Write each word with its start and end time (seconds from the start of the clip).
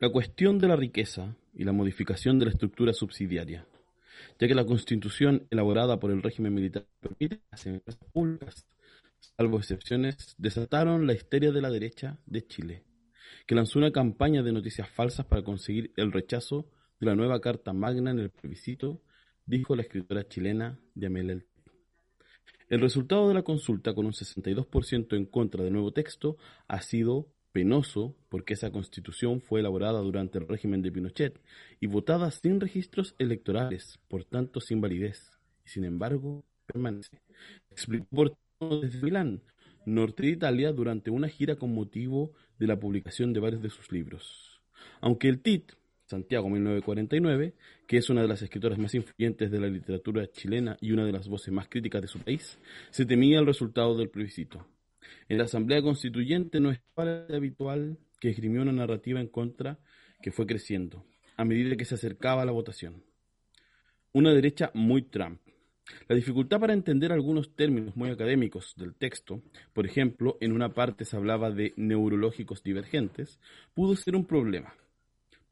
La 0.00 0.08
cuestión 0.08 0.58
de 0.58 0.66
la 0.66 0.76
riqueza 0.76 1.36
y 1.52 1.64
la 1.64 1.72
modificación 1.72 2.38
de 2.38 2.46
la 2.46 2.52
estructura 2.52 2.94
subsidiaria, 2.94 3.66
ya 4.38 4.48
que 4.48 4.54
la 4.54 4.64
constitución 4.64 5.46
elaborada 5.50 6.00
por 6.00 6.10
el 6.10 6.22
régimen 6.22 6.54
militar 6.54 6.86
permite 7.00 7.42
las 7.50 7.66
empresas 7.66 8.02
públicas, 8.10 8.66
salvo 9.36 9.58
excepciones, 9.58 10.34
desataron 10.38 11.06
la 11.06 11.12
histeria 11.12 11.52
de 11.52 11.60
la 11.60 11.70
derecha 11.70 12.18
de 12.24 12.46
Chile, 12.46 12.82
que 13.46 13.54
lanzó 13.54 13.78
una 13.78 13.92
campaña 13.92 14.42
de 14.42 14.52
noticias 14.52 14.88
falsas 14.88 15.26
para 15.26 15.44
conseguir 15.44 15.92
el 15.98 16.12
rechazo 16.12 16.70
de 16.98 17.04
la 17.04 17.14
nueva 17.14 17.42
Carta 17.42 17.74
Magna 17.74 18.10
en 18.10 18.20
el 18.20 18.30
plebiscito, 18.30 19.02
dijo 19.44 19.76
la 19.76 19.82
escritora 19.82 20.26
chilena 20.26 20.80
Yamel 20.94 21.44
El 22.70 22.80
resultado 22.80 23.28
de 23.28 23.34
la 23.34 23.42
consulta, 23.42 23.94
con 23.94 24.06
un 24.06 24.12
62% 24.12 25.14
en 25.14 25.26
contra 25.26 25.62
del 25.62 25.74
nuevo 25.74 25.92
texto, 25.92 26.38
ha 26.68 26.80
sido 26.80 27.34
penoso 27.52 28.16
porque 28.28 28.54
esa 28.54 28.70
constitución 28.70 29.40
fue 29.40 29.60
elaborada 29.60 30.00
durante 30.00 30.38
el 30.38 30.48
régimen 30.48 30.82
de 30.82 30.92
Pinochet 30.92 31.40
y 31.80 31.86
votada 31.86 32.30
sin 32.30 32.60
registros 32.60 33.14
electorales, 33.18 33.98
por 34.08 34.24
tanto 34.24 34.60
sin 34.60 34.80
validez, 34.80 35.38
y 35.64 35.68
sin 35.68 35.84
embargo 35.84 36.44
permanece. 36.66 37.20
Explicó 37.70 38.06
por 38.10 38.36
desde 38.60 39.02
Milán, 39.02 39.42
norte 39.86 40.24
de 40.24 40.32
Italia, 40.32 40.72
durante 40.72 41.10
una 41.10 41.28
gira 41.28 41.56
con 41.56 41.74
motivo 41.74 42.32
de 42.58 42.66
la 42.66 42.78
publicación 42.78 43.32
de 43.32 43.40
varios 43.40 43.62
de 43.62 43.70
sus 43.70 43.90
libros. 43.90 44.60
Aunque 45.00 45.28
el 45.28 45.40
TIT, 45.40 45.72
Santiago 46.04 46.50
1949, 46.50 47.54
que 47.86 47.96
es 47.96 48.10
una 48.10 48.22
de 48.22 48.28
las 48.28 48.42
escritoras 48.42 48.78
más 48.78 48.94
influyentes 48.94 49.50
de 49.50 49.60
la 49.60 49.68
literatura 49.68 50.30
chilena 50.30 50.76
y 50.80 50.92
una 50.92 51.04
de 51.04 51.12
las 51.12 51.28
voces 51.28 51.52
más 51.54 51.68
críticas 51.68 52.02
de 52.02 52.08
su 52.08 52.18
país, 52.18 52.58
se 52.90 53.06
temía 53.06 53.38
el 53.38 53.46
resultado 53.46 53.96
del 53.96 54.10
plebiscito. 54.10 54.66
En 55.28 55.38
la 55.38 55.44
Asamblea 55.44 55.82
Constituyente 55.82 56.60
no 56.60 56.70
es 56.70 56.80
habitual 56.96 57.98
que 58.20 58.30
esgrimió 58.30 58.62
una 58.62 58.72
narrativa 58.72 59.20
en 59.20 59.28
contra 59.28 59.78
que 60.22 60.32
fue 60.32 60.46
creciendo 60.46 61.06
a 61.36 61.44
medida 61.44 61.76
que 61.76 61.86
se 61.86 61.94
acercaba 61.94 62.42
a 62.42 62.44
la 62.44 62.52
votación. 62.52 63.02
Una 64.12 64.34
derecha 64.34 64.70
muy 64.74 65.02
Trump. 65.02 65.40
La 66.06 66.14
dificultad 66.14 66.60
para 66.60 66.74
entender 66.74 67.12
algunos 67.12 67.56
términos 67.56 67.96
muy 67.96 68.10
académicos 68.10 68.74
del 68.76 68.94
texto, 68.94 69.42
por 69.72 69.86
ejemplo, 69.86 70.36
en 70.42 70.52
una 70.52 70.74
parte 70.74 71.06
se 71.06 71.16
hablaba 71.16 71.50
de 71.50 71.72
neurológicos 71.76 72.62
divergentes, 72.62 73.40
pudo 73.72 73.96
ser 73.96 74.16
un 74.16 74.26
problema 74.26 74.74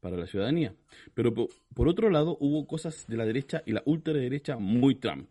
para 0.00 0.18
la 0.18 0.26
ciudadanía. 0.26 0.74
Pero 1.14 1.32
por 1.32 1.88
otro 1.88 2.10
lado, 2.10 2.36
hubo 2.38 2.66
cosas 2.66 3.06
de 3.08 3.16
la 3.16 3.24
derecha 3.24 3.62
y 3.64 3.72
la 3.72 3.82
ultraderecha 3.86 4.58
muy 4.58 4.96
Trump 4.96 5.28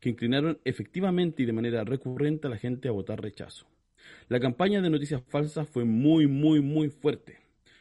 que 0.00 0.08
inclinaron 0.08 0.58
efectivamente 0.64 1.42
y 1.42 1.46
de 1.46 1.52
manera 1.52 1.84
recurrente 1.84 2.46
a 2.46 2.50
la 2.50 2.56
gente 2.56 2.88
a 2.88 2.92
votar 2.92 3.20
rechazo. 3.20 3.66
La 4.28 4.40
campaña 4.40 4.80
de 4.80 4.90
noticias 4.90 5.22
falsas 5.28 5.68
fue 5.68 5.84
muy, 5.84 6.26
muy, 6.26 6.60
muy 6.60 6.88
fuerte, 6.88 7.38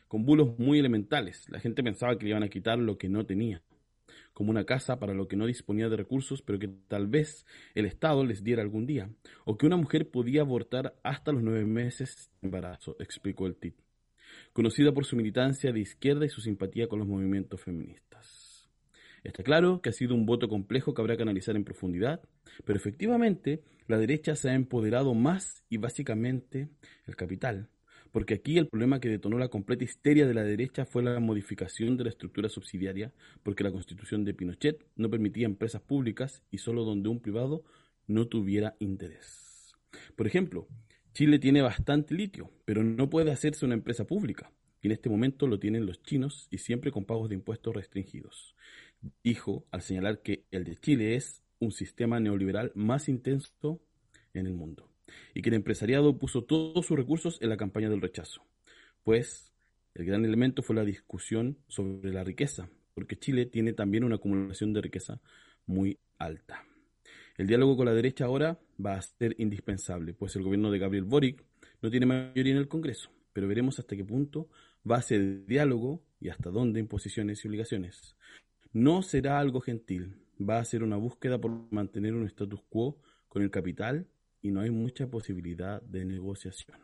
con 0.08 0.25
bulos 0.25 0.59
muy 0.59 0.80
elementales. 0.80 1.47
La 1.50 1.59
gente 1.59 1.84
pensaba 1.84 2.17
que 2.17 2.25
le 2.25 2.31
iban 2.31 2.44
a 2.44 2.50
quitar 2.50 2.78
lo 2.78 2.97
que 2.97 3.09
no 3.09 3.25
tenía, 3.25 3.62
como 4.34 4.52
una 4.52 4.66
casa 4.66 5.00
para 5.00 5.14
lo 5.14 5.28
que 5.28 5.38
no 5.38 5.45
disponía 5.45 5.90
de 5.90 5.97
recursos, 5.97 6.42
pero 6.42 6.59
que 6.59 6.67
tal 6.88 7.08
vez 7.08 7.46
el 7.74 7.85
Estado 7.85 8.25
les 8.25 8.44
diera 8.44 8.62
algún 8.62 8.85
día, 8.85 9.09
o 9.46 9.58
que 9.58 9.66
una 9.66 9.78
mujer 9.78 10.09
podía 10.09 10.41
abortar 10.41 10.96
hasta 11.03 11.31
los 11.31 11.41
nueve 11.41 11.66
meses 11.66 12.31
de 12.41 12.47
embarazo, 12.47 12.96
explicó 13.00 13.47
el 13.47 13.56
TIT, 13.56 13.75
conocida 14.52 14.91
por 14.91 15.06
su 15.06 15.16
militancia 15.16 15.72
de 15.72 15.79
izquierda 15.79 16.25
y 16.25 16.29
su 16.29 16.41
simpatía 16.41 16.88
con 16.88 17.00
los 17.00 17.08
movimientos 17.08 17.62
feministas. 17.62 18.09
Está 19.24 19.44
claro 19.44 19.81
que 19.81 19.90
ha 19.90 19.94
sido 19.94 20.16
un 20.16 20.25
voto 20.25 20.47
complejo 20.47 20.94
que 20.94 21.02
habrá 21.02 21.18
que 21.18 21.24
analizar 21.24 21.56
en 21.56 21.66
profundidad, 21.66 22.22
pero 22.66 22.78
efectivamente 22.78 23.62
la 23.88 23.97
derecha 23.97 24.35
se 24.35 24.50
ha 24.50 24.53
empoderado 24.53 25.13
más 25.13 25.63
y 25.69 25.78
básicamente 25.78 26.69
el 27.06 27.16
capital, 27.16 27.69
porque 28.12 28.35
aquí 28.35 28.58
el 28.58 28.68
problema 28.68 29.00
que 29.00 29.09
detonó 29.09 29.38
la 29.38 29.50
completa 29.50 29.84
histeria 29.84 30.25
de 30.25 30.34
la 30.34 30.44
derecha 30.44 30.85
fue 30.85 31.03
la 31.03 31.19
modificación 31.19 31.97
de 31.97 32.06
la 32.06 32.09
estructura 32.09 32.50
subsidiaria, 32.50 33.13
porque 33.44 33.63
la 33.63 33.72
constitución 33.72 34.24
de 34.24 34.34
Pinochet 34.34 34.85
no 34.96 35.09
permitía 35.09 35.46
empresas 35.46 35.81
públicas 35.81 36.44
y 36.50 36.59
solo 36.59 36.84
donde 36.84 37.09
un 37.09 37.19
privado 37.19 37.63
no 38.08 38.28
tuviera 38.28 38.75
interés. 38.79 39.75
Por 40.16 40.28
ejemplo, 40.28 40.68
Chile 41.13 41.40
tiene 41.40 41.62
bastante 41.62 42.13
litio, 42.13 42.52
pero 42.66 42.84
no 42.84 43.09
puede 43.09 43.31
hacerse 43.31 43.66
una 43.66 43.75
empresa 43.75 44.06
pública, 44.06 44.52
y 44.81 44.88
en 44.88 44.94
este 44.94 45.09
momento 45.09 45.46
lo 45.47 45.59
tienen 45.59 45.85
los 45.85 46.02
chinos 46.03 46.47
y 46.52 46.59
siempre 46.59 46.91
con 46.91 47.06
pagos 47.06 47.29
de 47.29 47.35
impuestos 47.35 47.75
restringidos 47.75 48.56
dijo 49.23 49.65
al 49.71 49.81
señalar 49.81 50.21
que 50.21 50.45
el 50.51 50.63
de 50.63 50.75
Chile 50.75 51.15
es 51.15 51.43
un 51.59 51.71
sistema 51.71 52.19
neoliberal 52.19 52.71
más 52.75 53.09
intenso 53.09 53.81
en 54.33 54.47
el 54.47 54.53
mundo 54.53 54.89
y 55.33 55.41
que 55.41 55.49
el 55.49 55.55
empresariado 55.55 56.17
puso 56.17 56.43
todos 56.43 56.85
sus 56.85 56.97
recursos 56.97 57.41
en 57.41 57.49
la 57.49 57.57
campaña 57.57 57.89
del 57.89 58.01
rechazo, 58.01 58.45
pues 59.03 59.51
el 59.93 60.05
gran 60.05 60.23
elemento 60.25 60.61
fue 60.61 60.75
la 60.75 60.85
discusión 60.85 61.57
sobre 61.67 62.13
la 62.13 62.23
riqueza, 62.23 62.69
porque 62.93 63.17
Chile 63.17 63.45
tiene 63.45 63.73
también 63.73 64.03
una 64.03 64.15
acumulación 64.15 64.73
de 64.73 64.81
riqueza 64.81 65.19
muy 65.66 65.99
alta. 66.17 66.63
El 67.37 67.47
diálogo 67.47 67.77
con 67.77 67.85
la 67.85 67.93
derecha 67.93 68.25
ahora 68.25 68.59
va 68.83 68.95
a 68.95 69.01
ser 69.01 69.35
indispensable, 69.39 70.13
pues 70.13 70.35
el 70.35 70.43
gobierno 70.43 70.71
de 70.71 70.79
Gabriel 70.79 71.05
Boric 71.05 71.43
no 71.81 71.89
tiene 71.89 72.05
mayoría 72.05 72.53
en 72.53 72.59
el 72.59 72.67
Congreso, 72.67 73.11
pero 73.33 73.47
veremos 73.47 73.79
hasta 73.79 73.95
qué 73.95 74.03
punto 74.03 74.49
va 74.89 74.97
a 74.97 75.01
ser 75.01 75.45
diálogo 75.45 76.03
y 76.19 76.29
hasta 76.29 76.49
dónde 76.49 76.79
imposiciones 76.79 77.43
y 77.43 77.47
obligaciones. 77.47 78.16
No 78.72 79.02
será 79.02 79.40
algo 79.40 79.62
gentil, 79.62 80.16
va 80.40 80.59
a 80.59 80.66
ser 80.66 80.84
una 80.84 80.97
búsqueda 80.97 81.40
por 81.40 81.52
mantener 81.72 82.13
un 82.13 82.25
status 82.25 82.62
quo 82.69 82.97
con 83.28 83.41
el 83.41 83.52
capital 83.52 84.07
y 84.41 84.52
no 84.52 84.62
hay 84.62 84.69
mucha 84.69 85.07
posibilidad 85.07 85.81
de 85.81 86.06
negociación. 86.06 86.78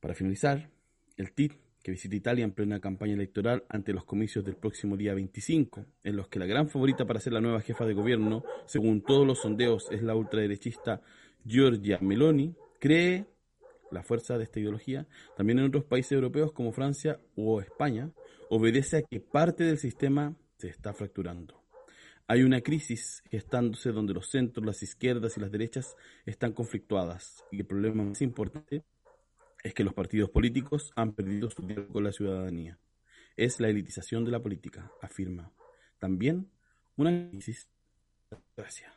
Para 0.00 0.14
finalizar, 0.14 0.68
el 1.16 1.32
TIT, 1.32 1.54
que 1.82 1.90
visita 1.90 2.14
Italia 2.14 2.44
en 2.44 2.52
plena 2.52 2.80
campaña 2.80 3.14
electoral 3.14 3.64
ante 3.68 3.92
los 3.92 4.04
comicios 4.04 4.44
del 4.44 4.56
próximo 4.56 4.96
día 4.96 5.14
25, 5.14 5.84
en 6.04 6.16
los 6.16 6.28
que 6.28 6.38
la 6.38 6.46
gran 6.46 6.68
favorita 6.68 7.06
para 7.06 7.20
ser 7.20 7.32
la 7.32 7.40
nueva 7.40 7.60
jefa 7.60 7.84
de 7.84 7.94
gobierno, 7.94 8.44
según 8.66 9.02
todos 9.02 9.26
los 9.26 9.40
sondeos, 9.40 9.88
es 9.90 10.02
la 10.02 10.14
ultraderechista 10.14 11.02
Giorgia 11.44 11.98
Meloni, 12.00 12.54
cree 12.78 13.26
la 13.90 14.02
fuerza 14.02 14.38
de 14.38 14.44
esta 14.44 14.60
ideología, 14.60 15.06
también 15.36 15.58
en 15.58 15.66
otros 15.66 15.84
países 15.84 16.12
europeos 16.12 16.52
como 16.52 16.72
Francia 16.72 17.20
o 17.36 17.60
España, 17.60 18.10
obedece 18.54 18.98
a 18.98 19.02
que 19.02 19.18
parte 19.18 19.64
del 19.64 19.78
sistema 19.78 20.36
se 20.58 20.68
está 20.68 20.92
fracturando. 20.92 21.64
Hay 22.26 22.42
una 22.42 22.60
crisis 22.60 23.22
gestándose 23.30 23.92
donde 23.92 24.12
los 24.12 24.28
centros, 24.28 24.66
las 24.66 24.82
izquierdas 24.82 25.38
y 25.38 25.40
las 25.40 25.50
derechas 25.50 25.96
están 26.26 26.52
conflictuadas 26.52 27.42
y 27.50 27.60
el 27.60 27.66
problema 27.66 28.04
más 28.04 28.20
importante 28.20 28.84
es 29.64 29.72
que 29.72 29.84
los 29.84 29.94
partidos 29.94 30.28
políticos 30.28 30.92
han 30.96 31.14
perdido 31.14 31.48
su 31.48 31.66
diálogo 31.66 31.94
con 31.94 32.04
la 32.04 32.12
ciudadanía. 32.12 32.78
Es 33.38 33.58
la 33.58 33.70
elitización 33.70 34.22
de 34.26 34.32
la 34.32 34.42
política, 34.42 34.92
afirma. 35.00 35.50
También 35.98 36.50
una 36.96 37.30
crisis 37.30 37.70
de 38.28 38.36
la 38.36 38.42
democracia. 38.42 38.92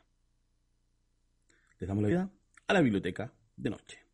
Les 1.78 1.88
damos 1.88 2.02
la 2.02 2.08
vida 2.08 2.30
a 2.66 2.72
la 2.74 2.82
biblioteca 2.82 3.32
de 3.56 3.70
noche. 3.70 4.04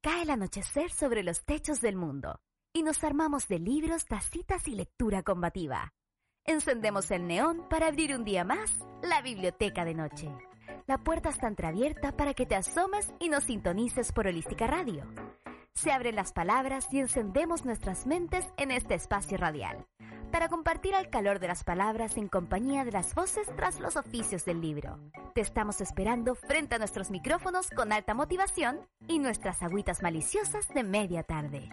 Cae 0.00 0.22
el 0.22 0.30
anochecer 0.30 0.90
sobre 0.90 1.22
los 1.22 1.44
techos 1.44 1.80
del 1.80 1.94
mundo 1.94 2.40
y 2.72 2.82
nos 2.82 3.02
armamos 3.04 3.48
de 3.48 3.58
libros, 3.58 4.06
tacitas 4.06 4.66
y 4.68 4.74
lectura 4.74 5.22
combativa. 5.22 5.92
Encendemos 6.44 7.10
el 7.10 7.26
neón 7.26 7.68
para 7.68 7.86
abrir 7.86 8.14
un 8.14 8.24
día 8.24 8.44
más 8.44 8.78
la 9.02 9.22
biblioteca 9.22 9.84
de 9.84 9.94
noche. 9.94 10.28
La 10.86 10.98
puerta 10.98 11.28
está 11.28 11.48
entreabierta 11.48 12.16
para 12.16 12.34
que 12.34 12.46
te 12.46 12.56
asomes 12.56 13.12
y 13.20 13.28
nos 13.28 13.44
sintonices 13.44 14.12
por 14.12 14.26
Holística 14.26 14.66
Radio. 14.66 15.06
Se 15.74 15.92
abren 15.92 16.16
las 16.16 16.32
palabras 16.32 16.86
y 16.90 16.98
encendemos 16.98 17.64
nuestras 17.64 18.06
mentes 18.06 18.46
en 18.56 18.70
este 18.70 18.94
espacio 18.94 19.38
radial 19.38 19.86
para 20.32 20.48
compartir 20.48 20.94
el 20.94 21.10
calor 21.10 21.38
de 21.38 21.48
las 21.48 21.62
palabras 21.62 22.16
en 22.16 22.26
compañía 22.26 22.84
de 22.84 22.90
las 22.92 23.14
voces 23.14 23.46
tras 23.54 23.78
los 23.78 23.96
oficios 23.96 24.44
del 24.44 24.60
libro. 24.62 24.98
Te 25.34 25.42
estamos 25.42 25.80
esperando 25.80 26.34
frente 26.34 26.74
a 26.74 26.78
nuestros 26.78 27.10
micrófonos 27.10 27.68
con 27.70 27.92
alta 27.92 28.14
motivación 28.14 28.80
y 29.06 29.18
nuestras 29.18 29.62
agüitas 29.62 30.02
maliciosas 30.02 30.66
de 30.68 30.82
media 30.82 31.22
tarde. 31.22 31.68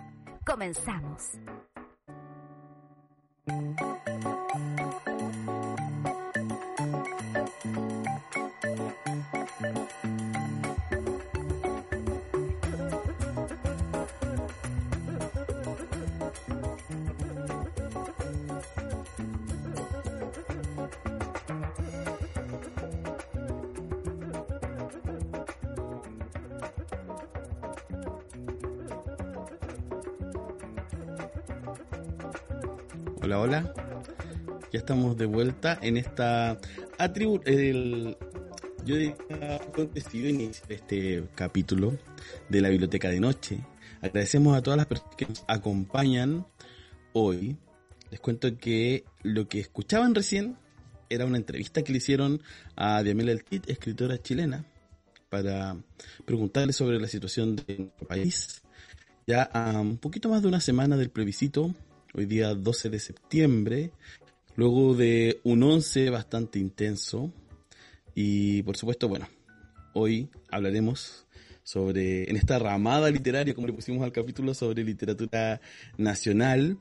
Comenzamos. 0.50 1.38
Hola, 33.30 33.42
hola. 33.42 33.74
Ya 34.74 34.80
estamos 34.80 35.16
de 35.16 35.28
vuelta 35.28 35.78
en 35.84 35.98
esta 35.98 36.58
atribu 36.98 37.40
el 37.46 38.18
yo 38.84 38.96
iniciar 38.98 40.72
este 40.72 41.24
capítulo 41.36 41.96
de 42.50 42.62
la 42.62 42.70
biblioteca 42.70 43.08
de 43.10 43.20
noche. 43.20 43.60
Agradecemos 44.02 44.58
a 44.58 44.64
todas 44.64 44.78
las 44.78 44.88
personas 44.88 45.16
que 45.16 45.28
nos 45.28 45.46
acompañan 45.48 46.48
hoy. 47.14 47.56
Les 48.10 48.20
cuento 48.20 48.58
que 48.58 49.06
lo 49.22 49.48
que 49.48 49.60
escuchaban 49.60 50.16
recién 50.16 50.58
era 51.08 51.26
una 51.26 51.38
entrevista 51.38 51.84
que 51.84 51.92
le 51.92 52.00
hicieron 52.00 52.42
a 52.76 53.04
Diamela 53.04 53.32
Eltit, 53.32 53.70
escritora 53.70 54.20
chilena, 54.20 54.66
para 55.30 55.78
preguntarle 56.26 56.74
sobre 56.74 57.00
la 57.00 57.08
situación 57.08 57.58
de 57.58 57.78
nuestro 57.78 58.08
país. 58.08 58.64
Ya 59.28 59.44
a 59.44 59.80
un 59.80 60.00
poquito 60.00 60.30
más 60.30 60.42
de 60.42 60.48
una 60.48 60.60
semana 60.62 60.98
del 60.98 61.12
plebiscito, 61.12 61.76
hoy 62.14 62.26
día 62.26 62.54
12 62.54 62.90
de 62.90 63.00
septiembre, 63.00 63.92
luego 64.56 64.96
de 64.96 65.40
un 65.44 65.64
11 65.64 66.10
bastante 66.10 66.60
intenso. 66.60 67.32
Y 68.16 68.64
por 68.64 68.78
supuesto, 68.78 69.08
bueno, 69.08 69.28
hoy 69.94 70.30
hablaremos 70.50 71.26
sobre, 71.64 72.30
en 72.30 72.36
esta 72.36 72.60
ramada 72.60 73.10
literaria, 73.12 73.54
como 73.54 73.68
le 73.68 73.74
pusimos 73.74 74.04
al 74.04 74.12
capítulo, 74.12 74.54
sobre 74.54 74.84
literatura 74.84 75.62
nacional. 75.98 76.78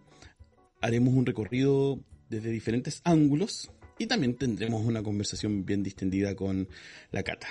Haremos 0.81 1.15
un 1.15 1.27
recorrido 1.27 2.01
desde 2.31 2.51
diferentes 2.51 3.01
ángulos 3.05 3.71
y 3.99 4.07
también 4.07 4.35
tendremos 4.37 4.85
una 4.85 5.03
conversación 5.03 5.65
bien 5.65 5.83
distendida 5.83 6.35
con 6.35 6.69
la 7.11 7.23
Cata. 7.23 7.49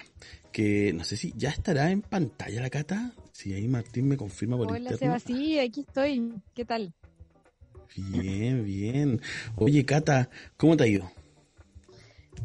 Que 0.52 0.94
no 0.94 1.04
sé 1.04 1.18
si 1.18 1.34
ya 1.36 1.50
estará 1.50 1.92
en 1.92 2.02
pantalla 2.02 2.62
la 2.62 2.70
Cata. 2.70 3.14
Si 3.34 3.54
ahí 3.54 3.68
Martín 3.68 4.08
me 4.08 4.18
confirma 4.18 4.58
por 4.58 4.72
Hola, 4.72 4.98
Seba, 4.98 5.20
sí, 5.20 5.60
aquí 5.60 5.82
estoy. 5.82 6.34
¿Qué 6.56 6.66
tal? 6.66 6.94
Bien, 7.96 8.64
bien. 8.64 9.22
Oye, 9.56 9.86
Cata, 9.86 10.30
¿cómo 10.58 10.78
te 10.78 10.84
ha 10.84 10.88
ido? 10.88 11.10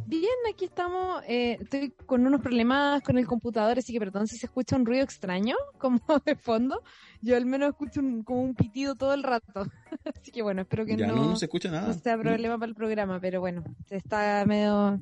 Bien, 0.06 0.30
aquí 0.52 0.66
estamos. 0.66 1.22
Eh, 1.26 1.58
estoy 1.60 1.90
con 2.06 2.26
unos 2.26 2.40
problemas 2.40 3.02
con 3.02 3.18
el 3.18 3.26
computador, 3.26 3.78
así 3.78 3.92
que 3.92 3.98
perdón 3.98 4.26
si 4.26 4.36
se 4.36 4.46
escucha 4.46 4.76
un 4.76 4.84
ruido 4.84 5.04
extraño, 5.04 5.56
como 5.78 6.00
de 6.24 6.36
fondo. 6.36 6.82
Yo 7.20 7.36
al 7.36 7.46
menos 7.46 7.70
escucho 7.70 8.00
como 8.24 8.42
un 8.42 8.54
pitido 8.54 8.94
todo 8.94 9.14
el 9.14 9.22
rato. 9.22 9.66
así 10.04 10.30
que 10.30 10.42
bueno, 10.42 10.62
espero 10.62 10.84
que 10.84 10.96
no, 10.96 11.14
no, 11.14 11.36
se 11.36 11.46
escucha 11.46 11.70
nada. 11.70 11.88
no 11.88 11.94
sea 11.94 12.18
problema 12.18 12.58
para 12.58 12.68
el 12.68 12.74
programa, 12.74 13.20
pero 13.20 13.40
bueno, 13.40 13.64
está 13.90 14.44
medio. 14.46 15.00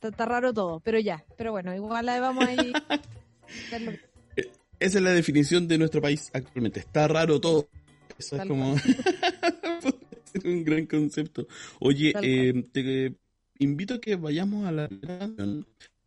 Está, 0.00 0.24
raro 0.24 0.54
todo, 0.54 0.80
pero 0.80 0.98
ya. 1.00 1.24
Pero 1.36 1.50
bueno, 1.52 1.74
igual 1.74 2.08
ahí 2.08 2.20
vamos 2.20 2.46
a 2.46 2.52
ir. 2.52 2.72
Eh, 4.36 4.50
esa 4.80 4.98
es 4.98 5.04
la 5.04 5.12
definición 5.12 5.68
de 5.68 5.78
nuestro 5.78 6.02
país 6.02 6.30
actualmente. 6.34 6.80
Está 6.80 7.06
raro 7.06 7.40
todo. 7.40 7.68
Eso 8.18 8.34
es 8.34 8.48
como. 8.48 8.74
un 10.44 10.64
gran 10.64 10.86
concepto. 10.86 11.46
Oye, 11.80 12.12
eh, 12.22 12.64
te 12.72 13.16
invito 13.58 13.94
a 13.94 14.00
que 14.00 14.16
vayamos 14.16 14.66
a 14.66 14.72
la 14.72 14.88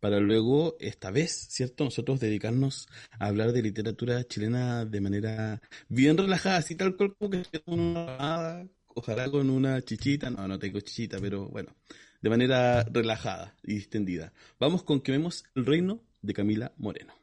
para 0.00 0.18
luego, 0.18 0.76
esta 0.80 1.10
vez, 1.10 1.48
¿cierto? 1.50 1.84
Nosotros 1.84 2.20
dedicarnos 2.20 2.88
a 3.18 3.26
hablar 3.26 3.52
de 3.52 3.62
literatura 3.62 4.24
chilena 4.24 4.86
de 4.86 5.00
manera 5.00 5.60
bien 5.88 6.16
relajada, 6.16 6.56
así 6.56 6.74
tal 6.74 6.96
cual 6.96 7.14
como 7.18 7.30
que 7.30 7.42
una 7.66 8.66
ojalá 8.94 9.30
con 9.30 9.50
una 9.50 9.82
chichita, 9.82 10.30
no, 10.30 10.48
no 10.48 10.58
tengo 10.58 10.80
chichita, 10.80 11.18
pero 11.20 11.48
bueno, 11.48 11.76
de 12.20 12.30
manera 12.30 12.82
relajada 12.84 13.54
y 13.62 13.74
distendida. 13.74 14.32
Vamos 14.58 14.82
con 14.82 15.00
que 15.00 15.12
vemos 15.12 15.44
el 15.54 15.66
reino 15.66 16.02
de 16.22 16.34
Camila 16.34 16.72
Moreno. 16.76 17.19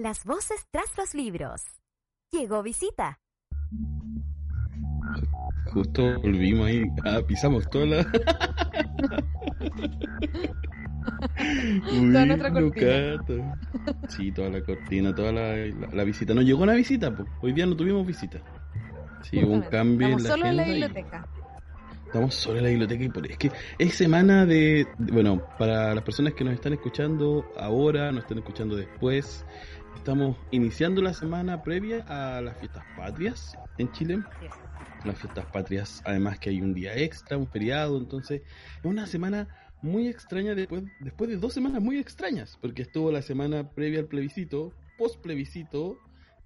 Las 0.00 0.24
voces 0.24 0.66
tras 0.70 0.96
los 0.96 1.14
libros. 1.14 1.60
Llegó 2.32 2.62
visita. 2.62 3.20
Justo 5.74 6.18
volvimos 6.22 6.68
ahí. 6.68 6.84
Ah, 7.04 7.20
pisamos 7.28 7.68
toda 7.68 7.84
la. 7.84 8.04
toda 12.12 12.24
nuestra 12.24 12.50
cortina. 12.50 13.22
Sí, 14.08 14.32
toda 14.32 14.48
la 14.48 14.62
cortina, 14.62 15.14
toda 15.14 15.32
la, 15.32 16.04
visita. 16.04 16.32
No 16.32 16.40
llegó 16.40 16.62
una 16.62 16.72
visita, 16.72 17.14
pues. 17.14 17.28
Hoy 17.42 17.52
día 17.52 17.66
no 17.66 17.76
tuvimos 17.76 18.06
visita. 18.06 18.40
Sí, 19.20 19.44
hubo 19.44 19.52
un 19.52 19.60
cambio 19.60 20.08
en 20.08 20.22
la 20.22 20.30
solo 20.30 20.46
en 20.46 20.56
la 20.56 20.64
biblioteca. 20.64 21.28
Estamos 22.06 22.34
solo 22.34 22.56
en 22.56 22.64
la 22.64 22.70
biblioteca 22.70 23.04
y 23.04 23.08
por 23.08 23.24
es 23.30 23.38
que 23.38 23.52
es 23.78 23.94
semana 23.94 24.44
de, 24.44 24.88
bueno, 24.98 25.42
para 25.58 25.94
las 25.94 26.02
personas 26.02 26.34
que 26.34 26.42
nos 26.42 26.54
están 26.54 26.72
escuchando 26.72 27.44
ahora, 27.56 28.10
nos 28.10 28.22
están 28.22 28.38
escuchando 28.38 28.74
después, 28.74 29.44
Estamos 29.96 30.36
iniciando 30.50 31.02
la 31.02 31.12
semana 31.12 31.62
previa 31.62 32.04
a 32.08 32.40
las 32.40 32.56
fiestas 32.58 32.84
patrias 32.96 33.56
en 33.78 33.92
Chile. 33.92 34.20
Las 35.04 35.18
fiestas 35.18 35.46
patrias, 35.46 36.02
además 36.04 36.38
que 36.38 36.50
hay 36.50 36.60
un 36.60 36.74
día 36.74 36.96
extra, 36.96 37.36
un 37.36 37.48
feriado, 37.48 37.98
entonces 37.98 38.42
es 38.78 38.84
una 38.84 39.06
semana 39.06 39.48
muy 39.82 40.08
extraña 40.08 40.54
después, 40.54 40.84
después 41.00 41.30
de 41.30 41.36
dos 41.36 41.52
semanas 41.52 41.82
muy 41.82 41.98
extrañas, 41.98 42.58
porque 42.60 42.82
estuvo 42.82 43.10
la 43.10 43.22
semana 43.22 43.70
previa 43.70 44.00
al 44.00 44.06
plebiscito, 44.06 44.72
post 44.98 45.20
plebiscito 45.22 45.98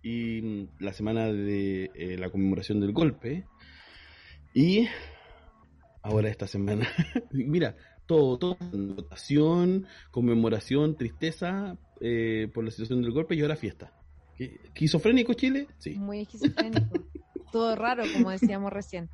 y 0.02 0.40
mm, 0.42 0.68
la 0.84 0.92
semana 0.92 1.32
de 1.32 1.90
eh, 1.94 2.16
la 2.18 2.30
conmemoración 2.30 2.80
del 2.80 2.92
golpe. 2.92 3.44
Y 4.52 4.88
ahora 6.02 6.28
esta 6.28 6.46
semana, 6.46 6.86
mira, 7.32 7.76
todo, 8.06 8.38
todo, 8.38 8.56
votación, 8.70 9.86
conmemoración, 10.10 10.96
tristeza 10.96 11.76
eh, 12.00 12.50
por 12.52 12.64
la 12.64 12.70
situación 12.70 13.02
del 13.02 13.12
golpe 13.12 13.34
y 13.34 13.42
ahora 13.42 13.56
fiesta. 13.56 13.92
¿Esquizofrénico 14.38 15.34
Chile? 15.34 15.68
Sí. 15.78 15.94
Muy 15.94 16.20
esquizofrénico. 16.20 17.04
todo 17.52 17.76
raro, 17.76 18.04
como 18.12 18.30
decíamos 18.30 18.72
recién. 18.72 19.08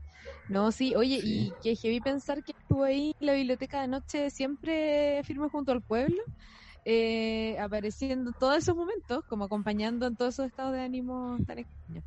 No, 0.48 0.72
sí, 0.72 0.94
oye, 0.96 1.20
y 1.22 1.52
que 1.62 1.76
heavy 1.76 2.00
pensar 2.00 2.42
que 2.42 2.52
estuvo 2.52 2.84
ahí 2.84 3.14
en 3.20 3.26
la 3.26 3.34
biblioteca 3.34 3.82
de 3.82 3.88
noche 3.88 4.30
siempre 4.30 5.22
firme 5.24 5.48
junto 5.48 5.72
al 5.72 5.82
pueblo, 5.82 6.22
eh, 6.84 7.56
apareciendo 7.60 8.32
todos 8.32 8.58
esos 8.58 8.74
momentos, 8.74 9.24
como 9.26 9.44
acompañando 9.44 10.06
en 10.06 10.16
todos 10.16 10.34
esos 10.34 10.46
estados 10.46 10.72
de 10.72 10.80
ánimo 10.80 11.38
tan 11.46 11.58
extraños. 11.58 12.04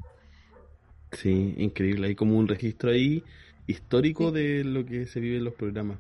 Sí, 1.12 1.54
increíble, 1.58 2.08
hay 2.08 2.16
como 2.16 2.38
un 2.38 2.48
registro 2.48 2.90
ahí 2.90 3.24
histórico 3.68 4.32
de 4.32 4.64
lo 4.64 4.86
que 4.86 5.06
se 5.06 5.20
vive 5.20 5.38
en 5.38 5.46
los 5.46 5.54
programas. 5.54 6.00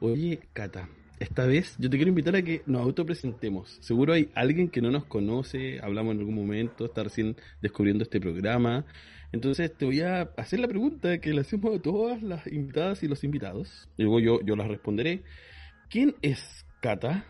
Oye, 0.00 0.40
Cata, 0.52 0.88
esta 1.18 1.46
vez 1.46 1.76
yo 1.78 1.88
te 1.88 1.96
quiero 1.96 2.08
invitar 2.08 2.34
a 2.36 2.42
que 2.42 2.62
nos 2.66 2.82
autopresentemos. 2.82 3.78
Seguro 3.80 4.12
hay 4.12 4.30
alguien 4.34 4.68
que 4.68 4.80
no 4.80 4.90
nos 4.90 5.04
conoce, 5.04 5.78
hablamos 5.80 6.14
en 6.14 6.20
algún 6.20 6.34
momento, 6.34 6.86
está 6.86 7.04
recién 7.04 7.36
descubriendo 7.60 8.02
este 8.04 8.20
programa. 8.20 8.84
Entonces 9.30 9.72
te 9.76 9.84
voy 9.84 10.00
a 10.00 10.22
hacer 10.36 10.60
la 10.60 10.68
pregunta 10.68 11.18
que 11.18 11.32
le 11.32 11.40
hacemos 11.40 11.76
a 11.76 11.80
todas 11.80 12.22
las 12.22 12.46
invitadas 12.46 13.02
y 13.02 13.08
los 13.08 13.24
invitados. 13.24 13.88
Y 13.96 14.02
luego 14.02 14.20
yo, 14.20 14.40
yo 14.42 14.56
las 14.56 14.68
responderé. 14.68 15.22
¿Quién 15.88 16.16
es 16.22 16.66
Cata? 16.80 17.24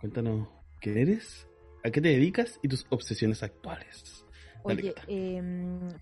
Cuéntanos 0.00 0.48
quién 0.80 0.98
eres, 0.98 1.46
a 1.84 1.90
qué 1.90 2.00
te 2.00 2.08
dedicas 2.08 2.58
y 2.62 2.68
tus 2.68 2.86
obsesiones 2.88 3.42
actuales. 3.42 4.24
Oye, 4.62 4.94
eh, 5.06 5.42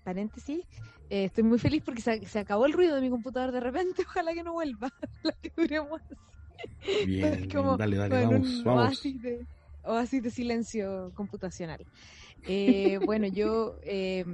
paréntesis, 0.03 0.65
eh, 1.09 1.25
estoy 1.25 1.43
muy 1.43 1.57
feliz 1.57 1.81
porque 1.83 2.01
se, 2.01 2.39
acabó 2.39 2.65
el 2.65 2.73
ruido 2.73 2.95
de 2.95 3.01
mi 3.01 3.09
computador 3.09 3.51
de 3.51 3.59
repente, 3.59 4.03
ojalá 4.07 4.33
que 4.33 4.43
no 4.43 4.53
vuelva, 4.53 4.91
la 5.23 5.31
que 5.33 5.51
duremos 5.55 6.01
Bien, 7.05 7.47
dale, 7.77 7.95
dale, 7.95 8.25
vamos, 8.25 8.63
vamos. 8.65 9.01
Oasis 9.83 10.21
de, 10.21 10.29
silencio 10.29 11.13
computacional. 11.15 11.85
Eh, 12.45 12.99
bueno, 13.05 13.27
yo 13.27 13.77
eh, 13.81 14.25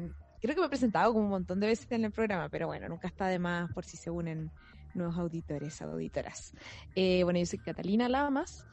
creo 0.41 0.55
que 0.55 0.59
me 0.59 0.65
he 0.65 0.69
presentado 0.69 1.13
como 1.13 1.25
un 1.25 1.29
montón 1.29 1.59
de 1.59 1.67
veces 1.67 1.85
en 1.91 2.03
el 2.03 2.11
programa, 2.11 2.49
pero 2.49 2.65
bueno, 2.65 2.89
nunca 2.89 3.07
está 3.07 3.27
de 3.27 3.37
más 3.37 3.71
por 3.73 3.85
si 3.85 3.95
se 3.95 4.09
unen 4.09 4.49
nuevos 4.95 5.17
auditores, 5.17 5.79
auditoras. 5.83 6.53
bueno, 6.95 7.37
yo 7.37 7.45
soy 7.45 7.59
Catalina 7.59 8.09
Lamas, 8.09 8.65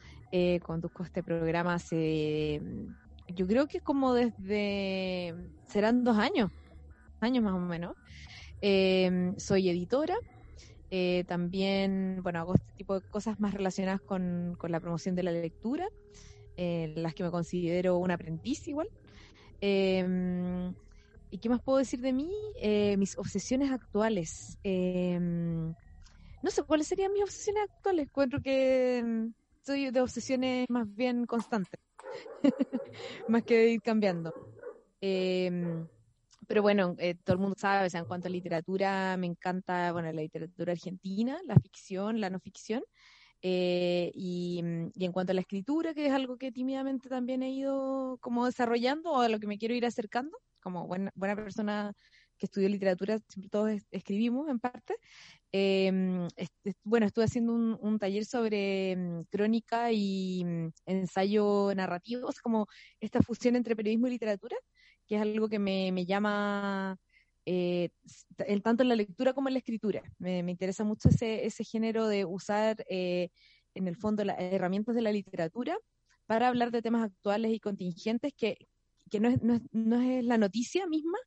conduzco 0.63 1.03
este 1.03 1.21
programa 1.21 1.75
hace 1.75 2.59
yo 3.27 3.47
creo 3.47 3.67
que 3.67 3.79
como 3.81 4.13
desde, 4.13 5.33
serán 5.65 6.03
dos 6.03 6.17
años, 6.17 6.51
años 7.19 7.43
más 7.43 7.53
o 7.53 7.59
menos. 7.59 7.95
Em, 8.61 9.37
soy 9.37 9.69
editora, 9.69 10.15
eh, 10.89 11.23
también, 11.27 12.19
bueno, 12.21 12.39
hago 12.39 12.55
este 12.55 12.71
tipo 12.77 12.99
de 12.99 13.09
cosas 13.09 13.39
más 13.39 13.53
relacionadas 13.53 14.01
con, 14.01 14.57
la 14.61 14.79
promoción 14.79 15.15
de 15.15 15.23
la 15.23 15.31
lectura, 15.31 15.87
eh, 16.55 16.93
las 16.95 17.13
que 17.13 17.23
me 17.23 17.31
considero 17.31 17.97
un 17.97 18.11
aprendiz 18.11 18.67
igual. 18.67 18.89
Em, 19.59 20.73
¿Y 21.31 21.39
qué 21.39 21.49
más 21.49 21.61
puedo 21.63 21.79
decir 21.79 21.99
de 21.99 22.13
mí? 22.13 22.31
Eh, 22.61 22.95
mis 22.97 23.17
obsesiones 23.17 23.71
actuales. 23.71 24.59
Em, 24.63 25.73
no 26.43 26.51
sé, 26.51 26.61
¿cuáles 26.63 26.87
serían 26.87 27.11
mis 27.11 27.23
obsesiones 27.23 27.63
actuales? 27.63 28.05
Encuentro 28.05 28.39
que 28.39 29.31
soy 29.65 29.91
de 29.91 30.01
obsesiones 30.01 30.69
más 30.69 30.93
bien 30.93 31.25
constantes, 31.25 31.79
más 33.27 33.43
que 33.43 33.57
de 33.57 33.69
ir 33.71 33.81
cambiando. 33.81 34.33
Em, 34.99 35.87
pero 36.47 36.61
bueno, 36.61 36.95
eh, 36.97 37.15
todo 37.23 37.35
el 37.35 37.41
mundo 37.41 37.55
sabe, 37.57 37.87
o 37.87 37.89
sea, 37.89 38.01
en 38.01 38.05
cuanto 38.05 38.27
a 38.27 38.31
literatura, 38.31 39.15
me 39.17 39.27
encanta, 39.27 39.91
bueno, 39.91 40.11
la 40.11 40.21
literatura 40.21 40.73
argentina, 40.73 41.39
la 41.45 41.55
ficción, 41.55 42.19
la 42.19 42.29
no 42.29 42.39
ficción. 42.39 42.83
Eh, 43.41 44.11
y, 44.15 44.59
en 44.59 45.11
cuanto 45.11 45.31
a 45.31 45.35
la 45.35 45.41
escritura, 45.41 45.93
que 45.93 46.05
es 46.05 46.13
algo 46.13 46.37
que 46.37 46.51
tímidamente 46.51 47.09
también 47.09 47.43
he 47.43 47.51
ido 47.51 48.17
como 48.21 48.45
desarrollando 48.45 49.11
o 49.11 49.21
a 49.21 49.27
lo 49.27 49.39
que 49.39 49.47
me 49.47 49.57
quiero 49.57 49.73
ir 49.73 49.85
acercando, 49.85 50.37
como 50.61 50.87
buena, 50.87 51.11
buena 51.15 51.35
persona 51.35 51.93
que 52.37 52.45
estudió 52.45 52.69
literatura, 52.69 53.19
siempre 53.27 53.49
todos 53.49 53.71
escribimos 53.91 54.49
en 54.49 54.59
parte. 54.59 54.95
Eh, 55.55 55.91
bueno, 56.83 57.05
estuve 57.05 57.25
haciendo 57.25 57.53
un, 57.53 57.99
taller 57.99 58.25
sobre 58.25 58.95
um, 58.97 59.23
crónica 59.25 59.91
y 59.91 60.43
um, 60.43 60.71
ensayo 60.87 61.71
narrativo, 61.75 62.27
o 62.27 62.31
como 62.41 62.67
esta 62.99 63.21
fusión 63.21 63.55
entre 63.55 63.75
periodismo 63.75 64.07
y 64.07 64.11
literatura, 64.11 64.57
que 65.07 65.15
es 65.15 65.21
algo 65.21 65.47
que 65.47 65.59
me, 65.59 65.91
me 65.91 66.07
llama 66.07 66.97
eh, 67.45 67.89
tanto 68.63 68.81
en 68.81 68.89
la 68.89 68.95
lectura 68.95 69.33
como 69.33 69.47
en 69.47 69.53
la 69.53 69.59
escritura. 69.59 70.01
Me, 70.17 70.41
me 70.41 70.51
interesa 70.51 70.83
mucho 70.83 71.09
ese, 71.09 71.45
ese, 71.45 71.63
género 71.63 72.07
de 72.07 72.25
usar, 72.25 72.83
eh, 72.89 73.29
en 73.75 73.87
el 73.87 73.95
fondo, 73.95 74.23
las 74.25 74.39
herramientas 74.39 74.95
de 74.95 75.01
la 75.03 75.11
literatura 75.11 75.77
para 76.25 76.47
hablar 76.47 76.71
de 76.71 76.81
temas 76.81 77.03
actuales 77.03 77.53
y 77.53 77.59
contingentes 77.59 78.33
que, 78.35 78.57
que 79.11 79.19
no, 79.19 79.29
es, 79.29 79.39
no, 79.43 79.53
es, 79.53 79.61
no 79.71 80.01
es 80.01 80.23
la 80.23 80.39
noticia 80.39 80.87
misma, 80.87 81.19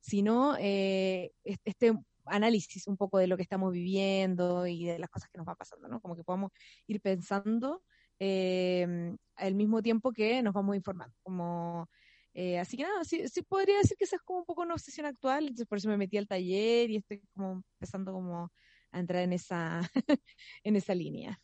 sino 0.00 0.56
eh, 0.58 1.32
este 1.44 1.92
análisis 2.26 2.86
un 2.86 2.96
poco 2.96 3.18
de 3.18 3.26
lo 3.26 3.36
que 3.36 3.42
estamos 3.42 3.72
viviendo 3.72 4.66
y 4.66 4.84
de 4.84 4.98
las 4.98 5.10
cosas 5.10 5.28
que 5.30 5.38
nos 5.38 5.46
van 5.46 5.56
pasando, 5.56 5.88
¿no? 5.88 6.00
Como 6.00 6.16
que 6.16 6.24
podamos 6.24 6.52
ir 6.86 7.00
pensando 7.00 7.82
eh, 8.18 9.16
al 9.36 9.54
mismo 9.54 9.82
tiempo 9.82 10.12
que 10.12 10.42
nos 10.42 10.54
vamos 10.54 10.76
informando. 10.76 11.14
Como, 11.22 11.88
eh, 12.32 12.58
así 12.58 12.76
que 12.76 12.84
nada, 12.84 13.04
sí, 13.04 13.28
sí, 13.28 13.42
podría 13.42 13.78
decir 13.78 13.96
que 13.96 14.04
esa 14.04 14.16
es 14.16 14.22
como 14.22 14.40
un 14.40 14.44
poco 14.44 14.62
una 14.62 14.74
obsesión 14.74 15.06
actual, 15.06 15.44
entonces 15.44 15.66
por 15.66 15.78
eso 15.78 15.88
me 15.88 15.96
metí 15.96 16.16
al 16.16 16.28
taller 16.28 16.90
y 16.90 16.96
estoy 16.96 17.22
como 17.34 17.62
empezando 17.74 18.12
como 18.12 18.50
a 18.90 19.00
entrar 19.00 19.22
en 19.22 19.32
esa, 19.32 19.80
en 20.64 20.76
esa 20.76 20.94
línea. 20.94 21.40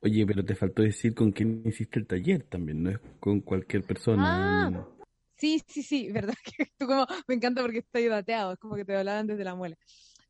Oye, 0.00 0.26
pero 0.26 0.44
te 0.44 0.54
faltó 0.54 0.82
decir 0.82 1.14
con 1.14 1.32
quién 1.32 1.62
hiciste 1.64 1.98
el 1.98 2.06
taller 2.06 2.42
también, 2.42 2.82
no 2.82 2.90
es 2.90 2.98
con 3.20 3.40
cualquier 3.40 3.84
persona. 3.84 4.66
Ah, 4.66 4.88
Sí, 5.36 5.62
sí, 5.66 5.82
sí, 5.82 6.08
verdad 6.12 6.34
que 6.44 6.66
tú 6.78 6.86
como, 6.86 7.06
me 7.26 7.34
encanta 7.34 7.62
porque 7.62 7.78
estoy 7.78 8.06
dateado, 8.06 8.52
es 8.52 8.58
como 8.58 8.76
que 8.76 8.84
te 8.84 8.96
hablaban 8.96 9.26
desde 9.26 9.44
la 9.44 9.54
muela. 9.54 9.76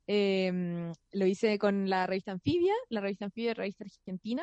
Eh, 0.07 0.93
lo 1.13 1.27
hice 1.27 1.59
con 1.59 1.89
la 1.89 2.07
revista 2.07 2.33
Anfibia, 2.33 2.75
la 2.91 3.01
revista 3.01 3.25
Anfibia, 3.25 3.55
revista 3.55 3.85
argentina, 3.85 4.43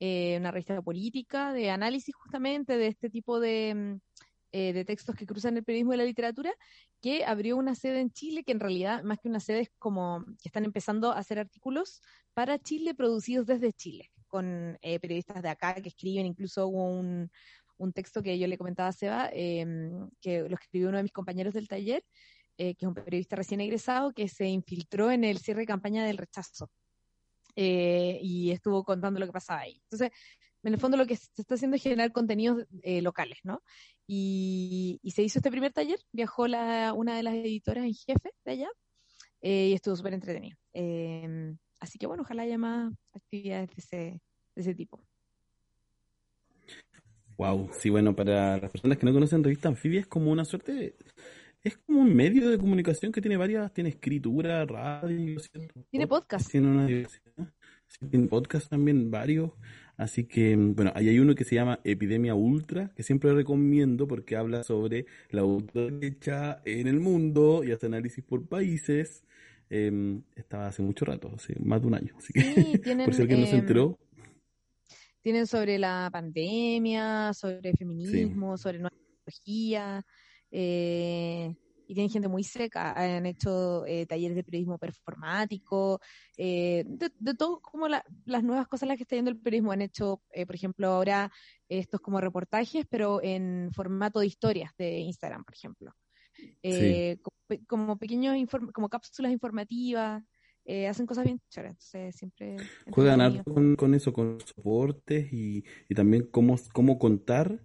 eh, 0.00 0.36
una 0.38 0.50
revista 0.50 0.80
política, 0.82 1.52
de 1.52 1.70
análisis 1.70 2.14
justamente 2.14 2.76
de 2.76 2.86
este 2.88 3.10
tipo 3.10 3.38
de, 3.38 3.98
eh, 4.52 4.72
de 4.72 4.84
textos 4.84 5.16
que 5.16 5.26
cruzan 5.26 5.56
el 5.56 5.64
periodismo 5.64 5.94
y 5.94 5.96
la 5.96 6.04
literatura, 6.04 6.52
que 7.00 7.24
abrió 7.24 7.56
una 7.56 7.74
sede 7.74 8.00
en 8.00 8.12
Chile, 8.12 8.44
que 8.44 8.52
en 8.52 8.60
realidad 8.60 9.02
más 9.02 9.18
que 9.18 9.28
una 9.28 9.40
sede 9.40 9.60
es 9.62 9.70
como 9.78 10.24
que 10.40 10.48
están 10.48 10.64
empezando 10.64 11.10
a 11.10 11.18
hacer 11.18 11.38
artículos 11.38 12.00
para 12.34 12.58
Chile 12.58 12.94
producidos 12.94 13.46
desde 13.46 13.72
Chile, 13.72 14.10
con 14.28 14.78
eh, 14.80 15.00
periodistas 15.00 15.42
de 15.42 15.48
acá 15.48 15.74
que 15.74 15.88
escriben, 15.88 16.24
incluso 16.26 16.68
un, 16.68 17.30
un 17.78 17.92
texto 17.92 18.22
que 18.22 18.38
yo 18.38 18.46
le 18.46 18.58
comentaba 18.58 18.88
a 18.88 18.92
Seba, 18.92 19.30
eh, 19.32 19.66
que 20.20 20.48
lo 20.48 20.54
escribió 20.54 20.88
uno 20.88 20.98
de 20.98 21.04
mis 21.04 21.12
compañeros 21.12 21.54
del 21.54 21.68
taller, 21.68 22.04
eh, 22.56 22.74
que 22.76 22.84
es 22.84 22.88
un 22.88 22.94
periodista 22.94 23.34
recién 23.34 23.60
egresado, 23.60 24.12
que 24.12 24.28
se 24.28 24.46
infiltró 24.46 25.10
en 25.10 25.24
el 25.24 25.38
cierre 25.38 25.62
de 25.62 25.66
campaña 25.66 26.06
del 26.06 26.18
rechazo 26.18 26.70
eh, 27.56 28.18
y 28.22 28.52
estuvo 28.52 28.84
contando 28.84 29.18
lo 29.18 29.26
que 29.26 29.32
pasaba 29.32 29.60
ahí. 29.60 29.80
Entonces, 29.84 30.10
en 30.62 30.72
el 30.74 30.80
fondo 30.80 30.96
lo 30.96 31.06
que 31.06 31.16
se 31.16 31.28
está 31.36 31.56
haciendo 31.56 31.76
es 31.76 31.82
generar 31.82 32.12
contenidos 32.12 32.64
eh, 32.82 33.02
locales, 33.02 33.38
¿no? 33.42 33.62
Y, 34.06 35.00
se 35.12 35.22
hizo 35.22 35.40
este 35.40 35.50
primer 35.50 35.72
taller, 35.72 35.98
viajó 36.12 36.46
la, 36.46 36.92
una 36.92 37.16
de 37.16 37.24
las 37.24 37.34
editoras 37.34 37.84
en 37.84 37.94
jefe 37.94 38.30
de 38.44 38.52
allá 38.52 38.68
y 39.42 39.74
estuvo 39.74 39.96
súper 39.96 40.14
entretenido. 40.14 40.56
así 41.80 41.98
que 41.98 42.06
bueno, 42.06 42.22
ojalá 42.22 42.44
haya 42.44 42.56
más 42.56 42.94
actividades 43.12 43.68
de 43.90 44.20
de 44.54 44.62
ese 44.62 44.74
tipo. 44.74 45.04
Wow, 47.36 47.70
sí, 47.78 47.90
bueno, 47.90 48.14
para 48.14 48.58
las 48.58 48.70
personas 48.70 48.98
que 48.98 49.06
no 49.06 49.12
conocen 49.12 49.42
Revista 49.42 49.68
Anfibia 49.68 50.00
es 50.00 50.06
como 50.06 50.30
una 50.30 50.44
suerte, 50.44 50.72
de, 50.72 50.94
es 51.62 51.78
como 51.78 52.00
un 52.00 52.14
medio 52.14 52.48
de 52.48 52.58
comunicación 52.58 53.10
que 53.10 53.20
tiene 53.20 53.36
varias, 53.36 53.72
tiene 53.72 53.90
escritura, 53.90 54.64
radio, 54.66 55.40
tiene 55.90 56.06
podcast. 56.06 56.50
Tiene 56.50 56.68
una 56.68 56.86
diversidad, 56.86 57.52
tiene 58.10 58.28
podcast 58.28 58.68
también, 58.68 59.10
varios. 59.10 59.52
Así 59.96 60.24
que, 60.24 60.56
bueno, 60.56 60.92
ahí 60.94 61.08
hay 61.08 61.18
uno 61.20 61.34
que 61.34 61.44
se 61.44 61.54
llama 61.54 61.80
Epidemia 61.84 62.34
Ultra, 62.34 62.92
que 62.94 63.02
siempre 63.02 63.32
recomiendo 63.32 64.06
porque 64.06 64.36
habla 64.36 64.62
sobre 64.62 65.06
la 65.30 65.44
ultraderecha 65.44 66.60
en 66.64 66.88
el 66.88 67.00
mundo 67.00 67.62
y 67.64 67.72
hace 67.72 67.86
análisis 67.86 68.22
por 68.22 68.46
países. 68.46 69.24
Eh, 69.70 70.20
estaba 70.36 70.66
hace 70.66 70.82
mucho 70.82 71.04
rato, 71.04 71.32
hace 71.34 71.54
más 71.60 71.80
de 71.80 71.86
un 71.86 71.94
año. 71.94 72.14
Así 72.18 72.32
que, 72.32 72.42
sí, 72.42 72.78
tienen, 72.82 73.06
por 73.06 73.14
si 73.14 73.22
alguien 73.22 73.40
no 73.40 73.46
se 73.46 73.56
enteró, 73.56 73.98
tienen 75.24 75.46
sobre 75.46 75.78
la 75.78 76.10
pandemia, 76.12 77.32
sobre 77.32 77.72
feminismo, 77.72 78.58
sí. 78.58 78.62
sobre 78.62 78.78
nueva 78.78 78.94
tecnología, 78.94 80.04
eh, 80.50 81.56
y 81.86 81.94
tienen 81.94 82.10
gente 82.10 82.28
muy 82.28 82.44
seca, 82.44 82.92
han 82.92 83.24
hecho 83.24 83.86
eh, 83.86 84.04
talleres 84.04 84.36
de 84.36 84.44
periodismo 84.44 84.78
performático, 84.78 85.98
eh, 86.36 86.84
de, 86.86 87.10
de, 87.18 87.34
todo 87.34 87.62
como 87.62 87.88
la, 87.88 88.04
las 88.26 88.44
nuevas 88.44 88.68
cosas 88.68 88.86
las 88.86 88.98
que 88.98 89.04
está 89.04 89.16
yendo 89.16 89.30
el 89.30 89.40
periodismo, 89.40 89.72
han 89.72 89.80
hecho, 89.80 90.22
eh, 90.32 90.44
por 90.44 90.56
ejemplo, 90.56 90.88
ahora 90.88 91.32
estos 91.70 92.02
como 92.02 92.20
reportajes, 92.20 92.84
pero 92.90 93.22
en 93.22 93.70
formato 93.72 94.20
de 94.20 94.26
historias 94.26 94.72
de 94.76 94.98
Instagram, 94.98 95.42
por 95.42 95.54
ejemplo. 95.54 95.92
Sí. 96.62 97.18
Como, 97.22 97.66
como, 97.66 97.98
pequeños, 97.98 98.36
como 98.74 98.90
cápsulas 98.90 99.32
informativas, 99.32 100.22
eh, 100.64 100.86
hacen 100.88 101.06
cosas 101.06 101.24
bien 101.24 101.40
chéveres, 101.48 101.72
entonces 101.72 102.16
siempre... 102.16 102.56
Juegan 102.90 103.20
harto 103.20 103.52
con, 103.52 103.76
con, 103.76 103.94
eso, 103.94 104.12
con 104.12 104.38
soportes 104.40 105.32
y, 105.32 105.64
y 105.88 105.94
también 105.94 106.28
cómo, 106.30 106.56
cómo 106.72 106.98
contar 106.98 107.60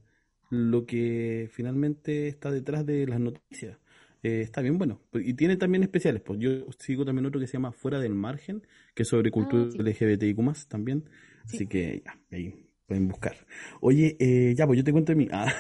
lo 0.50 0.86
que 0.86 1.50
finalmente 1.52 2.28
está 2.28 2.52
detrás 2.52 2.86
de 2.86 3.06
las 3.08 3.20
noticias. 3.20 3.78
Eh, 4.24 4.42
está 4.42 4.62
bien 4.62 4.78
bueno. 4.78 5.02
Y 5.14 5.34
tiene 5.36 5.56
también 5.56 5.84
especiales. 5.84 6.22
Pues 6.22 6.40
yo 6.40 6.66
sigo 6.78 7.06
también 7.06 7.26
otro 7.26 7.40
que 7.40 7.48
se 7.48 7.54
llama 7.54 7.72
Fuera 7.72 8.00
del 8.00 8.16
Margen, 8.16 8.66
que 8.94 9.04
es 9.04 9.10
sobre 9.10 9.32
cultura 9.32 9.64
ah, 9.68 9.72
sí. 9.72 9.78
LGBTIQ 9.78 10.68
también. 10.68 11.10
Sí. 11.46 11.58
Así 11.58 11.68
que 11.68 12.02
ya, 12.04 12.20
ahí 12.32 12.54
pueden 12.86 13.08
buscar. 13.08 13.36
Oye, 13.82 14.18
eh, 14.20 14.54
ya, 14.56 14.66
pues 14.66 14.78
yo 14.78 14.84
te 14.84 14.92
cuento 14.92 15.12
de 15.12 15.16
mí. 15.16 15.28
Ah. 15.32 15.54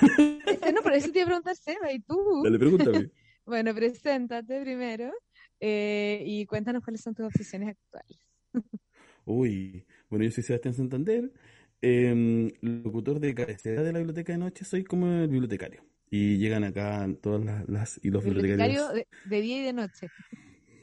Este, 0.45 0.73
no, 0.73 0.81
pero 0.83 0.95
eso 0.95 1.11
te 1.11 1.19
iba 1.19 1.23
a 1.23 1.27
preguntar, 1.27 1.55
Seba, 1.55 1.91
¿y 1.91 1.99
tú? 1.99 2.41
Dale, 2.43 2.59
pregúntame. 2.59 3.11
bueno, 3.45 3.73
preséntate 3.73 4.61
primero. 4.61 5.11
Eh, 5.59 6.23
y 6.25 6.45
cuéntanos 6.45 6.83
cuáles 6.83 7.01
son 7.01 7.13
tus 7.13 7.25
obsesiones 7.25 7.69
actuales. 7.69 8.19
Uy, 9.25 9.85
bueno, 10.09 10.25
yo 10.25 10.31
soy 10.31 10.43
Sebastián 10.43 10.73
Santander, 10.73 11.31
eh, 11.81 12.51
locutor 12.61 13.19
de 13.19 13.35
cabecera 13.35 13.83
de 13.83 13.93
la 13.93 13.99
biblioteca 13.99 14.33
de 14.33 14.39
noche, 14.39 14.65
soy 14.65 14.83
como 14.83 15.07
el 15.07 15.29
bibliotecario. 15.29 15.83
Y 16.09 16.37
llegan 16.37 16.63
acá 16.63 17.07
todas 17.21 17.45
las, 17.45 17.69
las 17.69 17.99
y 18.01 18.09
los 18.09 18.23
bibliotecarios. 18.23 18.91
De, 18.93 19.07
de, 19.25 19.41
día 19.41 19.59
y 19.59 19.61
de 19.61 19.73
noche. 19.73 20.07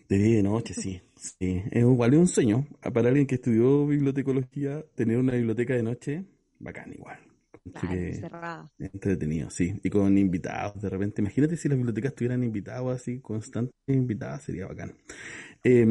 De 0.08 0.18
día 0.18 0.28
y 0.28 0.34
de 0.34 0.42
noche, 0.44 0.74
sí. 0.74 1.02
sí. 1.16 1.62
Es 1.72 1.82
igual 1.82 2.14
es 2.14 2.20
un 2.20 2.28
sueño. 2.28 2.68
Para 2.94 3.08
alguien 3.08 3.26
que 3.26 3.34
estudió 3.34 3.86
bibliotecología, 3.86 4.84
tener 4.94 5.18
una 5.18 5.32
biblioteca 5.32 5.74
de 5.74 5.82
noche, 5.82 6.24
bacán 6.60 6.92
igual. 6.92 7.18
Claro, 7.72 8.70
entretenido, 8.78 9.50
sí. 9.50 9.80
Y 9.82 9.90
con 9.90 10.16
invitados 10.18 10.80
de 10.80 10.88
repente. 10.88 11.20
Imagínate 11.20 11.56
si 11.56 11.68
las 11.68 11.76
bibliotecas 11.76 12.14
tuvieran 12.14 12.42
invitados 12.44 12.94
así, 12.94 13.20
constantes 13.20 13.74
invitados, 13.86 14.42
sería 14.42 14.66
bacán. 14.66 14.94
Eh, 15.64 15.84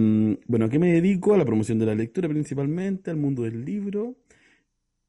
bueno, 0.48 0.66
¿a 0.66 0.70
qué 0.70 0.80
me 0.80 0.94
dedico? 0.94 1.34
A 1.34 1.38
la 1.38 1.46
promoción 1.46 1.80
de 1.80 1.86
la 1.86 1.96
lectura 1.96 2.30
principalmente, 2.30 3.12
al 3.12 3.18
mundo 3.18 3.44
del 3.44 3.66
libro. 3.66 4.16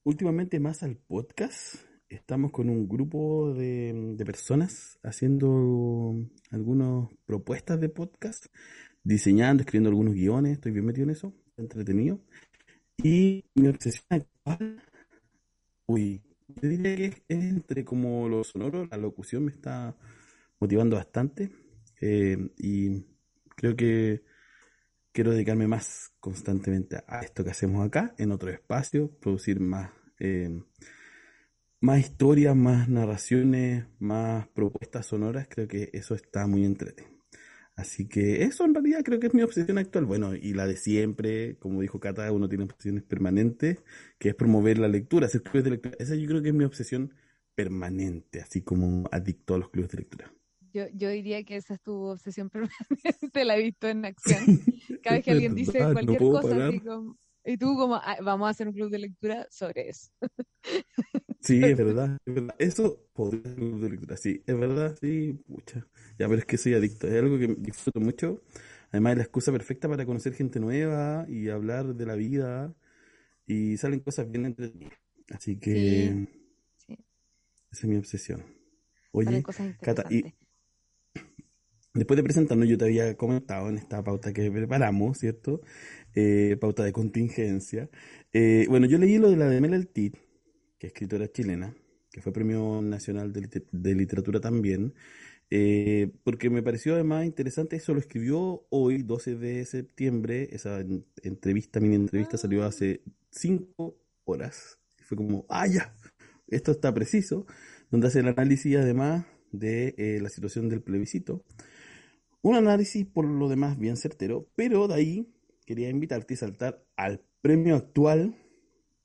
Últimamente 0.05 0.61
más 0.61 0.83
al 0.83 0.97
podcast. 0.97 1.77
Estamos 2.09 2.53
con 2.53 2.71
un 2.71 2.89
grupo 2.89 3.53
de, 3.55 4.15
de 4.17 4.25
personas 4.25 4.99
haciendo 5.03 6.15
algunas 6.51 7.09
propuestas 7.27 7.81
de 7.81 7.89
podcast, 7.89 8.47
diseñando, 9.03 9.63
escribiendo 9.63 9.91
algunos 9.91 10.15
guiones. 10.15 10.53
Estoy 10.53 10.73
bien 10.73 10.87
metido 10.87 11.05
en 11.05 11.11
eso, 11.11 11.35
entretenido. 11.57 12.21
Y 13.03 13.45
mi 13.55 13.69
obsesión 13.69 14.05
actual, 14.09 14.83
uy, 15.87 16.23
yo 16.49 16.69
diría 16.69 16.97
que 16.97 17.07
es 17.29 17.45
entre 17.45 17.85
como 17.85 18.29
lo 18.29 18.45
sonoro, 18.45 18.87
la 18.87 18.97
locución 18.97 19.45
me 19.45 19.53
está 19.53 19.97
motivando 20.61 20.97
bastante 20.97 21.51
eh, 22.01 22.51
y 22.59 23.05
creo 23.57 23.77
que 23.77 24.23
quiero 25.13 25.33
dedicarme 25.33 25.67
más 25.67 26.13
constantemente 26.21 27.03
a 27.07 27.21
esto 27.21 27.43
que 27.43 27.51
hacemos 27.51 27.87
acá, 27.87 28.15
en 28.19 28.33
otro 28.33 28.51
espacio, 28.51 29.11
producir 29.19 29.61
más, 29.61 29.91
eh, 30.19 30.63
más 31.81 32.01
historias, 32.01 32.55
más 32.55 32.89
narraciones, 32.89 33.87
más 33.99 34.47
propuestas 34.49 35.07
sonoras, 35.07 35.49
creo 35.49 35.69
que 35.69 35.91
eso 35.93 36.15
está 36.15 36.47
muy 36.47 36.65
entretenido. 36.65 37.16
Así 37.77 38.09
que 38.09 38.45
eso 38.45 38.65
en 38.65 38.75
realidad 38.75 39.03
creo 39.05 39.21
que 39.21 39.27
es 39.27 39.35
mi 39.35 39.43
obsesión 39.43 39.77
actual. 39.77 40.07
Bueno, 40.07 40.35
y 40.35 40.55
la 40.55 40.67
de 40.67 40.77
siempre, 40.77 41.57
como 41.59 41.83
dijo 41.83 42.01
Cata, 42.01 42.33
uno 42.33 42.49
tiene 42.49 42.65
obsesiones 42.65 43.03
permanentes, 43.03 43.83
que 44.19 44.31
es 44.31 44.35
promover 44.35 44.79
la 44.79 44.89
lectura, 44.89 45.27
hacer 45.27 45.43
clubes 45.43 45.65
de 45.65 45.71
lectura. 45.71 45.97
Esa 45.99 46.15
yo 46.15 46.27
creo 46.27 46.43
que 46.43 46.49
es 46.49 46.55
mi 46.55 46.65
obsesión 46.65 47.13
permanente, 47.55 48.41
así 48.41 48.63
como 48.63 49.07
adicto 49.13 49.55
a 49.55 49.59
los 49.59 49.69
clubes 49.69 49.91
de 49.91 49.99
lectura. 49.99 50.33
Yo, 50.73 50.87
yo 50.95 51.11
diría 51.11 51.45
que 51.45 51.57
esa 51.57 51.75
es 51.75 51.83
tu 51.83 51.93
obsesión 51.93 52.49
permanente, 52.51 53.45
la 53.45 53.57
he 53.59 53.63
visto 53.63 53.89
en 53.89 54.07
acción. 54.07 54.41
Cada 55.03 55.17
vez 55.17 55.25
que 55.25 55.31
alguien 55.33 55.55
dice 55.55 55.79
cualquier 55.79 56.19
cosa, 56.19 56.71
y 57.49 57.59
tú 57.59 57.77
como, 57.77 57.95
ah, 57.95 58.17
vamos 58.23 58.49
a 58.49 58.51
hacer 58.51 58.67
un 58.67 58.75
club 58.75 58.91
de 58.91 58.99
lectura 58.99 59.47
sobre 59.51 59.91
eso. 59.91 60.11
Sí, 61.41 61.63
es 61.63 61.77
verdad, 61.77 62.19
es 62.25 62.35
verdad. 62.35 62.55
Eso 62.59 63.09
podría 63.13 63.43
ser 63.43 63.61
un 63.63 63.81
de 63.81 63.91
lectura, 63.91 64.17
sí, 64.17 64.43
es 64.47 64.59
verdad, 64.59 64.97
sí, 65.01 65.39
mucha. 65.47 65.87
Ya, 66.19 66.29
pero 66.29 66.39
es 66.39 66.45
que 66.45 66.59
soy 66.59 66.75
adicto, 66.75 67.07
es 67.07 67.15
algo 67.15 67.39
que 67.39 67.55
disfruto 67.59 68.01
mucho. 68.01 68.43
Además 68.91 69.13
es 69.13 69.17
la 69.19 69.23
excusa 69.25 69.53
perfecta 69.53 69.89
para 69.89 70.07
conocer 70.07 70.35
gente 70.35 70.61
nueva 70.61 71.27
y 71.29 71.49
hablar 71.49 71.95
de 71.95 72.07
la 72.07 72.15
vida 72.15 72.75
y 73.47 73.77
salen 73.77 74.01
cosas 74.01 74.31
bien 74.31 74.47
entretenidas. 74.47 74.99
Así 75.31 75.57
que 75.59 76.27
esa 77.71 77.83
es 77.83 77.85
mi 77.85 77.97
obsesión. 77.97 78.45
Oye, 79.13 79.43
Cata, 79.83 80.07
y 80.11 80.25
después 81.95 82.17
de 82.17 82.23
presentarnos, 82.23 82.69
yo 82.69 82.79
te 82.79 82.85
había 82.85 83.17
comentado 83.17 83.69
en 83.69 83.79
esta 83.79 84.03
pauta 84.03 84.33
que 84.33 84.51
preparamos, 84.51 85.19
¿cierto? 85.19 85.61
Eh, 86.15 86.57
pauta 86.61 86.85
de 86.85 86.93
contingencia. 86.93 87.89
Eh, 88.33 88.67
bueno, 88.69 88.87
yo 88.87 88.99
leí 88.99 89.19
lo 89.19 89.31
de 89.31 89.37
la 89.37 89.49
de 89.49 89.61
Mel 89.61 89.89
Tit, 89.89 90.17
que 90.87 91.05
es 91.05 91.11
escritora 91.11 91.31
chilena, 91.31 91.75
que 92.11 92.21
fue 92.21 92.33
Premio 92.33 92.81
Nacional 92.83 93.33
de, 93.33 93.95
Literatura 93.95 94.41
también, 94.41 94.95
eh, 95.51 96.13
porque 96.25 96.51
me 96.51 96.63
pareció 96.63 96.95
además 96.95 97.27
interesante, 97.27 97.77
eso 97.77 97.93
lo 97.95 98.01
escribió 98.01 98.67
hoy, 98.71 99.03
12 99.03 99.37
de 99.37 99.65
septiembre, 99.65 100.49
esa 100.53 100.85
entrevista, 101.23 101.81
mini 101.81 101.97
entrevista 101.97 102.37
salió 102.37 102.65
ah. 102.65 102.69
hace 102.69 103.03
cinco 103.31 103.99
horas. 104.25 104.79
Fue 105.05 105.17
como, 105.17 105.47
ah, 105.49 105.67
ya, 105.67 105.95
esto 106.49 106.73
está 106.73 106.93
preciso, 106.93 107.47
donde 107.91 108.09
hace 108.09 108.21
el 108.21 108.29
análisis 108.29 108.77
además 108.77 109.27
de 109.53 109.95
eh, 109.99 110.19
la 110.21 110.29
situación 110.29 110.69
del 110.69 110.83
plebiscito. 110.83 111.45
Un 112.43 112.57
análisis 112.57 113.07
por 113.07 113.25
lo 113.27 113.49
demás 113.49 113.79
bien 113.79 113.97
certero, 113.97 114.49
pero 114.57 114.89
de 114.89 114.95
ahí 114.95 115.33
quería 115.65 115.91
invitarte 115.91 116.35
a 116.35 116.39
saltar 116.39 116.85
al 116.97 117.25
premio 117.41 117.77
actual 117.77 118.37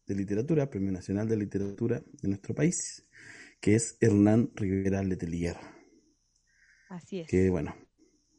de 0.05 0.15
literatura, 0.15 0.70
Premio 0.70 0.91
Nacional 0.91 1.27
de 1.27 1.38
Literatura 1.38 2.03
de 2.22 2.27
nuestro 2.27 2.53
país, 2.53 3.05
que 3.60 3.75
es 3.75 3.98
Hernán 4.00 4.51
Rivera 4.55 5.03
Letelier. 5.03 5.58
Así 6.89 7.22
es. 7.22 7.27
Que 7.27 7.50
bueno, 7.50 7.75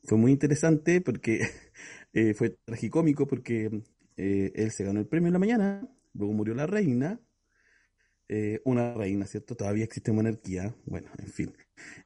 fue 0.04 0.18
muy 0.18 0.32
interesante 0.32 1.00
porque 1.00 1.40
eh, 2.12 2.34
fue 2.34 2.50
tragicómico 2.64 3.26
porque 3.26 3.82
eh, 4.16 4.52
él 4.54 4.70
se 4.70 4.84
ganó 4.84 5.00
el 5.00 5.06
premio 5.06 5.28
en 5.28 5.32
la 5.32 5.38
mañana, 5.38 5.88
luego 6.12 6.32
murió 6.32 6.54
la 6.54 6.66
reina, 6.66 7.20
eh, 8.28 8.60
una 8.64 8.94
reina, 8.94 9.26
¿cierto? 9.26 9.54
Todavía 9.54 9.84
existe 9.84 10.10
monarquía, 10.10 10.74
bueno, 10.86 11.10
en 11.18 11.28
fin. 11.28 11.54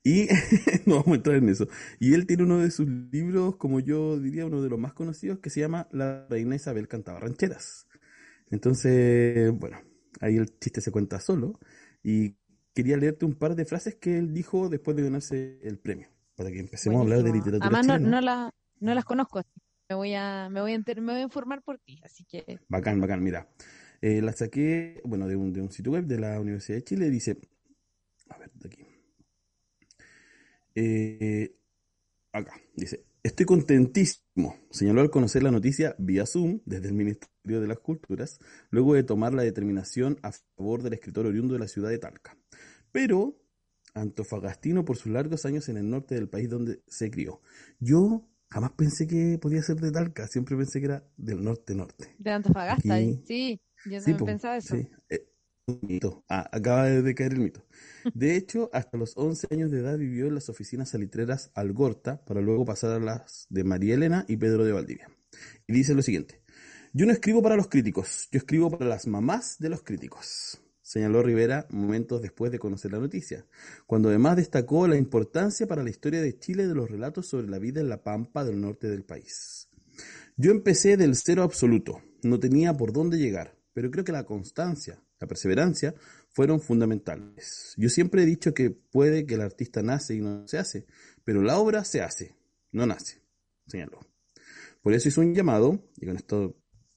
Y 0.03 0.27
no 0.87 0.97
vamos 0.97 1.13
a 1.13 1.15
entrar 1.15 1.37
en 1.37 1.49
eso. 1.49 1.69
Y 2.01 2.15
él 2.15 2.27
tiene 2.27 2.43
uno 2.43 2.59
de 2.59 2.71
sus 2.71 2.89
libros, 2.89 3.57
como 3.57 3.81
yo 3.81 4.19
diría, 4.19 4.47
uno 4.47 4.63
de 4.63 4.69
los 4.69 4.79
más 4.79 4.93
conocidos, 4.93 5.39
que 5.39 5.51
se 5.51 5.61
llama 5.61 5.89
La 5.93 6.27
reina 6.29 6.57
Isabel 6.57 6.89
cantaba 6.89 7.21
rancheras. 7.21 7.87
Entonces, 8.51 9.53
bueno, 9.53 9.79
ahí 10.21 10.37
el 10.37 10.59
chiste 10.59 10.81
se 10.81 10.91
cuenta 10.91 11.21
solo. 11.21 11.59
Y 12.03 12.37
quería 12.75 12.97
leerte 12.97 13.25
un 13.25 13.35
par 13.35 13.55
de 13.55 13.65
frases 13.65 13.97
que 13.97 14.19
él 14.19 14.33
dijo 14.33 14.69
después 14.69 14.97
de 14.97 15.03
ganarse 15.03 15.59
el 15.63 15.79
premio, 15.79 16.09
para 16.37 16.51
que 16.51 16.61
empecemos 16.61 16.99
a 16.99 17.03
hablar 17.03 17.23
de 17.23 17.33
literatura. 17.33 17.67
Además, 17.67 18.01
no, 18.01 18.21
no, 18.21 18.51
no 18.81 18.95
las 18.95 19.05
conozco. 19.05 19.43
Me 19.89 19.95
voy, 19.95 20.15
a, 20.15 20.49
me, 20.51 20.61
voy 20.61 20.75
a 20.75 20.79
me 20.79 21.13
voy 21.13 21.21
a 21.21 21.23
informar 21.23 21.63
por 21.63 21.79
ti, 21.79 22.01
así 22.05 22.25
que... 22.25 22.59
Bacán, 22.69 23.01
bacán, 23.01 23.23
mira. 23.23 23.49
Eh, 24.03 24.21
la 24.21 24.33
saqué, 24.33 25.01
bueno, 25.05 25.27
de 25.27 25.37
un, 25.37 25.53
de 25.53 25.63
un 25.63 25.71
sitio 25.71 25.93
web 25.93 26.05
de 26.05 26.19
la 26.19 26.39
Universidad 26.41 26.79
de 26.79 26.85
Chile. 26.85 27.09
Dice, 27.09 27.39
a 28.29 28.37
ver, 28.37 28.51
de 28.53 28.69
aquí. 28.69 28.87
Eh, 30.75 31.57
acá, 32.33 32.61
dice, 32.75 33.06
Estoy 33.27 33.45
contentísimo, 33.45 34.55
señaló 34.71 35.01
al 35.01 35.11
conocer 35.11 35.43
la 35.43 35.51
noticia 35.51 35.97
vía 35.99 36.27
Zoom 36.27 36.61
desde 36.65 36.87
el 36.87 36.95
Ministerio 36.95 37.61
de 37.61 37.67
las 37.67 37.81
Culturas, 37.81 38.39
luego 38.71 38.95
de 38.95 39.03
tomar 39.03 39.35
la 39.35 39.43
determinación 39.43 40.17
a 40.23 40.31
favor 40.57 40.85
del 40.85 40.93
escritor 40.93 41.27
oriundo 41.27 41.55
de 41.55 41.59
la 41.59 41.67
ciudad 41.67 41.91
de 41.91 41.99
Talca. 41.99 42.39
Pero 42.93 43.37
antofagastino 43.95 44.85
por 44.85 44.97
sus 44.97 45.11
largos 45.11 45.45
años 45.45 45.69
en 45.69 45.77
el 45.77 45.91
norte 45.91 46.15
del 46.15 46.29
país 46.29 46.49
donde 46.49 46.85
se 46.87 47.11
crió. 47.11 47.41
Yo 47.81 48.31
jamás 48.49 48.71
pensé 48.77 49.09
que 49.09 49.41
podía 49.43 49.61
ser 49.61 49.81
de 49.81 49.91
Talca, 49.91 50.29
siempre 50.29 50.57
pensé 50.57 50.79
que 50.79 50.87
era 50.87 51.05
del 51.17 51.43
norte-norte. 51.43 52.15
De 52.21 52.31
Antofagasta, 52.31 52.97
sí, 53.27 53.61
yo 53.87 54.03
también 54.03 54.25
pensaba 54.25 54.57
eso. 54.59 54.77
Sí. 54.77 54.89
Eh, 55.09 55.27
mito. 55.67 56.25
Ah, 56.29 56.49
acaba 56.53 56.85
de 56.85 57.15
caer 57.15 57.33
el 57.33 57.41
mito. 57.41 57.65
De 58.15 58.37
hecho, 58.37 58.71
hasta 58.73 58.97
los 58.97 59.17
11 59.17 59.49
años 59.51 59.71
de 59.71 59.81
edad 59.81 59.99
vivió 59.99 60.27
en 60.27 60.35
las 60.35 60.49
oficinas 60.49 60.91
salitreras 60.91 61.51
Algorta 61.55 62.25
para 62.25 62.41
luego 62.41 62.65
pasar 62.65 62.93
a 62.93 63.01
las 63.01 63.47
de 63.51 63.65
María 63.65 63.95
Elena 63.95 64.25
y 64.29 64.37
Pedro 64.37 64.65
de 64.65 64.73
Valdivia. 64.73 65.11
Y 65.67 65.73
dice 65.73 65.95
lo 65.95 66.03
siguiente, 66.03 66.41
yo 66.93 67.05
no 67.07 67.13
escribo 67.13 67.43
para 67.43 67.57
los 67.57 67.69
críticos, 67.69 68.29
yo 68.31 68.39
escribo 68.39 68.71
para 68.71 68.87
las 68.87 69.07
mamás 69.07 69.59
de 69.59 69.69
los 69.69 69.83
críticos, 69.83 70.61
señaló 70.83 71.23
Rivera 71.23 71.67
momentos 71.71 72.23
después 72.23 72.53
de 72.53 72.59
conocer 72.59 72.93
la 72.93 73.01
noticia, 73.01 73.45
cuando 73.87 74.09
además 74.09 74.37
destacó 74.37 74.87
la 74.87 74.97
importancia 74.97 75.67
para 75.67 75.83
la 75.83 75.91
historia 75.91 76.23
de 76.23 76.39
Chile 76.39 76.67
de 76.67 76.75
los 76.75 76.91
relatos 76.91 77.27
sobre 77.27 77.49
la 77.49 77.59
vida 77.59 77.81
en 77.81 77.89
la 77.89 78.03
pampa 78.03 78.45
del 78.45 78.61
norte 78.61 78.89
del 78.89 79.05
país. 79.05 79.69
Yo 80.37 80.53
empecé 80.53 80.97
del 80.97 81.17
cero 81.17 81.43
absoluto, 81.43 82.01
no 82.23 82.39
tenía 82.39 82.73
por 82.75 82.93
dónde 82.93 83.19
llegar, 83.19 83.59
pero 83.73 83.91
creo 83.91 84.05
que 84.05 84.13
la 84.13 84.25
constancia, 84.25 85.03
la 85.21 85.27
perseverancia 85.27 85.95
fueron 86.31 86.61
fundamentales. 86.61 87.75
Yo 87.77 87.89
siempre 87.89 88.23
he 88.23 88.27
dicho 88.27 88.53
que 88.53 88.71
puede 88.71 89.27
que 89.27 89.35
el 89.35 89.41
artista 89.41 89.83
nace 89.83 90.15
y 90.15 90.21
no 90.21 90.47
se 90.47 90.59
hace, 90.59 90.87
pero 91.25 91.43
la 91.43 91.59
obra 91.59 91.85
se 91.85 92.03
hace, 92.03 92.37
no 92.73 92.87
nace, 92.87 93.23
señaló. 93.67 94.01
Por 94.83 94.93
eso 94.93 95.09
hizo 95.09 95.21
un 95.21 95.35
llamado, 95.35 95.91
y 95.97 96.07
con 96.07 96.17
estas 96.17 96.51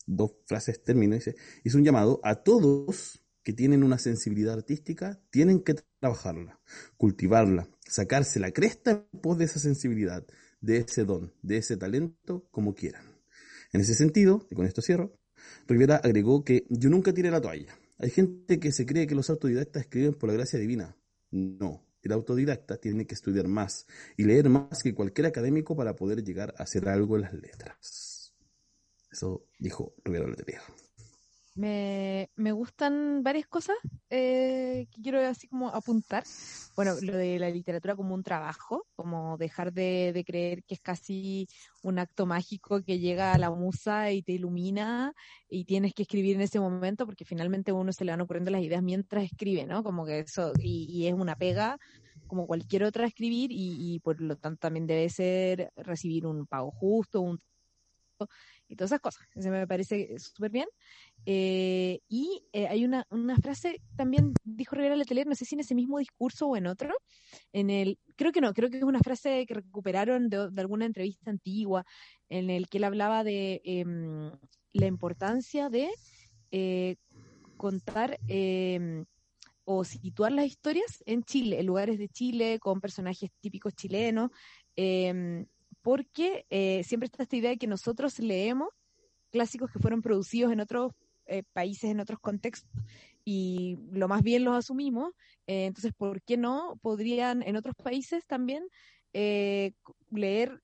dos 0.06 0.32
frases 0.46 0.84
termino, 0.84 1.16
dice, 1.16 1.36
hizo 1.64 1.78
un 1.78 1.86
llamado 1.86 2.20
a 2.24 2.44
todos 2.44 3.24
que 3.44 3.54
tienen 3.54 3.84
una 3.84 3.98
sensibilidad 3.98 4.54
artística, 4.54 5.20
tienen 5.32 5.64
que 5.64 5.76
trabajarla, 6.00 6.60
cultivarla, 6.98 7.70
sacarse 7.88 8.40
la 8.40 8.52
cresta 8.52 9.08
en 9.12 9.20
pos 9.22 9.38
de 9.38 9.46
esa 9.46 9.60
sensibilidad, 9.60 10.26
de 10.62 10.78
ese 10.78 11.06
don, 11.06 11.34
de 11.42 11.58
ese 11.58 11.78
talento, 11.78 12.48
como 12.52 12.76
quieran. 12.76 13.06
En 13.72 13.82
ese 13.82 13.94
sentido, 13.94 14.46
y 14.52 14.56
con 14.56 14.66
esto 14.66 14.82
cierro, 14.82 15.18
Rivera 15.68 15.96
agregó 15.96 16.44
que 16.44 16.66
yo 16.70 16.90
nunca 16.90 17.14
tiré 17.14 17.32
la 17.32 17.42
toalla. 17.42 17.79
Hay 18.00 18.10
gente 18.10 18.60
que 18.60 18.72
se 18.72 18.86
cree 18.86 19.08
que 19.08 19.16
los 19.16 19.30
autodidactas 19.30 19.84
escriben 19.84 20.14
por 20.14 20.30
la 20.30 20.36
gracia 20.36 20.58
divina. 20.58 20.96
No, 21.32 21.86
el 22.02 22.12
autodidacta 22.14 22.78
tiene 22.78 23.06
que 23.06 23.14
estudiar 23.14 23.48
más 23.48 23.86
y 24.16 24.24
leer 24.24 24.50
más 24.50 24.82
que 24.82 24.96
cualquier 24.96 25.28
académico 25.28 25.76
para 25.76 25.96
poder 25.96 26.24
llegar 26.24 26.54
a 26.58 26.64
hacer 26.64 26.88
algo 26.88 27.18
en 27.18 27.24
las 27.24 27.34
letras. 27.34 28.34
Eso 29.12 29.46
dijo 29.60 29.94
Rivera 30.06 30.28
Letelier. 30.28 30.62
Me, 31.60 32.30
me 32.38 32.54
gustan 32.54 33.22
varias 33.22 33.46
cosas 33.46 33.76
eh, 34.10 34.88
que 34.90 35.02
quiero 35.02 35.20
así 35.20 35.50
como 35.50 35.68
apuntar. 35.68 36.24
Bueno, 36.78 36.94
lo 37.02 37.18
de 37.18 37.38
la 37.38 37.50
literatura 37.50 37.98
como 37.98 38.16
un 38.16 38.24
trabajo, 38.24 38.86
como 38.96 39.36
dejar 39.38 39.74
de, 39.74 40.14
de, 40.14 40.24
creer 40.24 40.64
que 40.64 40.76
es 40.76 40.80
casi 40.80 41.50
un 41.84 42.00
acto 42.00 42.26
mágico 42.26 42.82
que 42.82 43.00
llega 43.00 43.34
a 43.34 43.38
la 43.38 43.50
musa 43.52 44.10
y 44.14 44.24
te 44.24 44.32
ilumina 44.32 45.14
y 45.50 45.66
tienes 45.66 45.94
que 45.94 46.04
escribir 46.04 46.38
en 46.38 46.44
ese 46.44 46.62
momento 46.62 47.06
porque 47.06 47.26
finalmente 47.26 47.72
a 47.72 47.74
uno 47.74 47.92
se 47.92 48.06
le 48.06 48.14
van 48.14 48.22
ocurriendo 48.22 48.52
las 48.52 48.62
ideas 48.64 48.82
mientras 48.82 49.26
escribe, 49.26 49.66
¿no? 49.66 49.84
Como 49.84 50.06
que 50.06 50.20
eso, 50.20 50.54
y, 50.62 50.88
y 50.90 51.08
es 51.08 51.14
una 51.14 51.36
pega 51.36 51.78
como 52.28 52.48
cualquier 52.48 52.86
otra 52.86 53.06
escribir 53.06 53.52
y, 53.52 53.96
y 53.96 54.00
por 54.00 54.22
lo 54.22 54.38
tanto 54.38 54.60
también 54.60 54.88
debe 54.88 55.10
ser 55.10 55.74
recibir 55.76 56.26
un 56.26 56.48
pago 56.48 56.72
justo, 56.72 57.20
un 57.20 57.42
y 58.70 58.76
todas 58.76 58.92
esas 58.92 59.02
cosas. 59.02 59.28
Eso 59.36 59.50
me 59.50 59.68
parece 59.68 60.18
súper 60.20 60.52
bien. 60.52 60.68
Eh, 61.26 62.00
y 62.08 62.44
eh, 62.54 62.68
hay 62.68 62.86
una, 62.86 63.06
una, 63.10 63.36
frase, 63.38 63.82
también 63.98 64.34
dijo 64.44 64.76
Rivera 64.76 64.96
Letelier, 64.96 65.28
no 65.28 65.36
sé 65.36 65.44
si 65.44 65.56
en 65.56 65.62
ese 65.62 65.76
mismo 65.76 65.98
discurso 65.98 66.48
o 66.48 66.56
en 66.56 66.68
otro, 66.68 66.94
en 67.52 67.70
el, 67.70 67.98
creo 68.16 68.32
que 68.32 68.42
no, 68.42 68.54
creo 68.54 68.70
que 68.70 68.78
es 68.78 68.84
una 68.84 69.00
frase 69.00 69.46
que 69.48 69.56
recuperaron 69.56 70.30
de, 70.30 70.50
alguna 70.58 70.86
entrevista 70.86 71.32
antigua, 71.32 71.86
en 72.30 72.50
el 72.50 72.70
que 72.70 72.78
él 72.78 72.84
hablaba 72.84 73.24
de 73.24 73.62
em, 73.66 74.32
la 74.72 74.86
importancia 74.86 75.70
de 75.70 75.90
eh, 76.52 76.96
contar 77.58 78.20
em, 78.28 79.06
o 79.66 79.84
situar 79.84 80.32
las 80.32 80.46
historias 80.46 81.04
en 81.06 81.24
Chile, 81.24 81.60
en 81.60 81.66
lugares 81.66 81.98
de 81.98 82.08
Chile, 82.08 82.60
con 82.60 82.80
personajes 82.80 83.30
típicos 83.42 83.74
chilenos, 83.76 84.32
em, 84.76 85.46
porque 85.82 86.46
eh, 86.50 86.84
siempre 86.84 87.06
está 87.06 87.24
esta 87.24 87.36
idea 87.36 87.52
de 87.52 87.58
que 87.58 87.68
nosotros 87.68 88.20
leemos 88.20 88.70
clásicos 89.32 89.72
que 89.72 89.80
fueron 89.80 90.02
producidos 90.02 90.52
en 90.52 90.60
otros 90.60 90.94
eh, 91.26 91.44
países, 91.54 91.92
en 91.92 92.00
otros 92.00 92.20
contextos, 92.20 92.70
y 93.24 93.78
lo 93.92 94.08
más 94.08 94.24
bien 94.24 94.44
los 94.44 94.56
asumimos. 94.56 95.14
Eh, 95.46 95.66
entonces, 95.66 95.94
¿por 95.96 96.22
qué 96.24 96.38
no 96.38 96.80
podrían 96.82 97.44
en 97.44 97.56
otros 97.56 97.76
países 97.76 98.26
también 98.26 98.68
leer 100.12 100.62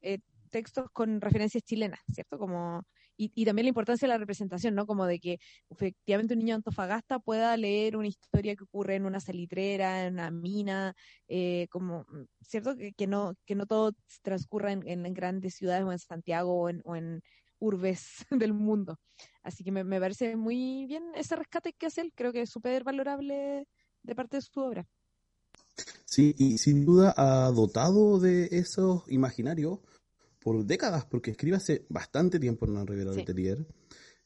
textos 0.51 0.89
con 0.91 1.19
referencias 1.19 1.63
chilenas, 1.63 1.99
¿cierto? 2.13 2.37
Como, 2.37 2.83
y, 3.17 3.31
y, 3.35 3.45
también 3.45 3.65
la 3.65 3.69
importancia 3.69 4.07
de 4.07 4.13
la 4.13 4.17
representación, 4.17 4.75
¿no? 4.75 4.85
Como 4.85 5.05
de 5.05 5.19
que 5.19 5.39
efectivamente 5.69 6.33
un 6.33 6.39
niño 6.39 6.53
de 6.53 6.57
Antofagasta 6.57 7.19
pueda 7.19 7.55
leer 7.57 7.97
una 7.97 8.07
historia 8.07 8.55
que 8.55 8.63
ocurre 8.63 8.95
en 8.95 9.05
una 9.05 9.19
salitrera, 9.19 10.05
en 10.05 10.13
una 10.13 10.31
mina, 10.31 10.95
eh, 11.27 11.67
como, 11.69 12.05
¿cierto? 12.41 12.75
Que, 12.75 12.93
que, 12.93 13.07
no, 13.07 13.35
que 13.45 13.55
no 13.55 13.65
todo 13.65 13.93
transcurra 14.21 14.71
en, 14.71 14.87
en, 14.87 15.13
grandes 15.13 15.55
ciudades 15.55 15.83
o 15.83 15.91
en 15.91 15.99
Santiago 15.99 16.53
o 16.61 16.69
en, 16.69 16.81
o 16.83 16.95
en 16.95 17.21
urbes 17.59 18.25
del 18.31 18.53
mundo. 18.53 18.99
Así 19.43 19.63
que 19.63 19.71
me, 19.71 19.83
me, 19.83 19.99
parece 19.99 20.35
muy 20.35 20.85
bien 20.87 21.03
ese 21.15 21.35
rescate 21.35 21.73
que 21.73 21.87
hace 21.87 22.01
él, 22.01 22.11
creo 22.15 22.33
que 22.33 22.41
es 22.41 22.49
súper 22.49 22.83
valorable 22.83 23.67
de 24.03 24.15
parte 24.15 24.37
de 24.37 24.41
su 24.41 24.59
obra. 24.59 24.85
Sí, 26.05 26.33
y 26.37 26.57
sin 26.57 26.85
duda 26.85 27.13
ha 27.17 27.51
dotado 27.51 28.19
de 28.19 28.47
esos 28.51 29.03
imaginarios 29.09 29.79
por 30.45 30.63
décadas, 30.63 31.05
porque 31.05 31.31
escribe 31.31 31.57
hace 31.57 31.87
bastante 31.89 32.39
tiempo 32.39 32.67
en 32.67 32.75
la 32.75 32.85
Rivera 32.85 33.11
sí. 33.13 33.17
Letelier, 33.17 33.65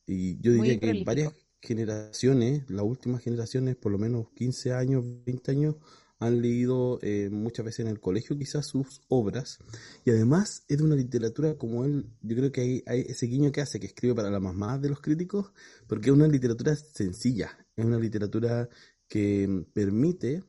y 0.06 0.38
yo 0.42 0.52
diría 0.52 0.78
que 0.78 1.06
varias 1.06 1.34
generaciones, 1.62 2.70
las 2.70 2.84
últimas 2.84 3.24
generaciones, 3.24 3.78
por 3.78 3.94
lo 3.94 4.00
menos 4.00 4.28
15 4.36 4.74
años, 4.74 5.06
20 5.26 5.52
años, 5.52 5.76
han 6.20 6.42
leído 6.42 7.00
eh, 7.04 7.30
muchas 7.32 7.66
veces 7.66 7.86
en 7.86 7.88
el 7.88 8.02
colegio 8.02 8.38
quizás 8.38 8.68
sus 8.68 9.00
obras 9.08 9.60
y 10.04 10.10
además 10.10 10.66
es 10.68 10.80
de 10.80 10.84
una 10.84 10.98
literatura 10.98 11.58
como 11.58 11.86
él, 11.86 12.10
yo 12.22 12.36
creo 12.36 12.52
que 12.52 12.60
hay, 12.60 12.84
hay 12.86 13.00
ese 13.08 13.28
guiño 13.28 13.54
que 13.54 13.62
hace, 13.62 13.80
que 13.80 13.88
escribe 13.88 14.14
para 14.14 14.30
la 14.30 14.42
mamá 14.42 14.78
de 14.78 14.90
los 14.90 15.00
críticos, 15.00 15.54
porque 15.88 16.10
es 16.10 16.14
una 16.14 16.28
literatura 16.28 16.76
sencilla, 16.76 17.58
es 17.78 17.86
una 17.86 17.98
literatura 17.98 18.68
que 19.08 19.66
permite 19.72 20.44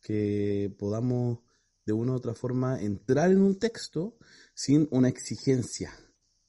que 0.00 0.72
podamos 0.78 1.40
de 1.84 1.92
una 1.92 2.12
u 2.12 2.14
otra 2.16 2.34
forma 2.34 2.80
entrar 2.80 3.32
en 3.32 3.40
un 3.40 3.58
texto 3.58 4.16
sin 4.56 4.88
una 4.90 5.08
exigencia, 5.08 5.92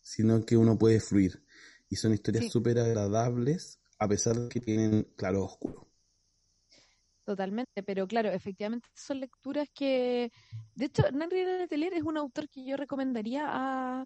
sino 0.01 0.45
que 0.45 0.55
uno 0.55 0.77
puede 0.77 1.01
fluir. 1.01 1.43
Y 1.89 1.97
son 1.97 2.13
historias 2.13 2.49
súper 2.49 2.75
sí. 2.75 2.79
agradables 2.79 3.81
a 3.99 4.07
pesar 4.07 4.35
de 4.37 4.47
que 4.47 4.61
tienen 4.61 5.03
claro 5.17 5.43
oscuro. 5.43 5.91
Totalmente, 7.25 7.83
pero 7.83 8.07
claro, 8.07 8.29
efectivamente 8.29 8.87
son 8.93 9.19
lecturas 9.19 9.67
que, 9.73 10.31
de 10.73 10.85
hecho, 10.85 11.05
Henry 11.05 11.43
Letelier 11.43 11.93
es 11.95 12.03
un 12.03 12.17
autor 12.17 12.47
que 12.49 12.63
yo 12.63 12.77
recomendaría 12.77 13.45
a 13.45 14.05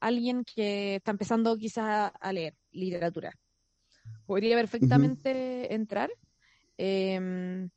alguien 0.00 0.44
que 0.44 0.96
está 0.96 1.10
empezando 1.10 1.54
quizás 1.58 2.10
a 2.18 2.32
leer 2.32 2.56
literatura. 2.70 3.34
Podría 4.24 4.56
perfectamente 4.56 5.30
uh 5.30 5.72
-huh. 5.72 5.74
entrar. 5.74 6.10
Eh, 6.78 7.68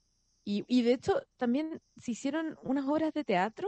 y, 0.46 0.64
y, 0.68 0.84
de 0.84 0.94
hecho, 0.94 1.22
también 1.36 1.82
se 1.98 2.12
hicieron 2.12 2.58
unas 2.64 2.86
obras 2.86 3.12
de 3.14 3.26
teatro 3.26 3.68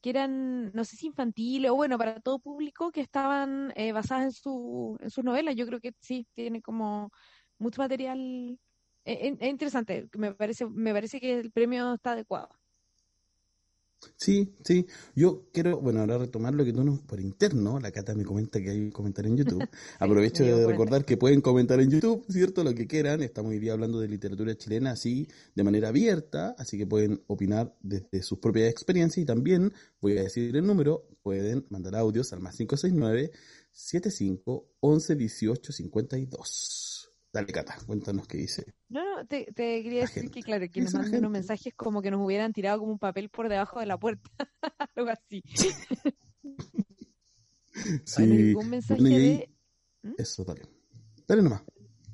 que 0.00 0.10
eran, 0.10 0.72
no 0.72 0.84
sé 0.84 0.96
si 0.96 1.06
infantiles 1.06 1.70
o 1.70 1.76
bueno, 1.76 1.98
para 1.98 2.20
todo 2.20 2.38
público, 2.38 2.90
que 2.92 3.00
estaban 3.00 3.72
eh, 3.76 3.92
basadas 3.92 4.24
en, 4.24 4.32
su, 4.32 4.98
en 5.00 5.10
sus 5.10 5.24
novelas. 5.24 5.56
Yo 5.56 5.66
creo 5.66 5.80
que 5.80 5.92
sí, 6.00 6.26
tiene 6.34 6.62
como 6.62 7.10
mucho 7.58 7.80
material 7.82 8.58
es, 9.06 9.36
es, 9.40 9.48
interesante, 9.48 10.08
me 10.18 10.34
parece, 10.34 10.66
me 10.66 10.92
parece 10.92 11.20
que 11.20 11.38
el 11.38 11.52
premio 11.52 11.94
está 11.94 12.12
adecuado. 12.12 12.48
Sí, 14.16 14.54
sí. 14.64 14.86
Yo 15.14 15.48
quiero, 15.52 15.80
bueno, 15.80 16.00
ahora 16.00 16.18
retomar 16.18 16.54
lo 16.54 16.64
que 16.64 16.72
tú 16.72 16.82
nos, 16.84 17.00
por 17.00 17.20
interno, 17.20 17.78
la 17.80 17.90
Cata 17.90 18.14
me 18.14 18.24
comenta 18.24 18.60
que 18.60 18.70
hay 18.70 18.80
un 18.80 18.90
comentario 18.90 19.30
en 19.30 19.36
YouTube. 19.36 19.68
Aprovecho 19.98 20.44
de 20.44 20.66
recordar 20.66 21.04
que 21.04 21.16
pueden 21.16 21.40
comentar 21.40 21.80
en 21.80 21.90
YouTube, 21.90 22.24
¿cierto? 22.28 22.64
Lo 22.64 22.74
que 22.74 22.86
quieran. 22.86 23.22
Estamos 23.22 23.50
hoy 23.50 23.58
día 23.58 23.72
hablando 23.72 24.00
de 24.00 24.08
literatura 24.08 24.56
chilena 24.56 24.92
así, 24.92 25.28
de 25.54 25.64
manera 25.64 25.88
abierta, 25.88 26.54
así 26.58 26.78
que 26.78 26.86
pueden 26.86 27.22
opinar 27.26 27.76
desde 27.82 28.22
sus 28.22 28.38
propias 28.38 28.70
experiencias 28.70 29.22
y 29.22 29.26
también, 29.26 29.72
voy 30.00 30.16
a 30.16 30.22
decir 30.22 30.56
el 30.56 30.66
número, 30.66 31.06
pueden 31.22 31.66
mandar 31.70 31.96
audios 31.96 32.32
al 32.32 32.40
más 32.40 32.56
569 32.56 33.32
75 33.70 34.66
11 34.80 35.14
18 35.16 35.72
52. 35.72 36.95
Dale, 37.36 37.52
Cata, 37.52 37.76
cuéntanos 37.84 38.26
qué 38.26 38.38
dice. 38.38 38.64
No, 38.88 39.04
no, 39.04 39.26
te, 39.26 39.44
te 39.52 39.82
quería 39.82 40.00
decir 40.00 40.22
gente. 40.22 40.30
que, 40.30 40.42
claro, 40.42 40.64
que 40.72 40.80
nos 40.80 40.94
manden 40.94 41.18
unos 41.18 41.32
mensajes 41.32 41.74
como 41.74 42.00
que 42.00 42.10
nos 42.10 42.24
hubieran 42.24 42.54
tirado 42.54 42.78
como 42.78 42.92
un 42.92 42.98
papel 42.98 43.28
por 43.28 43.50
debajo 43.50 43.78
de 43.78 43.84
la 43.84 43.98
puerta, 43.98 44.30
algo 44.96 45.10
así. 45.10 45.42
sí. 48.06 48.14
Bueno, 48.16 48.34
llegó 48.36 48.60
un 48.60 48.70
mensaje 48.70 49.02
bueno, 49.02 49.18
de... 49.18 49.50
¿Mm? 50.00 50.14
Eso, 50.16 50.44
dale. 50.44 50.62
Dale 51.28 51.42
nomás. 51.42 51.62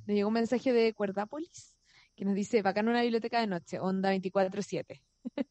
Nos 0.08 0.16
llegó 0.16 0.26
un 0.26 0.34
mensaje 0.34 0.72
de 0.72 0.92
Cuerdápolis 0.92 1.76
que 2.16 2.24
nos 2.24 2.34
dice, 2.34 2.60
bacán 2.60 2.88
una 2.88 3.02
biblioteca 3.02 3.38
de 3.38 3.46
noche, 3.46 3.78
onda 3.78 4.12
24-7. 4.12 5.00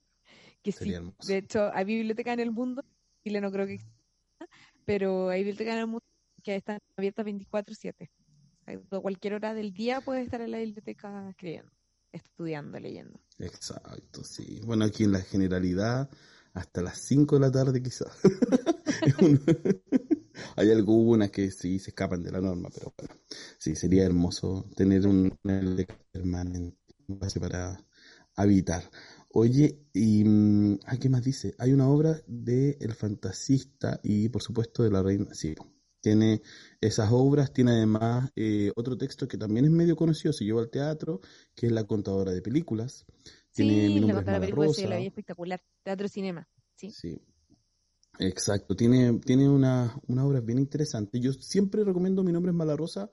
que 0.62 0.72
Sería 0.74 0.92
sí, 0.92 0.98
hermoso. 0.98 1.28
de 1.30 1.38
hecho, 1.38 1.72
hay 1.74 1.86
biblioteca 1.86 2.34
en 2.34 2.42
el 2.42 2.52
mundo, 2.52 2.84
Chile 3.24 3.40
no 3.40 3.50
creo 3.54 3.68
que 3.68 3.76
exista, 3.76 4.04
pero 4.84 5.30
hay 5.30 5.46
biblioteca 5.46 5.72
en 5.72 5.80
el 5.80 5.88
mundo 5.88 6.06
que 6.44 6.58
están 6.58 6.80
abiertas 6.98 7.26
24-7 7.26 8.10
a 8.65 9.00
cualquier 9.00 9.34
hora 9.34 9.54
del 9.54 9.74
día 9.74 10.02
puedes 10.02 10.26
estar 10.26 10.41
en 10.41 10.52
la 10.52 10.60
biblioteca 10.60 11.30
escribiendo, 11.30 11.71
estudiando, 12.12 12.80
leyendo. 12.80 13.19
Exacto, 13.39 14.24
sí. 14.24 14.62
Bueno, 14.65 14.86
aquí 14.86 15.04
en 15.04 15.13
la 15.13 15.21
generalidad, 15.21 16.10
hasta 16.54 16.82
las 16.82 17.00
5 17.00 17.36
de 17.36 17.41
la 17.41 17.52
tarde 17.52 17.82
quizás. 17.82 18.19
Hay 20.56 20.71
algunas 20.71 21.32
que 21.32 21.52
sí 21.52 21.80
se 21.80 21.91
escapan 21.91 22.24
de 22.24 22.32
la 22.32 22.41
norma, 22.41 22.69
pero 22.74 22.93
bueno, 22.97 23.13
sí, 23.58 23.76
sería 23.76 24.06
hermoso 24.06 24.69
tener 24.76 25.08
un 25.08 25.38
permanente 26.12 26.78
para 27.39 27.78
habitar. 28.36 28.84
Oye, 29.34 29.88
y 29.93 30.24
¿a 30.86 30.97
qué 30.97 31.10
más 31.10 31.24
dice? 31.24 31.56
Hay 31.58 31.74
una 31.74 31.88
obra 31.88 32.21
de 32.28 32.78
El 32.82 32.93
Fantasista 32.93 34.00
y 34.04 34.30
por 34.30 34.41
supuesto 34.41 34.84
de 34.84 34.91
la 34.91 35.02
Reina, 35.02 35.34
sí, 35.34 35.56
tiene 36.02 36.42
esas 36.82 37.10
obras, 37.12 37.54
tiene 37.54 37.72
además 37.72 38.32
eh, 38.36 38.72
otro 38.76 38.98
texto 38.98 39.28
que 39.28 39.38
también 39.38 39.66
es 39.66 39.72
medio 39.72 39.96
conocido, 39.96 40.34
se 40.34 40.44
lleva 40.44 40.62
al 40.62 40.70
teatro, 40.70 41.22
que 41.56 41.68
es 41.68 41.72
La 41.72 41.86
contadora 41.86 42.32
de 42.32 42.42
películas. 42.42 43.06
Tiene 43.54 43.88
sí, 43.88 43.94
Mi 43.94 44.00
la 44.02 44.14
nombre 44.14 44.34
es 44.34 44.40
películas 44.40 44.76
sí, 44.76 44.88
la 44.88 44.98
vi 44.98 45.08
espectacular. 45.08 45.62
Teatro 45.84 46.08
cinema, 46.08 46.48
sí. 46.76 46.92
Sí. 46.92 47.22
Exacto, 48.20 48.76
tiene, 48.76 49.20
tiene 49.20 49.50
una, 49.50 49.98
una 50.08 50.26
obra 50.26 50.42
bien 50.42 50.60
interesante. 50.60 51.20
Yo 51.20 51.34
siempre 51.34 51.84
recomiendo 51.84 52.24
Mi 52.24 52.32
nombre 52.32 52.52
es 52.52 52.56
Mala 52.56 52.76
Rosa 52.76 53.10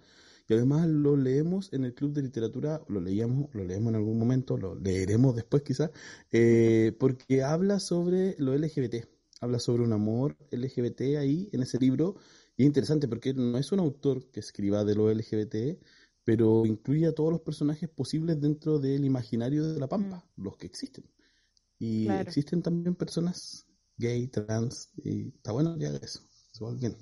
y 0.49 0.55
además 0.55 0.87
lo 0.89 1.17
leemos 1.17 1.73
en 1.73 1.85
el 1.85 1.95
Club 1.95 2.13
de 2.15 2.23
Literatura, 2.23 2.81
lo 2.89 3.01
leíamos, 3.01 3.55
lo 3.55 3.65
leemos 3.65 3.91
en 3.91 3.97
algún 3.97 4.19
momento, 4.19 4.57
lo 4.57 4.75
leeremos 4.75 5.37
después 5.37 5.63
quizás, 5.63 5.91
eh, 6.33 6.93
porque 6.99 7.43
habla 7.43 7.81
sobre 7.81 8.35
lo 8.39 8.57
LGBT, 8.57 9.07
habla 9.41 9.59
sobre 9.59 9.83
un 9.83 9.93
amor 9.93 10.37
LGBT 10.51 11.17
ahí 11.19 11.51
en 11.53 11.63
ese 11.63 11.79
libro 11.79 12.17
y 12.59 12.65
es 12.65 12.67
interesante 12.67 13.07
porque 13.07 13.33
no 13.33 13.57
es 13.57 13.71
un 13.71 13.79
autor 13.79 14.33
que 14.33 14.41
escriba 14.41 14.85
de 14.85 14.97
lo 14.97 15.13
LGBT, 15.13 15.81
pero 16.25 16.67
incluye 16.67 17.07
a 17.07 17.15
todos 17.15 17.31
los 17.31 17.41
personajes 17.41 17.89
posibles 17.89 18.41
dentro 18.41 18.81
del 18.81 19.05
imaginario 19.05 19.73
de 19.73 19.79
la 19.79 19.89
Pampa, 19.89 20.25
mm. 20.37 20.43
los 20.43 20.57
que 20.57 20.67
existen. 20.67 21.05
Y 21.79 22.07
claro. 22.07 22.23
existen 22.23 22.61
también 22.61 22.97
personas 22.97 23.65
gay, 23.97 24.27
trans, 24.27 24.91
y 24.97 25.29
está 25.29 25.53
bueno 25.53 25.79
ya 25.79 25.91
eso. 25.91 26.21
eso 26.53 26.75
bien. 26.75 26.97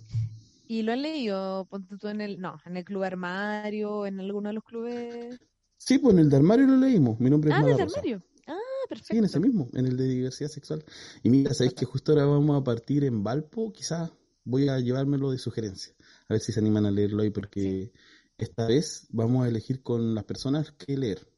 ¿Y 0.69 0.83
lo 0.83 0.93
han 0.93 1.01
leído? 1.01 1.65
Ponte 1.71 1.97
tú 1.97 2.09
en 2.09 2.21
el, 2.21 2.39
no, 2.39 2.61
en 2.67 2.77
el 2.77 2.85
club 2.85 3.05
armario, 3.05 4.05
en 4.05 4.21
alguno 4.21 4.51
de 4.51 4.55
los 4.57 4.65
clubes. 4.65 5.41
Sí, 5.79 5.97
pues 5.97 6.13
en 6.13 6.21
el 6.21 6.29
de 6.29 6.37
armario 6.37 6.67
lo 6.67 6.77
leímos. 6.77 7.19
Mi 7.19 7.31
nombre 7.31 7.51
es 7.51 7.57
Ah, 7.57 7.61
en 7.61 7.69
el 7.69 7.77
de 7.79 7.83
armario. 7.83 8.23
Ah, 8.47 8.59
perfecto. 8.91 9.15
Sí, 9.15 9.19
en 9.19 9.25
ese 9.25 9.41
mismo, 9.41 9.71
en 9.73 9.87
el 9.87 9.97
de 9.97 10.05
diversidad 10.05 10.51
sexual. 10.51 10.85
Y 11.23 11.31
mira, 11.31 11.55
sabéis 11.55 11.73
que 11.73 11.87
justo 11.87 12.13
ahora 12.13 12.27
vamos 12.27 12.61
a 12.61 12.63
partir 12.63 13.05
en 13.05 13.25
Valpo, 13.25 13.73
quizás 13.73 14.11
voy 14.47 14.69
a 14.69 14.79
llevármelo 14.79 15.33
de 15.33 15.39
sugerencia, 15.39 15.93
a 16.29 16.35
ver 16.35 16.41
si 16.41 16.53
se 16.53 16.61
animan 16.61 16.87
a 16.87 16.91
leerlo 16.91 17.23
ahí, 17.23 17.31
porque 17.31 17.93
sí. 17.93 18.01
esta 18.39 18.67
vez 18.67 19.07
vamos 19.11 19.45
a 19.45 19.49
elegir 19.49 19.83
con 19.83 20.15
las 20.15 20.25
personas 20.25 20.73
que 20.73 20.97
leer. 20.97 21.29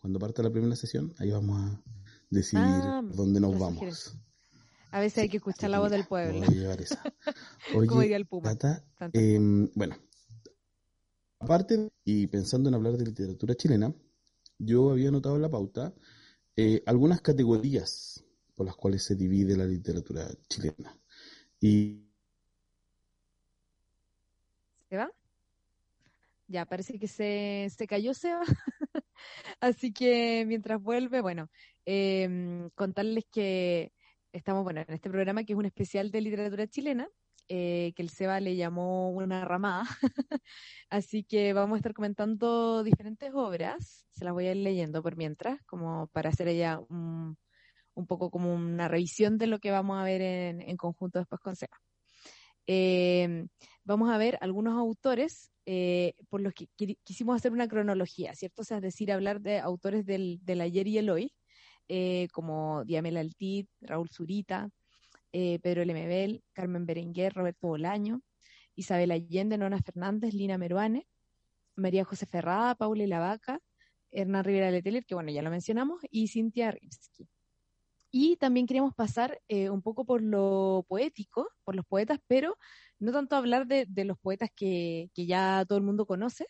Cuando 0.00 0.18
parta 0.18 0.42
la 0.42 0.50
primera 0.50 0.74
sesión, 0.74 1.14
ahí 1.18 1.30
vamos 1.30 1.60
a 1.60 1.82
decidir 2.30 2.64
ah, 2.64 3.02
dónde 3.14 3.40
nos 3.40 3.58
vamos. 3.58 4.16
A 4.90 5.00
veces 5.00 5.18
hay 5.18 5.28
que 5.28 5.36
escuchar 5.36 5.70
la 5.70 5.78
voz 5.78 5.90
del 5.90 6.06
pueblo. 6.06 6.38
Voy 6.38 6.48
a 6.48 6.60
llevar 6.60 6.80
esa. 6.80 7.02
Oye, 7.74 7.86
Como 7.86 8.00
diría 8.00 8.16
el 8.16 8.26
Puma. 8.26 8.54
Tata, 8.56 8.84
eh, 9.12 9.38
bueno, 9.74 9.96
aparte, 11.38 11.90
y 12.04 12.26
pensando 12.28 12.68
en 12.68 12.74
hablar 12.74 12.96
de 12.96 13.04
literatura 13.04 13.54
chilena, 13.54 13.92
yo 14.58 14.90
había 14.92 15.10
notado 15.10 15.36
en 15.36 15.42
la 15.42 15.50
pauta 15.50 15.92
eh, 16.56 16.82
algunas 16.86 17.20
categorías 17.20 18.24
por 18.54 18.64
las 18.64 18.76
cuales 18.76 19.02
se 19.02 19.14
divide 19.14 19.56
la 19.56 19.66
literatura 19.66 20.26
chilena. 20.48 20.98
Y 21.60 22.05
¿Seba? 24.96 25.12
Ya, 26.48 26.64
parece 26.64 26.98
que 26.98 27.08
se, 27.08 27.68
se 27.76 27.86
cayó 27.86 28.14
Seba. 28.14 28.42
Así 29.60 29.92
que 29.92 30.44
mientras 30.46 30.80
vuelve, 30.80 31.20
bueno, 31.20 31.50
eh, 31.84 32.68
contarles 32.74 33.24
que 33.30 33.92
estamos, 34.32 34.64
bueno, 34.64 34.80
en 34.86 34.94
este 34.94 35.10
programa 35.10 35.44
que 35.44 35.52
es 35.52 35.58
un 35.58 35.66
especial 35.66 36.10
de 36.10 36.20
literatura 36.22 36.66
chilena, 36.66 37.08
eh, 37.48 37.92
que 37.94 38.02
el 38.02 38.08
Seba 38.10 38.40
le 38.40 38.56
llamó 38.56 39.10
una 39.10 39.44
ramada. 39.44 39.84
Así 40.90 41.24
que 41.24 41.52
vamos 41.52 41.76
a 41.76 41.78
estar 41.78 41.92
comentando 41.94 42.82
diferentes 42.84 43.32
obras, 43.34 44.06
se 44.10 44.24
las 44.24 44.32
voy 44.32 44.46
a 44.46 44.52
ir 44.52 44.58
leyendo 44.58 45.02
por 45.02 45.16
mientras, 45.16 45.60
como 45.64 46.06
para 46.08 46.30
hacer 46.30 46.48
ella 46.48 46.80
un, 46.88 47.36
un 47.94 48.06
poco 48.06 48.30
como 48.30 48.54
una 48.54 48.88
revisión 48.88 49.36
de 49.38 49.48
lo 49.48 49.58
que 49.58 49.72
vamos 49.72 49.98
a 49.98 50.04
ver 50.04 50.22
en, 50.22 50.62
en 50.62 50.76
conjunto 50.78 51.18
después 51.18 51.40
con 51.42 51.54
Seba. 51.56 51.76
Eh, 52.66 53.46
vamos 53.84 54.10
a 54.10 54.18
ver 54.18 54.38
algunos 54.40 54.76
autores 54.78 55.52
eh, 55.66 56.14
por 56.28 56.40
los 56.40 56.52
que 56.54 56.68
quisimos 57.04 57.36
hacer 57.36 57.52
una 57.52 57.68
cronología, 57.68 58.34
¿cierto? 58.34 58.62
O 58.62 58.64
sea, 58.64 58.78
es 58.78 58.82
decir, 58.82 59.12
hablar 59.12 59.40
de 59.40 59.58
autores 59.58 60.04
del, 60.06 60.38
del 60.42 60.60
ayer 60.60 60.86
y 60.86 60.98
el 60.98 61.10
hoy, 61.10 61.32
eh, 61.88 62.28
como 62.32 62.84
Diamela 62.84 63.20
Altit, 63.20 63.68
Raúl 63.80 64.10
Zurita, 64.10 64.70
Pedro 65.32 65.84
Lemebel, 65.84 66.42
Carmen 66.54 66.86
Berenguer, 66.86 67.34
Roberto 67.34 67.68
Bolaño, 67.68 68.22
Isabel 68.74 69.10
Allende, 69.10 69.58
Nona 69.58 69.82
Fernández, 69.82 70.32
Lina 70.32 70.56
Meruane, 70.56 71.06
María 71.74 72.04
José 72.04 72.24
Ferrada, 72.24 72.74
Paula 72.74 73.06
Lavaca, 73.06 73.60
Hernán 74.10 74.44
Rivera 74.44 74.70
Letelier, 74.70 75.04
que 75.04 75.14
bueno, 75.14 75.30
ya 75.30 75.42
lo 75.42 75.50
mencionamos, 75.50 76.00
y 76.10 76.28
Cintia 76.28 76.70
Rimsky. 76.70 77.28
Y 78.18 78.36
también 78.36 78.66
queríamos 78.66 78.94
pasar 78.94 79.42
eh, 79.46 79.68
un 79.68 79.82
poco 79.82 80.06
por 80.06 80.22
lo 80.22 80.86
poético, 80.88 81.50
por 81.64 81.76
los 81.76 81.84
poetas, 81.84 82.18
pero 82.26 82.56
no 82.98 83.12
tanto 83.12 83.36
hablar 83.36 83.66
de, 83.66 83.86
los 84.06 84.18
poetas 84.18 84.48
que, 84.56 85.10
ya 85.14 85.66
todo 85.68 85.76
el 85.76 85.84
mundo 85.84 86.06
conoce, 86.06 86.46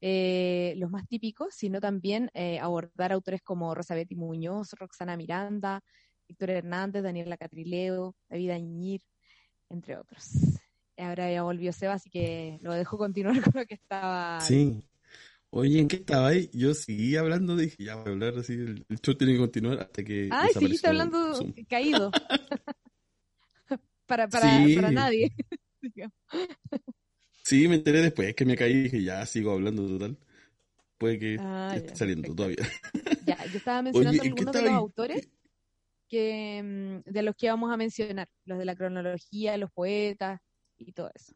eh, 0.00 0.72
los 0.78 0.90
más 0.90 1.06
típicos, 1.06 1.54
sino 1.54 1.82
también 1.82 2.30
eh, 2.32 2.58
abordar 2.60 3.12
autores 3.12 3.42
como 3.42 3.74
Rosa 3.74 3.94
Betty 3.94 4.16
Muñoz, 4.16 4.72
Roxana 4.72 5.18
Miranda, 5.18 5.82
Víctor 6.26 6.48
Hernández, 6.48 7.02
Daniela 7.02 7.36
Catrileo, 7.36 8.16
David 8.30 8.48
Añir, 8.48 9.02
entre 9.68 9.98
otros. 9.98 10.30
Ahora 10.96 11.30
ya 11.30 11.42
volvió 11.42 11.74
Seba, 11.74 11.92
así 11.92 12.08
que 12.08 12.58
lo 12.62 12.72
dejo 12.72 12.96
continuar 12.96 13.34
con 13.52 13.60
lo 13.60 13.66
que 13.66 13.74
estaba. 13.74 14.40
Sí, 14.40 14.82
Oye, 15.54 15.80
¿en 15.80 15.88
qué 15.88 15.96
estaba 15.96 16.28
ahí? 16.28 16.48
Yo 16.54 16.72
seguí 16.72 17.14
hablando, 17.14 17.54
dije, 17.54 17.84
ya 17.84 17.96
voy 17.96 18.08
a 18.08 18.12
hablar 18.12 18.38
así, 18.38 18.54
el, 18.54 18.86
show 19.02 19.14
tiene 19.14 19.34
que 19.34 19.38
continuar 19.38 19.80
hasta 19.80 20.02
que. 20.02 20.30
Ah, 20.32 20.48
seguiste 20.50 20.88
hablando 20.88 21.38
caído. 21.68 22.10
para, 24.06 24.28
para, 24.28 24.64
para 24.74 24.90
nadie. 24.90 25.30
sí, 27.44 27.68
me 27.68 27.74
enteré 27.74 28.00
después 28.00 28.34
que 28.34 28.46
me 28.46 28.56
caí 28.56 28.72
y 28.72 28.82
dije, 28.84 29.02
ya 29.02 29.26
sigo 29.26 29.52
hablando 29.52 29.86
total. 29.86 30.16
Puede 30.96 31.18
que 31.18 31.36
ah, 31.38 31.74
esté 31.76 31.96
saliendo 31.96 32.34
todavía. 32.34 32.56
ya, 33.26 33.44
yo 33.44 33.58
estaba 33.58 33.82
mencionando 33.82 34.22
algunos 34.22 34.52
de 34.54 34.62
los 34.62 34.72
autores 34.72 35.28
que, 36.08 36.62
mm, 36.64 37.10
de 37.10 37.22
los 37.22 37.36
que 37.36 37.50
vamos 37.50 37.70
a 37.70 37.76
mencionar, 37.76 38.30
los 38.46 38.56
de 38.58 38.64
la 38.64 38.74
cronología, 38.74 39.58
los 39.58 39.70
poetas 39.70 40.40
y 40.78 40.92
todo 40.92 41.10
eso. 41.14 41.34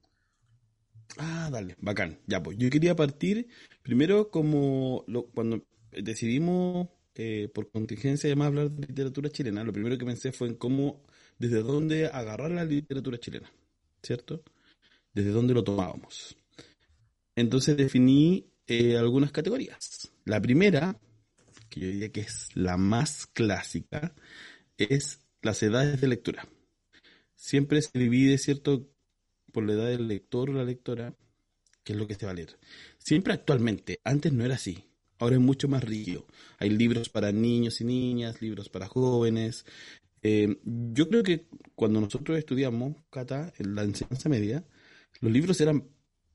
Ah, 1.18 1.48
dale, 1.50 1.76
bacán. 1.80 2.18
Ya, 2.26 2.42
pues 2.42 2.58
yo 2.58 2.68
quería 2.70 2.94
partir 2.96 3.48
primero 3.82 4.30
como 4.30 5.04
lo, 5.06 5.26
cuando 5.28 5.64
decidimos 5.92 6.88
eh, 7.14 7.48
por 7.54 7.70
contingencia 7.70 8.28
además 8.28 8.48
hablar 8.48 8.70
de 8.70 8.86
literatura 8.88 9.30
chilena, 9.30 9.64
lo 9.64 9.72
primero 9.72 9.96
que 9.96 10.04
pensé 10.04 10.32
fue 10.32 10.48
en 10.48 10.54
cómo, 10.56 11.02
desde 11.38 11.62
dónde 11.62 12.06
agarrar 12.06 12.50
la 12.50 12.64
literatura 12.64 13.18
chilena, 13.18 13.50
¿cierto? 14.02 14.42
Desde 15.14 15.30
dónde 15.30 15.54
lo 15.54 15.64
tomábamos. 15.64 16.36
Entonces 17.36 17.76
definí 17.76 18.46
eh, 18.66 18.96
algunas 18.96 19.32
categorías. 19.32 20.10
La 20.24 20.40
primera, 20.40 20.98
que 21.70 21.80
yo 21.80 21.86
diría 21.88 22.12
que 22.12 22.20
es 22.22 22.48
la 22.54 22.76
más 22.76 23.26
clásica, 23.26 24.14
es 24.78 25.20
las 25.42 25.62
edades 25.62 26.00
de 26.00 26.08
lectura. 26.08 26.48
Siempre 27.34 27.82
se 27.82 27.98
divide, 27.98 28.38
¿cierto?, 28.38 28.88
por 29.56 29.64
la 29.64 29.72
edad 29.72 29.88
del 29.88 30.06
lector 30.06 30.50
o 30.50 30.52
la 30.52 30.64
lectora, 30.64 31.14
que 31.82 31.94
es 31.94 31.98
lo 31.98 32.06
que 32.06 32.14
se 32.14 32.26
va 32.26 32.32
a 32.32 32.34
leer. 32.34 32.58
Siempre 32.98 33.32
actualmente, 33.32 34.02
antes 34.04 34.30
no 34.30 34.44
era 34.44 34.56
así. 34.56 34.84
Ahora 35.18 35.36
es 35.36 35.40
mucho 35.40 35.66
más 35.66 35.82
rígido. 35.82 36.26
Hay 36.58 36.68
libros 36.68 37.08
para 37.08 37.32
niños 37.32 37.80
y 37.80 37.84
niñas, 37.86 38.42
libros 38.42 38.68
para 38.68 38.86
jóvenes. 38.86 39.64
Eh, 40.20 40.58
yo 40.62 41.08
creo 41.08 41.22
que 41.22 41.46
cuando 41.74 42.02
nosotros 42.02 42.36
estudiamos, 42.36 42.96
Cata, 43.08 43.54
en 43.56 43.74
la 43.74 43.84
enseñanza 43.84 44.28
media, 44.28 44.62
los 45.22 45.32
libros 45.32 45.58
eran 45.62 45.88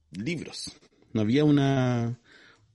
libros. 0.10 0.72
No 1.14 1.22
había 1.22 1.46
una... 1.46 2.20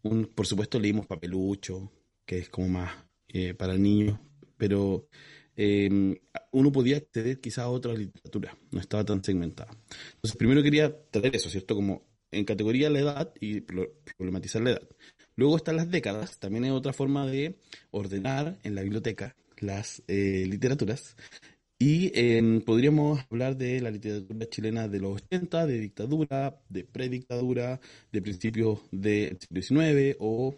Un, 0.02 0.26
por 0.26 0.46
supuesto 0.46 0.78
leímos 0.78 1.08
papelucho, 1.08 1.90
que 2.24 2.38
es 2.38 2.50
como 2.50 2.68
más 2.68 2.92
eh, 3.26 3.54
para 3.54 3.72
el 3.72 3.82
niño, 3.82 4.20
pero 4.56 5.08
eh, 5.56 6.18
uno 6.52 6.72
podía 6.72 6.98
acceder 6.98 7.40
quizá 7.40 7.62
a 7.64 7.68
otra 7.68 7.94
literatura, 7.94 8.56
no 8.70 8.80
estaba 8.80 9.04
tan 9.04 9.22
segmentada. 9.24 9.70
Entonces, 10.14 10.36
primero 10.36 10.62
quería 10.62 10.94
traer 11.10 11.36
eso, 11.36 11.48
¿cierto? 11.50 11.74
Como 11.74 12.02
en 12.30 12.44
categoría 12.44 12.90
la 12.90 13.00
edad 13.00 13.34
y 13.40 13.60
problematizar 13.60 14.62
la 14.62 14.70
edad. 14.70 14.88
Luego 15.36 15.56
están 15.56 15.76
las 15.76 15.90
décadas, 15.90 16.38
también 16.38 16.64
es 16.64 16.72
otra 16.72 16.92
forma 16.92 17.26
de 17.26 17.58
ordenar 17.90 18.58
en 18.62 18.74
la 18.74 18.82
biblioteca 18.82 19.36
las 19.58 20.02
eh, 20.08 20.46
literaturas. 20.48 21.16
Y 21.78 22.10
em, 22.18 22.62
podríamos 22.62 23.20
hablar 23.30 23.56
de 23.58 23.80
la 23.82 23.90
literatura 23.90 24.48
chilena 24.48 24.88
de 24.88 24.98
los 24.98 25.22
80, 25.22 25.66
de 25.66 25.78
dictadura, 25.78 26.58
de 26.70 26.84
predictadura, 26.84 27.80
de 28.10 28.22
principios 28.22 28.80
del 28.90 29.38
siglo 29.38 29.82
XIX 29.82 30.16
o 30.18 30.54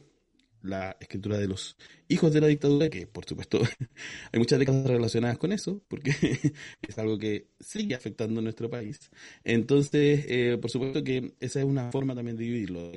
la 0.63 0.97
escritura 1.01 1.39
de 1.39 1.49
los 1.49 1.77
hijos 2.09 2.33
de 2.33 2.41
la 2.41 2.47
dictadura, 2.47 2.89
que 2.89 3.07
por 3.07 3.25
supuesto 3.25 3.61
hay 4.33 4.39
muchas 4.39 4.59
décadas 4.59 4.87
relacionadas 4.87 5.39
con 5.39 5.53
eso, 5.53 5.83
porque 5.89 6.11
es 6.89 6.99
algo 6.99 7.19
que 7.19 7.49
sigue 7.61 7.95
afectando 7.95 8.41
a 8.41 8.43
nuestro 8.43 8.71
país. 8.71 9.11
Entonces, 9.45 10.25
eh, 10.29 10.59
por 10.61 10.71
supuesto 10.71 11.03
que 11.05 11.35
esa 11.41 11.61
es 11.61 11.65
una 11.65 11.91
forma 11.93 12.15
también 12.15 12.37
de 12.37 12.45
dividirlo. 12.45 12.93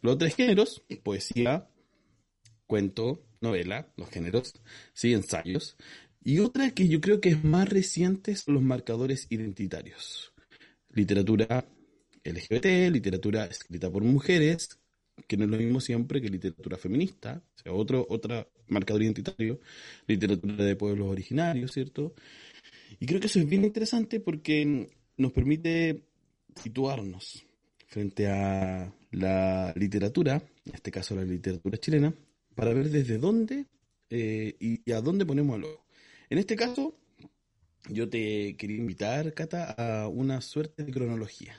Los 0.00 0.18
tres 0.18 0.34
géneros, 0.34 0.82
poesía, 1.02 1.68
cuento, 2.66 3.24
novela, 3.40 3.92
los 3.96 4.08
géneros, 4.08 4.54
sí, 4.94 5.12
ensayos. 5.12 5.76
Y 6.24 6.38
otra 6.38 6.70
que 6.70 6.88
yo 6.88 7.00
creo 7.00 7.20
que 7.20 7.30
es 7.30 7.44
más 7.44 7.68
reciente 7.68 8.36
son 8.36 8.54
los 8.54 8.62
marcadores 8.62 9.26
identitarios. 9.30 10.32
Literatura 10.90 11.66
LGBT, 12.24 12.90
literatura 12.92 13.46
escrita 13.46 13.90
por 13.90 14.04
mujeres, 14.04 14.78
que 15.26 15.36
no 15.36 15.44
es 15.44 15.50
lo 15.50 15.56
mismo 15.56 15.80
siempre 15.80 16.20
que 16.20 16.28
literatura 16.28 16.76
feminista, 16.76 17.42
o 17.54 17.58
sea, 17.62 17.72
otro 17.72 18.06
otra 18.08 18.46
marcador 18.68 19.02
identitario, 19.02 19.60
literatura 20.06 20.64
de 20.64 20.76
pueblos 20.76 21.08
originarios, 21.08 21.72
¿cierto? 21.72 22.14
Y 22.98 23.06
creo 23.06 23.20
que 23.20 23.26
eso 23.26 23.38
es 23.38 23.48
bien 23.48 23.64
interesante 23.64 24.20
porque 24.20 24.88
nos 25.16 25.32
permite 25.32 26.02
situarnos 26.62 27.44
frente 27.86 28.28
a 28.28 28.92
la 29.10 29.72
literatura, 29.76 30.42
en 30.64 30.74
este 30.74 30.90
caso 30.90 31.14
la 31.14 31.24
literatura 31.24 31.78
chilena, 31.78 32.14
para 32.54 32.72
ver 32.72 32.90
desde 32.90 33.18
dónde 33.18 33.66
eh, 34.10 34.56
y, 34.58 34.92
a 34.92 35.00
dónde 35.00 35.26
ponemos 35.26 35.56
el 35.56 35.64
ojo. 35.64 35.84
En 36.30 36.38
este 36.38 36.56
caso, 36.56 36.94
yo 37.88 38.08
te 38.08 38.56
quería 38.56 38.78
invitar, 38.78 39.34
Cata, 39.34 39.72
a 39.72 40.08
una 40.08 40.40
suerte 40.40 40.84
de 40.84 40.92
cronología. 40.92 41.56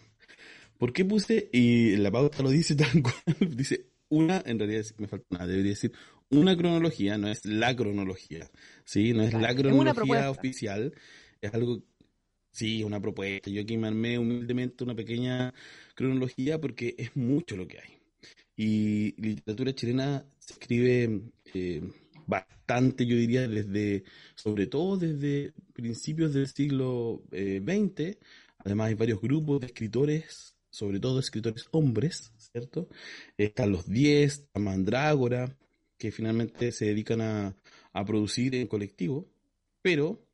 ¿Por 0.84 0.92
qué 0.92 1.06
puse, 1.06 1.50
y 1.54 1.96
la 1.96 2.12
pauta 2.12 2.44
lo 2.44 2.50
dice 2.50 2.76
tal 2.76 3.02
cual, 3.02 3.56
dice 3.56 3.86
una, 4.10 4.44
en 4.46 4.60
realidad 4.60 4.84
me 4.98 5.08
falta 5.08 5.26
nada, 5.30 5.48
debería 5.48 5.70
decir 5.70 5.94
una 6.30 6.58
cronología, 6.58 7.18
no 7.18 7.30
es 7.30 7.46
la 7.46 7.74
cronología, 7.74 8.52
¿sí? 8.84 9.14
No 9.14 9.24
es 9.24 9.34
la 9.34 9.56
cronología 9.56 10.30
oficial, 10.30 10.94
es 11.40 11.54
algo, 11.54 11.82
sí, 12.52 12.84
una 12.84 13.00
propuesta. 13.00 13.50
Yo 13.50 13.62
aquí 13.62 13.78
me 13.78 13.88
armé 13.88 14.20
humildemente 14.20 14.84
una 14.84 14.94
pequeña 14.94 15.54
cronología 15.96 16.60
porque 16.60 16.96
es 16.98 17.16
mucho 17.16 17.56
lo 17.56 17.66
que 17.66 17.80
hay. 17.80 17.98
Y 18.58 19.22
literatura 19.22 19.74
chilena 19.74 20.26
se 20.38 20.52
escribe 20.52 21.22
eh, 21.54 21.82
bastante, 22.28 23.06
yo 23.06 23.16
diría, 23.16 23.48
desde, 23.48 24.04
sobre 24.36 24.68
todo 24.68 24.98
desde 24.98 25.54
principios 25.72 26.34
del 26.34 26.48
siglo 26.50 27.24
XX. 27.30 28.00
Eh, 28.00 28.18
Además 28.66 28.88
hay 28.88 28.96
varios 28.96 29.20
grupos 29.22 29.60
de 29.60 29.68
escritores 29.68 30.53
sobre 30.74 31.00
todo 31.00 31.20
escritores 31.20 31.68
hombres, 31.70 32.34
¿cierto? 32.36 32.90
Están 33.38 33.72
los 33.72 33.88
10, 33.88 34.50
la 34.56 34.62
Mandrágora, 34.62 35.56
que 36.00 36.12
finalmente 36.12 36.72
se 36.72 36.86
dedican 36.86 37.22
a, 37.22 37.56
producir 38.08 38.56
en 38.56 38.66
colectivo, 38.66 39.30
pero 39.84 40.26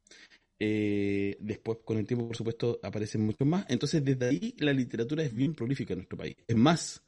eh, 0.57 1.35
después 1.41 1.79
con 1.83 1.97
el 1.97 2.07
tiempo, 2.07 2.25
por 2.25 2.37
supuesto, 2.37 2.79
aparecen 2.81 3.25
muchos 3.25 3.45
más. 3.45 3.65
Entonces, 3.67 4.01
desde 4.01 4.27
ahí 4.27 4.55
la 4.59 4.71
literatura 4.71 5.23
es 5.23 5.35
bien 5.35 5.53
prolífica 5.53 5.91
en 5.91 5.99
nuestro 5.99 6.17
país. 6.17 6.37
Es 6.47 6.55
más, 6.55 7.03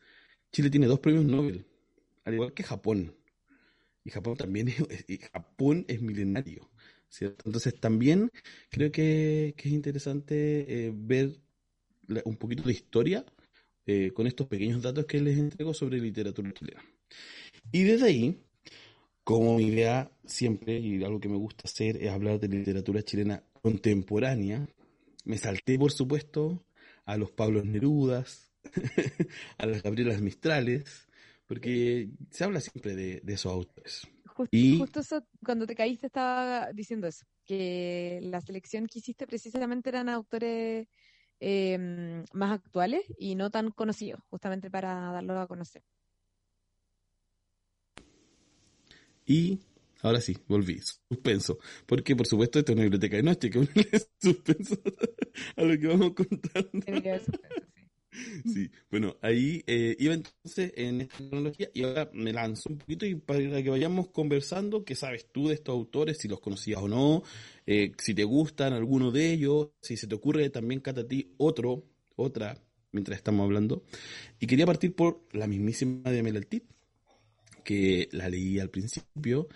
Chile 0.51 0.69
tiene 0.69 0.87
dos 0.87 0.99
premios 0.99 1.23
Nobel, 1.23 1.65
al 2.25 2.33
igual 2.33 2.53
que 2.53 2.63
Japón. 2.63 3.15
Y 4.03 4.09
Japón 4.09 4.35
también 4.35 4.67
es, 4.67 4.85
Japón 5.31 5.85
es 5.87 6.01
milenario. 6.01 6.69
¿cierto? 7.07 7.43
Entonces 7.45 7.79
también 7.79 8.29
creo 8.69 8.91
que, 8.91 9.55
es 9.57 9.65
interesante 9.67 10.87
eh, 10.87 10.91
ver 10.93 11.39
un 12.25 12.35
poquito 12.37 12.63
de 12.63 12.73
historia 12.73 13.25
eh, 13.85 14.11
con 14.13 14.27
estos 14.27 14.47
pequeños 14.47 14.81
datos 14.81 15.05
que 15.05 15.19
les 15.19 15.37
entrego 15.37 15.73
sobre 15.73 15.99
literatura 15.99 16.53
chilena. 16.53 16.83
Y 17.71 17.83
desde 17.83 18.05
ahí, 18.05 18.41
como 19.23 19.57
mi 19.57 19.65
idea 19.65 20.11
siempre, 20.25 20.79
y 20.79 21.03
algo 21.03 21.19
que 21.19 21.29
me 21.29 21.37
gusta 21.37 21.63
hacer, 21.65 21.97
es 21.97 22.09
hablar 22.09 22.39
de 22.39 22.47
literatura 22.47 23.01
chilena 23.01 23.43
contemporánea, 23.61 24.67
me 25.25 25.37
salté, 25.37 25.77
por 25.77 25.91
supuesto, 25.91 26.63
a 27.05 27.17
los 27.17 27.31
Pablos 27.31 27.65
Nerudas, 27.65 28.51
a 29.57 29.65
las 29.65 29.81
Gabrielas 29.83 30.21
Mistrales, 30.21 31.07
porque 31.47 32.09
se 32.29 32.43
habla 32.43 32.61
siempre 32.61 32.95
de, 32.95 33.21
esos 33.27 33.51
autores. 33.51 34.07
y... 34.51 34.77
justo 34.77 35.01
cuando 35.43 35.65
te 35.65 35.75
caíste 35.75 36.07
estaba 36.07 36.71
diciendo 36.71 37.07
eso, 37.07 37.25
que 37.45 38.19
la 38.23 38.41
selección 38.41 38.87
que 38.87 38.99
hiciste 38.99 39.27
precisamente 39.27 39.89
eran 39.89 40.07
autores 40.07 40.87
em, 41.41 42.23
más 42.33 42.51
actuales 42.53 43.01
y 43.17 43.35
no 43.35 43.49
tan 43.49 43.71
conocidos, 43.71 44.21
justamente 44.29 44.69
para 44.69 45.11
darlo 45.11 45.39
a 45.39 45.47
conocer. 45.47 45.83
Y 49.25 49.59
ahora 50.01 50.21
sí, 50.21 50.37
volví, 50.47 50.79
suspenso, 51.09 51.57
porque 51.85 52.15
por 52.15 52.27
supuesto 52.27 52.59
esto 52.59 52.71
es 52.71 52.75
una 52.75 52.83
biblioteca 52.83 53.17
de 53.17 53.23
noche, 53.23 53.49
que 53.49 53.59
un 53.59 53.69
suspenso 54.21 54.75
a 55.57 55.63
lo 55.63 55.79
que 55.79 55.87
vamos 55.87 56.13
contando. 56.13 56.85
Sí, 58.45 58.69
bueno, 58.89 59.15
ahí 59.21 59.63
eh, 59.67 59.95
iba 59.99 60.13
entonces 60.13 60.73
en 60.75 61.01
esta 61.01 61.17
cronología 61.17 61.69
y 61.73 61.83
ahora 61.83 62.09
me 62.13 62.33
lanzo 62.33 62.69
un 62.69 62.77
poquito 62.77 63.05
y 63.05 63.15
para 63.15 63.39
que 63.39 63.69
vayamos 63.69 64.09
conversando, 64.09 64.83
¿qué 64.83 64.95
sabes 64.95 65.27
tú 65.31 65.47
de 65.47 65.55
estos 65.55 65.73
autores? 65.73 66.17
Si 66.17 66.27
los 66.27 66.39
conocías 66.39 66.81
o 66.81 66.87
no, 66.87 67.23
eh, 67.65 67.91
si 67.97 68.13
te 68.13 68.23
gustan 68.23 68.73
alguno 68.73 69.11
de 69.11 69.31
ellos, 69.31 69.69
si 69.81 69.97
se 69.97 70.07
te 70.07 70.15
ocurre 70.15 70.49
también, 70.49 70.81
Cata, 70.81 71.01
a 71.01 71.07
ti 71.07 71.33
otro, 71.37 71.83
otra, 72.15 72.57
mientras 72.91 73.17
estamos 73.17 73.45
hablando. 73.45 73.83
Y 74.39 74.47
quería 74.47 74.65
partir 74.65 74.95
por 74.95 75.21
la 75.31 75.47
mismísima 75.47 76.11
de 76.11 76.23
Melaltit, 76.23 76.63
que 77.63 78.09
la 78.11 78.29
leí 78.29 78.59
al 78.59 78.69
principio. 78.69 79.47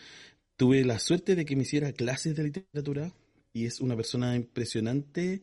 Tuve 0.56 0.86
la 0.86 1.00
suerte 1.00 1.36
de 1.36 1.44
que 1.44 1.56
me 1.56 1.64
hiciera 1.64 1.92
clases 1.92 2.36
de 2.36 2.44
literatura 2.44 3.12
y 3.52 3.66
es 3.66 3.82
una 3.82 3.96
persona 3.96 4.36
impresionante 4.36 5.42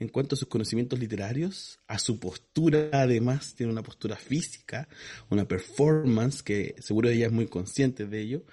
en 0.00 0.08
cuanto 0.08 0.34
a 0.34 0.38
sus 0.38 0.48
conocimientos 0.48 0.98
literarios, 0.98 1.78
a 1.86 1.98
su 1.98 2.18
postura, 2.18 2.88
además, 2.92 3.54
tiene 3.54 3.70
una 3.70 3.82
postura 3.82 4.16
física, 4.16 4.88
una 5.28 5.46
performance, 5.46 6.42
que 6.42 6.74
seguro 6.78 7.10
ella 7.10 7.26
es 7.26 7.32
muy 7.32 7.46
consciente 7.46 8.06
de 8.06 8.20
ello. 8.20 8.44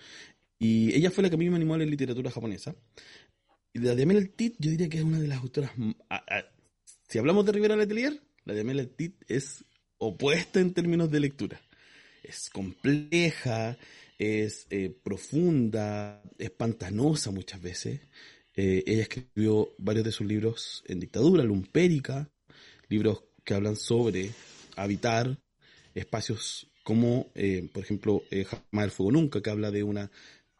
Y 0.59 0.93
ella 0.93 1.09
fue 1.09 1.23
la 1.23 1.29
que 1.29 1.35
a 1.35 1.39
mí 1.39 1.49
me 1.49 1.55
animó 1.55 1.75
a 1.75 1.77
la 1.77 1.85
literatura 1.85 2.29
japonesa. 2.31 2.75
Y 3.71 3.79
la 3.79 3.95
de 3.95 4.05
Mel 4.05 4.29
Tit, 4.31 4.55
yo 4.59 4.69
diría 4.69 4.89
que 4.89 4.97
es 4.97 5.03
una 5.05 5.19
de 5.19 5.27
las 5.27 5.39
autoras. 5.39 5.71
si 7.07 7.17
hablamos 7.17 7.45
de 7.45 7.53
Rivera 7.53 7.77
Letelier, 7.77 8.21
la 8.43 8.53
de 8.53 8.65
Mel 8.65 8.89
Tit 8.89 9.23
es 9.29 9.63
opuesta 9.99 10.59
en 10.59 10.73
términos 10.73 11.09
de 11.09 11.21
lectura. 11.21 11.61
Es 12.23 12.49
compleja, 12.49 13.77
es 14.17 14.67
eh, 14.69 14.93
profunda, 15.01 16.21
es 16.37 16.51
pantanosa 16.51 17.31
muchas 17.31 17.61
veces. 17.61 18.01
Eh, 18.59 18.83
ella 18.87 19.03
escribió 19.03 19.69
varios 19.77 20.03
de 20.03 20.11
sus 20.11 20.25
libros 20.25 20.83
en 20.87 20.99
dictadura, 20.99 21.43
Lumpérica, 21.43 22.27
libros 22.89 23.23
que 23.43 23.53
hablan 23.53 23.75
sobre 23.75 24.31
habitar 24.75 25.37
espacios 25.93 26.67
como, 26.83 27.27
eh, 27.35 27.69
por 27.71 27.83
ejemplo, 27.83 28.23
eh, 28.31 28.45
Jamás 28.45 28.85
el 28.85 28.91
Fuego 28.91 29.11
Nunca, 29.11 29.43
que 29.43 29.51
habla 29.51 29.69
de 29.69 29.83
una 29.83 30.09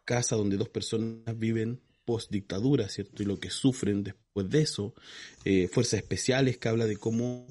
casa 0.04 0.36
donde 0.36 0.56
dos 0.56 0.68
personas 0.68 1.36
viven 1.36 1.80
post 2.04 2.30
dictadura, 2.30 2.88
¿cierto? 2.88 3.22
Y 3.22 3.26
lo 3.26 3.40
que 3.40 3.50
sufren 3.50 4.04
después 4.04 4.48
de 4.48 4.62
eso. 4.62 4.94
Fuerzas 5.70 5.94
Especiales, 5.94 6.56
que 6.56 6.68
habla 6.68 6.86
de 6.86 6.96
cómo, 6.96 7.46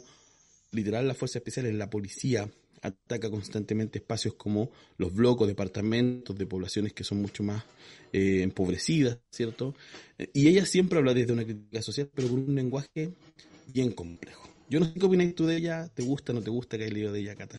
literal, 0.71 1.07
las 1.07 1.17
Fuerzas 1.17 1.37
Especiales, 1.37 1.75
la 1.75 1.89
policía, 1.89 2.49
ataca 2.87 3.29
constantemente 3.29 3.99
espacios 3.99 4.33
como 4.35 4.71
los 4.97 5.13
blocos, 5.13 5.47
departamentos 5.47 6.37
de 6.37 6.45
poblaciones 6.45 6.93
que 6.93 7.03
son 7.03 7.21
mucho 7.21 7.43
más 7.43 7.63
eh, 8.11 8.41
empobrecidas, 8.41 9.19
¿cierto? 9.31 9.75
Y 10.33 10.47
ella 10.47 10.65
siempre 10.65 10.99
habla 10.99 11.13
desde 11.13 11.33
una 11.33 11.43
crítica 11.43 11.81
social, 11.81 12.09
pero 12.13 12.29
con 12.29 12.39
un 12.39 12.55
lenguaje 12.55 13.13
bien 13.67 13.91
complejo. 13.91 14.49
Yo 14.69 14.79
no 14.79 14.85
sé 14.85 14.93
qué 14.99 15.05
opinas 15.05 15.33
tú 15.33 15.45
de 15.45 15.57
ella, 15.57 15.87
¿te 15.93 16.03
gusta, 16.03 16.33
no 16.33 16.41
te 16.41 16.49
gusta 16.49 16.77
que 16.77 16.85
hay 16.85 16.91
leído 16.91 17.13
de 17.13 17.21
ella, 17.21 17.35
Cata? 17.35 17.57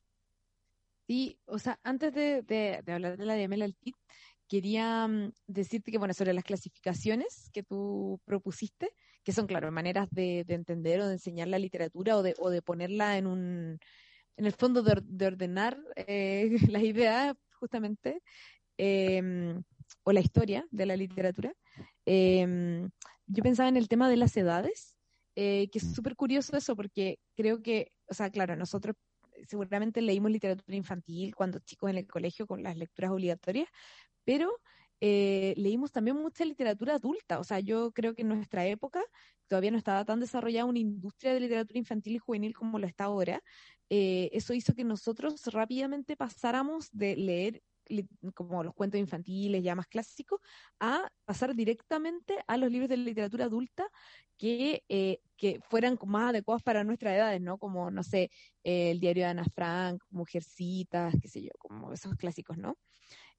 Sí, 1.07 1.39
o 1.47 1.59
sea, 1.59 1.81
antes 1.83 2.13
de, 2.13 2.83
hablar 2.87 3.17
de 3.17 3.25
la 3.25 3.35
de 3.35 3.49
Mel 3.49 3.63
Altit, 3.63 3.97
quería 4.47 5.09
mm, 5.09 5.33
decirte 5.47 5.91
que, 5.91 5.97
bueno, 5.97 6.13
sobre 6.13 6.35
las 6.35 6.45
clasificaciones 6.45 7.49
que 7.51 7.63
tú 7.63 8.21
propusiste, 8.27 8.91
que 9.25 9.33
son, 9.33 9.47
claro, 9.47 9.73
maneras 9.73 10.09
de, 10.11 10.45
entender 10.49 11.01
o 11.01 11.07
de 11.07 11.15
enseñar 11.15 11.49
la 11.49 11.59
literatura 11.59 12.17
o 12.19 12.23
de, 12.23 12.35
o 12.39 12.51
de 12.51 12.61
ponerla 12.61 13.17
en 13.17 13.27
un, 13.27 13.79
en 14.39 14.47
el 14.47 14.53
fondo 14.53 14.83
de, 14.83 15.27
ordenar 15.27 15.79
eh, 15.97 16.49
las 16.71 16.83
ideas 16.83 17.37
justamente, 17.61 18.23
em, 18.79 19.63
o 20.05 20.13
la 20.13 20.21
historia 20.21 20.67
de 20.71 20.87
la 20.87 20.97
literatura. 20.97 21.53
Em, 22.07 22.89
yo 23.27 23.43
pensaba 23.43 23.69
en 23.69 23.77
el 23.77 23.89
tema 23.89 24.09
de 24.09 24.17
las 24.17 24.37
edades, 24.37 24.95
eh, 25.35 25.69
que 25.71 25.79
es 25.81 25.93
súper 25.93 26.15
curioso 26.15 26.57
eso, 26.57 26.77
porque 26.77 27.19
creo 27.37 27.63
que, 27.63 27.93
o 28.09 28.15
sea, 28.15 28.31
claro, 28.31 28.55
nosotros 28.57 28.95
seguramente 29.47 30.01
leímos 30.03 30.31
literatura 30.31 30.77
infantil 30.77 31.35
cuando 31.35 31.59
chicos 31.61 31.91
en 31.91 31.99
el 31.99 32.07
colegio 32.07 32.47
con 32.47 32.63
las 32.63 32.77
lecturas 32.77 33.11
obligatorias, 33.11 33.69
pero 34.25 34.61
eh, 35.01 35.55
leímos 35.57 35.93
también 35.93 36.17
mucha 36.17 36.45
literatura 36.45 36.95
adulta. 36.95 37.39
O 37.39 37.45
sea, 37.45 37.61
yo 37.61 37.93
creo 37.93 38.15
que 38.15 38.23
en 38.23 38.29
nuestra 38.29 38.67
época 38.67 39.03
todavía 39.49 39.71
no 39.71 39.79
estaba 39.79 40.05
tan 40.05 40.21
desarrollada 40.21 40.65
una 40.65 40.79
industria 40.79 41.33
de 41.35 41.41
literatura 41.41 41.79
infantil 41.79 42.17
y 42.17 42.19
juvenil 42.19 42.55
como 42.55 42.79
lo 42.79 42.87
está 42.87 43.05
ahora. 43.05 43.43
Eh, 43.91 44.31
eso 44.33 44.55
hizo 44.55 44.75
que 44.75 44.85
nosotros 44.85 45.47
rápidamente 45.47 46.17
pasáramos 46.17 46.89
de 46.93 47.17
leer 47.17 47.63
como 48.35 48.63
los 48.63 48.75
cuentos 48.75 49.01
infantiles 49.01 49.63
ya 49.63 49.75
más 49.75 49.87
clásicos, 49.87 50.41
a 50.79 51.11
pasar 51.25 51.55
directamente 51.55 52.37
a 52.47 52.57
los 52.57 52.71
libros 52.71 52.91
de 52.91 52.99
literatura 52.99 53.47
adulta 53.47 53.89
que, 54.37 54.85
eh, 54.89 55.21
que 55.37 55.61
fueran 55.69 55.99
más 56.07 56.31
adecuados 56.31 56.63
para 56.63 56.85
nuestras 56.85 57.15
edades, 57.15 57.41
¿no? 57.41 57.59
Como, 57.59 57.91
no 57.91 58.03
sé, 58.03 58.31
el 58.63 59.01
diario 59.01 59.25
de 59.25 59.31
Ana 59.31 59.45
Frank, 59.55 60.03
Mujercitas, 60.11 61.15
qué 61.21 61.29
sé 61.29 61.43
yo, 61.43 61.51
como 61.59 61.93
esos 61.93 62.15
clásicos, 62.17 62.59
¿no? 62.59 62.77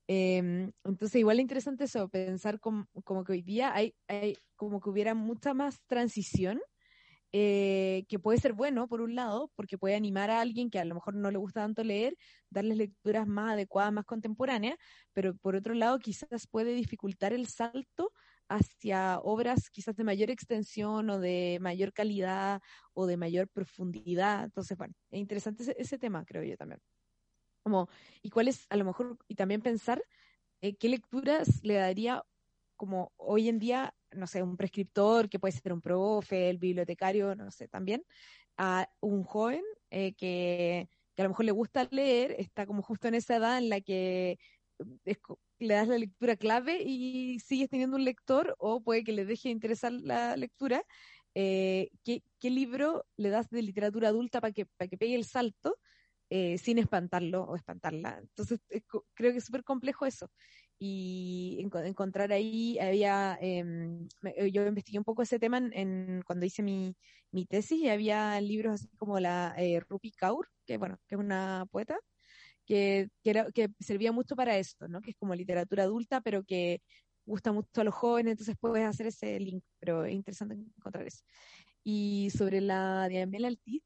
Em, 0.07 0.71
entonces, 0.83 1.15
igual 1.19 1.37
es 1.37 1.43
interesante 1.43 1.83
eso, 1.83 2.09
pensar 2.09 2.59
como, 2.59 2.87
que 3.25 3.31
hoy 3.31 3.41
día 3.43 3.73
hay, 3.75 3.93
hay, 4.07 4.35
como 4.55 4.81
que 4.81 4.89
hubiera 4.89 5.13
mucha 5.13 5.53
más 5.53 5.81
transición, 5.85 6.59
eh, 7.31 8.05
que 8.07 8.17
puede 8.19 8.39
ser 8.39 8.53
bueno, 8.53 8.87
por 8.87 9.01
un 9.01 9.15
lado, 9.15 9.51
porque 9.55 9.77
puede 9.77 9.95
animar 9.95 10.29
a 10.29 10.41
alguien 10.41 10.69
que 10.69 10.79
a 10.79 10.85
lo 10.85 10.95
mejor 10.95 11.15
no 11.15 11.29
le 11.31 11.37
gusta 11.37 11.61
tanto 11.61 11.83
leer, 11.83 12.15
darles 12.49 12.77
lecturas 12.77 13.27
más 13.27 13.53
adecuadas, 13.53 13.93
más 13.93 14.05
contemporáneas, 14.05 14.77
pero 15.13 15.35
por 15.35 15.55
otro 15.55 15.73
lado, 15.73 15.99
quizás 15.99 16.47
puede 16.47 16.73
dificultar 16.73 17.33
el 17.33 17.47
salto 17.47 18.11
hacia 18.49 19.19
obras 19.19 19.69
quizás 19.69 19.95
de 19.95 20.03
mayor 20.03 20.31
extensión 20.31 21.09
o 21.11 21.19
de 21.19 21.59
mayor 21.61 21.93
calidad 21.93 22.61
o 22.93 23.05
de 23.05 23.17
mayor 23.17 23.47
profundidad. 23.47 24.45
Entonces, 24.45 24.77
bueno, 24.77 24.95
es 25.11 25.19
interesante 25.19 25.75
ese 25.77 25.97
tema, 25.99 26.25
creo 26.25 26.43
yo 26.43 26.57
también. 26.57 26.81
Como, 27.63 27.89
y 28.23 28.29
cuáles, 28.31 28.65
a 28.69 28.77
lo 28.77 28.85
mejor, 28.85 29.17
y 29.27 29.35
también 29.35 29.61
pensar 29.61 30.03
eh, 30.61 30.75
qué 30.75 30.89
lecturas 30.89 31.63
le 31.63 31.75
daría 31.75 32.23
como 32.79 33.11
hoy 33.17 33.49
en 33.49 33.59
día, 33.59 33.93
no 34.11 34.25
sé, 34.25 34.41
un 34.41 34.55
prescriptor, 34.55 35.29
que 35.29 35.37
puede 35.37 35.51
ser 35.51 35.73
un 35.73 35.81
profe, 35.81 36.49
el 36.49 36.57
bibliotecario, 36.57 37.35
no 37.35 37.51
sé, 37.51 37.67
también, 37.67 38.05
a 38.57 38.89
un 39.01 39.23
joven 39.23 39.63
eh, 39.91 40.13
que, 40.13 40.87
que, 41.13 41.21
a 41.21 41.25
lo 41.25 41.31
mejor 41.31 41.45
le 41.45 41.51
gusta 41.51 41.89
leer, 41.91 42.37
está 42.39 42.65
como 42.65 42.81
justo 42.81 43.09
en 43.09 43.15
esa 43.15 43.35
edad 43.35 43.57
en 43.57 43.67
la 43.67 43.81
que 43.81 44.39
le 45.59 45.73
das 45.73 45.89
la 45.89 45.97
lectura 45.97 46.37
clave 46.37 46.81
y 46.81 47.39
sigues 47.41 47.67
teniendo 47.69 47.97
un 47.97 48.05
lector, 48.05 48.55
o 48.59 48.81
puede 48.81 49.03
que 49.03 49.11
le 49.11 49.25
deje 49.25 49.49
interesar 49.49 49.91
la 49.91 50.37
lectura. 50.37 50.81
Eh, 51.35 51.89
¿qué, 52.05 52.23
¿qué, 52.39 52.49
libro 52.49 53.05
le 53.17 53.29
das 53.29 53.49
de 53.49 53.61
literatura 53.61 54.07
adulta 54.07 54.39
para 54.39 54.53
que, 54.53 54.65
para 54.65 54.87
que 54.87 54.97
pegue 54.97 55.15
el 55.15 55.25
salto? 55.25 55.75
Eh, 56.31 56.59
sin 56.59 56.77
espantarlo 56.77 57.43
o 57.43 57.55
espantarla. 57.55 58.19
Entonces, 58.21 58.59
creo 59.15 59.31
que 59.31 59.37
es 59.37 59.43
súper 59.43 59.63
complejo 59.63 60.05
eso. 60.05 60.29
Y 60.79 61.57
encontrar 61.59 62.31
ahí, 62.31 62.79
había, 62.79 63.37
em, 63.41 64.07
eh, 64.23 64.49
yo 64.51 64.65
investigué 64.65 64.97
un 64.97 65.03
poco 65.03 65.21
ese 65.23 65.37
tema 65.39 65.57
en, 65.57 66.21
cuando 66.25 66.45
hice 66.45 66.63
mi, 66.63 66.95
mi, 67.31 67.45
tesis 67.45 67.79
y 67.81 67.89
había 67.89 68.39
libros 68.41 68.75
así 68.75 68.87
como 68.97 69.19
la 69.19 69.53
eh, 69.57 69.81
Rupi 69.81 70.11
Kaur, 70.11 70.47
que 70.65 70.77
bueno, 70.77 70.97
que 71.07 71.15
es 71.15 71.19
una 71.19 71.65
poeta, 71.71 71.97
que, 72.65 73.09
que, 73.23 73.29
era, 73.31 73.51
que 73.51 73.69
servía 73.79 74.11
mucho 74.13 74.35
para 74.35 74.57
esto, 74.57 74.87
¿no? 74.87 75.01
Que 75.01 75.11
es 75.11 75.17
como 75.17 75.35
literatura 75.35 75.83
adulta, 75.83 76.21
pero 76.21 76.43
que 76.43 76.81
gusta 77.25 77.51
mucho 77.51 77.81
a 77.81 77.83
los 77.83 77.93
jóvenes, 77.95 78.31
entonces 78.33 78.55
puedes 78.59 78.85
hacer 78.85 79.07
ese 79.07 79.39
link, 79.39 79.63
pero 79.79 80.05
es 80.05 80.13
interesante 80.13 80.55
encontrar 80.55 81.05
eso. 81.07 81.23
Y 81.83 82.29
sobre 82.31 82.61
la 82.61 83.07
Diamela 83.09 83.47
Altiz, 83.47 83.83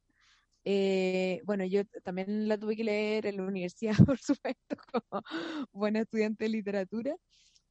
eh, 0.65 1.41
bueno, 1.45 1.65
yo 1.65 1.83
también 2.03 2.47
la 2.47 2.57
tuve 2.57 2.75
que 2.75 2.83
leer 2.83 3.25
en 3.25 3.37
la 3.37 3.43
universidad, 3.43 3.93
por 4.07 4.19
supuesto, 4.19 4.75
como 4.91 5.23
buena 5.71 6.01
estudiante 6.01 6.45
de 6.45 6.49
literatura. 6.49 7.15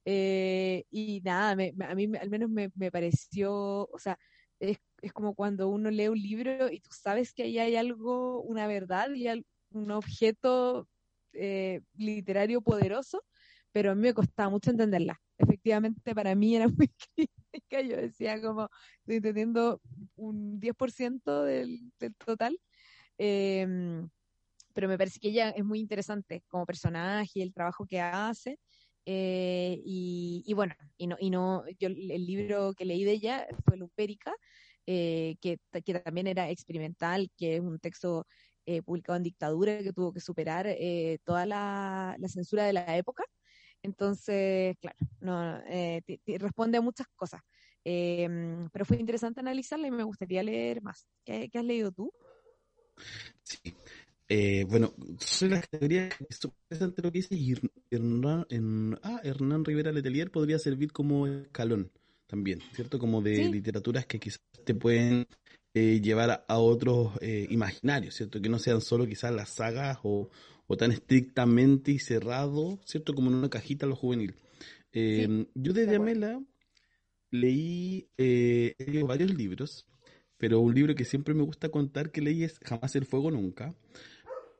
Eh, 0.05 0.85
y 0.91 1.21
nada, 1.23 1.51
a 1.51 1.95
mí 1.95 2.11
al 2.19 2.29
menos 2.29 2.49
me, 2.49 2.91
pareció, 2.91 3.87
o 3.89 3.99
sea, 3.99 4.17
es, 4.59 4.79
como 5.13 5.33
cuando 5.35 5.69
uno 5.69 5.89
lee 5.91 6.09
un 6.09 6.21
libro 6.21 6.69
y 6.69 6.81
tú 6.81 6.89
sabes 6.91 7.33
que 7.33 7.43
ahí 7.43 7.59
hay 7.59 7.75
algo, 7.75 8.41
una 8.41 8.67
verdad 8.67 9.09
y 9.13 9.27
un 9.71 9.91
objeto 9.91 10.87
eh, 11.33 11.81
literario 11.95 12.61
poderoso, 12.61 13.23
pero 13.71 13.91
a 13.91 13.95
mí 13.95 14.01
me 14.01 14.13
costaba 14.13 14.49
mucho 14.49 14.71
entenderla. 14.71 15.19
Efectivamente, 15.37 16.13
para 16.15 16.35
mí 16.35 16.55
era 16.55 16.67
muy 16.77 16.89
crítica, 17.15 17.81
yo 17.81 17.97
decía 17.97 18.41
como, 18.41 18.69
estoy 18.99 19.15
entendiendo 19.17 19.81
un 20.15 20.59
10% 20.59 21.43
del, 21.43 21.91
del 21.99 22.15
total, 22.15 22.57
Em, 23.17 24.09
pero 24.73 24.87
me 24.87 24.97
parece 24.97 25.19
que 25.19 25.29
ella 25.29 25.49
es 25.51 25.63
muy 25.63 25.79
interesante 25.79 26.43
como 26.47 26.65
personaje 26.65 27.31
y 27.35 27.41
el 27.41 27.53
trabajo 27.53 27.85
que 27.85 28.01
hace. 28.01 28.59
Eh, 29.05 29.81
y, 29.85 30.53
bueno, 30.55 30.73
y 30.97 31.07
no, 31.07 31.17
y 31.19 31.29
no, 31.29 31.63
yo 31.79 31.89
el 31.89 32.25
libro 32.25 32.73
que 32.73 32.85
leí 32.85 33.03
de 33.03 33.11
ella 33.11 33.47
fue 33.65 33.77
Lupérica, 33.77 34.33
que, 34.85 35.37
que, 35.39 35.93
también 36.03 36.27
era 36.27 36.49
experimental, 36.49 37.29
que 37.37 37.55
es 37.57 37.61
un 37.61 37.79
texto 37.79 38.25
publicado 38.85 39.17
en 39.17 39.23
dictadura 39.23 39.79
que 39.79 39.93
tuvo 39.93 40.13
que 40.13 40.21
superar 40.21 40.67
toda 41.25 41.45
la, 41.45 42.15
la, 42.17 42.27
censura 42.29 42.65
de 42.65 42.73
la 42.73 42.97
época. 42.97 43.23
Entonces, 43.83 44.77
claro, 44.79 44.97
no, 45.19 45.61
responde 46.39 46.77
a 46.77 46.81
muchas 46.81 47.07
cosas. 47.15 47.41
Em, 47.85 48.69
pero 48.71 48.85
fue 48.85 48.97
interesante 48.97 49.41
analizarla 49.41 49.87
y 49.87 49.91
me 49.91 50.03
gustaría 50.03 50.41
leer 50.41 50.81
más. 50.81 51.05
¿Qué, 51.25 51.49
has 51.53 51.65
leído 51.65 51.91
tú? 51.91 52.11
Sí. 53.43 53.73
Eh, 54.29 54.65
bueno, 54.67 54.93
soy 55.19 55.49
la 55.49 55.61
categoría 55.61 56.09
interesante 56.19 57.01
lo 57.01 57.11
que 57.11 57.19
dice 57.19 57.37
Hernán, 57.91 58.99
ah, 59.03 59.19
Hernán 59.23 59.65
Rivera 59.65 59.91
Letelier 59.91 60.31
podría 60.31 60.57
servir 60.57 60.91
como 60.91 61.27
escalón 61.27 61.91
también, 62.25 62.61
¿cierto? 62.73 62.97
Como 62.97 63.21
de 63.21 63.49
literaturas 63.49 64.05
que 64.07 64.19
quizás 64.19 64.41
te 64.65 64.73
pueden 64.73 65.27
eh, 65.75 66.01
llevar 66.01 66.45
a, 66.47 66.57
otros 66.57 67.11
eh, 67.21 67.47
imaginarios, 67.49 68.15
¿cierto? 68.15 68.41
Que 68.41 68.49
no 68.49 68.59
sean 68.59 68.81
solo 68.81 69.05
quizás 69.05 69.31
las 69.33 69.49
sagas 69.49 69.99
o, 70.03 70.29
tan 70.77 70.91
estrictamente 70.91 71.91
y 71.91 71.99
cerrado, 71.99 72.79
¿cierto? 72.85 73.13
Como 73.13 73.29
en 73.29 73.35
una 73.35 73.49
cajita 73.51 73.85
lo 73.85 73.95
juvenil. 73.95 74.33
Em, 74.91 75.45
yo 75.53 75.73
desde 75.73 75.97
Amela 75.97 76.41
leí 77.29 78.07
eh, 78.17 78.73
varios 79.07 79.31
libros, 79.35 79.85
pero 80.43 80.59
un 80.59 80.75
libro 80.75 80.93
que 80.93 81.05
siempre 81.05 81.33
me 81.33 81.43
gusta 81.43 81.69
contar 81.69 82.11
que 82.11 82.19
leí 82.19 82.43
es 82.43 82.59
Jamás 82.65 82.97
el 82.97 83.05
Fuego 83.05 83.31
Nunca, 83.31 83.73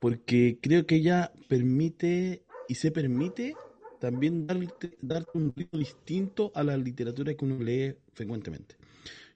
porque 0.00 0.58
creo 0.62 0.86
que 0.86 0.94
ella 0.94 1.30
permite 1.46 2.42
y 2.70 2.76
se 2.76 2.90
permite 2.90 3.54
también 4.00 4.46
darte, 4.46 4.96
darte 5.02 5.36
un 5.36 5.52
ritmo 5.54 5.78
distinto 5.78 6.52
a 6.54 6.64
la 6.64 6.78
literatura 6.78 7.34
que 7.34 7.44
uno 7.44 7.62
lee 7.62 7.96
frecuentemente. 8.14 8.76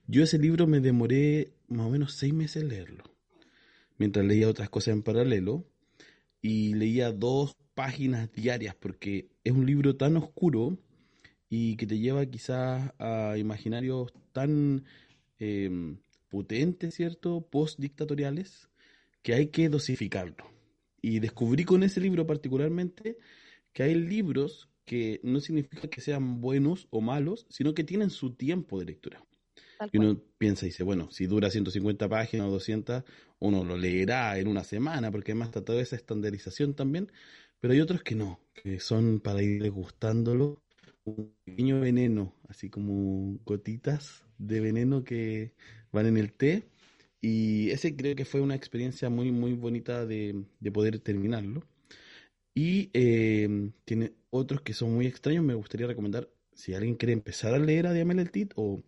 Yo 0.07 0.23
ese 0.23 0.39
libro 0.39 0.65
me 0.65 0.79
demoré 0.79 1.51
más 1.67 1.85
o 1.85 1.91
menos 1.91 2.13
seis 2.13 2.33
meses 2.33 2.63
en 2.63 2.69
leerlo, 2.69 3.03
mientras 3.99 4.25
leía 4.25 4.49
otras 4.49 4.71
cosas 4.71 4.95
en 4.95 5.03
paralelo, 5.03 5.67
y 6.41 6.73
leía 6.73 7.11
dos 7.11 7.57
páginas 7.75 8.33
diarias, 8.33 8.73
porque 8.73 9.29
es 9.43 9.53
un 9.53 9.67
libro 9.67 9.97
tan 9.97 10.17
oscuro 10.17 10.79
y 11.47 11.75
que 11.75 11.85
te 11.85 11.99
lleva 11.99 12.25
quizás 12.25 12.91
a 12.97 13.37
imaginarios 13.37 14.11
tan 14.31 14.83
em, 15.37 15.99
potentes, 16.29 16.95
¿cierto? 16.95 17.47
Post-dictatoriales, 17.49 18.69
que 19.21 19.33
hay 19.33 19.47
que 19.47 19.69
dosificarlo. 19.69 20.45
Y 21.01 21.19
descubrí 21.19 21.65
con 21.65 21.83
ese 21.83 22.01
libro 22.01 22.27
particularmente 22.27 23.17
que 23.73 23.83
hay 23.83 23.95
libros 23.95 24.69
que 24.85 25.19
no 25.23 25.39
significa 25.39 25.87
que 25.87 26.01
sean 26.01 26.41
buenos 26.41 26.87
o 26.89 27.01
malos, 27.01 27.45
sino 27.49 27.73
que 27.73 27.83
tienen 27.83 28.09
su 28.09 28.33
tiempo 28.33 28.79
de 28.79 28.85
lectura. 28.85 29.23
y 29.91 29.97
uno 29.97 30.21
piensa 30.37 30.65
y 30.65 30.69
dice, 30.69 30.83
bueno, 30.83 31.09
si 31.11 31.25
dura 31.25 31.49
150 31.49 32.09
páginas 32.09 32.47
o 32.47 32.51
200, 32.51 33.03
uno 33.39 33.63
lo 33.63 33.77
leerá 33.77 34.37
en 34.37 34.47
una 34.47 34.63
semana, 34.63 35.11
porque 35.11 35.31
además 35.31 35.49
está 35.49 35.63
toda 35.63 35.81
esa 35.81 35.95
estandarización 35.95 36.73
también, 36.73 37.11
pero 37.59 37.73
hay 37.73 37.79
otros 37.81 38.03
que 38.03 38.15
no, 38.15 38.41
que 38.53 38.79
son 38.79 39.21
para 39.21 39.41
ir 39.41 39.69
gustándolo 39.71 40.61
un 41.05 41.33
pequeño 41.45 41.79
veneno, 41.79 42.35
así 42.47 42.69
como 42.69 43.39
gotitas 43.45 44.25
de 44.37 44.59
veneno 44.59 45.03
que 45.03 45.53
van 45.91 46.07
en 46.07 46.17
el 46.17 46.31
té. 46.31 46.63
Y 47.21 47.69
ese 47.71 47.95
creo 47.95 48.15
que 48.15 48.25
fue 48.25 48.41
una 48.41 48.55
experiencia 48.55 49.09
muy, 49.09 49.31
muy 49.31 49.53
bonita 49.53 50.05
de, 50.05 50.43
poder 50.73 50.99
terminarlo. 50.99 51.63
Y 52.53 52.89
eh, 52.93 53.71
tiene 53.85 54.13
otros 54.29 54.61
que 54.61 54.73
son 54.73 54.93
muy 54.93 55.05
extraños. 55.05 55.43
Me 55.43 55.53
gustaría 55.53 55.87
recomendar, 55.87 56.29
si 56.53 56.73
alguien 56.73 56.95
quiere 56.95 57.13
empezar 57.13 57.53
a 57.53 57.59
leer 57.59 57.87
a 57.87 57.93
Diamel 57.93 58.19
el 58.19 58.31
Tit 58.31 58.53
o 58.55 58.81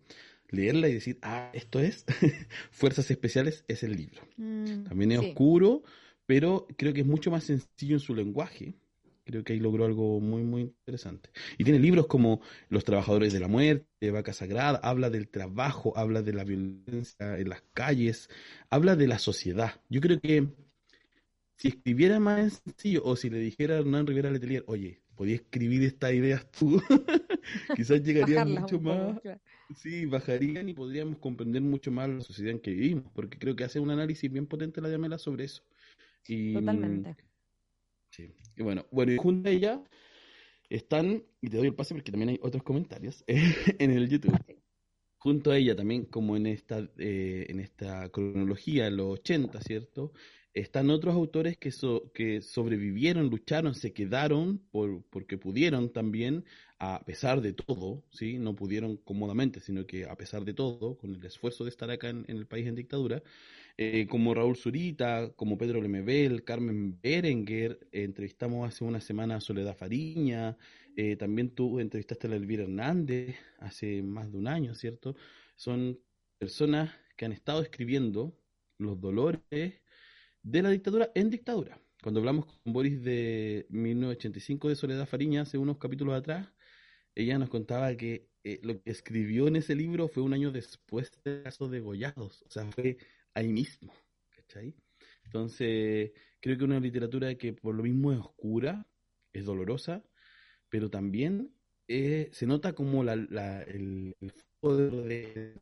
leerla 0.50 0.88
y 0.88 0.94
decir, 0.94 1.18
ah, 1.22 1.50
esto 1.54 1.80
es 1.80 2.04
Fuerzas 2.70 3.10
Especiales, 3.10 3.64
es 3.68 3.82
el 3.82 3.96
libro. 3.96 4.22
Mm, 4.36 4.84
También 4.84 5.12
es 5.12 5.18
oscuro, 5.18 5.82
pero 6.26 6.66
creo 6.76 6.92
que 6.92 7.00
es 7.00 7.06
mucho 7.06 7.30
más 7.30 7.44
sencillo 7.44 7.96
en 7.96 8.00
su 8.00 8.14
lenguaje 8.14 8.74
Creo 9.32 9.44
que 9.44 9.54
ahí 9.54 9.60
logró 9.60 9.86
algo 9.86 10.20
muy, 10.20 10.42
muy 10.42 10.60
interesante. 10.60 11.30
Y 11.56 11.64
tiene 11.64 11.78
libros 11.78 12.06
como 12.06 12.42
Los 12.68 12.84
Trabajadores 12.84 13.32
de 13.32 13.40
la 13.40 13.48
Muerte, 13.48 14.10
Vaca 14.10 14.34
Sagrada, 14.34 14.78
habla 14.82 15.08
del 15.08 15.28
trabajo, 15.28 15.96
habla 15.96 16.20
de 16.20 16.34
la 16.34 16.44
violencia 16.44 17.38
en 17.38 17.48
las 17.48 17.62
calles, 17.72 18.28
habla 18.68 18.94
de 18.94 19.08
la 19.08 19.18
sociedad. 19.18 19.80
Yo 19.88 20.02
creo 20.02 20.20
que 20.20 20.48
si 21.56 21.68
escribiera 21.68 22.20
más 22.20 22.62
sencillo, 22.64 23.02
o 23.04 23.16
si 23.16 23.30
le 23.30 23.38
dijera 23.38 23.76
a 23.76 23.78
Hernán 23.78 24.06
Rivera 24.06 24.30
Letelier, 24.30 24.64
oye, 24.66 25.00
podía 25.14 25.36
escribir 25.36 25.82
estas 25.84 26.12
ideas 26.12 26.50
tú, 26.50 26.82
quizás 27.76 28.02
llegarían 28.02 28.50
mucho 28.50 28.80
más. 28.80 29.20
Sí, 29.76 30.04
bajarían 30.06 30.68
y 30.68 30.74
podríamos 30.74 31.18
comprender 31.18 31.62
mucho 31.62 31.90
más 31.90 32.08
la 32.08 32.20
sociedad 32.20 32.52
en 32.52 32.60
que 32.60 32.72
vivimos, 32.72 33.10
porque 33.14 33.38
creo 33.38 33.56
que 33.56 33.64
hace 33.64 33.80
un 33.80 33.90
análisis 33.90 34.30
bien 34.30 34.46
potente 34.46 34.80
la 34.80 34.90
Yamela 34.90 35.18
sobre 35.18 35.44
eso. 35.44 35.62
Y, 36.26 36.54
Totalmente. 36.54 37.16
Sí. 38.12 38.30
Y 38.56 38.62
bueno, 38.62 38.86
bueno, 38.90 39.12
y 39.12 39.16
junto 39.16 39.48
a 39.48 39.52
ella 39.52 39.82
están, 40.68 41.24
y 41.40 41.48
te 41.48 41.56
doy 41.56 41.68
el 41.68 41.74
pase 41.74 41.94
porque 41.94 42.10
también 42.10 42.30
hay 42.30 42.38
otros 42.42 42.62
comentarios 42.62 43.24
en 43.26 43.90
el 43.90 44.08
YouTube. 44.08 44.38
Junto 45.16 45.50
a 45.50 45.56
ella 45.56 45.74
también, 45.76 46.04
como 46.04 46.36
en 46.36 46.46
esta, 46.46 46.80
eh, 46.98 47.46
en 47.48 47.60
esta 47.60 48.08
cronología, 48.10 48.88
en 48.88 48.96
los 48.96 49.20
80, 49.20 49.60
¿cierto? 49.60 50.12
Están 50.52 50.90
otros 50.90 51.14
autores 51.14 51.56
que, 51.56 51.70
que 52.12 52.42
sobrevivieron, 52.42 53.30
lucharon, 53.30 53.74
se 53.74 53.92
quedaron 53.92 54.58
por, 54.70 55.02
porque 55.04 55.38
pudieron 55.38 55.90
también, 55.92 56.44
a 56.78 57.02
pesar 57.06 57.40
de 57.40 57.52
todo, 57.54 58.04
¿sí? 58.10 58.36
No 58.38 58.54
pudieron 58.56 58.96
cómodamente, 58.98 59.60
sino 59.60 59.86
que 59.86 60.04
a 60.04 60.16
pesar 60.16 60.44
de 60.44 60.52
todo, 60.52 60.98
con 60.98 61.14
el 61.14 61.24
esfuerzo 61.24 61.64
de 61.64 61.70
estar 61.70 61.90
acá 61.90 62.10
en 62.10 62.24
el 62.28 62.46
país 62.46 62.66
en 62.66 62.74
dictadura, 62.74 63.22
eh, 63.84 64.06
como 64.06 64.32
Raúl 64.32 64.56
Zurita, 64.56 65.32
como 65.34 65.58
Pedro 65.58 65.80
Lemebel, 65.80 66.44
Carmen 66.44 67.00
Berenguer, 67.00 67.80
entrevistamos 67.90 68.68
hace 68.68 68.84
una 68.84 69.00
semana 69.00 69.36
a 69.36 69.40
Soledad 69.40 69.76
Fariña, 69.76 70.56
eh, 70.96 71.16
también 71.16 71.50
tú 71.50 71.80
entrevistaste 71.80 72.28
a 72.28 72.36
Elvira 72.36 72.62
Hernández 72.62 73.34
hace 73.58 74.02
más 74.02 74.30
de 74.30 74.38
un 74.38 74.46
año, 74.46 74.76
¿cierto? 74.76 75.16
Son 75.56 75.98
personas 76.38 76.94
que 77.16 77.24
han 77.24 77.32
estado 77.32 77.60
escribiendo 77.60 78.38
los 78.78 79.00
dolores 79.00 79.40
de 79.50 80.62
la 80.62 80.70
dictadura 80.70 81.10
en 81.16 81.30
dictadura. 81.30 81.80
Cuando 82.02 82.20
hablamos 82.20 82.46
con 82.46 82.72
Boris 82.72 83.02
de 83.02 83.66
1985 83.70 84.68
de 84.68 84.76
Soledad 84.76 85.06
Fariña 85.06 85.42
hace 85.42 85.58
unos 85.58 85.78
capítulos 85.78 86.14
atrás, 86.14 86.48
ella 87.16 87.36
nos 87.36 87.48
contaba 87.48 87.96
que 87.96 88.28
eh, 88.44 88.60
lo 88.62 88.80
que 88.80 88.90
escribió 88.90 89.48
en 89.48 89.56
ese 89.56 89.74
libro 89.74 90.06
fue 90.06 90.22
un 90.22 90.34
año 90.34 90.52
después 90.52 91.10
del 91.24 91.42
caso 91.42 91.68
de 91.68 91.80
Gollados, 91.80 92.42
o 92.42 92.50
sea, 92.50 92.64
fue 92.72 92.98
ahí 93.34 93.52
mismo, 93.52 93.92
¿cachai? 94.30 94.74
Entonces, 95.24 96.12
creo 96.40 96.58
que 96.58 96.64
una 96.64 96.80
literatura 96.80 97.34
que 97.36 97.52
por 97.52 97.74
lo 97.74 97.82
mismo 97.82 98.12
es 98.12 98.18
oscura, 98.18 98.86
es 99.32 99.44
dolorosa, 99.44 100.04
pero 100.68 100.90
también 100.90 101.54
eh, 101.88 102.28
se 102.32 102.46
nota 102.46 102.74
como 102.74 103.04
la, 103.04 103.14
el, 103.62 104.14
poder 104.60 104.92
de... 104.92 105.60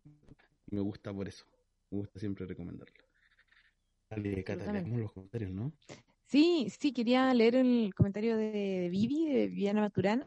Y 0.66 0.75
me 0.75 0.81
gusta 0.83 1.12
por 1.12 1.29
eso, 1.29 1.47
me 1.91 1.99
gusta 1.99 2.18
siempre 2.21 2.47
recomendarlo. 2.47 3.05
Dale, 4.09 4.43
Cata, 4.45 4.73
los 4.73 5.12
comentarios, 5.12 5.53
¿no? 5.53 5.73
Sí, 6.31 6.68
sí, 6.79 6.93
quería 6.93 7.35
leer 7.35 7.57
el 7.57 7.93
comentario 7.93 8.37
de, 8.37 8.89
Vivi, 8.91 9.27
de 9.27 9.49
Viviana 9.49 9.81
Maturana, 9.81 10.27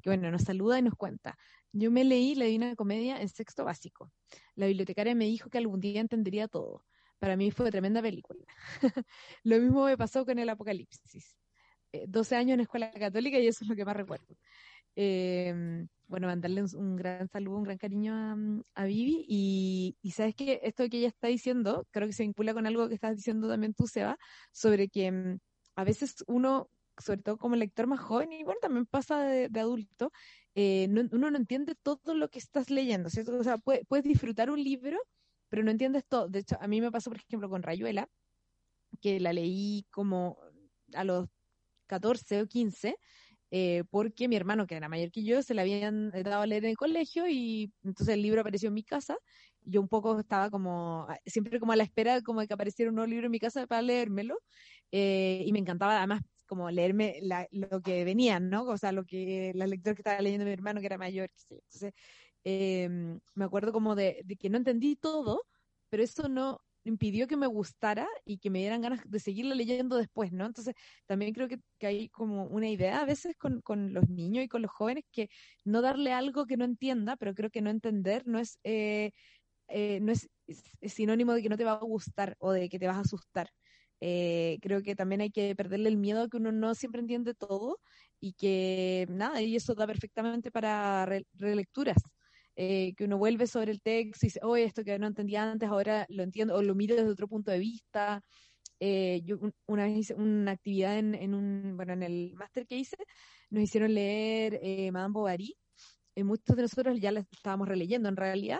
que 0.00 0.08
bueno, 0.08 0.30
nos 0.30 0.42
saluda 0.42 0.78
y 0.78 0.82
nos 0.82 0.94
cuenta. 0.94 1.36
Yo 1.72 1.90
me 1.90 2.04
leí 2.04 2.34
la 2.34 2.44
Divina 2.44 2.76
Comedia 2.76 3.20
en 3.20 3.28
sexto 3.28 3.64
básico. 3.64 4.10
La 4.54 4.66
bibliotecaria 4.66 5.14
me 5.14 5.26
dijo 5.26 5.50
que 5.50 5.58
algún 5.58 5.80
día 5.80 6.00
entendería 6.00 6.48
todo. 6.48 6.84
Para 7.18 7.36
mí 7.36 7.50
fue 7.50 7.70
tremenda 7.70 8.02
película. 8.02 8.44
Lo 9.44 9.58
mismo 9.58 9.86
me 9.86 9.96
pasó 9.96 10.24
con 10.26 10.38
el 10.38 10.48
Apocalipsis. 10.48 11.36
12 12.06 12.34
eh, 12.34 12.38
años 12.38 12.54
en 12.54 12.60
escuela 12.60 12.90
católica 12.90 13.38
y 13.38 13.46
eso 13.46 13.64
es 13.64 13.68
lo 13.68 13.76
que 13.76 13.84
más 13.84 13.96
recuerdo. 13.96 14.36
Em, 14.94 15.88
bueno, 16.06 16.26
mandarle 16.26 16.62
un, 16.74 16.96
gran 16.96 17.28
saludo, 17.28 17.56
un 17.56 17.64
gran 17.64 17.78
cariño 17.78 18.14
a, 18.74 18.84
Vivi. 18.84 19.24
Y, 19.28 20.10
sabes 20.10 20.34
que 20.34 20.60
esto 20.62 20.88
que 20.88 20.98
ella 20.98 21.08
está 21.08 21.28
diciendo, 21.28 21.86
creo 21.90 22.06
que 22.06 22.12
se 22.12 22.22
vincula 22.24 22.52
con 22.54 22.66
algo 22.66 22.88
que 22.88 22.94
estás 22.94 23.16
diciendo 23.16 23.48
también 23.48 23.74
tú, 23.74 23.86
Seba, 23.86 24.18
sobre 24.52 24.88
que 24.88 25.10
mm, 25.10 25.38
a 25.76 25.84
veces 25.84 26.16
uno, 26.26 26.68
sobre 26.98 27.22
todo 27.22 27.38
como 27.38 27.56
lector 27.56 27.86
más 27.86 28.00
joven, 28.00 28.32
y 28.32 28.44
bueno, 28.44 28.58
también 28.60 28.86
pasa 28.86 29.22
de, 29.22 29.60
adulto, 29.60 30.12
eh, 30.54 30.88
uno 30.90 31.30
no 31.30 31.36
entiende 31.36 31.74
todo 31.74 32.14
lo 32.14 32.28
que 32.28 32.38
estás 32.38 32.70
leyendo, 32.70 33.10
¿cierto? 33.10 33.36
O 33.38 33.44
sea, 33.44 33.58
puedes 33.58 34.04
disfrutar 34.04 34.50
un 34.50 34.62
libro, 34.62 34.98
pero 35.48 35.62
no 35.62 35.70
entiendes 35.70 36.04
todo. 36.06 36.28
De 36.28 36.40
hecho, 36.40 36.56
a 36.60 36.68
mí 36.68 36.80
me 36.80 36.90
pasó, 36.90 37.10
por 37.10 37.20
ejemplo, 37.20 37.48
con 37.48 37.62
Rayuela, 37.62 38.08
que 39.00 39.20
la 39.20 39.32
leí 39.32 39.86
como 39.90 40.38
a 40.94 41.04
los 41.04 41.28
14 41.86 42.42
o 42.42 42.46
15, 42.46 42.96
eh, 43.50 43.84
porque 43.90 44.28
mi 44.28 44.36
hermano, 44.36 44.66
que 44.66 44.76
era 44.76 44.88
mayor 44.88 45.10
que 45.10 45.24
yo, 45.24 45.42
se 45.42 45.54
le 45.54 45.62
habían 45.62 46.10
dado 46.10 46.42
a 46.42 46.46
leer 46.46 46.64
en 46.64 46.70
el 46.70 46.76
colegio 46.76 47.28
y 47.28 47.72
entonces 47.84 48.14
el 48.14 48.22
libro 48.22 48.40
apareció 48.40 48.68
en 48.68 48.74
mi 48.74 48.82
casa. 48.82 49.16
Yo 49.64 49.80
un 49.80 49.88
poco 49.88 50.18
estaba 50.18 50.50
como, 50.50 51.06
siempre 51.26 51.60
como 51.60 51.72
a 51.72 51.76
la 51.76 51.84
espera 51.84 52.20
como 52.22 52.40
de 52.40 52.48
que 52.48 52.54
apareciera 52.54 52.90
un 52.90 52.96
nuevo 52.96 53.10
libro 53.10 53.26
en 53.26 53.32
mi 53.32 53.38
casa 53.38 53.66
para 53.66 53.82
leérmelo. 53.82 54.38
Eh, 54.90 55.42
y 55.46 55.52
me 55.52 55.58
encantaba 55.58 55.98
además 55.98 56.22
como 56.52 56.70
leerme 56.70 57.18
lo 57.50 57.80
que 57.80 58.04
venían, 58.04 58.50
¿no? 58.50 58.64
O 58.64 58.76
sea, 58.76 58.92
lo 58.92 59.06
que, 59.06 59.52
la 59.54 59.66
lectura 59.66 59.94
que 59.94 60.02
estaba 60.02 60.20
leyendo 60.20 60.44
mi 60.44 60.52
hermano, 60.52 60.80
que 60.80 60.86
era 60.86 60.98
mayor. 60.98 61.30
Entonces, 61.48 61.94
em, 62.44 63.18
me 63.34 63.46
acuerdo 63.46 63.72
como 63.72 63.94
de, 63.94 64.22
que 64.38 64.50
no 64.50 64.58
entendí 64.58 64.94
todo, 64.96 65.46
pero 65.88 66.02
eso 66.02 66.28
no 66.28 66.60
impidió 66.84 67.26
que 67.26 67.38
me 67.38 67.46
gustara 67.46 68.06
y 68.26 68.36
que 68.36 68.50
me 68.50 68.58
dieran 68.58 68.82
ganas 68.82 69.00
de 69.08 69.18
seguirla 69.18 69.54
leyendo 69.54 69.96
después, 69.96 70.30
¿no? 70.30 70.44
Entonces, 70.44 70.74
también 71.06 71.32
creo 71.32 71.48
que, 71.48 71.58
hay 71.86 72.10
como 72.10 72.44
una 72.44 72.68
idea 72.68 73.00
a 73.00 73.06
veces 73.06 73.34
con, 73.38 73.62
con, 73.62 73.94
los 73.94 74.10
niños 74.10 74.44
y 74.44 74.48
con 74.48 74.60
los 74.60 74.70
jóvenes 74.70 75.04
que 75.10 75.30
no 75.64 75.80
darle 75.80 76.12
algo 76.12 76.44
que 76.44 76.58
no 76.58 76.66
entienda, 76.66 77.16
pero 77.16 77.32
creo 77.34 77.48
que 77.48 77.62
no 77.62 77.70
entender 77.70 78.24
no 78.26 78.38
es, 78.38 78.58
eh, 78.62 79.12
eh, 79.68 80.00
no 80.02 80.12
es, 80.12 80.28
sinónimo 80.82 81.32
de 81.32 81.42
que 81.42 81.48
no 81.48 81.56
te 81.56 81.64
va 81.64 81.72
a 81.72 81.78
gustar 81.78 82.36
o 82.40 82.52
de 82.52 82.68
que 82.68 82.78
te 82.78 82.86
vas 82.88 82.98
a 82.98 83.00
asustar. 83.00 83.48
Eh, 84.04 84.58
creo 84.60 84.82
que 84.82 84.96
también 84.96 85.20
hay 85.20 85.30
que 85.30 85.54
perderle 85.54 85.88
el 85.88 85.96
miedo 85.96 86.22
a 86.22 86.28
que 86.28 86.36
uno 86.36 86.50
no 86.50 86.74
siempre 86.74 87.00
entiende 87.00 87.34
todo 87.34 87.78
y 88.20 88.32
que 88.32 89.06
nada, 89.08 89.40
y 89.40 89.54
eso 89.54 89.74
da 89.76 89.86
perfectamente 89.86 90.50
para 90.50 91.06
relecturas. 91.34 91.98
Eh, 92.56 92.94
que 92.96 93.04
uno 93.04 93.16
vuelve 93.16 93.46
sobre 93.46 93.70
el 93.72 93.80
texto 93.80 94.26
y 94.26 94.28
dice, 94.28 94.40
oye, 94.42 94.64
esto 94.64 94.84
que 94.84 94.98
no 94.98 95.06
entendía 95.06 95.50
antes, 95.50 95.68
ahora 95.68 96.04
lo 96.08 96.22
entiendo, 96.24 96.56
o 96.56 96.62
lo 96.62 96.74
miro 96.74 96.96
desde 96.96 97.10
otro 97.10 97.28
punto 97.28 97.50
de 97.52 97.60
vista. 97.60 98.22
Eh, 98.80 99.22
yo 99.24 99.38
una 99.66 99.84
vez 99.86 99.96
hice 99.98 100.14
una 100.14 100.50
actividad 100.50 100.98
en, 100.98 101.14
en, 101.14 101.34
un, 101.34 101.76
bueno, 101.76 101.92
en 101.92 102.02
el 102.02 102.34
máster 102.34 102.66
que 102.66 102.76
hice, 102.78 102.96
nos 103.50 103.62
hicieron 103.62 103.94
leer 103.94 104.58
eh, 104.62 104.90
Madame 104.90 105.12
Bovary, 105.12 105.54
muchos 106.16 106.56
de 106.56 106.62
nosotros 106.62 107.00
ya 107.00 107.12
la 107.12 107.20
estábamos 107.20 107.68
releyendo 107.68 108.08
en 108.08 108.16
realidad, 108.16 108.58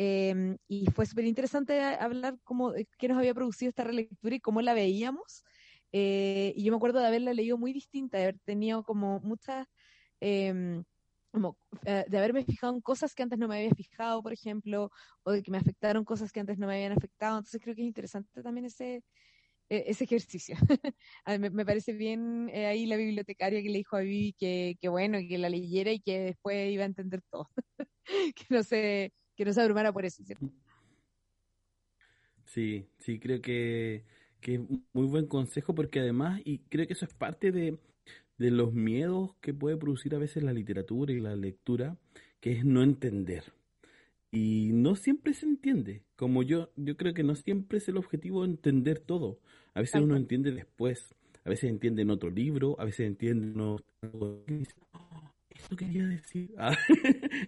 em, 0.00 0.56
y 0.68 0.86
fue 0.92 1.06
súper 1.06 1.24
interesante 1.24 1.80
hablar 1.82 2.38
cómo, 2.44 2.72
qué 2.98 3.08
nos 3.08 3.18
había 3.18 3.34
producido 3.34 3.68
esta 3.70 3.84
relectura 3.84 4.36
y 4.36 4.40
cómo 4.40 4.62
la 4.62 4.74
veíamos, 4.74 5.44
y 5.90 6.62
yo 6.62 6.72
me 6.72 6.76
acuerdo 6.76 7.00
de 7.00 7.06
haberla 7.06 7.32
leído 7.32 7.58
muy 7.58 7.72
distinta, 7.72 8.18
de 8.18 8.24
haber 8.24 8.38
tenido 8.40 8.84
como 8.84 9.20
muchas 9.20 9.66
em, 10.20 10.84
como 11.30 11.56
eh, 11.84 12.04
de 12.08 12.18
haberme 12.18 12.44
fijado 12.44 12.74
en 12.74 12.80
cosas 12.80 13.14
que 13.14 13.22
antes 13.22 13.38
no 13.38 13.48
me 13.48 13.56
había 13.58 13.74
fijado, 13.74 14.22
por 14.22 14.32
ejemplo, 14.32 14.90
o 15.24 15.32
de 15.32 15.42
que 15.42 15.50
me 15.50 15.58
afectaron 15.58 16.04
cosas 16.04 16.32
que 16.32 16.40
antes 16.40 16.58
no 16.58 16.66
me 16.66 16.74
habían 16.74 16.92
afectado. 16.92 17.38
Entonces 17.38 17.60
creo 17.62 17.74
que 17.74 17.82
es 17.82 17.86
interesante 17.88 18.42
también 18.42 18.66
ese, 18.66 19.04
e, 19.68 19.84
ese 19.86 20.04
ejercicio. 20.04 20.56
me, 21.26 21.50
me, 21.50 21.66
parece 21.66 21.92
bien 21.92 22.50
eh, 22.52 22.66
ahí 22.66 22.86
la 22.86 22.96
bibliotecaria 22.96 23.62
que 23.62 23.68
le 23.70 23.78
dijo 23.78 23.96
a 23.96 24.00
Vivi 24.00 24.34
que, 24.38 24.76
que, 24.80 24.88
bueno, 24.88 25.18
que 25.28 25.38
la 25.38 25.50
leyera 25.50 25.92
y 25.92 26.00
que 26.00 26.20
después 26.20 26.70
iba 26.72 26.84
a 26.84 26.86
entender 26.86 27.22
todo. 27.30 27.48
que 28.36 28.46
no 28.50 28.62
se, 28.62 29.12
que 29.38 29.44
no 29.44 29.52
se 29.52 29.60
abrumara 29.62 29.92
por 29.92 30.04
eso, 30.04 30.22
¿cierto? 30.24 30.50
Sí, 32.44 32.88
sí, 32.98 33.18
creo 33.20 33.40
que, 33.40 34.04
que 34.40 34.54
es 34.54 34.60
muy 34.92 35.06
buen 35.06 35.26
consejo 35.26 35.74
porque 35.74 36.00
además, 36.00 36.40
y 36.44 36.58
creo 36.70 36.86
que 36.86 36.94
eso 36.94 37.04
es 37.04 37.14
parte 37.14 37.52
de, 37.52 37.78
de 38.38 38.50
los 38.50 38.72
miedos 38.72 39.34
que 39.40 39.54
puede 39.54 39.76
producir 39.76 40.14
a 40.14 40.18
veces 40.18 40.42
la 40.42 40.52
literatura 40.52 41.12
y 41.12 41.20
la 41.20 41.36
lectura, 41.36 41.98
que 42.40 42.52
es 42.52 42.64
no 42.64 42.82
entender. 42.82 43.52
Y 44.30 44.72
no 44.74 44.96
siempre 44.96 45.34
se 45.34 45.46
entiende, 45.46 46.02
como 46.16 46.42
yo, 46.42 46.70
yo 46.76 46.96
creo 46.96 47.14
que 47.14 47.22
no 47.22 47.34
siempre 47.34 47.78
es 47.78 47.88
el 47.88 47.96
objetivo 47.98 48.44
entender 48.44 48.98
todo. 49.00 49.40
A 49.74 49.80
veces 49.80 50.02
uno 50.02 50.16
entiende 50.16 50.52
después, 50.52 51.14
a 51.44 51.50
veces 51.50 51.70
entiende 51.70 52.02
en 52.02 52.10
otro 52.10 52.30
libro, 52.30 52.76
a 52.80 52.84
veces 52.84 53.06
entiende 53.06 53.48
en 53.48 53.60
otro... 53.60 54.44
Eso 55.58 55.76
quería 55.76 56.06
decir. 56.06 56.54
Ah, 56.58 56.76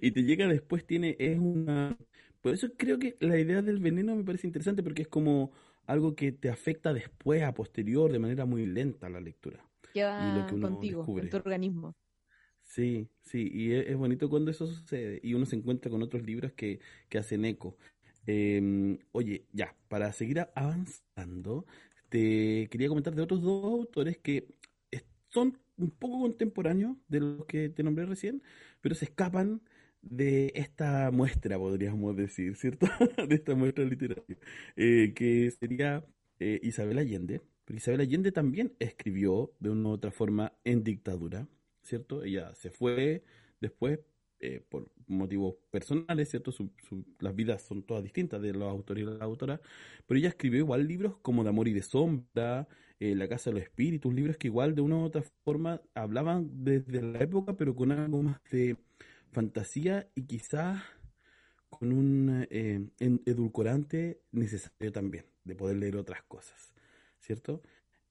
y 0.00 0.11
te 0.11 0.22
llega 0.22 0.46
después, 0.46 0.86
tiene, 0.86 1.16
es 1.18 1.38
una... 1.38 1.96
Por 2.40 2.54
eso 2.54 2.68
creo 2.76 2.98
que 2.98 3.16
la 3.20 3.38
idea 3.38 3.62
del 3.62 3.80
veneno 3.80 4.16
me 4.16 4.24
parece 4.24 4.46
interesante 4.46 4.82
porque 4.82 5.02
es 5.02 5.08
como 5.08 5.52
algo 5.86 6.14
que 6.14 6.32
te 6.32 6.48
afecta 6.48 6.92
después, 6.92 7.42
a 7.42 7.52
posterior, 7.52 8.11
de 8.12 8.18
manera 8.18 8.46
muy 8.46 8.66
lenta 8.66 9.08
la 9.08 9.20
lectura 9.20 9.70
queda 9.92 10.46
contigo, 10.46 11.04
en 11.18 11.30
tu 11.30 11.36
organismo. 11.36 11.96
Sí, 12.62 13.08
sí, 13.22 13.50
y 13.52 13.72
es, 13.72 13.96
bonito 13.96 14.28
cuando 14.30 14.50
eso 14.50 14.66
sucede 14.66 15.20
y 15.22 15.34
uno 15.34 15.44
se 15.44 15.56
encuentra 15.56 15.90
con 15.90 16.02
otros 16.02 16.22
libros 16.22 16.52
que, 16.52 16.78
que 17.08 17.18
hacen 17.18 17.44
eco. 17.44 17.76
Em, 18.26 18.98
oye, 19.12 19.46
ya, 19.52 19.74
para 19.88 20.12
seguir 20.12 20.46
avanzando, 20.54 21.66
te 22.08 22.68
quería 22.70 22.88
comentar 22.88 23.14
de 23.14 23.22
otros 23.22 23.42
dos 23.42 23.64
autores 23.64 24.18
que 24.18 24.46
son 25.30 25.58
un 25.81 25.91
poco 25.91 26.20
contemporáneos 26.20 26.97
de 27.09 27.20
los 27.20 27.47
que 27.47 27.68
te 27.68 27.83
nombré 27.83 28.07
recién, 28.07 28.43
pero 28.81 28.95
se 28.95 29.07
escapan 29.07 29.62
de 30.03 30.53
esta 30.55 31.11
muestra, 31.11 31.59
podríamos 31.59 32.16
decir, 32.16 32.57
¿cierto? 32.57 32.87
de 33.28 33.35
esta 33.35 33.55
muestra 33.55 33.85
literaria, 33.85 34.39
eh, 34.76 35.12
que 35.14 35.51
sería 35.51 36.05
eh, 36.39 36.61
Isabel 36.62 36.99
Allende, 36.99 37.43
Isabel 37.76 38.01
Allende 38.01 38.33
también 38.33 38.74
escribió 38.78 39.53
de 39.61 39.70
una 39.70 39.91
u 39.91 39.93
otra 39.93 40.11
forma 40.11 40.53
en 40.64 40.83
dictadura, 40.83 41.47
¿cierto? 41.83 42.24
Ella 42.24 42.55
se 42.55 42.70
fue 42.70 43.22
después 43.61 44.01
eh, 44.41 44.62
por 44.68 44.91
motivos 45.07 45.57
personales, 45.70 46.31
¿cierto? 46.31 46.53
las 47.18 47.35
vidas 47.35 47.62
son 47.62 47.83
todas 47.83 48.03
distintas 48.03 48.41
de 48.41 48.53
los 48.53 48.70
autores 48.70 49.05
y 49.05 49.07
las 49.07 49.20
autoras, 49.20 49.61
pero 50.07 50.18
ella 50.18 50.28
escribió 50.28 50.61
igual 50.61 50.87
libros 50.87 51.16
como 51.22 51.43
De 51.43 51.51
Amor 51.51 51.68
y 51.68 51.74
de 51.74 51.83
Sombra, 51.83 52.66
eh, 53.01 53.14
La 53.16 53.28
Casa 53.28 53.51
de 53.51 53.55
los 53.55 53.64
Espíritus, 53.64 54.14
libros 54.14 54.36
que 54.36 54.48
igual 54.48 54.74
de 54.74 54.82
una 54.82 54.96
u 54.96 55.03
otra 55.03 55.22
forma 55.44 55.82
hablaban 55.94 56.64
desde 56.64 57.03
la 57.03 57.18
época, 57.18 57.57
pero 57.57 57.74
con 57.74 57.90
algo 57.90 58.22
más 58.22 58.40
de 58.51 58.76
fantasía 59.32 60.09
y 60.14 60.22
quizás 60.24 60.82
con 61.68 61.92
un 61.92 62.46
eh, 62.51 62.88
edulcorante 63.26 64.20
necesario 64.30 64.92
también, 64.92 65.24
de 65.44 65.55
poder 65.57 65.76
leer 65.76 65.96
otras 65.96 66.22
cosas. 66.22 66.72
¿cierto? 67.20 67.62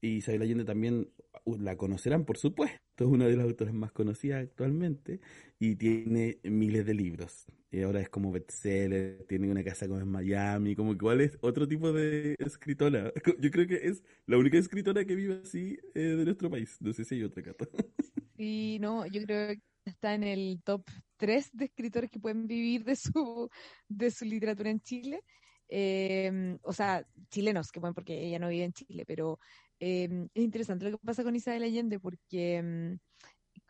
Y 0.02 0.18
Isabel 0.18 0.43
Allende 0.43 0.66
también 0.66 1.10
la 1.45 1.76
conocerán, 1.76 2.26
por 2.26 2.38
supuesto, 2.38 2.80
es 2.97 3.06
una 3.08 3.28
de 3.28 3.36
las 3.36 3.45
autores 3.45 3.74
más 3.74 3.91
conocidas 3.91 4.43
actualmente 4.43 5.20
y 5.60 5.76
tiene 5.76 6.39
miles 6.43 6.86
de 6.86 6.93
libros. 6.93 7.45
Y 7.72 7.82
ahora 7.82 8.02
es 8.02 8.10
como 8.10 8.32
bestseller, 8.32 9.26
tiene 9.28 9.52
una 9.52 9.64
casa 9.64 9.88
como 9.88 10.00
en 10.00 10.08
Miami, 10.08 10.76
como 10.76 10.93
igual 10.93 11.22
es 11.22 11.38
otro 11.41 11.68
tipo 11.68 11.91
de 11.91 12.36
escritora. 12.39 13.12
Yo 13.39 13.52
creo 13.52 13.68
que 13.68 13.88
es 13.88 14.04
la 14.26 14.38
única 14.38 14.58
escritora 14.58 15.06
que 15.06 15.16
vive 15.16 15.41
así 15.43 15.78
eh, 15.93 16.00
de 16.00 16.26
nuestro 16.26 16.50
país. 16.50 16.78
No 16.80 16.91
sé 16.93 17.06
si 17.06 17.16
hay 17.16 17.24
otra, 17.24 17.43
Cata. 17.43 17.68
Sí, 18.39 18.80
no, 18.80 19.06
yo 19.06 19.22
creo 19.24 19.50
que 19.50 19.62
está 19.84 20.14
en 20.14 20.24
el 20.24 20.62
top 20.64 20.86
3 21.18 21.50
de 21.52 21.66
escritores 21.66 22.10
que 22.10 22.22
pueden 22.22 22.47
vivir 22.47 22.86
de 22.86 22.95
su, 22.95 23.50
de 23.89 24.12
su 24.12 24.24
literatura 24.24 24.70
en 24.70 24.80
Chile. 24.80 25.22
Eh, 25.68 26.58
o 26.64 26.72
sea, 26.72 27.06
chilenos, 27.30 27.70
que 27.70 27.82
bueno, 27.82 27.93
porque 27.93 28.28
ella 28.28 28.39
no 28.39 28.47
vive 28.47 28.64
en 28.64 28.72
Chile, 28.72 29.04
pero 29.06 29.39
eh, 29.80 30.28
es 30.34 30.44
interesante 30.44 30.90
lo 30.90 30.98
que 30.98 31.06
pasa 31.06 31.24
con 31.24 31.36
Isabel 31.36 31.64
Allende 31.64 32.00
porque 32.00 32.62
mm, 32.62 33.00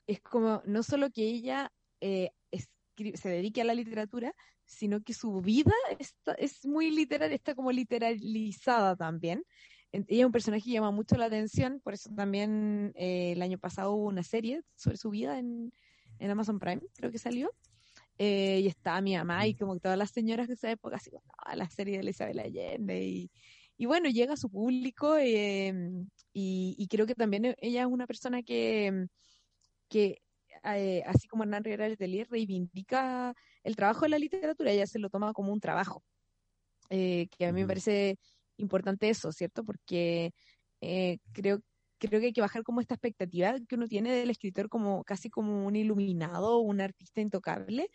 es 0.08 0.22
como, 0.22 0.62
no 0.66 0.84
solo 0.84 1.10
que 1.12 1.24
ella 1.24 1.72
eh, 2.02 2.32
se 3.16 3.30
dedique 3.30 3.62
a 3.62 3.66
la 3.66 3.74
literatura, 3.74 4.36
sino 4.66 5.02
que 5.02 5.14
su 5.14 5.42
vida 5.42 5.74
está, 6.00 6.34
es 6.34 6.66
muy 6.66 6.92
literal, 6.92 7.32
está 7.32 7.56
como 7.56 7.72
literalizada 7.72 8.96
también. 8.96 9.44
Ella 9.92 10.06
es 10.22 10.26
un 10.26 10.32
personaje 10.32 10.64
que 10.64 10.72
llama 10.72 10.92
mucho 10.92 11.16
la 11.16 11.26
atención, 11.26 11.82
por 11.84 11.94
eso 11.94 12.12
también 12.16 12.92
eh, 12.96 13.32
el 13.32 13.42
año 13.42 13.58
pasado 13.58 13.94
hubo 13.94 14.08
una 14.08 14.22
serie 14.22 14.62
sobre 14.76 14.98
su 14.98 15.10
vida 15.10 15.40
en, 15.40 15.72
en 16.20 16.30
Amazon 16.30 16.60
Prime, 16.60 16.82
creo 16.96 17.12
que 17.12 17.18
salió. 17.18 17.52
Eh, 18.22 18.60
y 18.64 18.68
estaba 18.68 19.00
mi 19.00 19.16
mamá 19.16 19.48
y 19.48 19.56
como 19.56 19.80
todas 19.80 19.98
las 19.98 20.12
señoras 20.12 20.50
de 20.50 20.56
esa 20.56 20.70
época, 20.70 20.98
así, 20.98 21.10
la 21.56 21.70
serie 21.70 22.00
de 22.00 22.10
Isabel 22.10 22.40
Allende. 22.40 23.02
Y, 23.02 23.32
y 23.80 23.86
bueno, 23.86 24.10
llega 24.10 24.34
a 24.34 24.38
su 24.38 24.50
público 24.50 25.18
em, 25.18 26.10
y, 26.34 26.76
y, 26.78 26.88
creo 26.88 27.08
que 27.08 27.16
también 27.16 27.46
e, 27.46 27.56
ella 27.62 27.82
es 27.82 27.88
una 27.88 28.06
persona 28.06 28.44
que, 28.44 29.08
que 29.88 30.22
eh, 30.66 31.04
así 31.08 31.28
como 31.30 31.44
Hernán 31.44 31.64
Rivera 31.64 31.88
Letelier, 31.88 32.28
reivindica 32.30 33.34
el 33.64 33.76
trabajo 33.78 34.02
de 34.02 34.10
la 34.10 34.20
literatura, 34.20 34.72
ella 34.72 34.86
se 34.86 35.00
lo 35.00 35.10
toma 35.10 35.34
como 35.34 35.54
un 35.54 35.62
trabajo. 35.62 36.04
Eh, 36.90 37.28
que 37.38 37.46
a 37.46 37.54
mí 37.54 37.62
me 37.62 37.68
parece 37.68 38.18
importante 38.58 39.10
eso, 39.10 39.32
¿cierto? 39.32 39.64
Porque 39.64 40.34
creo 41.34 41.62
creo 42.00 42.20
que 42.20 42.28
hay 42.28 42.34
que 42.34 42.42
bajar 42.42 42.64
como 42.64 42.82
esta 42.82 42.96
expectativa 42.96 43.56
que 43.68 43.76
uno 43.76 43.88
tiene 43.88 44.12
del 44.12 44.30
escritor 44.30 44.70
como 44.70 45.04
casi 45.04 45.30
como 45.30 45.66
un 45.66 45.76
iluminado, 45.76 46.60
un 46.60 46.82
artista 46.82 47.22
intocable, 47.22 47.90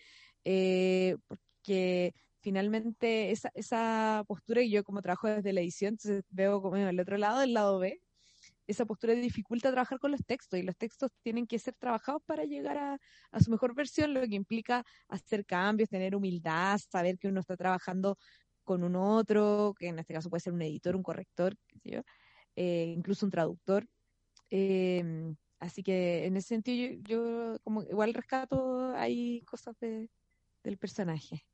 eh, 0.44 1.16
porque 1.26 2.14
finalmente 2.44 3.30
esa, 3.30 3.50
esa 3.54 4.22
postura, 4.28 4.62
y 4.62 4.70
yo 4.70 4.84
como 4.84 5.00
trabajo 5.00 5.28
desde 5.28 5.52
la 5.54 5.62
edición, 5.62 5.94
entonces 5.94 6.22
veo 6.30 6.60
como 6.60 6.76
el 6.76 7.00
otro 7.00 7.16
lado, 7.16 7.40
el 7.42 7.54
lado 7.54 7.78
B, 7.78 8.00
esa 8.66 8.84
postura 8.84 9.14
dificulta 9.14 9.70
trabajar 9.70 9.98
con 9.98 10.10
los 10.10 10.24
textos 10.24 10.58
y 10.58 10.62
los 10.62 10.76
textos 10.76 11.10
tienen 11.22 11.46
que 11.46 11.58
ser 11.58 11.74
trabajados 11.74 12.22
para 12.26 12.44
llegar 12.44 12.76
a, 13.32 13.40
su 13.40 13.50
mejor 13.50 13.74
versión, 13.74 14.12
lo 14.12 14.20
que 14.20 14.34
implica 14.34 14.84
hacer 15.08 15.46
cambios, 15.46 15.88
tener 15.88 16.14
humildad, 16.14 16.78
saber 16.90 17.18
que 17.18 17.28
uno 17.28 17.40
está 17.40 17.56
trabajando 17.56 18.18
con 18.62 18.84
un 18.84 18.94
otro, 18.96 19.74
que 19.78 19.88
en 19.88 19.98
este 19.98 20.14
caso 20.14 20.28
puede 20.30 20.40
ser 20.40 20.52
un 20.52 20.62
editor, 20.62 20.96
un 20.96 21.02
corrector, 21.02 21.56
yo, 21.82 22.02
eh, 22.56 22.92
incluso 22.96 23.26
un 23.26 23.30
traductor. 23.32 23.86
Em, 24.50 25.34
así 25.60 25.82
que 25.82 26.26
en 26.26 26.36
ese 26.36 26.48
sentido 26.48 26.98
yo, 27.04 27.58
como 27.64 27.82
igual 27.84 28.12
rescato 28.14 28.94
hay 28.96 29.42
cosas 29.42 29.78
de, 29.80 30.10
del 30.62 30.76
personaje. 30.78 31.46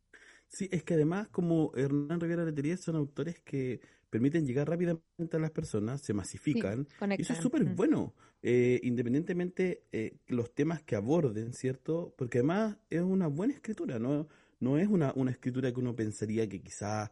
Sí, 0.50 0.68
es 0.72 0.82
que 0.82 0.94
además 0.94 1.28
como 1.28 1.70
Hernán 1.76 2.20
Rivera 2.20 2.44
Letería 2.44 2.76
son 2.76 2.96
autores 2.96 3.38
que 3.40 3.80
permiten 4.10 4.44
llegar 4.44 4.68
rápidamente 4.68 5.36
a 5.36 5.38
las 5.38 5.52
personas, 5.52 6.02
se 6.02 6.12
masifican, 6.12 6.88
y 7.16 7.22
eso 7.22 7.32
es 7.32 7.38
súper 7.38 7.64
mm. 7.64 7.76
bueno, 7.76 8.14
eh, 8.42 8.80
independientemente 8.82 9.84
eh, 9.92 10.16
los 10.26 10.52
temas 10.52 10.82
que 10.82 10.96
aborden, 10.96 11.52
¿cierto? 11.52 12.12
Porque 12.18 12.38
además 12.38 12.76
es 12.90 13.00
una 13.00 13.28
buena 13.28 13.54
escritura, 13.54 14.00
no, 14.00 14.26
no 14.58 14.76
es 14.76 14.88
una, 14.88 15.12
una 15.14 15.30
escritura 15.30 15.72
que 15.72 15.78
uno 15.78 15.94
pensaría 15.94 16.48
que 16.48 16.60
quizás 16.60 17.10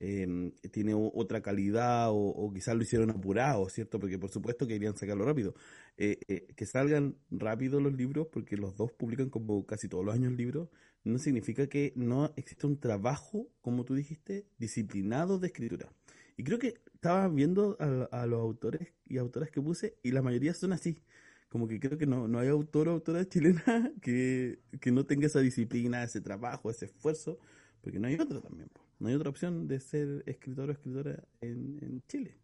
em, 0.00 0.50
tiene 0.72 0.94
otra 0.94 1.40
calidad 1.40 2.08
o, 2.10 2.50
quizás 2.52 2.74
lo 2.74 2.82
hicieron 2.82 3.10
apurado, 3.10 3.68
¿cierto? 3.68 4.00
Porque 4.00 4.18
por 4.18 4.30
supuesto 4.30 4.66
querían 4.66 4.96
sacarlo 4.96 5.24
rápido. 5.24 5.54
Eh, 5.96 6.18
eh, 6.26 6.48
que 6.56 6.66
salgan 6.66 7.16
rápido 7.30 7.80
los 7.80 7.92
libros, 7.92 8.26
porque 8.26 8.56
los 8.56 8.74
dos 8.76 8.90
publican 8.92 9.30
como 9.30 9.64
casi 9.66 9.88
todos 9.88 10.04
los 10.04 10.14
años 10.14 10.32
libros, 10.32 10.68
no 11.04 11.18
significa 11.18 11.66
que 11.66 11.92
no 11.96 12.32
existe 12.36 12.66
un 12.66 12.78
trabajo, 12.78 13.48
como 13.60 13.84
tú 13.84 13.94
dijiste, 13.94 14.46
disciplinado 14.58 15.38
de 15.38 15.48
escritura. 15.48 15.92
Y 16.36 16.44
creo 16.44 16.58
que 16.58 16.74
estaba 16.94 17.28
viendo 17.28 17.76
a, 17.78 18.26
los 18.26 18.40
autores 18.40 18.88
y 19.06 19.18
autoras 19.18 19.50
que 19.50 19.60
puse 19.60 19.98
y 20.02 20.12
la 20.12 20.22
mayoría 20.22 20.54
son 20.54 20.72
así. 20.72 21.02
Como 21.48 21.68
que 21.68 21.78
creo 21.78 21.98
que 21.98 22.06
no, 22.06 22.28
no 22.28 22.38
hay 22.38 22.48
autor 22.48 22.88
o 22.88 22.92
autora 22.92 23.28
chilena 23.28 23.92
que, 24.02 24.60
no 24.86 25.04
tenga 25.04 25.26
esa 25.26 25.40
disciplina, 25.40 26.02
ese 26.02 26.20
trabajo, 26.20 26.70
ese 26.70 26.86
esfuerzo, 26.86 27.38
porque 27.80 27.98
no 27.98 28.08
hay 28.08 28.14
otra 28.14 28.40
también. 28.40 28.70
No 28.98 29.08
hay 29.08 29.14
otra 29.14 29.30
opción 29.30 29.66
de 29.66 29.80
ser 29.80 30.22
escritor 30.26 30.70
o 30.70 30.72
escritora 30.72 31.24
en, 31.40 32.02
Chile. 32.08 32.38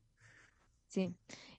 Sí, 0.88 1.14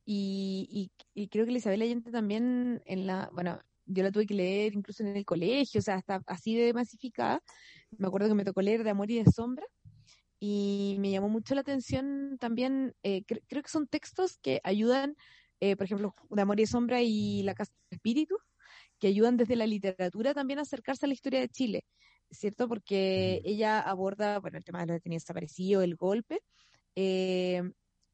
y, 0.06 0.92
y, 1.14 1.28
creo 1.30 1.46
que 1.46 1.52
Isabel 1.54 1.82
Allende 1.84 2.12
también 2.12 2.82
en 2.86 3.06
la, 3.08 3.30
bueno, 3.32 3.60
yo 3.90 4.04
la 4.04 4.12
tuve 4.12 4.28
que 4.28 4.36
leer 4.36 4.74
incluso 4.76 5.04
en 5.04 5.18
el 5.18 5.26
colegio, 5.26 5.80
o 5.80 5.82
sea, 5.82 5.96
hasta 5.96 6.22
así 6.28 6.56
de 6.56 6.74
masificada. 6.74 7.42
Me 7.98 8.08
acuerdo 8.08 8.28
que 8.28 8.36
me 8.36 8.46
tocó 8.46 8.62
leer 8.62 8.84
de 8.84 8.92
Amor 8.92 9.10
y 9.10 9.24
de 9.24 9.32
Sombra, 9.32 9.66
y 10.40 10.96
me 11.00 11.12
llamó 11.12 11.28
mucho 11.28 11.56
la 11.56 11.62
atención 11.62 12.38
también, 12.40 12.96
eh, 13.04 13.24
creo 13.26 13.64
que 13.64 13.70
son 13.70 13.88
textos 13.88 14.38
que 14.38 14.62
ayudan, 14.64 15.16
eh, 15.60 15.76
por 15.76 15.86
ejemplo, 15.86 16.16
de 16.30 16.42
Amor 16.42 16.60
y 16.60 16.66
Sombra 16.66 17.02
y 17.02 17.44
La 17.44 17.56
Casa 17.56 17.74
del 17.90 17.98
Espíritu, 17.98 18.38
que 19.00 19.08
ayudan 19.08 19.38
desde 19.38 19.56
la 19.56 19.68
literatura 19.68 20.34
también 20.34 20.60
a 20.60 20.62
acercarse 20.62 21.06
a 21.06 21.08
la 21.08 21.14
historia 21.14 21.40
de 21.40 21.50
Chile, 21.50 21.86
¿cierto? 22.32 22.68
Porque 22.68 23.42
ella 23.44 23.82
aborda, 23.82 24.40
bueno, 24.40 24.58
el 24.58 24.64
tema 24.64 24.80
de 24.82 24.88
los 24.88 24.96
detenidos 24.96 25.24
desaparecidos, 25.24 25.84
el 25.84 25.96
golpe, 25.96 26.42
eh, 26.96 27.64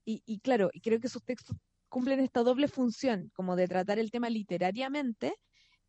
y, 0.06 0.24
y 0.26 0.40
claro, 0.40 0.70
creo 0.82 1.00
que 1.00 1.10
sus 1.10 1.24
textos 1.24 1.58
cumplen 1.90 2.20
esta 2.20 2.44
doble 2.44 2.68
función, 2.68 3.32
como 3.36 3.56
de 3.56 3.68
tratar 3.68 4.00
el 4.00 4.12
tema 4.12 4.30
literariamente, 4.30 5.36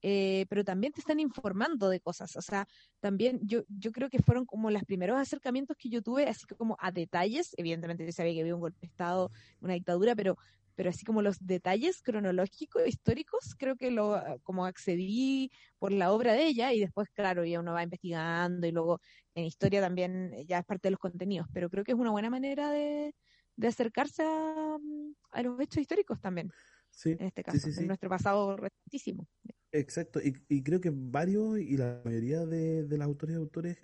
eh, 0.09 0.47
pero 0.49 0.63
también 0.63 0.93
te 0.93 1.01
están 1.01 1.19
informando 1.19 1.89
de 1.89 1.99
cosas. 1.99 2.37
O 2.37 2.41
sea, 2.41 2.69
también 3.01 3.41
yo, 3.43 3.65
yo 3.67 3.91
creo 3.91 4.09
que 4.09 4.21
fueron 4.21 4.47
como 4.47 4.71
los 4.71 4.85
primeros 4.85 5.19
acercamientos 5.19 5.77
que 5.77 5.89
yo 5.89 6.01
tuve, 6.01 6.29
así 6.29 6.47
como 6.47 6.77
a 6.79 6.93
detalles. 6.93 7.55
Evidentemente 7.57 8.07
yo 8.07 8.13
sabía 8.13 8.33
que 8.35 8.43
había 8.43 8.55
un 8.55 8.61
golpe 8.61 8.79
de 8.83 8.87
Estado, 8.87 9.33
una 9.61 9.75
dictadura, 9.75 10.15
pero, 10.15 10.37
pero 10.77 10.91
así 10.91 11.05
como 11.05 11.23
los 11.23 11.45
detalles 11.45 12.03
cronológicos, 12.03 12.87
históricos, 12.87 13.57
creo 13.59 13.75
que 13.75 13.91
lo 13.91 14.23
como 14.45 14.65
accedí 14.65 15.51
por 15.77 15.91
la 15.91 16.13
obra 16.13 16.35
de 16.35 16.47
ella 16.47 16.73
y 16.73 16.79
después, 16.79 17.09
claro, 17.11 17.45
ya 17.45 17.59
uno 17.59 17.73
va 17.73 17.83
investigando 17.83 18.65
y 18.69 18.71
luego 18.71 19.01
en 19.35 19.45
historia 19.45 19.81
también 19.81 20.31
ya 20.47 20.59
es 20.61 20.65
parte 20.65 20.87
de 20.87 20.93
los 20.93 21.01
contenidos, 21.01 21.49
pero 21.53 21.69
creo 21.69 21.83
que 21.83 21.91
es 21.91 21.99
una 21.99 22.13
buena 22.13 22.31
manera 22.31 22.71
de, 22.71 23.13
de 23.57 23.67
acercarse 23.67 24.23
a, 24.23 24.77
a 25.33 25.43
los 25.43 25.61
hechos 25.61 25.83
históricos 25.83 26.21
también. 26.21 26.53
Sí, 26.97 27.11
en 27.11 27.27
este 27.27 27.43
caso, 27.43 27.69
en 27.69 27.87
nuestro 27.89 28.09
pasado 28.09 28.57
recientísimo. 28.57 29.27
Exacto, 29.79 30.21
y, 30.23 30.63
creo 30.63 30.81
que 30.81 30.91
varios 30.93 31.59
y 31.59 31.77
la 31.77 32.01
mayoría 32.05 32.47
de, 32.47 32.85
de 32.85 32.99
los 32.99 33.07
autores 33.07 33.35
y 33.35 33.39
autores 33.39 33.77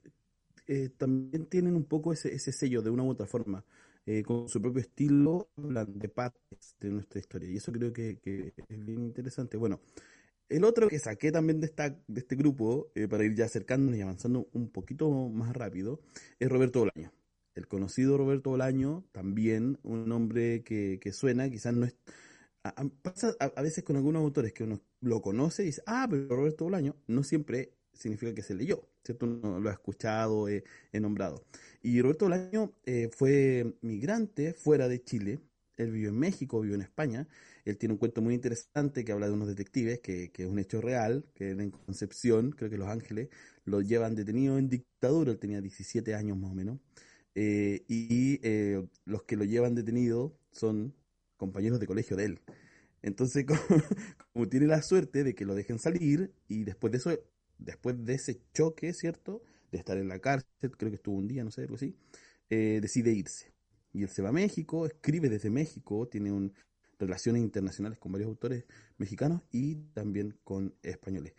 eh, 0.67 0.89
también 0.97 1.47
tienen 1.47 1.77
un 1.77 1.85
poco 1.85 2.13
ese, 2.13 2.33
ese 2.35 2.53
sello 2.53 2.81
de 2.81 2.91
una 2.91 3.03
u 3.03 3.11
otra 3.11 3.27
forma. 3.27 3.65
Eh, 4.05 4.23
con 4.25 4.49
su 4.49 4.61
propio 4.61 4.81
estilo, 4.81 5.51
hablan 5.57 5.97
de 5.97 6.09
partes 6.09 6.75
de 6.81 6.91
nuestra 6.91 7.21
historia. 7.21 7.51
Y 7.51 7.57
eso 7.57 7.71
creo 7.71 7.93
que, 7.93 8.19
que, 8.19 8.53
es 8.69 8.85
bien 8.85 9.03
interesante. 9.03 9.57
Bueno, 9.57 9.81
el 10.49 10.65
otro 10.65 10.89
que 10.89 10.99
saqué 10.99 11.31
también 11.31 11.61
de, 11.61 11.67
esta, 11.67 11.91
de 11.91 12.21
este 12.21 12.35
grupo, 12.35 12.91
eh, 12.95 13.07
para 13.07 13.25
ir 13.25 13.35
ya 13.35 13.45
acercándonos 13.45 13.99
y 13.99 14.03
avanzando 14.03 14.49
un 14.53 14.71
poquito 14.71 15.11
más 15.29 15.55
rápido, 15.55 16.01
es 16.41 16.49
Roberto 16.49 16.81
Bolaño. 16.81 17.13
El 17.55 17.69
conocido 17.69 18.17
Roberto 18.17 18.51
Bolaño, 18.51 19.05
también 19.13 19.79
un 19.83 20.09
nombre 20.09 20.63
que, 20.65 20.99
que 21.01 21.13
suena, 21.13 21.49
quizás 21.51 21.75
no 21.75 21.87
es 21.87 21.95
a, 22.65 22.85
pasa 23.03 23.35
a, 23.41 23.63
veces 23.63 23.85
con 23.85 23.97
algunos 23.97 24.23
autores 24.23 24.53
que 24.53 24.65
uno 24.65 24.81
lo 25.01 25.21
conoce 25.21 25.63
y 25.63 25.67
dice, 25.67 25.83
ah, 25.87 26.07
pero 26.09 26.29
Roberto 26.29 26.65
Bolaño, 26.65 26.97
no 27.07 27.23
siempre 27.23 27.75
significa 27.93 28.35
que 28.35 28.43
se 28.43 28.55
leyó, 28.55 28.89
¿cierto? 29.05 29.27
Uno 29.27 29.61
lo 29.61 29.69
ha 29.69 29.73
escuchado, 29.73 30.49
he 30.49 30.65
nombrado. 30.95 31.45
Y 31.83 32.01
Roberto 32.01 32.27
Bolaño 32.27 32.73
eh, 32.85 33.11
fue 33.13 33.77
migrante 33.83 34.55
fuera 34.55 34.89
de 34.89 35.03
Chile, 35.03 35.41
él 35.77 35.91
vivió 35.91 36.11
en 36.11 36.19
México, 36.19 36.61
vivió 36.61 36.75
en 36.75 36.83
España, 36.83 37.29
él 37.65 37.79
tiene 37.79 37.95
un 37.95 37.99
cuento 37.99 38.23
muy 38.23 38.35
interesante 38.35 39.05
que 39.05 39.13
habla 39.13 39.27
de 39.27 39.33
unos 39.33 39.49
detectives, 39.49 40.01
que, 40.01 40.31
que 40.31 40.45
es 40.45 40.49
un 40.49 40.59
hecho 40.59 40.81
real, 40.81 41.25
que 41.35 41.51
en 41.51 41.71
Concepción, 41.71 42.53
creo 42.53 42.71
que 42.71 42.79
Los 42.79 42.89
Ángeles, 42.89 43.29
lo 43.65 43.81
llevan 43.81 44.15
detenido 44.15 44.59
en 44.59 44.69
dictadura, 44.69 45.33
él 45.33 45.39
tenía 45.39 45.61
17 45.61 46.15
años 46.15 46.37
más 46.39 46.51
o 46.51 46.55
menos, 46.55 46.79
eh, 47.35 47.85
y 47.89 48.41
eh, 48.43 48.87
los 49.05 49.23
que 49.23 49.37
lo 49.37 49.45
llevan 49.45 49.75
detenido 49.75 50.37
son 50.51 50.95
compañeros 51.43 51.81
de 51.81 51.89
colegio 51.89 52.17
de 52.17 52.27
él. 52.27 52.41
Entonces, 53.03 53.45
como, 54.33 54.49
tiene 54.49 54.67
la 54.67 54.81
suerte 54.81 55.25
de 55.25 55.35
que 55.35 55.45
lo 55.45 55.57
dejen 55.57 55.81
salir 55.81 56.33
y 56.47 56.63
después 56.63 56.93
de 56.93 56.99
eso, 56.99 57.19
después 57.59 58.05
de 58.05 58.15
ese 58.15 58.41
choque, 58.55 58.93
¿cierto? 58.95 59.43
De 59.73 59.79
estar 59.79 59.99
en 59.99 60.07
la 60.07 60.21
cárcel, 60.21 60.71
creo 60.79 60.91
que 60.93 60.97
estuvo 60.97 61.17
un 61.17 61.27
día, 61.27 61.43
no 61.43 61.51
sé, 61.51 61.63
algo 61.63 61.75
así, 61.75 61.97
eh, 62.49 62.79
decide 62.81 63.13
irse. 63.13 63.53
Y 63.93 64.05
él 64.05 64.09
se 64.09 64.23
va 64.23 64.29
a 64.29 64.33
México, 64.33 64.87
escribe 64.87 65.29
desde 65.29 65.51
México, 65.51 66.07
tiene 66.07 66.53
relaciones 67.01 67.43
internacionales 67.43 67.99
con 67.99 68.13
varios 68.13 68.29
autores 68.29 68.65
mexicanos 68.97 69.43
y 69.51 69.75
también 69.95 70.39
con 70.45 70.77
españoles. 70.83 71.35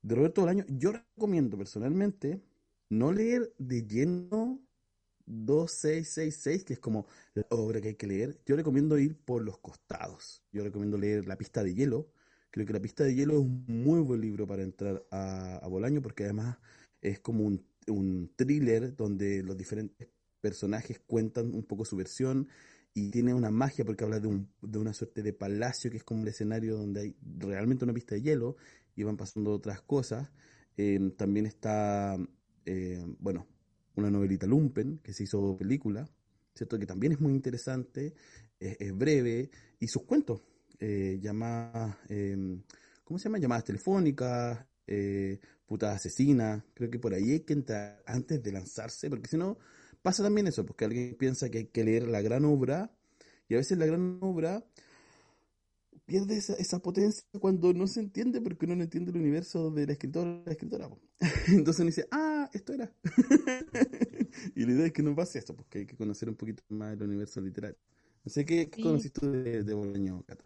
De 0.00 0.14
Roberto 0.14 0.40
Bolaño, 0.40 0.64
yo 0.68 0.92
recomiendo 0.92 1.58
personalmente 1.58 2.40
no 2.88 3.12
leer 3.12 3.52
de 3.58 3.86
lleno 3.86 4.62
2666, 5.26 6.64
que 6.64 6.72
es 6.74 6.78
como 6.78 7.06
la 7.34 7.46
obra 7.50 7.80
que 7.80 7.88
hay 7.88 7.94
que 7.94 8.06
leer, 8.06 8.40
yo 8.46 8.56
recomiendo 8.56 8.98
ir 8.98 9.16
por 9.16 9.42
los 9.42 9.58
costados. 9.58 10.42
Yo 10.52 10.62
recomiendo 10.64 10.98
leer 10.98 11.26
La 11.26 11.36
pista 11.36 11.62
de 11.62 11.74
hielo. 11.74 12.10
Creo 12.50 12.66
que 12.66 12.72
La 12.72 12.80
pista 12.80 13.04
de 13.04 13.14
hielo 13.14 13.34
es 13.34 13.40
un 13.40 13.64
muy 13.66 14.00
buen 14.00 14.20
libro 14.20 14.46
para 14.46 14.62
entrar 14.62 15.04
a, 15.10 15.56
a 15.56 15.68
Bolaño 15.68 16.02
porque 16.02 16.24
además 16.24 16.58
es 17.00 17.20
como 17.20 17.44
un, 17.44 17.66
un 17.88 18.32
thriller 18.36 18.94
donde 18.96 19.42
los 19.42 19.56
diferentes 19.56 20.08
personajes 20.40 21.00
cuentan 21.06 21.54
un 21.54 21.62
poco 21.64 21.84
su 21.84 21.96
versión 21.96 22.48
y 22.94 23.10
tiene 23.10 23.32
una 23.34 23.50
magia 23.50 23.84
porque 23.84 24.04
habla 24.04 24.20
de, 24.20 24.28
un, 24.28 24.52
de 24.60 24.78
una 24.78 24.92
suerte 24.92 25.22
de 25.22 25.32
palacio 25.32 25.90
que 25.90 25.96
es 25.98 26.04
como 26.04 26.20
un 26.22 26.28
escenario 26.28 26.76
donde 26.76 27.00
hay 27.00 27.16
realmente 27.38 27.84
una 27.84 27.94
pista 27.94 28.14
de 28.14 28.22
hielo 28.22 28.56
y 28.94 29.02
van 29.04 29.16
pasando 29.16 29.52
otras 29.52 29.80
cosas. 29.82 30.30
Eh, 30.76 31.12
también 31.16 31.46
está, 31.46 32.18
eh, 32.66 33.02
bueno, 33.18 33.46
una 33.96 34.10
novelita 34.10 34.46
Lumpen, 34.46 34.98
que 34.98 35.12
se 35.12 35.24
hizo 35.24 35.56
película, 35.56 36.08
¿cierto? 36.54 36.78
Que 36.78 36.86
también 36.86 37.12
es 37.12 37.20
muy 37.20 37.32
interesante, 37.32 38.14
es, 38.58 38.96
breve, 38.96 39.50
y 39.80 39.88
sus 39.88 40.02
cuentos, 40.02 40.40
eh, 40.78 41.18
llamadas, 41.20 41.96
em, 42.08 42.62
¿cómo 43.04 43.18
se 43.18 43.24
llama? 43.24 43.38
Llamadas 43.38 43.64
telefónicas, 43.64 44.64
eh, 44.86 45.40
putas 45.66 45.96
asesinas, 45.96 46.62
creo 46.74 46.90
que 46.90 46.98
por 46.98 47.14
ahí 47.14 47.32
hay 47.32 47.40
que 47.40 47.54
entrar 47.54 48.02
antes 48.06 48.42
de 48.42 48.52
lanzarse, 48.52 49.08
porque 49.08 49.28
si 49.28 49.36
no, 49.36 49.58
pasa 50.02 50.22
también 50.22 50.46
eso, 50.46 50.64
porque 50.64 50.84
alguien 50.84 51.16
piensa 51.18 51.48
que 51.50 51.58
hay 51.58 51.66
que 51.66 51.84
leer 51.84 52.08
la 52.08 52.20
gran 52.20 52.44
obra, 52.44 52.90
y 53.48 53.54
a 53.54 53.58
veces 53.58 53.78
la 53.78 53.86
gran 53.86 54.18
obra 54.22 54.64
pierde 56.04 56.36
esa, 56.36 56.54
esa, 56.54 56.78
potencia 56.80 57.24
cuando 57.38 57.72
no 57.72 57.86
se 57.86 58.00
entiende 58.00 58.40
porque 58.40 58.66
uno 58.66 58.76
no 58.76 58.82
entiende 58.82 59.10
el 59.12 59.18
universo 59.18 59.70
del 59.70 59.90
escritor 59.90 60.42
la 60.44 60.52
escritora. 60.52 60.88
Entonces 61.48 61.80
uno 61.80 61.86
dice, 61.86 62.06
ah, 62.10 62.31
esto 62.58 62.72
era. 62.72 62.92
y 64.54 64.64
la 64.64 64.72
idea 64.72 64.86
es 64.86 64.92
que 64.92 65.02
no 65.02 65.14
pase 65.14 65.38
esto, 65.38 65.54
porque 65.54 65.80
hay 65.80 65.86
que 65.86 65.96
conocer 65.96 66.28
un 66.28 66.36
poquito 66.36 66.62
más 66.68 66.94
el 66.94 67.02
universo 67.02 67.40
literario. 67.40 67.78
No 68.24 68.30
sé 68.30 68.44
qué, 68.44 68.70
qué 68.70 68.82
conociste 68.82 69.20
tú 69.20 69.30
de, 69.30 69.74
Bolaño, 69.74 70.22
Cata. 70.22 70.44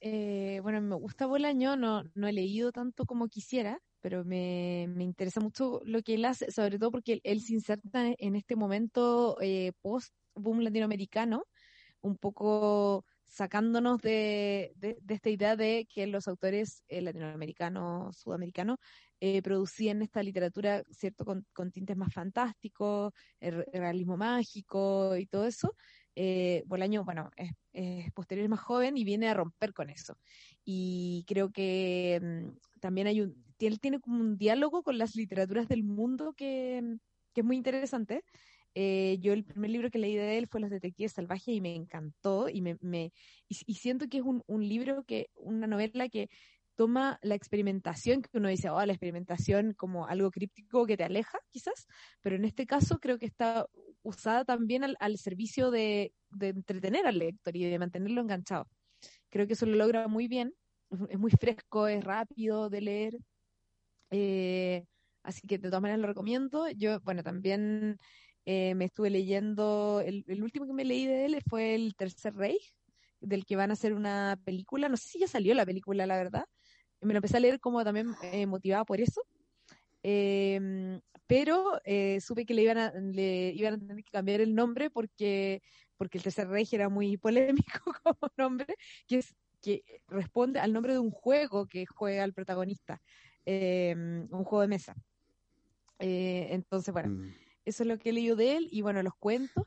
Eh, 0.00 0.60
bueno, 0.62 0.80
me 0.82 0.96
gusta 0.96 1.26
Bolaño, 1.26 1.76
no, 1.76 2.04
no 2.14 2.28
he 2.28 2.32
leído 2.32 2.72
tanto 2.72 3.06
como 3.06 3.28
quisiera, 3.28 3.80
pero 4.00 4.24
me, 4.24 4.86
me 4.94 5.04
interesa 5.04 5.40
mucho 5.40 5.80
lo 5.84 6.02
que 6.02 6.14
él 6.14 6.24
hace, 6.26 6.50
sobre 6.50 6.78
todo 6.78 6.90
porque 6.90 7.20
él, 7.24 7.40
se 7.40 7.54
inserta 7.54 8.14
en 8.18 8.36
este 8.36 8.54
momento 8.54 9.38
eh, 9.40 9.72
post-boom 9.80 10.60
latinoamericano, 10.60 11.44
un 12.02 12.16
poco 12.16 13.04
sacándonos 13.26 14.00
de, 14.00 14.72
de, 14.76 14.96
esta 15.08 15.30
idea 15.30 15.56
de 15.56 15.86
que 15.92 16.06
los 16.06 16.28
autores 16.28 16.84
eh, 16.88 17.00
latinoamericanos, 17.00 18.16
sudamericanos, 18.18 18.78
eh, 19.20 19.42
producían 19.42 20.02
esta 20.02 20.22
literatura, 20.22 20.82
¿cierto?, 20.90 21.24
con, 21.24 21.72
tintes 21.72 21.96
más 21.96 22.12
fantásticos, 22.12 23.12
el 23.40 23.64
realismo 23.72 24.16
mágico 24.16 25.16
y 25.16 25.26
todo 25.26 25.46
eso. 25.46 25.74
Eh, 26.14 26.62
Bolaño, 26.66 27.04
bueno, 27.04 27.30
es, 27.36 28.12
posterior, 28.12 28.44
es 28.44 28.50
más 28.50 28.60
joven 28.60 28.96
y 28.96 29.04
viene 29.04 29.28
a 29.28 29.34
romper 29.34 29.72
con 29.72 29.90
eso. 29.90 30.18
Y 30.64 31.24
creo 31.26 31.50
que 31.50 32.20
mm, 32.22 32.80
también 32.80 33.06
hay 33.06 33.20
él 33.58 33.80
tiene 33.80 34.00
como 34.00 34.20
un 34.20 34.36
diálogo 34.36 34.82
con 34.82 34.98
las 34.98 35.16
literaturas 35.16 35.68
del 35.68 35.82
mundo 35.82 36.34
que, 36.34 36.82
que 37.32 37.40
es 37.40 37.44
muy 37.44 37.56
interesante. 37.56 38.22
Eh, 38.78 39.16
yo 39.20 39.32
el 39.32 39.42
primer 39.42 39.70
libro 39.70 39.90
que 39.90 39.98
leí 39.98 40.16
de 40.16 40.36
él 40.36 40.48
fue 40.48 40.60
Los 40.60 40.68
Detectives 40.68 41.12
Salvajes 41.12 41.48
y 41.48 41.62
me 41.62 41.74
encantó 41.74 42.50
y 42.50 42.60
me, 42.60 42.76
me 42.82 43.10
y, 43.48 43.74
siento 43.74 44.06
que 44.06 44.18
es 44.18 44.22
un, 44.22 44.42
un, 44.46 44.68
libro 44.68 45.02
que, 45.04 45.30
una 45.34 45.66
novela 45.66 46.10
que 46.10 46.28
toma 46.74 47.18
la 47.22 47.34
experimentación, 47.34 48.20
que 48.20 48.28
uno 48.34 48.50
dice, 48.50 48.68
oh, 48.68 48.84
la 48.84 48.92
experimentación 48.92 49.72
como 49.72 50.06
algo 50.06 50.30
críptico 50.30 50.84
que 50.84 50.98
te 50.98 51.04
aleja, 51.04 51.38
quizás, 51.48 51.86
pero 52.20 52.36
en 52.36 52.44
este 52.44 52.66
caso 52.66 52.98
creo 52.98 53.18
que 53.18 53.24
está 53.24 53.66
usada 54.02 54.44
también 54.44 54.84
al, 54.84 55.16
servicio 55.16 55.70
de, 55.70 56.12
entretener 56.38 57.06
al 57.06 57.18
lector 57.18 57.56
y 57.56 57.64
de 57.64 57.78
mantenerlo 57.78 58.20
enganchado. 58.20 58.68
Creo 59.30 59.46
que 59.46 59.54
eso 59.54 59.64
lo 59.64 59.76
logra 59.76 60.06
muy 60.06 60.28
bien, 60.28 60.52
es 61.08 61.18
muy 61.18 61.30
fresco, 61.30 61.88
es 61.88 62.04
rápido 62.04 62.68
de 62.68 62.80
leer, 62.82 63.16
eh, 64.10 64.84
así 65.22 65.46
que 65.48 65.56
de 65.56 65.68
todas 65.70 65.80
maneras 65.80 66.00
lo 66.02 66.08
recomiendo. 66.08 66.68
Yo, 66.70 67.00
bueno, 67.00 67.22
también 67.22 67.98
eh, 68.48 68.76
me 68.76 68.84
estuve 68.84 69.10
leyendo, 69.10 70.00
el, 70.06 70.24
último 70.40 70.66
que 70.66 70.72
me 70.72 70.84
leí 70.84 71.04
de 71.04 71.26
él 71.26 71.42
fue 71.48 71.74
El 71.74 71.96
Tercer 71.96 72.32
Rey, 72.32 72.58
del 73.20 73.44
que 73.44 73.56
van 73.56 73.70
a 73.70 73.72
hacer 73.72 73.92
una 73.92 74.40
película, 74.44 74.88
no 74.88 74.96
sé 74.96 75.08
si 75.08 75.18
ya 75.18 75.26
salió 75.26 75.52
la 75.52 75.66
película, 75.66 76.06
la 76.06 76.16
verdad. 76.16 76.44
Me 77.00 77.12
lo 77.12 77.18
empecé 77.18 77.38
a 77.38 77.40
leer 77.40 77.58
como 77.58 77.82
también 77.82 78.14
eh, 78.22 78.46
motivada 78.46 78.84
por 78.84 79.00
eso. 79.00 79.20
Em, 80.04 81.00
pero 81.26 81.80
eh, 81.84 82.20
supe 82.20 82.46
que 82.46 82.54
le 82.54 82.62
iban, 82.62 82.78
a, 82.78 82.92
le 82.92 83.50
iban 83.50 83.74
a 83.74 83.78
tener 83.78 84.04
que 84.04 84.12
cambiar 84.12 84.40
el 84.40 84.54
nombre 84.54 84.90
porque, 84.90 85.60
porque 85.96 86.18
el 86.18 86.24
Tercer 86.24 86.46
Rey 86.46 86.68
era 86.70 86.88
muy 86.88 87.16
polémico 87.18 87.92
como 88.04 88.30
nombre, 88.36 88.76
que, 89.08 89.18
es, 89.18 89.34
que 89.60 89.82
responde 90.06 90.60
al 90.60 90.72
nombre 90.72 90.92
de 90.92 91.00
un 91.00 91.10
juego 91.10 91.66
que 91.66 91.84
juega 91.84 92.22
el 92.22 92.32
protagonista, 92.32 93.02
em, 93.44 94.28
un 94.30 94.44
juego 94.44 94.60
de 94.62 94.68
mesa. 94.68 94.94
Eh, 95.98 96.48
entonces, 96.52 96.92
bueno, 96.92 97.08
mm. 97.08 97.45
Eso 97.66 97.82
es 97.82 97.88
lo 97.88 97.98
que 97.98 98.10
he 98.10 98.12
leído 98.12 98.36
de 98.36 98.56
él 98.56 98.68
y 98.70 98.80
bueno, 98.80 99.02
los 99.02 99.14
cuentos. 99.16 99.66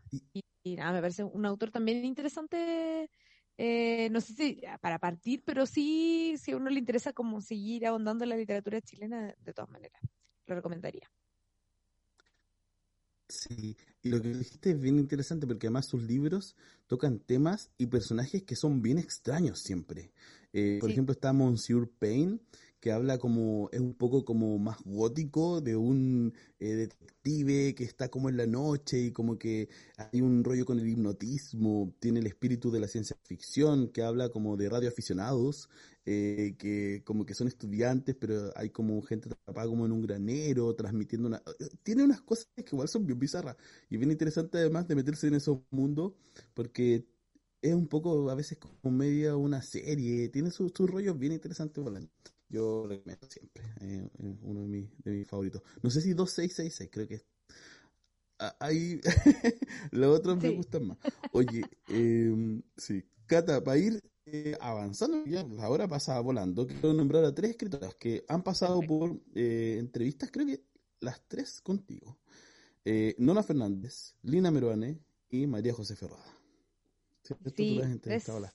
Y, 0.64 0.76
nada, 0.76 0.94
me 0.94 1.02
parece 1.02 1.24
un 1.24 1.46
autor 1.46 1.70
también 1.70 2.06
interesante. 2.06 3.12
Eh, 3.58 4.10
no 4.10 4.22
sé 4.22 4.34
si 4.34 4.62
para 4.82 5.00
partir, 5.00 5.44
pero 5.46 5.66
sí, 5.66 6.36
si 6.38 6.52
a 6.52 6.58
uno 6.58 6.70
le 6.70 6.80
interesa 6.80 7.12
como 7.14 7.42
seguir 7.42 7.86
ahondando 7.86 8.24
en 8.24 8.30
la 8.30 8.38
literatura 8.38 8.82
chilena, 8.82 9.36
de 9.38 9.54
todas 9.54 9.70
maneras, 9.70 10.02
lo 10.48 10.56
recomendaría. 10.56 11.12
Sí, 13.28 13.78
y 14.02 14.10
lo 14.10 14.22
que 14.22 14.30
dijiste 14.30 14.72
es 14.72 14.80
bien 14.80 14.98
interesante 14.98 15.46
porque 15.46 15.68
además 15.68 15.86
sus 15.86 16.02
libros 16.02 16.56
tocan 16.88 17.20
temas 17.20 17.70
y 17.78 17.86
personajes 17.86 18.42
que 18.42 18.56
son 18.56 18.82
bien 18.82 18.98
extraños 18.98 19.60
siempre. 19.60 20.12
Eh, 20.52 20.80
por 20.82 20.90
ejemplo 20.90 21.14
está 21.14 21.32
Monsieur 21.32 21.88
Payne, 22.00 22.40
que 22.80 22.92
habla 22.92 23.18
como, 23.18 23.70
es 23.72 23.80
un 23.80 23.94
poco 23.94 24.24
como 24.24 24.58
más 24.58 24.78
gótico 24.84 25.62
de 25.62 25.76
un 25.76 26.34
eh, 26.60 26.76
detective 26.76 27.76
que 27.76 27.84
está 27.84 28.10
como 28.10 28.30
en 28.30 28.38
la 28.38 28.48
noche 28.48 29.00
y 29.00 29.12
como 29.12 29.38
que 29.38 29.70
hay 29.98 30.22
un 30.22 30.44
rollo 30.44 30.66
con 30.66 30.80
el 30.80 30.88
hipnotismo, 30.88 31.94
tiene 32.00 32.20
el 32.20 32.28
espíritu 32.28 32.72
de 32.72 32.80
la 32.80 32.88
ciencia 32.88 33.18
ficción, 33.24 33.90
que 33.90 34.04
habla 34.04 34.30
como 34.30 34.56
de 34.56 34.70
radioaficionados, 34.70 35.70
eh, 36.06 36.56
que 36.58 37.04
como 37.04 37.26
que 37.26 37.34
son 37.34 37.48
estudiantes, 37.48 38.16
pero 38.16 38.52
hay 38.56 38.70
como 38.70 39.02
gente 39.02 39.30
atrapada 39.30 39.68
como 39.68 39.86
en 39.86 39.92
un 39.92 40.02
granero, 40.02 40.74
transmitiendo 40.76 41.28
una... 41.28 41.44
Tiene 41.84 42.04
unas 42.04 42.22
cosas 42.22 42.48
que 42.56 42.64
igual 42.72 42.88
son 42.88 43.06
bien 43.06 43.20
bizarras 43.20 43.58
y 43.90 43.98
bien 43.98 44.12
interesante 44.12 44.58
además 44.58 44.88
de 44.88 44.96
meterse 44.96 45.28
en 45.28 45.36
esos 45.36 45.60
mundos, 45.72 46.14
porque 46.54 47.06
es 47.62 47.74
un 47.74 47.88
poco 47.88 48.30
a 48.30 48.36
veces 48.36 48.58
como 48.58 48.96
media 48.96 49.36
una 49.36 49.62
serie, 49.62 50.30
tiene 50.30 50.52
sus, 50.52 50.72
rollos 50.78 51.18
bien 51.18 51.34
interesantes. 51.34 51.84
Yo 52.50 52.86
lo 52.88 53.02
meto 53.06 53.28
siempre, 53.30 53.64
eh, 53.82 54.10
uno 54.18 54.62
de 54.62 54.68
mis, 54.68 54.90
de 55.04 55.12
mis 55.12 55.28
favoritos. 55.28 55.62
No 55.84 55.90
sé 55.90 56.02
si 56.02 56.14
2666, 56.14 56.90
creo 56.92 57.08
que 57.08 57.26
ahí 58.60 59.00
los 59.92 60.18
otros 60.18 60.42
me 60.42 60.50
gustan 60.50 60.88
más. 60.88 60.98
Oye, 61.32 61.62
eh, 61.90 62.62
sí, 62.78 63.04
Cata, 63.26 63.64
para 63.64 63.78
ir 63.78 64.02
eh, 64.26 64.58
avanzando, 64.60 65.26
ya 65.26 65.44
la 65.44 65.70
hora 65.70 65.88
pasa 65.88 66.20
volando, 66.20 66.66
quiero 66.66 66.94
nombrar 66.94 67.26
a 67.26 67.34
tres 67.34 67.52
escritoras 67.52 67.96
que 67.96 68.26
han 68.28 68.44
pasado 68.44 68.82
por 68.82 69.20
eh, 69.36 69.78
entrevistas, 69.80 70.30
creo 70.32 70.46
que 70.48 70.64
las 71.00 71.22
tres 71.28 71.62
contigo. 71.62 72.18
Eh, 72.86 73.16
Nona 73.18 73.44
Fernández, 73.44 74.16
Lina 74.24 74.52
Meruane 74.52 75.00
y 75.30 75.48
María 75.48 75.74
José 75.74 75.96
Ferrada. 75.96 76.26
Sí, 77.24 77.36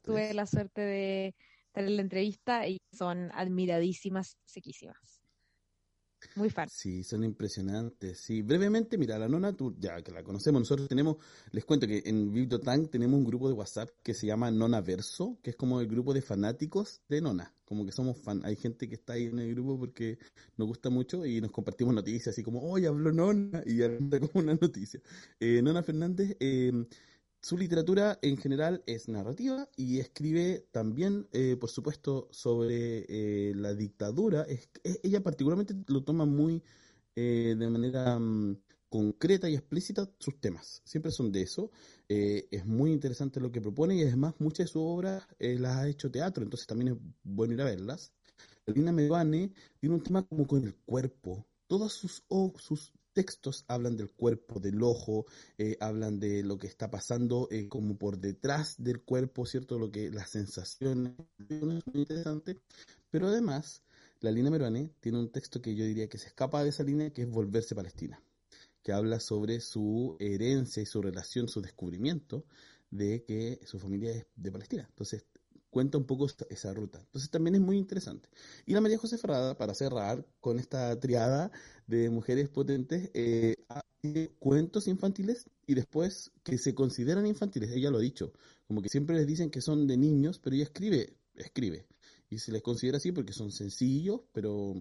tuve 0.03 0.35
la 0.35 0.47
suerte 0.47 0.81
de 0.81 1.35
en 1.75 1.97
la 1.97 2.03
entrevista 2.03 2.67
y 2.67 2.79
son 2.93 3.31
admiradísimas, 3.33 4.37
sequísimas. 4.45 5.25
Muy 6.37 6.51
fácil. 6.51 6.75
Sí, 6.77 7.05
son 7.05 7.25
impresionantes. 7.25 8.19
Sí, 8.21 8.43
brevemente, 8.43 8.99
mira, 8.99 9.19
la 9.19 9.29
nona, 9.29 9.53
tú 9.53 9.77
ya 9.79 10.03
que 10.03 10.13
la 10.13 10.23
conocemos, 10.23 10.63
nosotros 10.63 10.89
tenemos, 10.89 11.17
les 11.53 11.65
cuento 11.65 11.87
que 11.87 12.03
en 12.05 12.33
Bibliotank 12.33 12.91
tenemos 12.91 13.19
un 13.19 13.25
grupo 13.25 13.49
de 13.49 13.55
WhatsApp 13.55 13.91
que 14.03 14.15
se 14.15 14.27
llama 14.27 14.51
Nona 14.51 14.81
Verso, 14.81 15.39
que 15.43 15.51
es 15.51 15.57
como 15.57 15.81
el 15.81 15.87
grupo 15.87 16.13
de 16.15 16.23
fanáticos 16.23 17.03
de 17.09 17.21
Nona. 17.21 17.55
Como 17.65 17.85
que 17.87 17.93
somos 17.93 18.19
fan, 18.19 18.41
hay 18.45 18.57
gente 18.57 18.89
que 18.89 18.95
está 18.95 19.15
ahí 19.15 19.25
en 19.25 19.39
el 19.39 19.55
grupo 19.55 19.79
porque 19.79 20.19
nos 20.57 20.69
gusta 20.69 20.91
mucho 20.91 21.25
y 21.25 21.41
nos 21.41 21.51
compartimos 21.51 21.95
noticias, 21.95 22.29
así 22.29 22.43
como, 22.43 22.63
oye, 22.63 22.87
habló 22.87 23.13
Nona, 23.13 23.63
y 23.67 23.77
ya 23.77 23.89
como 23.99 24.31
una 24.35 24.55
noticia. 24.55 25.01
Eh, 25.39 25.61
nona 25.63 25.83
Fernández, 25.83 26.37
eh, 26.41 26.73
su 27.45 27.59
literatura 27.59 28.19
en 28.23 28.39
general 28.39 28.83
es 28.87 29.07
narrativa 29.07 29.69
y 29.77 29.99
escribe 29.99 30.67
también, 30.71 31.29
eh, 31.31 31.59
por 31.61 31.69
supuesto, 31.69 32.27
sobre 32.31 33.05
eh, 33.07 33.53
la 33.55 33.75
dictadura. 33.75 34.47
ella 35.03 35.23
particularmente 35.23 35.75
lo 35.89 36.03
toma 36.03 36.25
muy 36.25 36.63
eh, 37.15 37.55
de 37.59 37.69
manera 37.69 38.19
mm, 38.19 38.57
concreta 38.89 39.51
y 39.51 39.57
explícita 39.57 40.11
sus 40.19 40.41
temas. 40.41 40.81
Siempre 40.87 41.13
son 41.13 41.31
de 41.33 41.43
eso. 41.43 41.71
es 42.09 42.65
muy 42.65 42.93
interesante 42.93 43.41
lo 43.41 43.53
que 43.53 43.61
propone 43.61 43.97
y 43.97 44.03
además 44.05 44.37
muchas 44.39 44.67
de 44.67 44.73
sus 44.73 44.83
obras 44.83 45.27
las 45.39 45.77
ha 45.77 45.89
hecho 45.89 46.11
teatro, 46.11 46.45
entonces 46.45 46.67
también 46.67 46.95
es 46.95 46.99
bueno 47.25 47.53
ir 47.53 47.61
a 47.61 47.67
verlas. 47.67 48.11
Lina 48.65 48.91
Medvane 48.91 49.53
tiene 49.79 49.97
un 49.97 50.03
tema 50.03 50.23
como 50.23 50.47
con 50.47 50.65
el 50.65 50.75
cuerpo. 50.77 51.47
Todas 51.67 51.93
sus 51.93 52.25
textos 53.15 53.65
hablan 53.69 53.97
del 53.97 54.11
cuerpo, 54.11 54.61
del 54.61 54.83
ojo, 54.83 55.25
eh, 55.57 55.79
hablan 55.81 56.21
de 56.21 56.43
lo 56.43 56.59
que 56.59 56.67
está 56.67 56.91
pasando 56.91 57.49
eh, 57.51 57.69
como 57.69 57.97
por 57.97 58.19
detrás 58.19 58.75
del 58.79 59.01
cuerpo, 59.01 59.47
¿cierto? 59.47 59.79
Lo 59.79 59.91
que 59.91 60.11
las 60.11 60.31
sensaciones, 60.31 61.15
es 61.49 61.63
muy 61.63 61.81
interesante, 61.95 62.61
pero 63.11 63.29
además 63.29 63.83
la 64.21 64.31
línea 64.31 64.51
Meruane 64.51 64.91
tiene 65.01 65.19
un 65.19 65.31
texto 65.31 65.63
que 65.63 65.75
yo 65.75 65.85
diría 65.85 66.09
que 66.09 66.19
se 66.19 66.27
escapa 66.27 66.63
de 66.63 66.71
esa 66.71 66.83
línea, 66.83 67.11
que 67.11 67.23
es 67.23 67.31
Volverse 67.31 67.75
Palestina, 67.75 68.21
que 68.83 68.93
habla 68.93 69.21
sobre 69.21 69.61
su 69.61 70.17
herencia 70.19 70.83
y 70.83 70.87
su 70.87 71.01
relación, 71.01 71.49
su 71.49 71.63
descubrimiento 71.63 72.45
de 72.91 73.25
que 73.25 73.61
su 73.65 73.79
familia 73.79 74.13
es 74.13 74.27
de 74.37 74.53
Palestina. 74.53 74.87
Entonces, 74.89 75.25
cuenta 75.75 75.99
un 75.99 76.05
poco 76.05 76.29
esa, 76.51 76.73
ruta. 76.73 77.01
Entonces 77.01 77.29
también 77.31 77.57
es 77.57 77.61
muy 77.61 77.77
interesante. 77.77 78.29
Y 78.65 78.75
la 78.75 78.81
María 78.81 78.97
José 78.97 79.19
Ferrada, 79.19 79.59
para 79.59 79.75
cerrar 79.75 80.25
con 80.41 80.61
esta 80.61 81.01
triada 81.01 81.51
de 81.89 82.11
mujeres 82.11 82.49
potentes, 82.49 83.11
eh, 83.13 83.57
hace 83.69 84.31
cuentos 84.39 84.87
infantiles 84.87 85.51
y 85.67 85.75
después 85.75 86.31
que 86.45 86.59
se 86.59 86.77
consideran 86.77 87.27
infantiles. 87.27 87.73
Ella 87.73 87.91
lo 87.91 87.99
ha 87.99 88.01
dicho, 88.01 88.33
como 88.69 88.83
que 88.83 88.89
siempre 88.89 89.17
les 89.17 89.27
dicen 89.27 89.51
que 89.51 89.61
son 89.61 89.89
de 89.89 89.97
niños, 89.97 90.39
pero 90.39 90.55
ella 90.55 90.65
escribe, 90.65 91.17
escribe. 91.35 91.87
Y 92.31 92.39
se 92.39 92.53
les 92.53 92.63
considera 92.63 92.99
así 92.99 93.11
porque 93.11 93.33
son 93.33 93.51
sencillos, 93.51 94.21
pero, 94.33 94.81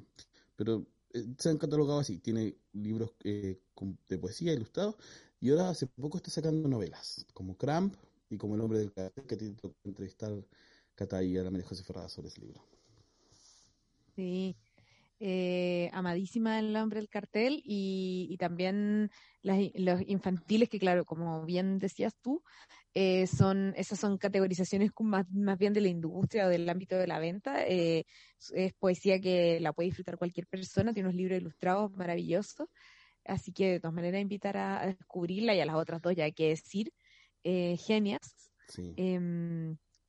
pero 0.56 0.86
eh, 1.12 1.26
se 1.39 1.50
han 1.50 1.58
catalogado 1.58 2.02
así. 2.02 2.20
Tiene 2.20 2.56
libros 2.74 3.16
eh, 3.24 3.60
de 4.08 4.18
poesía 4.20 4.54
ilustrados 4.54 4.96
y 5.41 5.50
ahora 5.50 5.70
hace 5.70 5.88
poco 5.88 6.18
está 6.18 6.30
sacando 6.30 6.70
novelas, 6.70 7.26
como 7.34 7.58
Cramp 7.58 7.96
y 8.30 8.38
como 8.38 8.54
El 8.54 8.62
hombre 8.62 8.78
del 8.78 8.94
cartel, 8.94 9.26
que 9.26 9.38
que 9.38 9.56
entrevistar 9.86 10.32
Catay 10.96 11.38
a 11.38 11.44
la 11.44 11.52
María 11.52 11.68
José 11.68 11.84
Ferrada 11.84 12.10
sobre 12.10 12.28
ese 12.28 12.41
libro. 12.41 12.64
Sí, 14.16 14.56
eh, 15.20 15.89
amadísima 15.94 16.60
el 16.60 16.74
nombre 16.74 17.00
del 17.00 17.08
cartel 17.08 17.62
y, 17.64 18.36
también 18.38 19.10
los 19.41 20.02
infantiles 20.06 20.68
que 20.68 20.80
claro, 20.80 21.06
como 21.06 21.46
bien 21.46 21.80
decías 21.80 22.14
tú, 22.22 22.44
eh, 22.94 23.26
son 23.28 23.74
esas 23.78 24.00
son 24.00 24.18
categorizaciones 24.18 24.91
más, 25.00 25.26
más, 25.32 25.58
bien 25.58 25.74
de 25.74 25.82
la 25.82 25.88
industria 25.88 26.46
o 26.46 26.50
del 26.50 26.68
ámbito 26.70 26.98
de 26.98 27.08
la 27.08 27.20
venta. 27.20 27.66
Eh, 27.66 28.06
es 28.54 28.74
poesía 28.74 29.20
que 29.20 29.60
la 29.62 29.74
puede 29.74 29.88
disfrutar 29.88 30.18
cualquier 30.18 30.46
persona, 30.46 30.94
tiene 30.94 31.08
unos 31.08 31.18
libros 31.18 31.39
ilustrados 31.39 31.91
maravillosos, 31.94 32.68
así 33.26 33.54
que 33.54 33.72
de 33.72 33.80
todas 33.80 33.96
maneras 33.96 34.22
invitar 34.22 34.58
a, 34.58 34.86
descubrirla 34.88 35.56
y 35.56 35.62
a 35.62 35.66
las 35.66 35.76
otras 35.76 36.02
dos 36.02 36.16
ya 36.16 36.26
hay 36.26 36.34
que 36.34 36.50
decir, 36.50 36.91
genias. 37.44 38.52
Sí. 38.68 38.94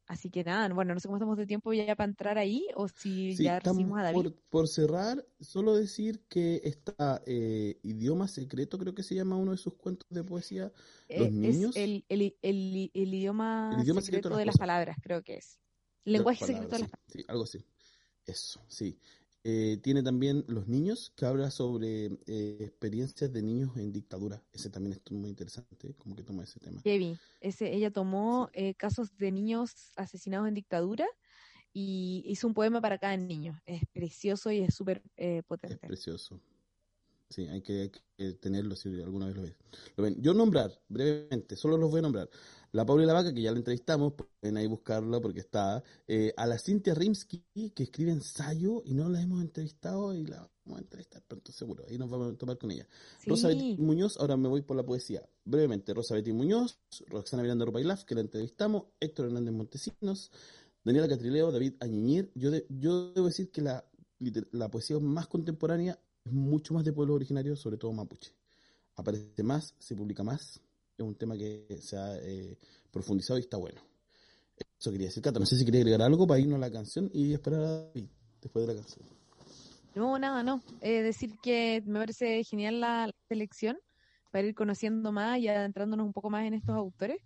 Así 0.06 0.28
que 0.28 0.44
nada, 0.44 0.68
bueno, 0.74 0.92
no 0.92 1.00
sé 1.00 1.08
cómo 1.08 1.16
estamos 1.16 1.38
de 1.38 1.46
tiempo 1.46 1.72
ya 1.72 1.96
para 1.96 2.10
entrar 2.10 2.36
ahí 2.36 2.66
o 2.74 2.88
si 2.88 3.34
ya 3.36 3.58
recibimos 3.58 3.98
a 3.98 4.02
David. 4.02 4.32
Por, 4.50 4.68
cerrar, 4.68 5.24
solo 5.40 5.74
decir 5.74 6.20
que 6.28 6.60
está 6.62 7.22
eh, 7.26 7.78
Idioma 7.82 8.28
Secreto, 8.28 8.78
creo 8.78 8.94
que 8.94 9.02
se 9.02 9.14
llama 9.14 9.36
uno 9.36 9.52
de 9.52 9.56
sus 9.56 9.74
cuentos 9.74 10.06
de 10.10 10.22
poesía, 10.22 10.70
eh, 11.08 11.20
Los 11.20 11.32
Niños. 11.32 11.76
el, 11.76 12.04
el, 12.10 12.36
el, 12.42 12.90
idioma, 12.92 13.82
secreto, 14.02 14.36
de 14.36 14.44
las, 14.44 14.58
palabras, 14.58 14.98
creo 15.02 15.22
que 15.22 15.36
es. 15.36 15.58
Lenguaje 16.04 16.44
secreto 16.44 16.74
de 16.74 16.80
las 16.80 16.90
palabras. 16.90 17.10
Sí, 17.10 17.24
algo 17.26 17.44
así. 17.44 17.64
Eso, 18.26 18.60
sí. 18.68 18.98
Eh, 19.46 19.78
tiene 19.82 20.02
también 20.02 20.42
Los 20.48 20.68
Niños, 20.68 21.12
que 21.16 21.26
habla 21.26 21.50
sobre 21.50 22.06
eh, 22.26 22.56
experiencias 22.60 23.30
de 23.30 23.42
niños 23.42 23.76
en 23.76 23.92
dictadura. 23.92 24.42
Ese 24.54 24.70
también 24.70 24.94
es 24.94 25.12
muy 25.12 25.28
interesante, 25.28 25.94
como 25.98 26.16
que 26.16 26.22
toma 26.22 26.44
ese 26.44 26.58
tema. 26.60 26.80
Kevin, 26.82 27.18
ese, 27.40 27.74
ella 27.74 27.90
tomó 27.90 28.48
eh, 28.54 28.74
casos 28.74 29.14
de 29.18 29.30
niños 29.32 29.92
asesinados 29.96 30.48
en 30.48 30.54
dictadura 30.54 31.06
y 31.74 32.24
hizo 32.26 32.46
un 32.46 32.54
poema 32.54 32.80
para 32.80 32.96
cada 32.96 33.18
niño. 33.18 33.60
Es 33.66 33.82
precioso 33.92 34.50
y 34.50 34.60
es 34.60 34.74
súper 34.74 35.02
potente. 35.46 35.74
Es 35.74 35.88
precioso. 35.88 36.40
Sí, 37.34 37.48
hay 37.48 37.62
que, 37.62 37.80
hay 37.80 37.90
que 38.16 38.32
tenerlo 38.34 38.76
si 38.76 38.88
alguna 39.02 39.26
vez 39.26 39.34
lo 39.34 39.42
ves. 39.42 39.56
Lo 39.96 40.04
ven. 40.04 40.14
Yo 40.22 40.34
nombrar, 40.34 40.80
brevemente, 40.88 41.56
solo 41.56 41.76
los 41.76 41.90
voy 41.90 41.98
a 41.98 42.02
nombrar. 42.02 42.30
La 42.70 42.86
Paula 42.86 43.02
y 43.02 43.06
la 43.06 43.12
Vaca, 43.12 43.34
que 43.34 43.42
ya 43.42 43.50
la 43.50 43.58
entrevistamos, 43.58 44.12
pueden 44.12 44.56
ahí 44.56 44.68
buscarla 44.68 45.20
porque 45.20 45.40
está. 45.40 45.82
Eh, 46.06 46.32
a 46.36 46.46
la 46.46 46.56
Cintia 46.58 46.94
Rimsky, 46.94 47.42
que 47.74 47.82
escribe 47.82 48.12
ensayo 48.12 48.82
y 48.84 48.94
no 48.94 49.08
la 49.08 49.20
hemos 49.20 49.40
entrevistado 49.42 50.14
y 50.14 50.26
la 50.26 50.48
vamos 50.64 50.78
a 50.78 50.82
entrevistar 50.82 51.22
pronto, 51.26 51.50
seguro. 51.50 51.84
Ahí 51.88 51.98
nos 51.98 52.08
vamos 52.08 52.32
a 52.32 52.36
tomar 52.36 52.56
con 52.56 52.70
ella. 52.70 52.86
Sí. 53.20 53.30
Rosa 53.30 53.48
Betty 53.48 53.76
Muñoz, 53.78 54.16
ahora 54.18 54.36
me 54.36 54.48
voy 54.48 54.62
por 54.62 54.76
la 54.76 54.84
poesía. 54.84 55.28
Brevemente, 55.44 55.92
Rosa 55.92 56.14
Betty 56.14 56.32
Muñoz, 56.32 56.78
Roxana 57.08 57.42
Miranda 57.42 57.64
Rupailaf, 57.64 58.04
que 58.04 58.14
la 58.14 58.20
entrevistamos, 58.20 58.84
Héctor 59.00 59.26
Hernández 59.26 59.54
Montesinos, 59.54 60.30
Daniela 60.84 61.08
Catrileo, 61.08 61.50
David 61.50 61.74
Añiñir. 61.80 62.30
Yo, 62.36 62.52
de- 62.52 62.64
yo 62.68 63.12
debo 63.12 63.26
decir 63.26 63.50
que 63.50 63.60
la, 63.60 63.84
la 64.52 64.70
poesía 64.70 65.00
más 65.00 65.26
contemporánea 65.26 65.98
es 66.24 66.32
mucho 66.32 66.74
más 66.74 66.84
de 66.84 66.92
pueblos 66.92 67.16
originarios, 67.16 67.60
sobre 67.60 67.76
todo 67.76 67.92
mapuche. 67.92 68.32
Aparece 68.96 69.42
más, 69.42 69.74
se 69.78 69.94
publica 69.94 70.22
más, 70.22 70.60
es 70.96 71.04
un 71.04 71.14
tema 71.14 71.36
que 71.36 71.66
se 71.80 71.96
ha 71.96 72.16
eh, 72.16 72.56
profundizado 72.90 73.38
y 73.38 73.42
está 73.42 73.56
bueno. 73.56 73.80
Eso 74.78 74.90
quería 74.90 75.08
decir, 75.08 75.22
Cata. 75.22 75.40
No 75.40 75.46
sé 75.46 75.56
si 75.56 75.64
quería 75.64 75.80
agregar 75.80 76.02
algo 76.02 76.26
para 76.26 76.40
irnos 76.40 76.56
a 76.56 76.60
la 76.60 76.70
canción 76.70 77.10
y 77.12 77.32
esperar 77.32 77.60
a 77.60 77.82
David 77.84 78.06
después 78.40 78.66
de 78.66 78.74
la 78.74 78.80
canción. 78.80 79.06
No, 79.94 80.18
nada, 80.18 80.42
no. 80.42 80.62
Eh, 80.80 81.02
decir 81.02 81.38
que 81.42 81.82
me 81.86 81.98
parece 82.00 82.42
genial 82.44 82.80
la, 82.80 83.10
selección 83.28 83.78
para 84.30 84.46
ir 84.46 84.54
conociendo 84.54 85.12
más 85.12 85.38
y 85.38 85.48
adentrándonos 85.48 86.06
un 86.06 86.12
poco 86.12 86.30
más 86.30 86.44
en 86.44 86.54
estos 86.54 86.74
autores. 86.74 87.18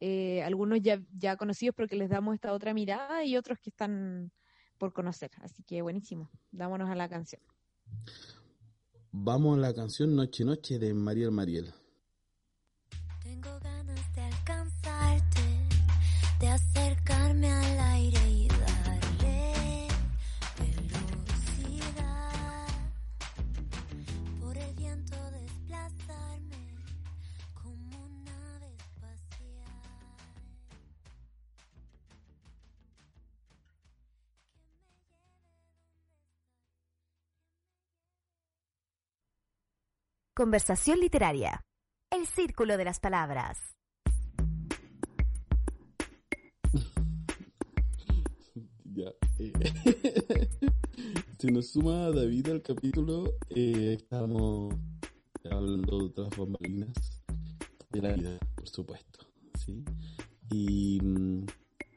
Eh, 0.00 0.42
algunos 0.42 0.80
ya, 0.82 1.00
ya 1.16 1.36
conocidos 1.36 1.74
porque 1.74 1.96
les 1.96 2.10
damos 2.10 2.34
esta 2.34 2.52
otra 2.52 2.74
mirada 2.74 3.24
y 3.24 3.36
otros 3.36 3.58
que 3.58 3.70
están 3.70 4.30
por 4.78 4.92
conocer. 4.92 5.30
Así 5.40 5.62
que 5.62 5.82
buenísimo. 5.82 6.30
Dámonos 6.50 6.90
a 6.90 6.94
la 6.94 7.08
canción. 7.08 7.40
Vamos 9.12 9.56
a 9.56 9.60
la 9.60 9.74
canción 9.74 10.16
Noche 10.16 10.44
Noche 10.44 10.78
de 10.78 10.92
Mariel 10.94 11.30
Mariel. 11.30 11.72
Conversación 40.36 40.98
literaria. 41.00 41.64
El 42.10 42.26
círculo 42.26 42.76
de 42.76 42.84
las 42.84 42.98
palabras. 43.00 43.58
Ya. 48.96 49.10
eh, 49.40 49.52
Se 51.38 51.50
nos 51.50 51.68
suma 51.70 52.10
David 52.10 52.48
al 52.48 52.62
capítulo. 52.62 53.34
eh, 53.50 53.94
estamos 53.98 54.72
hablando 55.50 55.98
de 55.98 56.04
otras 56.04 56.28
bambalinas 56.38 56.92
de 57.90 58.00
la 58.02 58.12
vida, 58.12 58.38
por 58.54 58.68
supuesto. 58.68 59.26
¿sí? 59.58 59.84
Y 60.52 61.00
mm, 61.02 61.44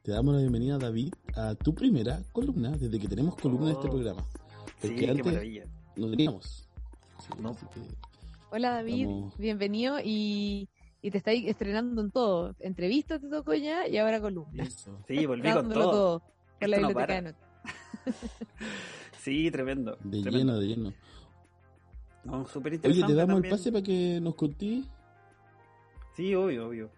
te 0.03 0.11
damos 0.11 0.33
la 0.33 0.41
bienvenida, 0.41 0.79
David, 0.79 1.13
a 1.35 1.53
tu 1.53 1.75
primera 1.75 2.23
columna, 2.31 2.71
desde 2.71 2.97
que 2.99 3.07
tenemos 3.07 3.35
columna 3.35 3.67
en 3.69 3.75
este 3.75 3.87
Oh. 3.87 3.91
programa. 3.91 4.25
Sí, 4.81 4.87
Porque 4.87 4.95
qué 4.95 5.09
antes 5.11 5.25
maravilla. 5.25 5.65
no 5.95 6.09
teníamos. 6.09 6.67
Sí, 7.19 7.29
No. 7.39 7.49
así 7.51 7.65
que 7.67 7.79
Hola 8.49 8.71
David, 8.71 9.01
Estamos- 9.03 9.37
bienvenido 9.37 9.97
y, 10.03 10.69
y 11.01 11.11
te 11.11 11.17
estáis 11.17 11.45
estrenando 11.47 12.01
en 12.01 12.11
todo. 12.11 12.55
Entrevista 12.59 13.19
te 13.19 13.27
tocó 13.29 13.53
ya 13.53 13.87
y 13.87 13.97
ahora 13.97 14.21
columna. 14.21 14.63
eso. 14.63 14.97
Sí, 15.07 15.25
volví 15.25 15.51
con 15.51 15.69
todo. 15.69 16.21
por 16.59 16.69
la 16.69 16.77
no 16.77 16.87
biblioteca 16.87 17.07
para. 17.07 17.15
de 17.15 17.21
noche. 17.21 17.37
Sí, 19.19 19.51
tremendo. 19.51 19.97
De 20.05 20.21
tremendo. 20.21 20.37
lleno, 20.37 20.59
de 20.59 20.67
lleno. 20.67 20.93
No, 22.23 22.47
súper 22.47 22.71
Oye, 22.73 22.75
interesante 22.77 23.11
te 23.13 23.17
damos 23.17 23.35
también. 23.35 23.53
el 23.53 23.59
pase 23.59 23.71
para 23.73 23.83
que 23.83 24.19
nos 24.21 24.35
contés. 24.35 24.85
Sí, 26.15 26.33
obvio, 26.33 26.67
obvio. 26.69 26.89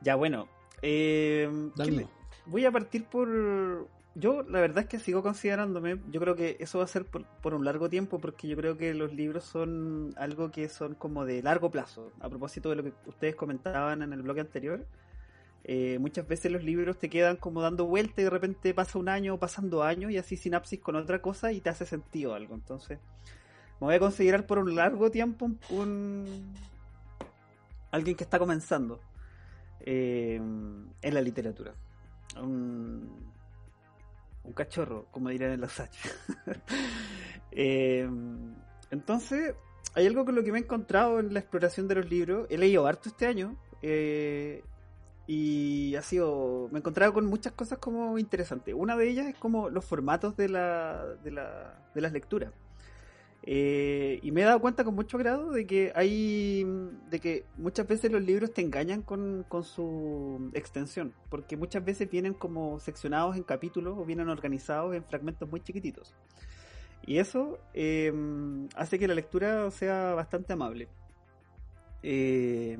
Ya, 0.00 0.14
bueno. 0.14 0.46
Eh, 0.80 1.48
¿qué 1.74 1.82
Dale. 1.82 1.92
le- 1.96 2.08
Voy 2.46 2.64
a 2.64 2.70
partir 2.70 3.04
por... 3.06 3.88
Yo 4.16 4.42
la 4.42 4.60
verdad 4.60 4.84
es 4.84 4.88
que 4.88 4.98
sigo 4.98 5.22
considerándome, 5.22 6.00
yo 6.10 6.20
creo 6.20 6.34
que 6.34 6.56
eso 6.58 6.78
va 6.78 6.84
a 6.84 6.88
ser 6.88 7.04
por, 7.04 7.54
un 7.54 7.64
largo 7.64 7.88
tiempo 7.88 8.18
porque 8.18 8.48
yo 8.48 8.56
creo 8.56 8.76
que 8.76 8.92
los 8.92 9.12
libros 9.14 9.44
son 9.44 10.12
algo 10.16 10.50
que 10.50 10.68
son 10.68 10.94
como 10.94 11.24
de 11.24 11.42
largo 11.42 11.70
plazo. 11.70 12.12
A 12.20 12.28
propósito 12.28 12.70
de 12.70 12.76
lo 12.76 12.82
que 12.82 12.92
ustedes 13.06 13.36
comentaban 13.36 14.02
en 14.02 14.12
el 14.12 14.22
bloque 14.22 14.40
anterior, 14.40 14.84
eh, 15.62 15.98
muchas 16.00 16.26
veces 16.26 16.50
los 16.50 16.64
libros 16.64 16.98
te 16.98 17.08
quedan 17.08 17.36
como 17.36 17.62
dando 17.62 17.86
vuelta 17.86 18.20
y 18.20 18.24
de 18.24 18.30
repente 18.30 18.74
pasa 18.74 18.98
un 18.98 19.08
año 19.08 19.34
o 19.34 19.38
pasan 19.38 19.70
años 19.80 20.10
y 20.10 20.18
así 20.18 20.36
sinapsis 20.36 20.80
con 20.80 20.96
otra 20.96 21.22
cosa 21.22 21.52
y 21.52 21.60
te 21.60 21.70
hace 21.70 21.86
sentido 21.86 22.34
algo. 22.34 22.54
Entonces, 22.56 22.98
me 23.80 23.86
voy 23.86 23.94
a 23.94 24.00
considerar 24.00 24.44
por 24.44 24.58
un 24.58 24.74
largo 24.74 25.12
tiempo 25.12 25.52
un, 25.70 26.52
alguien 27.92 28.16
que 28.16 28.24
está 28.24 28.40
comenzando 28.40 29.00
eh, 29.80 30.34
en 30.36 31.14
la 31.14 31.20
literatura. 31.20 31.74
Un 34.44 34.52
cachorro, 34.52 35.06
como 35.10 35.28
dirían 35.30 35.52
en 35.52 35.60
los 35.60 35.78
H. 35.80 35.90
Eh, 37.52 38.08
entonces, 38.92 39.56
hay 39.94 40.06
algo 40.06 40.24
con 40.24 40.36
lo 40.36 40.44
que 40.44 40.52
me 40.52 40.58
he 40.58 40.62
encontrado 40.62 41.18
en 41.18 41.34
la 41.34 41.40
exploración 41.40 41.88
de 41.88 41.96
los 41.96 42.08
libros. 42.08 42.46
He 42.48 42.56
leído 42.56 42.86
harto 42.86 43.08
este 43.08 43.26
año. 43.26 43.56
eh, 43.82 44.62
y 45.26 45.94
ha 45.94 46.02
sido. 46.02 46.68
Me 46.72 46.78
he 46.78 46.80
encontrado 46.80 47.12
con 47.12 47.24
muchas 47.26 47.52
cosas 47.52 47.78
como 47.78 48.18
interesantes. 48.18 48.74
Una 48.76 48.96
de 48.96 49.08
ellas 49.08 49.26
es 49.26 49.36
como 49.36 49.70
los 49.70 49.84
formatos 49.84 50.36
de, 50.36 50.48
la, 50.48 51.06
de, 51.22 51.30
la, 51.30 51.78
de 51.94 52.00
las 52.00 52.12
lecturas. 52.12 52.52
Eh, 53.52 54.20
y 54.22 54.30
me 54.30 54.42
he 54.42 54.44
dado 54.44 54.60
cuenta 54.60 54.84
con 54.84 54.94
mucho 54.94 55.18
grado 55.18 55.50
de 55.50 55.66
que 55.66 55.90
hay 55.96 56.64
de 57.10 57.18
que 57.18 57.44
muchas 57.56 57.84
veces 57.88 58.12
los 58.12 58.22
libros 58.22 58.54
te 58.54 58.62
engañan 58.62 59.02
con, 59.02 59.44
con 59.48 59.64
su 59.64 60.52
extensión 60.54 61.12
porque 61.28 61.56
muchas 61.56 61.84
veces 61.84 62.08
vienen 62.08 62.32
como 62.32 62.78
seccionados 62.78 63.36
en 63.36 63.42
capítulos 63.42 63.98
o 63.98 64.04
vienen 64.04 64.28
organizados 64.28 64.94
en 64.94 65.02
fragmentos 65.02 65.50
muy 65.50 65.60
chiquititos. 65.62 66.14
Y 67.04 67.18
eso 67.18 67.58
eh, 67.74 68.12
hace 68.76 69.00
que 69.00 69.08
la 69.08 69.14
lectura 69.14 69.68
sea 69.72 70.14
bastante 70.14 70.52
amable. 70.52 70.86
Eh, 72.04 72.78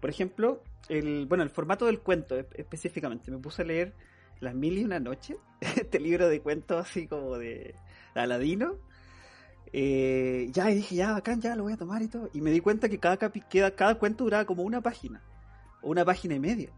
por 0.00 0.08
ejemplo 0.08 0.62
el 0.88 1.26
bueno 1.26 1.44
el 1.44 1.50
formato 1.50 1.84
del 1.84 2.00
cuento 2.00 2.38
específicamente. 2.38 3.30
Me 3.30 3.36
puse 3.36 3.60
a 3.60 3.64
leer 3.66 3.92
las 4.40 4.54
mil 4.54 4.78
y 4.78 4.84
una 4.84 4.98
noches 4.98 5.36
este 5.60 6.00
libro 6.00 6.26
de 6.26 6.40
cuentos 6.40 6.86
así 6.88 7.06
como 7.06 7.36
de 7.36 7.74
Aladino 8.14 8.78
eh, 9.72 10.48
ya, 10.52 10.70
y 10.70 10.76
dije, 10.76 10.94
ya, 10.96 11.12
bacán, 11.12 11.40
ya 11.40 11.54
lo 11.56 11.64
voy 11.64 11.72
a 11.72 11.76
tomar 11.76 12.02
y 12.02 12.08
todo. 12.08 12.28
Y 12.32 12.40
me 12.40 12.50
di 12.50 12.60
cuenta 12.60 12.88
que 12.88 12.98
cada, 12.98 13.18
capi- 13.18 13.44
cada, 13.48 13.70
cada 13.74 13.94
cuento 13.96 14.24
duraba 14.24 14.44
como 14.44 14.62
una 14.62 14.80
página, 14.80 15.22
o 15.82 15.90
una 15.90 16.04
página 16.04 16.34
y 16.34 16.40
media. 16.40 16.70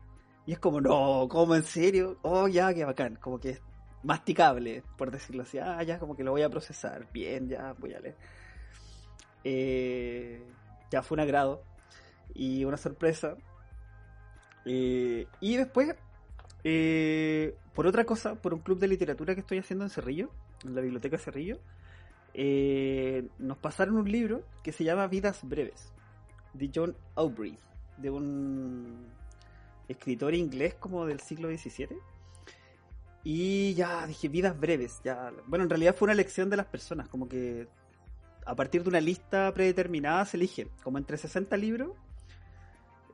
Y 0.46 0.52
es 0.52 0.58
como, 0.58 0.80
no, 0.80 1.28
¿cómo 1.30 1.54
en 1.54 1.62
serio? 1.62 2.18
Oh, 2.22 2.48
ya, 2.48 2.72
qué 2.74 2.84
bacán, 2.84 3.16
como 3.16 3.38
que 3.38 3.50
es 3.50 3.62
masticable, 4.02 4.82
por 4.98 5.10
decirlo 5.10 5.42
así. 5.42 5.58
Ah, 5.58 5.82
ya, 5.82 5.98
como 5.98 6.16
que 6.16 6.24
lo 6.24 6.32
voy 6.32 6.42
a 6.42 6.50
procesar. 6.50 7.06
Bien, 7.12 7.48
ya, 7.48 7.74
voy 7.78 7.94
a 7.94 8.00
leer. 8.00 8.16
Eh, 9.44 10.42
ya 10.90 11.02
fue 11.02 11.16
un 11.16 11.20
agrado 11.20 11.62
y 12.34 12.64
una 12.64 12.76
sorpresa. 12.76 13.36
Eh, 14.64 15.26
y 15.40 15.56
después, 15.56 15.94
eh, 16.64 17.54
por 17.74 17.86
otra 17.86 18.04
cosa, 18.04 18.34
por 18.34 18.54
un 18.54 18.60
club 18.60 18.78
de 18.78 18.88
literatura 18.88 19.34
que 19.34 19.40
estoy 19.40 19.58
haciendo 19.58 19.84
en 19.84 19.90
Cerrillo, 19.90 20.30
en 20.64 20.74
la 20.74 20.80
biblioteca 20.80 21.18
Cerrillo, 21.18 21.58
eh, 22.34 23.28
nos 23.38 23.58
pasaron 23.58 23.96
un 23.96 24.10
libro 24.10 24.42
que 24.62 24.72
se 24.72 24.84
llama 24.84 25.06
Vidas 25.06 25.40
Breves, 25.42 25.92
de 26.54 26.70
John 26.74 26.96
Aubrey, 27.14 27.56
de 27.98 28.10
un 28.10 29.06
escritor 29.88 30.34
inglés 30.34 30.74
como 30.74 31.06
del 31.06 31.20
siglo 31.20 31.48
XVII. 31.48 31.88
Y 33.24 33.74
ya 33.74 34.06
dije, 34.06 34.28
Vidas 34.28 34.58
Breves. 34.58 35.00
Ya. 35.04 35.32
Bueno, 35.46 35.64
en 35.64 35.70
realidad 35.70 35.94
fue 35.94 36.06
una 36.06 36.12
elección 36.14 36.50
de 36.50 36.56
las 36.56 36.66
personas, 36.66 37.08
como 37.08 37.28
que 37.28 37.68
a 38.44 38.56
partir 38.56 38.82
de 38.82 38.88
una 38.88 39.00
lista 39.00 39.52
predeterminada 39.54 40.24
se 40.24 40.36
elige, 40.36 40.66
como 40.82 40.98
entre 40.98 41.16
60 41.16 41.56
libros. 41.56 41.90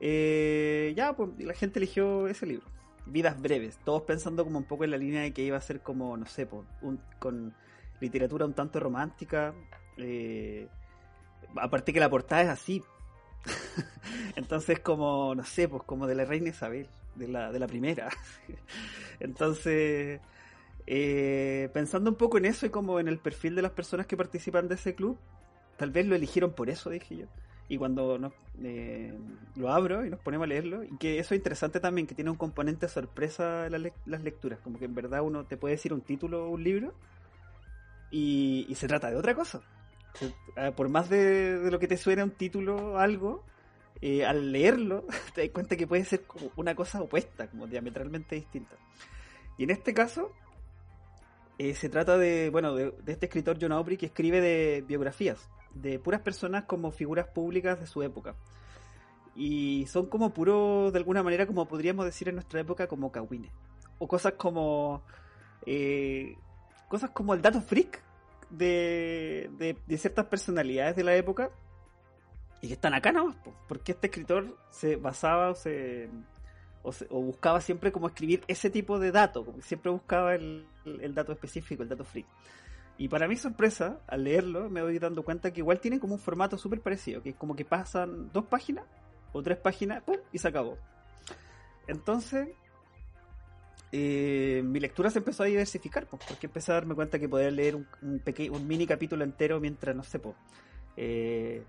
eh, 0.00 0.92
ya, 0.96 1.14
pues 1.16 1.30
la 1.38 1.54
gente 1.54 1.78
eligió 1.78 2.28
ese 2.28 2.46
libro. 2.46 2.66
Vidas 3.06 3.40
breves, 3.40 3.78
todos 3.84 4.02
pensando 4.02 4.44
como 4.44 4.58
un 4.58 4.64
poco 4.64 4.84
en 4.84 4.90
la 4.92 4.96
línea 4.98 5.22
de 5.22 5.32
que 5.32 5.42
iba 5.42 5.56
a 5.56 5.60
ser 5.60 5.80
como, 5.80 6.16
no 6.16 6.26
sé, 6.26 6.46
po, 6.46 6.64
un- 6.82 7.00
con 7.18 7.54
literatura 8.00 8.46
un 8.46 8.54
tanto 8.54 8.80
romántica. 8.80 9.54
eh, 9.96 10.68
aparte 11.56 11.92
que 11.92 12.00
la 12.00 12.10
portada 12.10 12.42
es 12.42 12.48
así. 12.48 12.82
Entonces 14.36 14.80
como, 14.80 15.34
no 15.34 15.44
sé, 15.44 15.68
pues 15.68 15.82
como 15.84 16.06
de 16.06 16.14
la 16.14 16.24
reina 16.24 16.50
Isabel, 16.50 16.86
de 17.14 17.28
la, 17.28 17.52
de 17.52 17.58
la 17.58 17.66
primera. 17.66 18.10
Entonces, 19.20 20.20
eh, 20.86 21.68
pensando 21.72 22.10
un 22.10 22.16
poco 22.16 22.38
en 22.38 22.44
eso 22.44 22.66
y 22.66 22.70
como 22.70 23.00
en 23.00 23.08
el 23.08 23.18
perfil 23.18 23.54
de 23.54 23.62
las 23.62 23.72
personas 23.72 24.06
que 24.06 24.16
participan 24.16 24.68
de 24.68 24.76
ese 24.76 24.94
club, 24.94 25.18
tal 25.76 25.90
vez 25.90 26.06
lo 26.06 26.14
eligieron 26.14 26.52
por 26.52 26.70
eso, 26.70 26.90
dije 26.90 27.16
yo. 27.16 27.26
Y 27.70 27.76
cuando 27.76 28.16
nos, 28.16 28.32
eh, 28.62 29.12
lo 29.56 29.70
abro 29.70 30.06
y 30.06 30.10
nos 30.10 30.20
ponemos 30.20 30.46
a 30.46 30.48
leerlo, 30.48 30.84
y 30.84 30.96
que 30.96 31.18
eso 31.18 31.34
es 31.34 31.38
interesante 31.38 31.80
también, 31.80 32.06
que 32.06 32.14
tiene 32.14 32.30
un 32.30 32.36
componente 32.36 32.88
sorpresa 32.88 33.68
las, 33.68 33.92
las 34.06 34.22
lecturas, 34.22 34.58
como 34.60 34.78
que 34.78 34.86
en 34.86 34.94
verdad 34.94 35.20
uno 35.20 35.44
te 35.44 35.58
puede 35.58 35.74
decir 35.74 35.92
un 35.92 36.00
título 36.00 36.46
o 36.46 36.48
un 36.48 36.64
libro 36.64 36.94
y, 38.10 38.66
se 38.74 38.88
trata 38.88 39.10
de 39.10 39.16
otra 39.16 39.34
cosa. 39.34 39.60
Ah, 40.56 40.72
por 40.72 40.88
más 40.88 41.08
de, 41.08 41.68
lo 41.70 41.78
que 41.78 41.88
te 41.88 41.96
suene 41.96 42.22
un 42.22 42.32
título 42.32 42.92
o 42.92 42.96
algo, 42.98 43.44
eh, 44.00 44.24
al 44.24 44.52
leerlo 44.52 45.04
te 45.34 45.42
das 45.42 45.50
cuenta 45.50 45.76
que 45.76 45.86
puede 45.86 46.04
ser 46.04 46.24
una 46.56 46.74
cosa 46.74 47.02
opuesta, 47.02 47.48
como 47.48 47.66
diametralmente 47.66 48.36
distinta. 48.36 48.76
Y 49.56 49.64
en 49.64 49.70
este 49.70 49.94
caso, 49.94 50.32
eh, 51.58 51.74
se 51.74 51.88
trata 51.88 52.16
de, 52.16 52.50
bueno, 52.50 52.74
de, 52.74 52.92
de, 52.92 53.12
este 53.12 53.26
escritor 53.26 53.58
John 53.60 53.72
Aubrey 53.72 53.96
que 53.96 54.06
escribe 54.06 54.40
de 54.40 54.84
biografías 54.86 55.48
de 55.74 55.98
puras 55.98 56.20
personas 56.20 56.64
como 56.64 56.90
figuras 56.90 57.28
públicas 57.28 57.78
de 57.80 57.86
su 57.86 58.02
época. 58.02 58.34
Y 59.34 59.86
son 59.86 60.06
como 60.06 60.30
puros, 60.30 60.92
de 60.92 60.98
alguna 60.98 61.22
manera, 61.22 61.46
como 61.46 61.66
podríamos 61.66 62.04
decir 62.04 62.28
en 62.28 62.34
nuestra 62.36 62.60
época, 62.60 62.88
como 62.88 63.12
cagüines. 63.12 63.52
O 63.98 64.08
cosas 64.08 64.34
como. 64.34 65.02
Eh, 65.64 66.36
cosas 66.88 67.10
como 67.10 67.34
el 67.34 67.42
dato 67.42 67.60
freak 67.60 68.02
de, 68.50 69.50
de, 69.86 69.98
ciertas 69.98 70.26
personalidades 70.26 70.96
de 70.96 71.04
la 71.04 71.14
época. 71.14 71.50
Y 72.60 72.68
que 72.68 72.74
están 72.74 72.92
acá 72.92 73.12
nomás, 73.12 73.36
porque 73.68 73.92
este 73.92 74.08
escritor 74.08 74.58
se 74.70 74.96
basaba 74.96 75.50
o 75.50 75.54
se, 75.54 76.10
o, 76.82 76.90
se, 76.92 77.06
o 77.08 77.20
buscaba 77.20 77.60
siempre 77.60 77.92
como 77.92 78.08
escribir 78.08 78.42
ese 78.48 78.68
tipo 78.68 78.98
de 78.98 79.12
dato, 79.12 79.44
como 79.44 79.62
siempre 79.62 79.92
buscaba 79.92 80.34
el, 80.34 80.66
el 80.84 81.14
dato 81.14 81.30
específico, 81.30 81.84
el 81.84 81.88
dato 81.88 82.04
freak. 82.04 82.26
Y 82.96 83.08
para 83.08 83.28
mi 83.28 83.36
sorpresa, 83.36 84.00
al 84.08 84.24
leerlo, 84.24 84.68
me 84.68 84.82
voy 84.82 84.98
dando 84.98 85.22
cuenta 85.22 85.52
que 85.52 85.60
igual 85.60 85.78
tiene 85.78 86.00
como 86.00 86.14
un 86.14 86.20
formato 86.20 86.58
súper 86.58 86.80
parecido, 86.80 87.22
que 87.22 87.30
es 87.30 87.36
como 87.36 87.54
que 87.54 87.64
pasan 87.64 88.32
dos 88.32 88.46
páginas 88.46 88.84
o 89.32 89.40
tres 89.40 89.56
páginas 89.58 90.02
¡pum! 90.02 90.16
y 90.32 90.38
se 90.38 90.48
acabó. 90.48 90.76
Entonces, 91.86 92.48
eh, 93.90 94.62
mi 94.64 94.80
lectura 94.80 95.10
se 95.10 95.18
empezó 95.18 95.42
a 95.42 95.46
diversificar, 95.46 96.06
pues, 96.06 96.22
porque 96.26 96.46
empecé 96.46 96.72
a 96.72 96.74
darme 96.74 96.94
cuenta 96.94 97.18
que 97.18 97.28
podía 97.28 97.50
leer 97.50 97.76
un, 97.76 98.18
pequeño, 98.20 98.52
un 98.52 98.66
mini 98.66 98.86
capítulo 98.86 99.24
entero 99.24 99.60
mientras, 99.60 99.96
no 99.96 100.02
sé, 100.02 100.20
eh, 100.96 101.62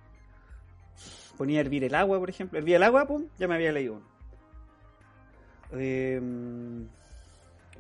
ponía 1.38 1.60
a 1.60 1.62
hervir 1.62 1.84
el 1.84 1.96
agua, 1.96 2.20
por 2.20 2.30
ejemplo. 2.30 2.60
Hervía 2.60 2.78
el 2.78 2.84
agua, 2.84 3.08
pum, 3.08 3.28
ya 3.38 3.48
me 3.48 3.56
había 3.56 3.72
leído 3.72 3.96
uno. 3.96 4.06
Eh, 5.72 6.20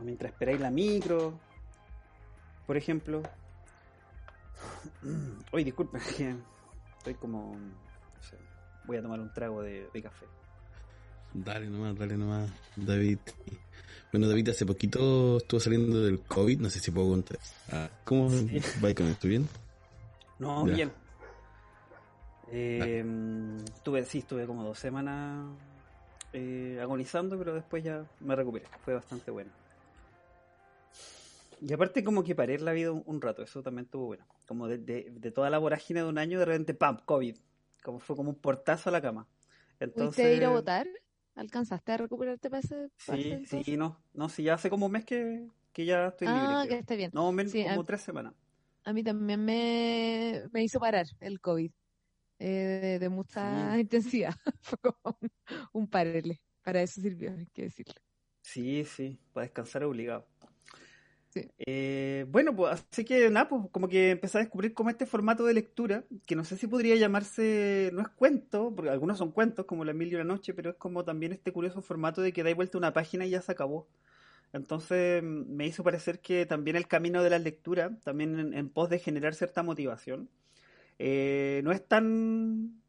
mientras 0.03 0.31
esperáis 0.31 0.59
la 0.59 0.71
micro, 0.71 1.37
por 2.65 2.77
ejemplo. 2.77 3.23
Oye, 5.51 5.65
disculpen, 5.65 6.01
estoy 6.97 7.15
como. 7.15 7.57
No 7.57 8.21
sé, 8.21 8.37
voy 8.85 8.97
a 8.97 9.01
tomar 9.01 9.19
un 9.19 9.33
trago 9.33 9.61
de, 9.61 9.89
café. 10.01 10.25
Dale 11.33 11.69
nomás, 11.69 11.97
dale 11.97 12.17
nomás, 12.17 12.51
David. 12.75 13.19
Bueno, 14.11 14.27
David 14.27 14.49
hace 14.49 14.65
poquito 14.65 15.37
estuvo 15.37 15.59
saliendo 15.59 16.03
del 16.03 16.19
COVID, 16.21 16.59
no 16.59 16.69
sé 16.69 16.79
si 16.79 16.89
puedo 16.89 17.09
contar. 17.09 17.37
Ah, 17.71 17.89
¿Cómo 18.03 18.29
sí. 18.29 18.59
va 18.83 18.93
con 18.93 19.07
esto? 19.07 19.27
¿Bien? 19.27 19.47
No, 20.39 20.67
ya. 20.67 20.73
bien. 20.73 20.91
Eh, 22.51 23.05
estuve, 23.75 24.03
sí, 24.05 24.19
estuve 24.19 24.47
como 24.47 24.63
dos 24.63 24.79
semanas 24.79 25.47
eh, 26.33 26.79
agonizando, 26.81 27.37
pero 27.37 27.53
después 27.53 27.83
ya 27.83 28.03
me 28.19 28.35
recuperé. 28.35 28.65
Fue 28.83 28.95
bastante 28.95 29.29
bueno. 29.29 29.51
Y 31.61 31.71
aparte 31.73 32.03
como 32.03 32.23
que 32.23 32.33
paré 32.33 32.57
la 32.57 32.71
vida 32.71 32.91
un, 32.91 33.03
un, 33.05 33.21
rato, 33.21 33.43
eso 33.43 33.61
también 33.61 33.85
estuvo 33.85 34.07
bueno. 34.07 34.25
Como 34.47 34.67
de, 34.67 34.77
de, 34.79 35.11
de, 35.11 35.31
toda 35.31 35.49
la 35.49 35.59
vorágine 35.59 36.01
de 36.01 36.07
un 36.07 36.17
año, 36.17 36.39
de 36.39 36.45
repente, 36.45 36.73
¡pam! 36.73 36.99
COVID. 37.05 37.35
Como 37.83 37.99
fue 37.99 38.15
como 38.15 38.29
un 38.29 38.35
portazo 38.35 38.89
a 38.89 38.91
la 38.91 39.01
cama. 39.01 39.27
Entonces... 39.79 40.15
¿Fuiste 40.15 40.25
a 40.25 40.33
ir 40.33 40.45
a 40.45 40.49
votar? 40.49 40.87
¿Alcanzaste 41.39 41.93
a 41.93 41.97
recuperarte 41.97 42.49
para 42.49 42.59
ese 42.59 42.89
Sí, 42.97 43.63
sí, 43.63 43.77
no. 43.77 43.97
No, 44.13 44.27
sí, 44.27 44.43
ya 44.43 44.55
hace 44.55 44.69
como 44.69 44.87
un 44.87 44.91
mes 44.91 45.05
que, 45.05 45.47
que 45.71 45.85
ya 45.85 46.07
estoy 46.07 46.27
ah, 46.27 46.33
libre. 46.33 46.55
Ah, 46.55 46.65
que 46.67 46.79
está 46.79 46.95
bien. 46.95 47.11
No, 47.13 47.31
men, 47.31 47.49
sí, 47.49 47.63
como 47.63 47.81
a, 47.81 47.85
tres 47.85 48.01
semanas. 48.01 48.33
A 48.83 48.91
mí 48.91 49.03
también 49.03 49.43
me, 49.45 50.43
me 50.51 50.63
hizo 50.63 50.79
parar 50.79 51.05
el 51.21 51.39
COVID. 51.39 51.71
Eh, 52.39 52.79
de, 52.81 52.99
de, 52.99 53.09
mucha 53.09 53.73
sí. 53.73 53.79
intensidad. 53.81 54.35
fue 54.61 54.77
como 54.79 55.17
un, 55.21 55.31
un 55.73 55.87
parele. 55.87 56.41
Para 56.61 56.81
eso 56.81 56.99
sirvió, 56.99 57.31
hay 57.31 57.47
que 57.47 57.63
decirlo. 57.63 57.95
Sí, 58.41 58.83
sí, 58.83 59.17
para 59.31 59.45
descansar 59.45 59.83
obligado. 59.83 60.27
Eh, 61.67 62.25
bueno, 62.29 62.55
pues 62.55 62.83
así 62.91 63.05
que 63.05 63.29
nada, 63.29 63.47
pues 63.47 63.61
como 63.71 63.87
que 63.87 64.11
empecé 64.11 64.37
a 64.39 64.41
descubrir 64.41 64.73
como 64.73 64.89
este 64.89 65.05
formato 65.05 65.45
de 65.45 65.53
lectura, 65.53 66.03
que 66.25 66.35
no 66.35 66.43
sé 66.43 66.57
si 66.57 66.67
podría 66.67 66.95
llamarse, 66.95 67.91
no 67.93 68.01
es 68.01 68.09
cuento, 68.09 68.73
porque 68.75 68.89
algunos 68.89 69.17
son 69.19 69.31
cuentos, 69.31 69.65
como 69.65 69.85
La 69.85 69.93
Mil 69.93 70.11
y 70.11 70.15
una 70.15 70.23
Noche, 70.23 70.53
pero 70.53 70.71
es 70.71 70.75
como 70.77 71.05
también 71.05 71.31
este 71.31 71.51
curioso 71.53 71.81
formato 71.81 72.21
de 72.21 72.33
que 72.33 72.43
dais 72.43 72.55
vuelta 72.55 72.77
una 72.79 72.93
página 72.93 73.25
y 73.25 73.29
ya 73.31 73.41
se 73.41 73.51
acabó. 73.51 73.87
Entonces 74.53 75.23
me 75.23 75.67
hizo 75.67 75.83
parecer 75.83 76.21
que 76.21 76.45
también 76.47 76.77
el 76.77 76.87
camino 76.87 77.23
de 77.23 77.31
la 77.31 77.39
lectura, 77.39 77.97
también 78.03 78.39
en, 78.39 78.53
en 78.55 78.69
pos 78.69 78.89
de 78.89 78.99
generar 78.99 79.35
cierta 79.35 79.63
motivación, 79.63 80.29
eh, 80.99 81.61
no 81.65 81.71
es 81.73 81.87
tan 81.87 82.81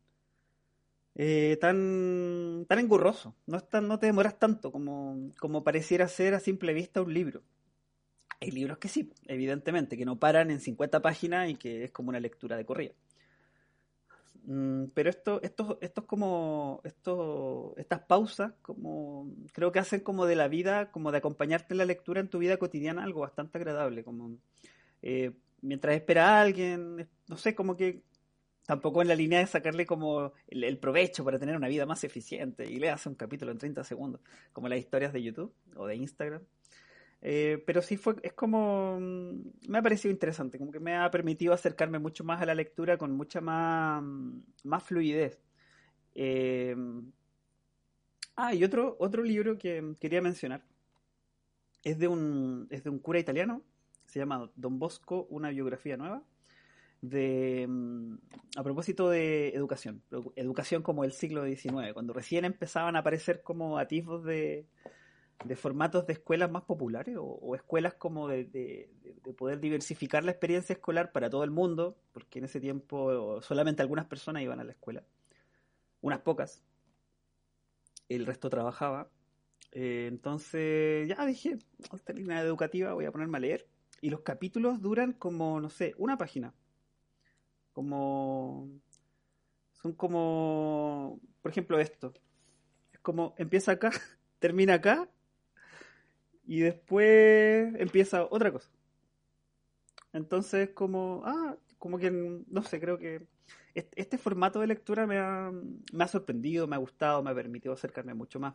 eh, 1.14 1.58
tan 1.60 2.66
tan 2.68 2.78
engorroso, 2.78 3.34
no, 3.46 3.56
es 3.58 3.68
tan, 3.68 3.88
no 3.88 3.98
te 3.98 4.06
demoras 4.06 4.38
tanto 4.38 4.72
como, 4.72 5.32
como 5.38 5.64
pareciera 5.64 6.08
ser 6.08 6.34
a 6.34 6.40
simple 6.40 6.72
vista 6.72 7.02
un 7.02 7.12
libro. 7.14 7.42
Hay 8.40 8.50
libros 8.50 8.78
que 8.78 8.88
sí, 8.88 9.12
evidentemente, 9.26 9.96
que 9.96 10.04
no 10.04 10.18
paran 10.18 10.50
en 10.50 10.60
50 10.60 11.02
páginas 11.02 11.50
y 11.50 11.56
que 11.56 11.84
es 11.84 11.90
como 11.90 12.08
una 12.08 12.20
lectura 12.20 12.56
de 12.56 12.64
corrida. 12.64 12.94
Mm, 14.44 14.86
pero 14.94 15.10
esto, 15.10 15.40
esto, 15.42 15.78
esto 15.82 16.00
es 16.00 16.06
como, 16.06 16.80
esto, 16.84 17.74
estas 17.76 18.00
pausas, 18.00 18.52
como, 18.62 19.30
creo 19.52 19.70
que 19.72 19.78
hacen 19.78 20.00
como 20.00 20.26
de 20.26 20.36
la 20.36 20.48
vida, 20.48 20.90
como 20.90 21.12
de 21.12 21.18
acompañarte 21.18 21.74
en 21.74 21.78
la 21.78 21.84
lectura 21.84 22.20
en 22.20 22.28
tu 22.28 22.38
vida 22.38 22.56
cotidiana, 22.56 23.04
algo 23.04 23.20
bastante 23.20 23.58
agradable, 23.58 24.02
como 24.04 24.38
eh, 25.02 25.32
mientras 25.60 25.94
espera 25.94 26.38
a 26.38 26.40
alguien, 26.42 27.08
no 27.28 27.36
sé, 27.36 27.54
como 27.54 27.76
que 27.76 28.02
tampoco 28.66 29.02
en 29.02 29.08
la 29.08 29.16
línea 29.16 29.40
de 29.40 29.46
sacarle 29.46 29.84
como 29.84 30.32
el, 30.48 30.78
provecho 30.78 31.24
para 31.24 31.38
tener 31.38 31.56
una 31.56 31.68
vida 31.68 31.86
más 31.86 32.04
eficiente 32.04 32.70
y 32.70 32.78
le 32.78 32.94
un 33.06 33.14
capítulo 33.16 33.52
en 33.52 33.58
30 33.58 33.84
segundos, 33.84 34.20
como 34.52 34.68
las 34.68 34.78
historias 34.78 35.12
de 35.12 35.22
YouTube 35.22 35.52
o 35.76 35.86
de 35.86 35.96
Instagram. 35.96 36.42
Eh, 37.22 37.62
pero 37.66 37.82
sí 37.82 37.96
fue, 37.96 38.16
es 38.22 38.32
como, 38.32 38.98
me 38.98 39.78
ha 39.78 39.82
parecido 39.82 40.10
interesante, 40.10 40.58
como 40.58 40.72
que 40.72 40.80
me 40.80 40.96
ha 40.96 41.10
permitido 41.10 41.52
acercarme 41.52 41.98
mucho 41.98 42.24
más 42.24 42.40
a 42.40 42.46
la 42.46 42.54
lectura 42.54 42.96
con 42.96 43.12
mucha 43.12 43.40
más, 43.40 44.02
más 44.64 44.82
fluidez. 44.82 45.38
Eh, 46.14 46.74
ah, 48.36 48.54
y 48.54 48.64
otro, 48.64 48.96
otro 48.98 49.22
libro 49.22 49.58
que 49.58 49.96
quería 50.00 50.22
mencionar 50.22 50.64
es 51.84 51.98
de 51.98 52.08
un, 52.08 52.66
es 52.70 52.84
de 52.84 52.90
un 52.90 52.98
cura 52.98 53.18
italiano, 53.18 53.62
se 54.06 54.18
llama 54.18 54.50
Don 54.56 54.78
Bosco, 54.78 55.26
una 55.30 55.50
biografía 55.50 55.96
nueva, 55.96 56.24
de, 57.02 57.68
a 58.56 58.62
propósito 58.62 59.08
de 59.10 59.50
educación, 59.50 60.02
educación 60.36 60.82
como 60.82 61.04
el 61.04 61.12
siglo 61.12 61.44
XIX, 61.44 61.92
cuando 61.92 62.12
recién 62.12 62.44
empezaban 62.44 62.96
a 62.96 63.00
aparecer 63.00 63.42
como 63.42 63.78
atisbos 63.78 64.24
de, 64.24 64.66
de 65.44 65.56
formatos 65.56 66.06
de 66.06 66.12
escuelas 66.12 66.50
más 66.50 66.62
populares 66.64 67.16
o, 67.18 67.54
escuelas 67.54 67.94
como 67.94 68.28
de, 68.28 68.90
poder 69.36 69.60
diversificar 69.60 70.24
la 70.24 70.32
experiencia 70.32 70.74
escolar 70.74 71.12
para 71.12 71.30
todo 71.30 71.44
el 71.44 71.50
mundo, 71.50 71.96
porque 72.12 72.38
en 72.38 72.44
ese 72.44 72.60
tiempo 72.60 73.40
solamente 73.42 73.82
algunas 73.82 74.06
personas 74.06 74.42
iban 74.42 74.60
a 74.60 74.64
la 74.64 74.72
escuela, 74.72 75.04
unas 76.02 76.20
pocas, 76.20 76.62
el 78.08 78.26
resto 78.26 78.50
trabajaba. 78.50 79.10
Eh, 79.72 80.06
entonces 80.08 81.08
ya 81.08 81.24
dije, 81.24 81.58
esta 81.94 82.12
línea 82.12 82.40
educativa 82.40 82.92
voy 82.92 83.04
a 83.04 83.12
ponerme 83.12 83.38
a 83.38 83.40
leer 83.40 83.68
y 84.00 84.10
los 84.10 84.20
capítulos 84.20 84.80
duran 84.80 85.12
como, 85.12 85.60
no 85.60 85.70
sé, 85.70 85.94
una 85.96 86.18
página. 86.18 86.54
Como... 87.72 88.68
Son 89.72 89.94
como, 89.94 91.18
por 91.40 91.50
ejemplo, 91.50 91.78
esto. 91.78 92.12
Es 92.92 93.00
como, 93.00 93.34
empieza 93.38 93.72
acá, 93.72 93.90
termina 94.38 94.74
acá 94.74 95.08
y 96.44 96.60
después 96.60 97.74
empieza 97.78 98.24
otra 98.30 98.52
cosa. 98.52 98.70
Entonces, 100.12 100.70
como, 100.70 101.22
ah, 101.24 101.56
como 101.78 101.98
que, 101.98 102.10
no 102.10 102.62
sé, 102.62 102.80
creo 102.80 102.98
que 102.98 103.26
este 103.74 104.18
formato 104.18 104.60
de 104.60 104.66
lectura 104.66 105.06
me 105.06 105.18
ha, 105.18 105.50
me 105.92 106.04
ha 106.04 106.08
sorprendido, 106.08 106.66
me 106.66 106.76
ha 106.76 106.78
gustado, 106.80 107.22
me 107.22 107.30
ha 107.30 107.34
permitido 107.34 107.74
acercarme 107.74 108.14
mucho 108.14 108.40
más. 108.40 108.54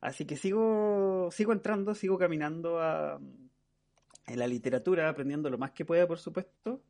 Así 0.00 0.24
que 0.24 0.36
sigo, 0.36 1.28
sigo 1.30 1.52
entrando, 1.52 1.94
sigo 1.94 2.18
caminando 2.18 2.80
a, 2.80 3.20
en 4.26 4.38
la 4.38 4.46
literatura, 4.46 5.08
aprendiendo 5.08 5.50
lo 5.50 5.58
más 5.58 5.72
que 5.72 5.84
pueda, 5.84 6.06
por 6.08 6.18
supuesto. 6.18 6.82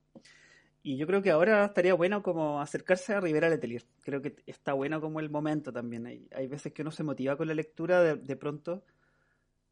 Y 0.82 0.96
yo 0.96 1.06
creo 1.06 1.22
que 1.22 1.30
ahora 1.30 1.64
estaría 1.64 1.94
bueno 1.94 2.22
como 2.22 2.60
acercarse 2.60 3.14
a 3.14 3.20
Rivera 3.20 3.48
Letelier. 3.48 3.84
Creo 4.00 4.22
que 4.22 4.36
está 4.46 4.72
bueno 4.72 5.00
como 5.00 5.20
el 5.20 5.30
momento 5.30 5.72
también. 5.72 6.06
Hay, 6.06 6.28
hay 6.34 6.48
veces 6.48 6.72
que 6.72 6.82
uno 6.82 6.90
se 6.90 7.04
motiva 7.04 7.36
con 7.36 7.48
la 7.48 7.54
lectura 7.54 8.02
de, 8.02 8.16
de 8.16 8.36
pronto 8.36 8.84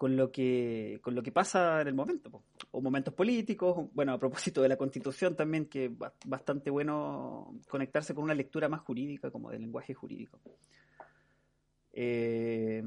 con 0.00 0.16
lo 0.16 0.32
que 0.32 0.98
con 1.02 1.14
lo 1.14 1.22
que 1.22 1.30
pasa 1.30 1.82
en 1.82 1.88
el 1.88 1.92
momento 1.92 2.42
o 2.70 2.80
momentos 2.80 3.12
políticos 3.12 3.86
bueno 3.92 4.14
a 4.14 4.18
propósito 4.18 4.62
de 4.62 4.68
la 4.70 4.78
constitución 4.78 5.36
también 5.36 5.66
que 5.66 5.84
es 5.84 5.98
ba- 5.98 6.14
bastante 6.24 6.70
bueno 6.70 7.54
conectarse 7.68 8.14
con 8.14 8.24
una 8.24 8.32
lectura 8.34 8.66
más 8.70 8.80
jurídica 8.80 9.30
como 9.30 9.50
del 9.50 9.60
lenguaje 9.60 9.92
jurídico. 9.92 10.40
Eh, 11.92 12.82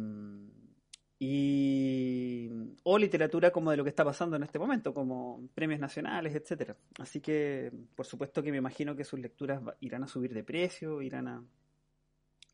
y 1.20 2.50
o 2.82 2.98
literatura 2.98 3.52
como 3.52 3.70
de 3.70 3.78
lo 3.78 3.84
que 3.84 3.92
está 3.92 4.04
pasando 4.04 4.36
en 4.36 4.42
este 4.44 4.58
momento 4.58 4.92
como 4.92 5.48
premios 5.54 5.80
nacionales 5.80 6.34
etcétera. 6.34 6.76
Así 6.98 7.22
que 7.22 7.72
por 7.96 8.08
supuesto 8.08 8.42
que 8.42 8.50
me 8.52 8.58
imagino 8.58 8.96
que 8.96 9.04
sus 9.04 9.20
lecturas 9.20 9.62
irán 9.82 10.02
a 10.04 10.08
subir 10.08 10.34
de 10.34 10.44
precio 10.44 11.00
irán 11.04 11.28
a 11.28 11.44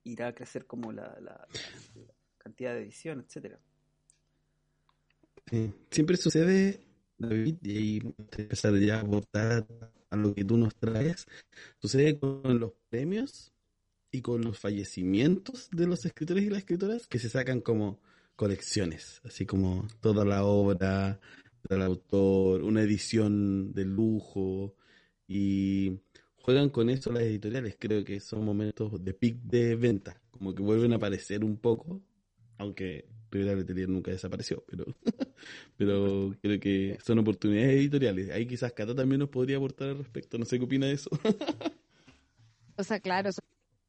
irá 0.04 0.28
a 0.28 0.34
crecer 0.36 0.66
como 0.66 0.92
la- 0.92 1.18
la 1.22 1.48
cantidad 2.38 2.74
de 2.74 2.82
edición 2.82 3.22
etcétera 3.22 3.58
Siempre 5.90 6.18
sucede, 6.18 6.80
David, 7.18 7.56
y 7.64 8.02
empezar 8.18 8.78
ya 8.78 8.98
a 8.98 9.02
aportar 9.02 9.68
a 10.10 10.16
lo 10.16 10.34
que 10.34 10.44
tú 10.44 10.58
nos 10.58 10.76
traes, 10.76 11.26
sucede 11.80 12.20
con 12.20 12.60
los 12.60 12.74
premios 12.90 13.52
y 14.12 14.22
con 14.22 14.42
los 14.42 14.58
fallecimientos 14.58 15.70
de 15.72 15.88
los 15.88 16.06
escritores 16.06 16.44
y 16.44 16.50
las 16.50 16.60
escritoras 16.60 17.08
que 17.08 17.20
se 17.20 17.30
sacan 17.30 17.62
como 17.62 18.00
colecciones, 18.36 19.22
así 19.24 19.46
como 19.46 19.88
toda 20.02 20.26
la 20.26 20.44
obra 20.44 21.20
del 21.68 21.82
autor, 21.82 22.64
una 22.64 22.82
edición 22.82 23.74
de 23.74 23.86
lujo 23.86 24.76
y 25.28 26.00
juegan 26.38 26.70
con 26.70 26.90
eso 26.90 27.12
las 27.12 27.24
editoriales, 27.24 27.76
creo 27.78 28.04
que 28.04 28.20
son 28.20 28.46
momentos 28.46 29.04
de 29.04 29.14
pic 29.14 29.38
de 29.44 29.76
venta, 29.76 30.22
como 30.32 30.56
que 30.56 30.64
vuelven 30.64 30.94
a 30.94 30.96
aparecer 30.96 31.44
un 31.44 31.58
poco, 31.58 32.02
aunque 32.60 33.10
Rivera 33.32 33.56
Letelier 33.56 33.90
nunca 33.90 34.12
desapareció, 34.12 34.64
pero 34.68 34.86
pero 35.78 36.36
creo 36.42 36.60
que 36.60 37.00
son 37.04 37.20
oportunidades 37.20 37.72
editoriales. 37.72 38.30
Ahí 38.32 38.48
quizás 38.48 38.74
Cata 38.74 38.96
también 38.96 39.20
nos 39.20 39.30
podría 39.30 39.58
aportar 39.58 39.90
al 39.90 39.98
respecto. 40.00 40.38
No 40.38 40.46
sé 40.46 40.60
qué 40.60 40.66
opina 40.66 40.88
de 40.88 40.94
eso. 40.94 41.10
O 42.78 42.84
sea, 42.84 43.00
claro, 43.00 43.32
son 43.32 43.44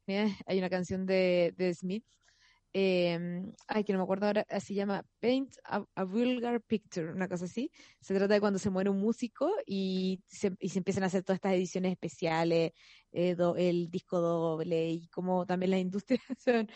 oportunidades. 0.05 0.37
hay 0.45 0.57
una 0.59 0.69
canción 0.69 1.05
de, 1.05 1.53
de 1.57 1.73
Smith, 1.73 2.05
eh, 2.73 3.19
ay, 3.67 3.83
que 3.83 3.93
no 3.93 3.99
me 3.99 4.03
acuerdo 4.03 4.27
ahora, 4.27 4.45
eh, 4.49 4.59
se 4.61 4.73
llama 4.73 5.05
Paint 5.19 5.55
a, 5.65 5.85
a 5.95 6.03
Vulgar 6.05 6.61
Picture, 6.63 7.11
una 7.13 7.27
cosa 7.27 7.45
así. 7.45 7.71
Se 8.01 8.13
trata 8.15 8.33
de 8.35 8.39
cuando 8.41 8.59
se 8.59 8.69
muere 8.69 8.89
un 8.89 8.99
músico 8.99 9.51
y 9.65 10.23
se, 10.27 10.53
y 10.59 10.69
se 10.69 10.79
empiezan 10.79 11.03
a 11.03 11.07
hacer 11.07 11.23
todas 11.23 11.37
estas 11.37 11.53
ediciones 11.53 11.91
especiales, 11.93 12.71
eh, 13.11 13.35
do- 13.35 13.55
el 13.57 13.89
disco 13.89 14.19
doble 14.21 14.89
y 14.91 15.07
como 15.09 15.45
también 15.45 15.71
las 15.71 15.81
industrias 15.81 16.21
son, 16.39 16.67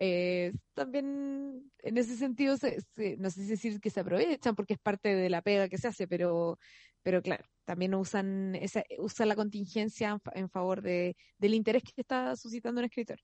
eh, 0.00 0.52
también 0.74 1.70
en 1.80 1.98
ese 1.98 2.16
sentido, 2.16 2.56
se, 2.56 2.80
se- 2.96 3.16
no 3.18 3.30
sé 3.30 3.42
si 3.44 3.50
decir 3.50 3.80
que 3.80 3.90
se 3.90 4.00
aprovechan 4.00 4.56
porque 4.56 4.74
es 4.74 4.80
parte 4.80 5.14
de 5.14 5.30
la 5.30 5.42
pega 5.42 5.68
que 5.68 5.78
se 5.78 5.88
hace, 5.88 6.08
pero, 6.08 6.58
pero 7.02 7.22
claro, 7.22 7.44
también 7.66 7.94
usan, 7.94 8.54
esa, 8.56 8.82
usan 8.98 9.28
la 9.28 9.36
contingencia 9.36 10.10
en 10.10 10.20
fa- 10.20 10.32
en 10.34 10.48
favor 10.50 10.82
de, 10.82 11.16
del 11.38 11.54
interés 11.54 11.82
que 11.84 12.00
está 12.02 12.34
suscitando 12.36 12.80
un 12.80 12.86
escritor. 12.86 13.20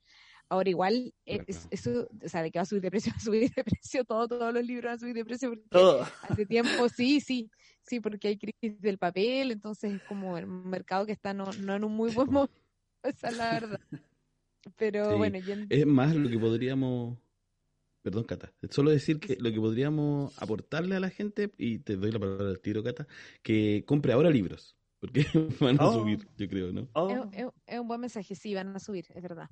Ahora 0.49 0.71
igual, 0.71 1.15
eh, 1.27 1.43
es- 1.49 1.67
Claro. 1.67 1.69
eso, 1.73 2.09
o 2.25 2.29
sea, 2.29 2.43
de 2.43 2.51
que 2.53 2.59
va 2.59 2.63
a 2.65 2.67
subir 2.67 2.83
de 2.83 2.91
precio, 2.91 3.13
va 3.17 3.17
a 3.17 3.21
subir 3.21 3.51
de 3.55 3.65
precio, 3.65 4.05
todo, 4.05 4.29
todos 4.29 4.53
los 4.55 4.65
libros 4.65 4.85
van 4.91 4.95
a 4.97 4.99
subir 4.99 5.15
de 5.15 5.25
precio 5.25 5.49
porque 5.51 5.65
todo 5.71 6.03
hace 6.23 6.47
tiempo, 6.47 6.89
sí, 6.89 7.21
sí, 7.21 7.51
sí, 7.83 8.01
porque 8.01 8.29
hay 8.29 8.39
crisis 8.39 8.81
del 8.81 8.99
papel, 8.99 9.51
entonces 9.53 9.93
es 9.95 10.03
como 10.05 10.37
el 10.39 10.47
mercado 10.47 11.07
que 11.07 11.13
está 11.13 11.33
no, 11.35 11.55
no 11.55 11.75
en 11.75 11.85
un 11.85 11.93
muy 11.97 12.11
buen 12.11 12.31
momento, 12.31 12.55
esa 13.03 13.29
es 13.29 13.37
la 13.37 13.51
verdad. 13.53 13.79
Pero 14.77 15.09
Sí. 15.11 15.17
bueno, 15.17 15.39
Es 15.71 15.87
más 15.87 16.15
lo 16.17 16.29
que 16.29 16.39
podríamos, 16.39 17.19
perdón 18.03 18.25
Cata, 18.25 18.53
solo 18.71 18.91
decir 18.91 19.21
que 19.21 19.37
lo 19.37 19.51
que 19.53 19.61
podríamos 19.61 20.33
aportarle 20.43 20.97
a 20.97 21.01
la 21.01 21.11
gente, 21.11 21.53
y 21.59 21.79
te 21.81 21.97
doy 21.97 22.13
la 22.13 22.19
palabra 22.21 22.49
al 22.51 22.61
tiro 22.61 22.83
Cata, 22.85 23.07
que 23.43 23.85
compre 23.87 24.13
ahora 24.13 24.31
libros, 24.31 24.77
porque 25.01 25.25
van 25.61 25.77
a 25.77 25.87
Oh. 25.87 25.93
subir, 25.93 26.29
yo 26.37 26.49
creo, 26.49 26.73
¿no? 26.73 26.89
Oh, 26.95 27.11
Es, 27.33 27.45
es- 27.45 27.53
es 27.67 27.81
un 27.81 27.89
buen 27.89 28.01
mensaje, 28.01 28.35
sí, 28.35 28.55
van 28.55 28.75
a 28.77 28.79
subir, 28.81 29.07
es 29.15 29.23
verdad. 29.23 29.49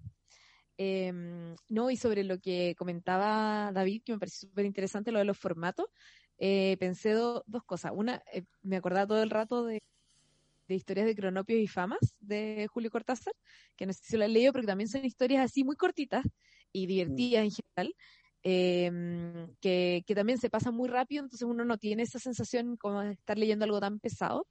Em, 0.77 1.55
no, 1.69 1.91
y 1.91 1.97
sobre 1.97 2.25
lo 2.25 2.39
que 2.41 2.75
comentaba 2.77 3.71
David, 3.73 4.03
que 4.05 4.13
me 4.13 4.19
pareció 4.19 4.49
súper 4.49 4.65
interesante, 4.67 5.13
lo 5.13 5.19
de 5.21 5.25
los 5.25 5.39
formatos, 5.39 5.87
eh, 6.39 6.77
pensé 6.81 7.13
do- 7.13 7.45
dos 7.47 7.63
cosas. 7.65 7.93
Una, 7.95 8.23
eh, 8.33 8.45
me 8.63 8.77
acordaba 8.77 9.07
todo 9.07 9.23
el 9.23 9.31
rato 9.31 9.65
de, 9.67 9.81
de 10.69 10.75
historias 10.77 11.07
de 11.07 11.15
cronopios 11.17 11.61
y 11.61 11.67
famas 11.69 12.15
de 12.21 12.67
Julio 12.73 12.91
Cortázar, 12.91 13.35
que 13.77 13.87
no 13.87 13.93
sé 13.93 14.01
si 14.05 14.17
lo 14.17 14.25
han 14.25 14.33
leído, 14.33 14.53
pero 14.53 14.63
que 14.63 14.69
también 14.69 14.89
son 14.89 15.05
historias 15.05 15.45
así 15.45 15.65
muy 15.65 15.77
cortitas 15.77 16.25
y 16.73 16.87
divertidas 16.87 17.45
en 17.45 17.51
general, 17.53 17.95
em, 18.43 19.55
que, 19.61 20.03
que 20.07 20.15
también 20.15 20.39
se 20.39 20.51
pasan 20.51 20.75
muy 20.75 20.89
rápido, 20.89 21.23
entonces 21.25 21.47
uno 21.49 21.65
no 21.65 21.79
tiene 21.79 22.03
esa 22.03 22.19
sensación 22.19 22.77
como 22.77 23.01
de 23.03 23.13
estar 23.13 23.39
leyendo 23.39 23.65
algo 23.65 23.81
tan 23.81 24.01
pesado 24.01 24.47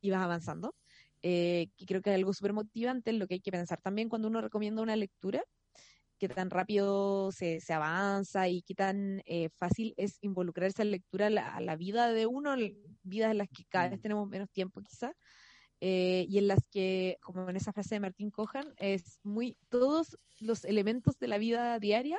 y 0.00 0.10
vas 0.10 0.22
avanzando 0.22 0.74
eh, 1.22 1.68
que 1.76 1.86
creo 1.86 2.02
que 2.02 2.10
es 2.10 2.16
algo 2.16 2.32
súper 2.34 2.52
motivante, 2.54 3.12
lo 3.12 3.26
que 3.26 3.34
hay 3.34 3.40
que 3.40 3.52
pensar 3.52 3.80
también 3.82 4.08
cuando 4.08 4.28
uno 4.28 4.40
recomienda 4.40 4.82
una 4.82 4.96
lectura, 4.96 5.44
qué 6.18 6.28
tan 6.28 6.50
rápido 6.50 7.32
se, 7.32 7.60
se 7.60 7.72
avanza 7.72 8.48
y 8.48 8.62
qué 8.62 8.74
tan 8.74 9.22
eh, 9.26 9.48
fácil 9.50 9.94
es 9.96 10.18
involucrarse 10.22 10.82
en 10.82 10.90
lectura 10.92 11.26
a 11.28 11.30
la, 11.30 11.56
a 11.56 11.60
la 11.60 11.76
vida 11.76 12.12
de 12.12 12.26
uno, 12.26 12.54
vidas 13.02 13.30
en 13.32 13.38
las 13.38 13.48
que 13.48 13.64
cada 13.68 13.90
vez 13.90 14.00
Mm. 14.00 14.02
tenemos 14.02 14.28
menos 14.28 14.50
tiempo 14.50 14.82
quizá, 14.82 15.12
eh, 15.80 16.26
y 16.28 16.38
en 16.38 16.48
las 16.48 16.60
que, 16.70 17.16
como 17.22 17.48
en 17.48 17.56
esa 17.56 17.72
frase 17.72 17.96
de 17.96 18.00
Martín 18.00 18.30
Cojan, 18.30 18.74
es 18.76 19.18
muy, 19.22 19.56
todos 19.68 20.18
los 20.40 20.64
elementos 20.64 21.18
de 21.18 21.28
la 21.28 21.38
vida 21.38 21.78
diaria 21.78 22.18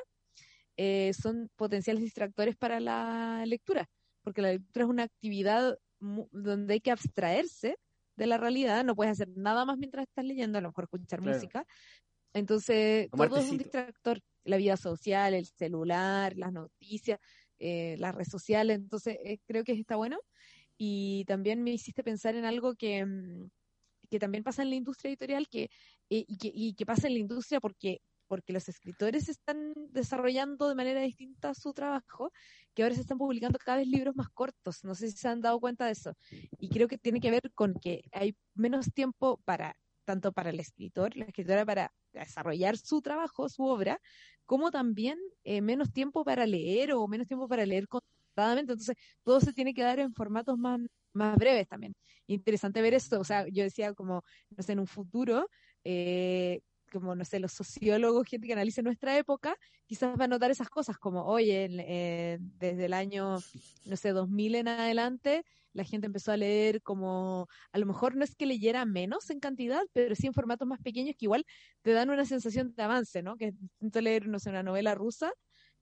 eh, 0.77 1.13
son 1.13 1.49
potenciales 1.55 2.03
distractores 2.03 2.55
para 2.55 2.79
la 2.79 3.43
lectura, 3.45 3.87
porque 4.23 4.41
la 4.41 4.51
lectura 4.53 4.85
es 4.85 4.89
una 4.89 5.03
actividad 5.03 5.77
donde 6.31 6.73
hay 6.73 6.81
que 6.81 6.91
abstraerse 6.91 7.75
de 8.15 8.27
la 8.27 8.37
realidad, 8.37 8.83
no 8.83 8.95
puedes 8.95 9.11
hacer 9.13 9.29
nada 9.35 9.65
más 9.65 9.77
mientras 9.77 10.07
estás 10.07 10.25
leyendo, 10.25 10.57
a 10.57 10.61
lo 10.61 10.69
mejor 10.69 10.85
escuchar 10.85 11.21
Claro. 11.21 11.37
música. 11.37 11.65
Entonces, 12.33 13.09
Como 13.09 13.27
todo 13.27 13.39
es 13.39 13.51
un 13.51 13.57
distractor, 13.57 14.19
la 14.43 14.57
vida 14.57 14.77
social, 14.77 15.33
el 15.33 15.45
celular, 15.45 16.33
las 16.35 16.51
noticias, 16.51 17.19
eh, 17.59 17.95
las 17.99 18.15
redes 18.15 18.29
sociales, 18.29 18.77
entonces 18.77 19.17
eh, 19.23 19.37
creo 19.45 19.63
que 19.63 19.73
está 19.73 19.95
bueno. 19.95 20.17
Y 20.83 21.25
también 21.25 21.61
me 21.63 21.69
hiciste 21.69 22.03
pensar 22.03 22.33
en 22.33 22.43
algo 22.43 22.73
que, 22.73 23.05
mm, 23.05 23.51
que 24.09 24.17
también 24.17 24.43
pasa 24.43 24.63
en 24.63 24.71
la 24.71 24.75
industria 24.75 25.09
editorial 25.09 25.47
que, 25.47 25.65
eh, 26.09 26.25
y, 26.27 26.37
que, 26.39 26.51
y 26.51 26.73
que 26.73 26.87
pasa 26.87 27.05
en 27.05 27.13
la 27.13 27.19
industria 27.19 27.59
porque, 27.59 28.01
porque 28.25 28.51
los 28.51 28.67
escritores 28.67 29.29
están 29.29 29.75
desarrollando 29.91 30.67
de 30.67 30.73
manera 30.73 31.01
distinta 31.01 31.53
su 31.53 31.71
trabajo, 31.73 32.31
que 32.73 32.81
ahora 32.81 32.95
se 32.95 33.01
están 33.01 33.19
publicando 33.19 33.59
cada 33.59 33.77
vez 33.77 33.87
libros 33.89 34.15
más 34.15 34.29
cortos. 34.29 34.83
No 34.83 34.95
sé 34.95 35.11
si 35.11 35.17
se 35.17 35.27
han 35.27 35.39
dado 35.41 35.59
cuenta 35.59 35.85
de 35.85 35.91
eso. 35.91 36.15
Y 36.57 36.69
creo 36.69 36.87
que 36.87 36.97
tiene 36.97 37.19
que 37.19 37.29
ver 37.29 37.51
con 37.53 37.75
que 37.75 38.01
hay 38.11 38.35
menos 38.55 38.91
tiempo 38.91 39.39
para, 39.45 39.77
tanto 40.03 40.31
para 40.31 40.49
el 40.49 40.59
escritor, 40.59 41.15
la 41.15 41.25
escritora 41.25 41.63
para 41.63 41.93
desarrollar 42.11 42.75
su 42.75 43.03
trabajo, 43.03 43.49
su 43.49 43.65
obra, 43.65 44.01
como 44.47 44.71
también 44.71 45.19
eh, 45.43 45.61
menos 45.61 45.93
tiempo 45.93 46.25
para 46.25 46.47
leer 46.47 46.93
o 46.93 47.07
menos 47.07 47.27
tiempo 47.27 47.47
para 47.47 47.67
leer 47.67 47.87
Entonces, 48.35 48.95
todo 49.23 49.39
se 49.41 49.53
tiene 49.53 49.73
que 49.73 49.83
dar 49.83 49.99
en 49.99 50.13
formatos 50.13 50.57
más, 50.57 50.79
más 51.13 51.37
breves 51.37 51.67
también. 51.67 51.93
Interesante 52.27 52.81
ver 52.81 52.93
esto. 52.93 53.19
O 53.19 53.23
sea, 53.23 53.45
yo 53.47 53.63
decía 53.63 53.93
como, 53.93 54.23
no 54.55 54.63
sé, 54.63 54.73
en 54.73 54.79
un 54.79 54.87
futuro, 54.87 55.47
eh, 55.83 56.61
como, 56.91 57.15
no 57.15 57.23
sé, 57.25 57.39
los 57.39 57.53
sociólogos, 57.53 58.27
gente 58.27 58.47
que 58.47 58.53
analice 58.53 58.83
nuestra 58.83 59.17
época, 59.17 59.55
quizás 59.85 60.19
va 60.19 60.25
a 60.25 60.27
notar 60.27 60.51
esas 60.51 60.69
cosas 60.69 60.97
como, 60.97 61.25
oye, 61.25 61.67
desde 62.39 62.85
el 62.85 62.93
año, 62.93 63.37
no 63.85 63.95
sé, 63.95 64.11
2000 64.11 64.55
en 64.55 64.67
adelante, 64.67 65.43
la 65.73 65.85
gente 65.85 66.07
empezó 66.07 66.33
a 66.33 66.37
leer 66.37 66.81
como, 66.81 67.47
a 67.71 67.79
lo 67.79 67.85
mejor 67.85 68.15
no 68.17 68.25
es 68.25 68.35
que 68.35 68.45
leyera 68.45 68.85
menos 68.85 69.29
en 69.29 69.39
cantidad, 69.39 69.81
pero 69.93 70.15
sí 70.15 70.27
en 70.27 70.33
formatos 70.33 70.67
más 70.67 70.81
pequeños 70.81 71.15
que 71.17 71.25
igual 71.25 71.45
te 71.81 71.91
dan 71.93 72.09
una 72.09 72.25
sensación 72.25 72.73
de 72.75 72.83
avance, 72.83 73.23
¿no? 73.23 73.37
Que 73.37 73.47
es 73.47 73.59
distinto 73.59 74.01
leer, 74.01 74.27
no 74.27 74.39
sé, 74.39 74.49
una 74.49 74.63
novela 74.63 74.95
rusa 74.95 75.31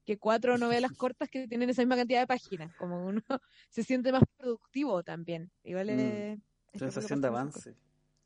que 0.09 0.17
cuatro 0.17 0.57
novelas 0.57 0.91
cortas 0.93 1.29
que 1.29 1.47
tienen 1.47 1.69
esa 1.69 1.83
misma 1.83 1.95
cantidad 1.95 2.19
de 2.21 2.25
páginas, 2.25 2.73
como 2.77 3.05
uno 3.05 3.21
se 3.69 3.83
siente 3.83 4.11
más 4.11 4.23
productivo 4.37 5.03
también. 5.03 5.51
Igual 5.63 5.87
Mm, 5.91 5.99
es... 5.99 6.39
es 6.73 6.81
lo 6.81 6.87
que 6.87 6.93
sensación 6.93 7.21
de 7.21 7.27
avance. 7.27 7.75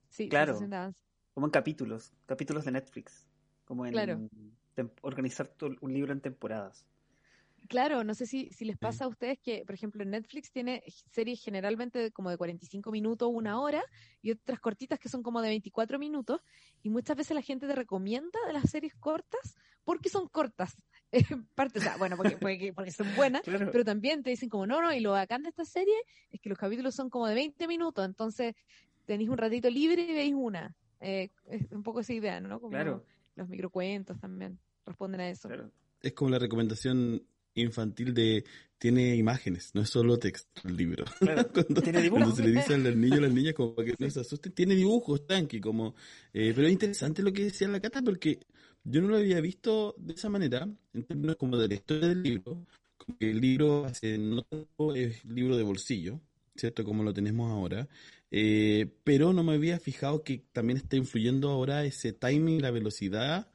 Sí, 0.10 0.30
Claro. 0.30 0.53
sensación 0.53 0.69
de 0.69 0.76
avance. 0.77 0.99
como 1.34 1.47
en 1.47 1.51
capítulos 1.51 2.14
capítulos 2.26 2.64
de 2.64 2.72
Netflix 2.72 3.27
como 3.65 3.85
en 3.85 3.91
Claro. 3.91 4.30
organizar 5.01 5.47
tu- 5.49 5.76
un 5.81 5.93
libro 5.93 6.14
en 6.14 6.22
temporadas 6.22 6.85
Claro, 7.69 8.03
no 8.03 8.14
sé 8.14 8.26
si, 8.26 8.49
si 8.51 8.65
les 8.65 8.77
pasa 8.77 9.05
a 9.05 9.07
ustedes 9.07 9.39
que, 9.39 9.64
por 9.65 9.73
ejemplo, 9.73 10.03
Netflix 10.03 10.51
tiene 10.51 10.84
series 11.11 11.41
generalmente 11.41 11.97
de 11.97 12.11
como 12.11 12.30
de 12.30 12.38
45 12.38 12.91
minutos, 12.91 13.30
una 13.31 13.60
hora, 13.61 13.81
y 14.22 14.31
otras 14.31 14.60
cortitas 14.60 14.99
que 14.99 15.07
son 15.07 15.23
como 15.23 15.41
de 15.41 15.47
24 15.47 15.97
minutos, 15.97 16.41
y 16.81 16.89
muchas 16.89 17.15
veces 17.15 17.35
la 17.35 17.41
gente 17.41 17.65
te 17.65 17.73
recomienda 17.76 18.38
de 18.47 18.53
las 18.53 18.69
series 18.69 18.93
cortas 18.95 19.55
porque 19.85 20.10
son 20.10 20.27
cortas. 20.27 20.76
Parte, 21.56 21.80
o 21.80 21.81
sea, 21.81 21.98
bueno, 21.98 22.18
porque, 22.18 22.38
porque, 22.38 22.73
porque 22.73 22.91
son 22.91 23.07
buenas, 23.15 23.44
claro 23.44 23.69
pero 23.72 23.85
también 23.85 24.23
te 24.23 24.31
dicen 24.31 24.49
como, 24.49 24.65
no, 24.65 24.81
no, 24.81 24.94
y 24.94 24.99
lo 24.99 25.11
bacán 25.11 25.44
de 25.44 25.49
esta 25.49 25.65
serie 25.65 25.95
es 26.31 26.41
que 26.41 26.49
los 26.49 26.57
capítulos 26.57 26.95
son 26.95 27.10
como 27.10 27.27
de 27.27 27.35
20 27.35 27.68
minutos, 27.68 28.06
entonces 28.06 28.56
tenéis 29.06 29.30
un 29.30 29.38
ratito 29.38 29.69
libre 29.69 30.02
y 30.03 30.14
veis 30.14 30.34
una. 30.35 30.76
Eh, 30.99 31.30
es 31.49 31.72
un 31.72 31.84
poco 31.84 31.99
esa 31.99 32.14
idea, 32.14 32.40
¿no? 32.40 32.60
Como 32.60 32.72
claro 32.72 33.03
los 33.35 33.49
microcuentos 33.49 34.19
también 34.19 34.60
responden 34.85 35.22
a 35.22 35.30
eso. 35.30 35.48
claro 35.48 35.72
Es 36.02 36.14
como 36.14 36.31
la 36.31 36.40
recomendación 36.40 37.23
infantil 37.56 38.14
de 38.14 38.44
tiene 38.77 39.15
imágenes, 39.15 39.72
no 39.73 39.81
es 39.81 39.90
solo 39.90 40.18
texto 40.18 40.68
el 40.68 40.76
libro. 40.76 41.06
Claro, 41.19 41.48
cuando, 41.53 41.81
tiene 41.81 42.10
cuando 42.10 42.31
dibujos. 42.31 42.35
se 42.35 42.44
le 42.44 42.52
dice 42.52 42.73
a 42.73 42.77
los 42.77 42.95
niños, 42.95 43.19
a 43.19 43.22
las 43.22 43.34
niñas 43.34 43.53
como 43.53 43.76
para 43.76 43.88
que 43.88 43.95
no 43.98 44.10
se 44.10 44.19
asusten, 44.19 44.52
tiene 44.52 44.76
dibujos, 44.76 45.26
tanque, 45.26 45.61
como 45.61 45.95
eh, 46.34 46.52
pero 46.53 46.68
es 46.68 46.73
interesante 46.73 47.23
lo 47.23 47.31
que 47.31 47.45
decía 47.45 47.68
la 47.69 47.80
Cata 47.80 48.02
porque 48.02 48.40
yo 48.84 49.01
no 49.01 49.07
lo 49.10 49.18
había 49.18 49.41
visto 49.41 49.95
de 49.97 50.14
esa 50.14 50.30
manera, 50.30 50.68
en 50.93 51.03
términos 51.03 51.38
como 51.38 51.57
de 51.57 51.68
la 51.68 51.73
historia 51.76 52.10
del 52.10 52.23
libro, 52.23 52.65
como 52.97 53.18
que 53.18 53.31
el 53.31 53.39
libro 53.39 53.85
hace 53.85 54.18
no 54.18 54.41
tanto 54.43 54.95
es 54.95 55.23
libro 55.26 55.57
de 55.57 55.64
bolsillo, 55.64 56.19
¿cierto? 56.55 56.84
Como 56.84 57.03
lo 57.03 57.14
tenemos 57.14 57.49
ahora, 57.51 57.88
eh, 58.31 58.88
pero 59.03 59.34
no 59.34 59.43
me 59.43 59.53
había 59.53 59.80
fijado 59.80 60.23
que 60.23 60.43
también 60.51 60.77
está 60.77 60.95
influyendo 60.95 61.49
ahora 61.49 61.85
ese 61.85 62.14
timing, 62.14 62.61
la 62.61 62.72
velocidad 62.72 63.51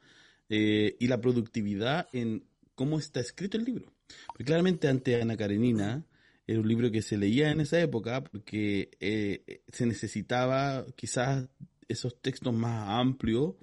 eh, 0.48 0.96
y 0.98 1.08
la 1.08 1.20
productividad 1.20 2.08
en 2.12 2.44
cómo 2.74 2.98
está 2.98 3.20
escrito 3.20 3.56
el 3.56 3.64
libro. 3.64 3.92
Porque 4.28 4.44
claramente 4.44 4.88
ante 4.88 5.20
Ana 5.20 5.36
Karenina 5.36 6.04
era 6.46 6.60
un 6.60 6.68
libro 6.68 6.90
que 6.90 7.02
se 7.02 7.18
leía 7.18 7.50
en 7.50 7.60
esa 7.60 7.78
época 7.80 8.24
porque 8.24 8.90
eh, 9.00 9.60
se 9.68 9.84
necesitaba 9.84 10.86
quizás 10.96 11.46
esos 11.88 12.20
textos 12.20 12.54
más 12.54 12.88
amplios 12.88 13.54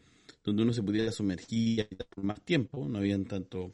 donde 0.45 0.61
uno 0.61 0.73
se 0.73 0.83
pudiera 0.83 1.11
sumergir 1.11 1.87
por 2.09 2.23
más 2.23 2.39
tiempo, 2.41 2.87
no 2.87 2.99
habían 2.99 3.25
tanto, 3.25 3.73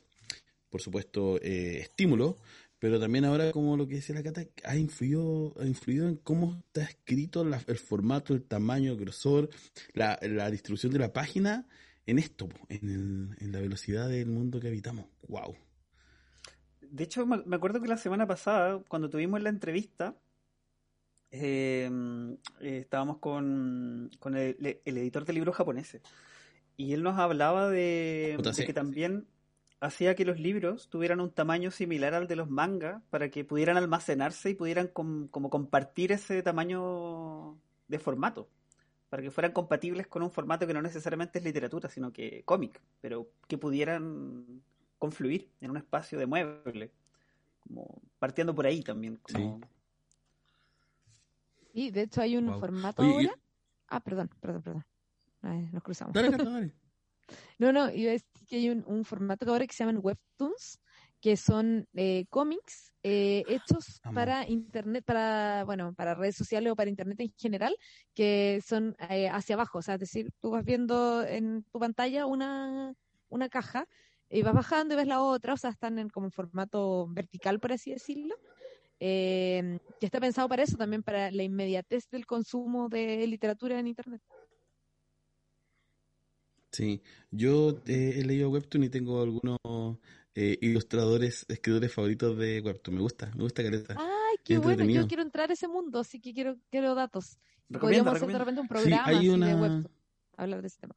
por 0.69 0.81
supuesto, 0.81 1.37
eh, 1.41 1.79
estímulos, 1.81 2.35
pero 2.79 2.99
también 2.99 3.25
ahora, 3.25 3.51
como 3.51 3.77
lo 3.77 3.87
que 3.87 3.95
decía 3.95 4.15
la 4.15 4.23
Cata, 4.23 4.43
ha 4.63 4.75
influido, 4.77 5.53
ha 5.59 5.65
influido 5.65 6.07
en 6.07 6.15
cómo 6.15 6.63
está 6.65 6.81
escrito 6.81 7.43
el 7.43 7.77
formato, 7.77 8.33
el 8.33 8.43
tamaño, 8.43 8.93
el 8.93 8.97
grosor, 8.97 9.49
la, 9.93 10.17
distribución 10.49 10.91
de 10.93 10.99
la 10.99 11.13
página 11.13 11.67
en 12.07 12.17
esto, 12.17 12.49
en, 12.69 13.35
la 13.39 13.59
velocidad 13.59 14.07
del 14.09 14.29
mundo 14.29 14.59
que 14.59 14.69
habitamos. 14.69 15.05
¡Wow! 15.27 15.55
De 16.81 17.03
hecho, 17.03 17.25
me 17.25 17.55
acuerdo 17.55 17.81
que 17.81 17.87
la 17.87 17.97
semana 17.97 18.25
pasada, 18.25 18.81
cuando 18.87 19.09
tuvimos 19.09 19.41
la 19.43 19.49
entrevista, 19.49 20.15
eh, 21.29 21.89
eh, 22.61 22.77
estábamos 22.79 23.19
con, 23.19 24.09
con 24.19 24.35
el, 24.35 24.81
el 24.83 24.97
editor 24.97 25.23
de 25.25 25.33
libros 25.33 25.55
japoneses. 25.55 26.01
Y 26.77 26.93
él 26.93 27.03
nos 27.03 27.17
hablaba 27.19 27.69
de, 27.69 28.39
que 28.65 28.73
también 28.73 29.27
hacía 29.79 30.15
que 30.15 30.25
los 30.25 30.39
libros 30.39 30.89
tuvieran 30.89 31.19
un 31.19 31.31
tamaño 31.31 31.71
similar 31.71 32.13
al 32.13 32.27
de 32.27 32.35
los 32.35 32.49
mangas 32.49 33.01
para 33.09 33.29
que 33.29 33.43
pudieran 33.45 33.77
almacenarse 33.77 34.49
y 34.51 34.55
pudieran 34.55 34.87
com- 34.87 35.27
como 35.27 35.49
compartir 35.49 36.11
ese 36.11 36.41
tamaño 36.43 37.57
de 37.87 37.99
formato. 37.99 38.47
Para 39.09 39.21
que 39.21 39.31
fueran 39.31 39.51
compatibles 39.51 40.07
con 40.07 40.23
un 40.23 40.31
formato 40.31 40.65
que 40.65 40.73
no 40.73 40.81
necesariamente 40.81 41.39
es 41.39 41.45
literatura, 41.45 41.89
sino 41.89 42.13
que 42.13 42.43
cómic, 42.45 42.81
pero 43.01 43.27
que 43.47 43.57
pudieran 43.57 44.61
confluir 44.97 45.49
en 45.59 45.71
un 45.71 45.77
espacio 45.77 46.17
de 46.17 46.25
mueble. 46.25 46.91
Como 47.59 48.01
partiendo 48.19 48.55
por 48.55 48.65
ahí 48.65 48.81
también. 48.81 49.17
Como... 49.17 49.59
Y 51.73 51.91
de 51.91 52.03
hecho 52.03 52.21
hay 52.21 52.37
un 52.37 52.47
Wow. 52.47 52.59
formato 52.59 53.01
Oye, 53.01 53.11
y- 53.11 53.25
ahora. 53.27 53.39
Ah, 53.87 53.99
perdón, 53.99 54.29
perdón, 54.39 54.61
perdón. 54.61 54.85
Ay, 55.41 55.69
nos 55.71 55.83
cruzamos. 55.83 56.13
Dale, 56.13 56.29
Cata, 56.29 56.49
dale. 56.49 56.73
No, 57.59 57.71
no, 57.71 57.89
iba 57.91 58.09
a 58.09 58.13
decir 58.13 58.45
que 58.49 58.55
hay 58.57 58.69
un, 58.69 58.83
un 58.87 59.05
formato 59.05 59.45
que 59.45 59.51
ahora 59.51 59.65
que 59.67 59.73
se 59.73 59.83
llaman 59.85 60.01
webtoons, 60.03 60.81
que 61.21 61.37
son 61.37 61.87
eh, 61.93 62.25
cómics 62.29 62.91
eh, 63.03 63.45
hechos 63.47 64.01
Amo. 64.03 64.15
para 64.15 64.49
internet, 64.49 65.05
para, 65.05 65.63
bueno, 65.65 65.93
para 65.93 66.13
redes 66.15 66.35
sociales 66.35 66.71
o 66.73 66.75
para 66.75 66.89
internet 66.89 67.19
en 67.21 67.31
general, 67.37 67.75
que 68.13 68.61
son 68.65 68.95
eh, 69.09 69.29
hacia 69.29 69.55
abajo, 69.55 69.77
o 69.77 69.81
sea, 69.81 69.93
es 69.93 69.99
decir, 70.01 70.31
tú 70.41 70.49
vas 70.51 70.65
viendo 70.65 71.23
en 71.23 71.63
tu 71.71 71.79
pantalla 71.79 72.25
una, 72.25 72.93
una 73.29 73.47
caja 73.47 73.87
y 74.29 74.41
vas 74.41 74.53
bajando 74.53 74.93
y 74.95 74.97
ves 74.97 75.07
la 75.07 75.21
otra, 75.21 75.53
o 75.53 75.57
sea, 75.57 75.69
están 75.69 75.99
en 75.99 76.09
como 76.09 76.25
en 76.27 76.31
formato 76.31 77.07
vertical, 77.09 77.59
por 77.59 77.71
así 77.73 77.91
decirlo. 77.91 78.35
eh, 78.99 79.79
que 79.99 80.05
está 80.05 80.19
pensado 80.19 80.49
para 80.49 80.63
eso, 80.63 80.77
también 80.77 81.03
para 81.03 81.31
la 81.31 81.43
inmediatez 81.43 82.09
del 82.09 82.25
consumo 82.25 82.89
de 82.89 83.25
literatura 83.27 83.79
en 83.79 83.87
internet. 83.87 84.21
Sí, 86.71 87.01
yo 87.31 87.81
eh, 87.85 88.13
he 88.17 88.23
leído 88.23 88.49
Webtoon 88.49 88.83
y 88.85 88.89
tengo 88.89 89.21
algunos 89.21 89.57
eh, 90.35 90.57
ilustradores, 90.61 91.45
escritores 91.49 91.93
favoritos 91.93 92.37
de 92.37 92.61
Webtoon. 92.61 92.95
Me 92.95 93.01
gusta, 93.01 93.31
me 93.35 93.43
gusta 93.43 93.61
Caleta. 93.63 93.95
Ay, 93.99 94.37
qué 94.45 94.57
bueno, 94.57 94.85
yo 94.85 95.07
quiero 95.07 95.23
entrar 95.23 95.49
a 95.49 95.53
ese 95.53 95.67
mundo, 95.67 95.99
así 95.99 96.19
que 96.21 96.33
quiero, 96.33 96.57
quiero 96.69 96.95
datos. 96.95 97.37
Recomienda, 97.69 98.11
Podríamos 98.11 98.15
hacer 98.15 98.27
de 98.33 98.39
repente 98.39 98.61
un 98.61 98.67
Sí, 98.67 98.69
programa 98.69 99.05
hay 99.05 99.15
así 99.17 99.27
de 99.27 99.33
una- 99.33 99.55
webtoon, 99.55 99.87
hablar 100.37 100.61
de 100.61 100.67
ese 100.67 100.79
tema. 100.79 100.95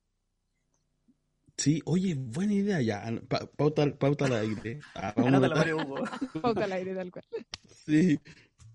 Sí, 1.57 1.81
oye, 1.85 2.15
buena 2.17 2.53
idea 2.53 2.81
ya. 2.83 3.05
pa- 3.29 3.47
pauta, 3.47 3.87
pauta 3.97 4.27
al 4.27 4.33
aire. 4.35 4.81
Ah. 4.95 5.15
Mario 5.17 5.77
Hugo. 5.79 5.97
Pauta 6.43 6.65
al 6.65 6.73
aire, 6.73 6.95
tal 6.97 7.13
cual. 7.13 7.25
Sí. 7.87 8.19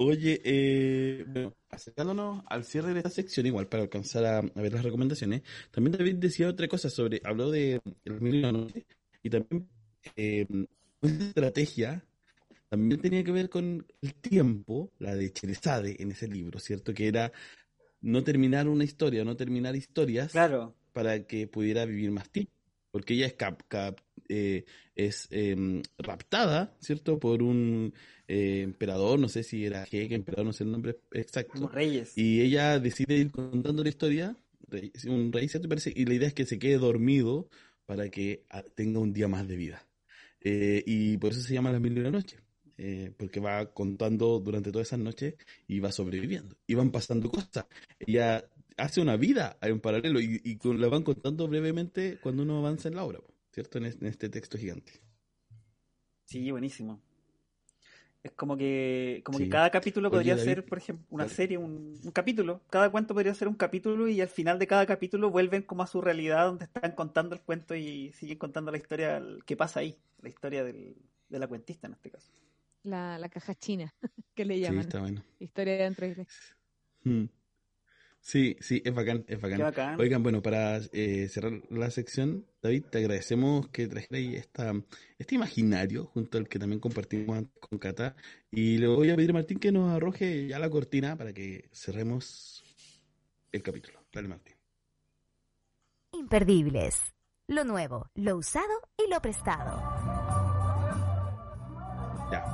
Oye, 0.02 0.40
eh, 0.46 1.26
bueno, 1.28 1.54
acercándonos 1.70 2.42
al 2.48 2.64
cierre 2.64 2.94
de 2.94 3.00
esta 3.00 3.10
sección, 3.10 3.46
igual 3.46 3.68
para 3.68 3.84
alcanzar 3.84 4.24
a, 4.24 4.38
a 4.40 4.62
ver 4.62 4.72
las 4.72 4.84
recomendaciones, 4.84 5.42
también 5.72 5.98
David 5.98 6.16
decía 6.16 6.48
otra 6.48 6.70
cosa 6.70 6.90
sobre, 6.90 7.22
habló 7.26 7.52
de 7.52 7.82
el 8.06 8.42
noche, 8.42 8.86
y 9.22 9.30
también 9.30 9.68
eh, 10.16 10.48
una 11.02 11.12
estrategia 11.12 12.06
también 12.70 13.02
tenía 13.02 13.24
que 13.26 13.32
ver 13.34 13.50
con 13.50 13.86
el 14.02 14.14
tiempo, 14.16 14.90
la 15.00 15.16
de 15.16 15.34
Cherezade 15.34 15.98
en 16.00 16.12
ese 16.12 16.30
libro, 16.30 16.60
¿cierto? 16.60 16.94
Que 16.94 17.08
era 17.10 17.34
no 18.00 18.24
terminar 18.24 18.70
una 18.70 18.86
historia, 18.86 19.26
no 19.26 19.36
terminar 19.36 19.76
historias 19.76 20.32
Claro. 20.32 20.76
para 20.94 21.26
que 21.28 21.48
pudiera 21.48 21.84
vivir 21.86 22.12
más 22.12 22.30
tiempo. 22.30 22.54
Porque 22.92 23.16
ella 23.16 23.26
es, 23.28 23.34
cap- 23.34 23.64
cap- 23.68 24.00
eh, 24.30 24.66
es 24.96 25.28
em, 25.32 25.82
raptada, 25.98 26.76
¿cierto? 26.80 27.20
Por 27.20 27.44
un 27.44 27.94
eh, 28.28 28.62
emperador, 28.62 29.20
no 29.20 29.28
sé 29.30 29.44
si 29.44 29.66
era 29.66 29.86
jeque, 29.86 30.16
emperador, 30.16 30.46
no 30.46 30.54
sé 30.54 30.64
el 30.64 30.72
nombre 30.72 31.00
exacto. 31.12 31.54
Como 31.54 31.68
reyes. 31.70 32.18
Y 32.18 32.42
ella 32.42 32.80
decide 32.80 33.16
ir 33.18 33.32
contando 33.32 33.84
la 33.84 33.90
historia, 33.90 34.38
rey- 34.68 34.92
un 35.08 35.32
rey, 35.34 35.48
¿cierto? 35.50 35.68
Parece, 35.70 35.92
y 35.96 36.06
la 36.06 36.14
idea 36.14 36.28
es 36.30 36.34
que 36.34 36.46
se 36.46 36.60
quede 36.60 36.78
dormido 36.78 37.50
para 37.86 38.10
que 38.10 38.46
ah, 38.50 38.64
tenga 38.76 39.00
un 39.00 39.14
día 39.14 39.28
más 39.28 39.48
de 39.48 39.56
vida. 39.58 39.86
Eh, 40.42 40.84
y 40.86 41.18
por 41.18 41.32
eso 41.32 41.42
se 41.42 41.54
llama 41.54 41.72
Las 41.72 41.82
Mil 41.82 41.98
y 41.98 42.00
una 42.00 42.12
Noches, 42.12 42.42
eh, 42.78 43.12
porque 43.18 43.40
va 43.40 43.74
contando 43.74 44.40
durante 44.40 44.72
todas 44.72 44.88
esas 44.88 45.00
noches 45.00 45.36
y 45.68 45.80
va 45.80 45.92
sobreviviendo. 45.92 46.56
Y 46.68 46.76
van 46.76 46.92
pasando 46.92 47.30
cosas. 47.30 47.66
Ella 48.00 48.50
hace 48.78 49.02
una 49.02 49.18
vida 49.18 49.58
en 49.62 49.80
paralelo 49.82 50.20
y, 50.22 50.40
y 50.44 50.58
con- 50.58 50.80
la 50.80 50.88
van 50.88 51.04
contando 51.04 51.48
brevemente 51.48 52.20
cuando 52.20 52.44
uno 52.44 52.60
avanza 52.60 52.88
en 52.88 52.96
la 52.96 53.04
obra, 53.04 53.20
po, 53.20 53.34
¿cierto? 53.60 53.78
En, 53.78 53.86
es- 53.86 53.98
en 54.02 54.08
este 54.08 54.30
texto 54.30 54.58
gigante. 54.58 55.02
Sí, 56.24 56.50
buenísimo. 56.52 57.02
Es 58.24 58.32
como 58.34 58.56
que, 58.58 59.22
como 59.26 59.38
Sí. 59.38 59.46
que 59.46 59.50
cada 59.50 59.70
capítulo 59.70 60.08
Oye, 60.10 60.18
podría 60.18 60.36
David, 60.36 60.46
ser, 60.46 60.66
por 60.66 60.78
ejemplo, 60.78 61.06
una 61.10 61.28
serie, 61.28 61.58
un, 61.58 62.00
un 62.04 62.12
capítulo. 62.12 62.62
Cada 62.70 62.90
cuento 62.90 63.14
podría 63.14 63.34
ser 63.34 63.48
un 63.48 63.56
capítulo 63.56 64.08
y 64.08 64.20
al 64.22 64.28
final 64.30 64.60
de 64.60 64.68
cada 64.68 64.86
capítulo 64.86 65.30
vuelven 65.30 65.64
como 65.64 65.84
a 65.84 65.88
su 65.88 66.00
realidad 66.02 66.46
donde 66.48 66.66
están 66.66 66.92
contando 66.94 67.36
el 67.36 67.42
cuento 67.42 67.76
y 67.76 68.12
siguen 68.14 68.38
contando 68.38 68.72
la 68.72 68.78
historia 68.78 69.22
que 69.46 69.56
pasa 69.58 69.80
ahí, 69.82 69.98
la 70.22 70.30
historia 70.30 70.64
del, 70.64 70.96
de 71.30 71.40
la 71.40 71.48
cuentista 71.48 71.88
en 71.88 71.94
este 71.94 72.12
caso. 72.12 72.32
La, 72.84 73.18
la 73.18 73.28
caja 73.30 73.56
china, 73.56 73.94
que 74.36 74.46
le 74.46 74.56
Sí, 74.56 74.62
llaman. 74.62 74.80
está 74.82 75.00
bueno. 75.02 75.24
Historia 75.40 75.74
de 75.78 75.84
dentro 75.84 76.08
de 76.08 76.28
Mm. 77.04 77.26
Sí, 78.22 78.58
sí, 78.60 78.82
es 78.86 78.94
bacán, 78.94 79.24
es 79.28 79.40
bacán. 79.40 79.58
Qué 79.58 79.64
bacán. 79.64 80.00
Oigan, 80.00 80.22
bueno, 80.22 80.42
para 80.42 80.78
eh, 80.92 81.28
cerrar 81.30 81.54
la 81.70 81.90
sección, 81.90 82.46
David, 82.62 82.84
te 82.92 83.00
agradecemos 83.00 83.70
que 83.70 83.88
trajeras 83.88 84.22
esta, 84.36 84.74
este 85.18 85.36
imaginario 85.36 86.06
junto 86.06 86.38
al 86.38 86.48
que 86.48 86.60
también 86.60 86.80
compartimos 86.80 87.38
antes 87.38 87.54
con 87.60 87.80
Cata. 87.80 88.16
Y 88.52 88.78
le 88.78 88.88
voy 88.88 89.10
a 89.10 89.16
pedir 89.16 89.32
a 89.32 89.34
Martín 89.34 89.60
que 89.60 89.72
nos 89.72 89.90
arroje 89.92 90.48
ya 90.48 90.60
la 90.60 90.70
cortina 90.70 91.16
para 91.16 91.34
que 91.34 91.70
cerremos 91.72 92.64
el 93.52 93.64
capítulo. 93.64 94.04
Dale, 94.12 94.28
Martín. 94.28 94.56
Imperdibles. 96.12 97.00
Lo 97.48 97.64
nuevo, 97.64 98.12
lo 98.14 98.38
usado 98.38 98.68
y 98.96 99.10
lo 99.10 99.20
prestado. 99.22 99.82
Ya. 102.32 102.46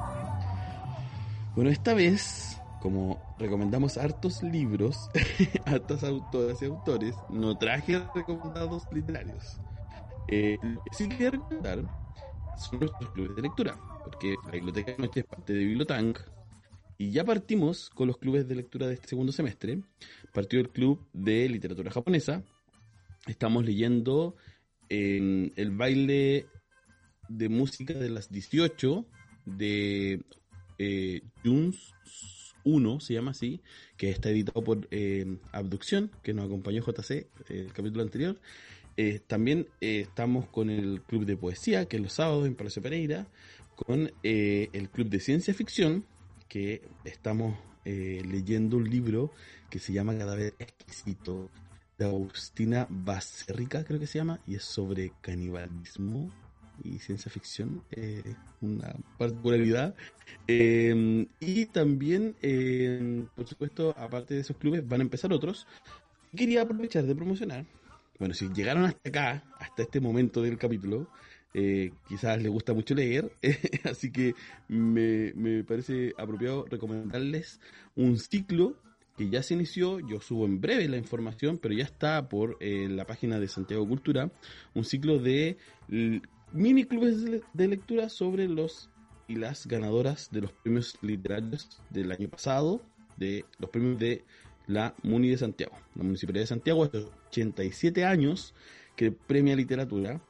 Bueno, 1.54 1.70
esta 1.70 1.94
vez, 1.94 2.62
como 2.86 3.36
recomendamos 3.40 3.98
hartos 3.98 4.44
libros, 4.44 5.10
hartas 5.66 6.04
autoras 6.04 6.62
y 6.62 6.66
autores, 6.66 7.16
no 7.32 7.58
traje 7.58 8.00
recomendados 8.14 8.84
literarios. 8.92 9.58
Eh, 10.28 10.60
lo 10.62 11.10
que 11.18 11.32
recomendar 11.32 11.80
son 12.60 12.82
nuestros 12.82 13.10
clubes 13.10 13.36
de 13.38 13.42
lectura, 13.42 13.76
porque 14.04 14.36
la 14.46 14.52
biblioteca 14.52 14.92
de 14.92 14.98
noche 15.00 15.20
es 15.22 15.26
parte 15.26 15.54
de 15.54 15.66
Bibliotank. 15.66 16.20
Y 17.00 17.10
ya 17.10 17.26
partimos 17.26 17.90
con 17.90 18.06
los 18.06 18.20
clubes 18.20 18.48
de 18.48 18.54
lectura 18.54 18.86
de 18.86 18.94
este 18.94 19.08
segundo 19.08 19.32
semestre. 19.32 19.82
Partió 20.32 20.60
el 20.60 20.70
club 20.70 21.08
de 21.12 21.50
literatura 21.50 21.90
japonesa. 21.90 22.44
Estamos 23.26 23.66
leyendo 23.66 24.36
el 24.90 25.72
baile 25.72 26.46
de 27.30 27.50
música 27.50 27.96
de 27.96 28.10
las 28.12 28.30
18 28.30 29.08
de 29.48 30.24
eh, 30.78 31.22
Junes 31.44 31.96
1, 32.66 33.00
se 33.00 33.14
llama 33.14 33.32
así, 33.32 33.62
que 33.96 34.10
está 34.10 34.30
editado 34.30 34.64
por 34.64 34.88
eh, 34.92 35.38
Abducción, 35.54 36.12
que 36.22 36.34
nos 36.34 36.46
acompañó 36.46 36.84
JC 36.84 37.12
eh, 37.12 37.28
el 37.50 37.72
capítulo 37.72 38.04
anterior. 38.04 38.38
Eh, 38.98 39.22
también 39.26 39.68
estamos 39.80 40.48
con 40.48 40.70
el 40.70 41.02
club 41.02 41.26
de 41.26 41.38
poesía, 41.38 41.86
que 41.86 41.98
es 41.98 42.04
los 42.04 42.14
sábados 42.14 42.48
en 42.48 42.56
Palacio 42.56 42.82
Pereira. 42.82 43.28
con 43.76 44.10
el 44.24 44.90
Club 44.90 45.10
de 45.10 45.20
Ciencia 45.20 45.54
Ficción, 45.54 46.06
que 46.48 46.82
estamos 47.04 47.58
leyendo 47.84 48.78
un 48.78 48.90
libro 48.90 49.32
que 49.70 49.80
se 49.80 49.92
llama 49.92 50.18
Cadáver 50.18 50.54
Exquisito, 50.60 51.52
de 51.98 52.06
Agustina 52.06 52.88
Bacerrica, 52.90 53.84
creo 53.84 54.00
que 54.00 54.08
se 54.08 54.20
llama, 54.20 54.40
y 54.46 54.56
es 54.56 54.64
sobre 54.64 55.14
canibalismo 55.22 56.32
y 56.84 57.00
ciencia 57.00 57.32
ficción, 57.32 57.84
eh, 57.92 58.36
una 58.62 58.96
particularidad. 59.18 59.96
Eh, 60.48 61.28
y 61.40 61.66
también, 61.68 62.36
eh, 62.42 63.26
por 63.36 63.48
supuesto, 63.48 63.96
aparte 63.98 64.36
de 64.36 64.42
esos 64.42 64.58
clubes, 64.58 64.88
van 64.88 65.02
a 65.02 65.04
empezar 65.04 65.32
otros. 65.34 65.68
Quería 66.36 66.62
aprovechar 66.62 67.06
de 67.06 67.16
promocionar. 67.16 67.66
Bueno, 68.20 68.34
si 68.34 68.50
llegaron 68.50 68.86
hasta 68.86 69.10
acá, 69.10 69.44
hasta 69.60 69.84
este 69.84 70.00
momento 70.00 70.42
del 70.42 70.58
capítulo, 70.58 71.10
eh, 71.54 71.94
quizás 72.08 72.42
les 72.42 72.52
gusta 72.52 72.74
mucho 72.74 72.94
leer, 72.96 73.32
así 73.86 74.12
que 74.12 74.36
me, 74.68 75.32
me 75.36 75.64
parece 75.64 76.14
apropiado 76.18 76.66
recomendarles 76.66 77.62
un 77.96 78.18
ciclo 78.18 78.76
que 79.18 79.30
ya 79.30 79.42
se 79.42 79.54
inició, 79.54 80.00
yo 80.02 80.20
subo 80.20 80.46
en 80.46 80.60
breve 80.60 80.90
la 80.90 80.98
información, 80.98 81.58
pero 81.58 81.74
ya 81.74 81.86
está 81.86 82.28
por 82.28 82.58
eh, 82.60 82.88
la 82.90 83.06
página 83.06 83.40
de 83.40 83.48
Santiago 83.48 83.88
Cultura, 83.88 84.30
un 84.74 84.84
ciclo 84.84 85.20
de 85.20 85.58
mini 86.52 86.84
clubes 86.86 87.24
de, 87.24 87.30
le- 87.32 87.42
de 87.54 87.68
lectura 87.68 88.10
sobre 88.10 88.48
los 88.48 88.90
y 89.28 89.36
las 89.36 89.66
ganadoras 89.68 90.30
de 90.32 90.42
los 90.42 90.52
premios 90.52 90.98
literarios 91.02 91.82
del 91.90 92.12
año 92.12 92.30
pasado, 92.30 92.82
de 93.18 93.46
los 93.58 93.70
premios 93.72 93.98
de 94.00 94.24
la 94.68 94.94
MUNI 95.04 95.30
de 95.30 95.38
Santiago. 95.38 95.76
La 95.96 96.04
Municipalidad 96.04 96.44
de 96.44 96.48
Santiago 96.48 96.84
hace 96.84 97.06
87 97.30 98.06
años 98.06 98.54
que 98.96 99.12
premia 99.12 99.56
literatura 99.56 100.22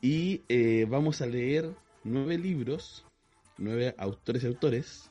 y 0.00 0.42
eh, 0.48 0.86
vamos 0.88 1.20
a 1.20 1.26
leer 1.26 1.74
nueve 2.04 2.38
libros, 2.38 3.04
nueve 3.56 3.94
autores 3.98 4.44
y 4.44 4.46
autores 4.46 5.10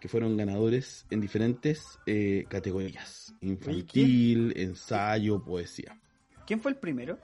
que 0.00 0.06
fueron 0.08 0.36
ganadores 0.36 1.04
en 1.10 1.20
diferentes 1.20 1.98
eh, 2.06 2.44
categorías: 2.48 3.34
infantil, 3.40 4.52
ensayo, 4.56 5.42
poesía. 5.44 6.00
¿Quién 6.46 6.60
fue 6.60 6.70
el 6.70 6.76
primero? 6.76 7.18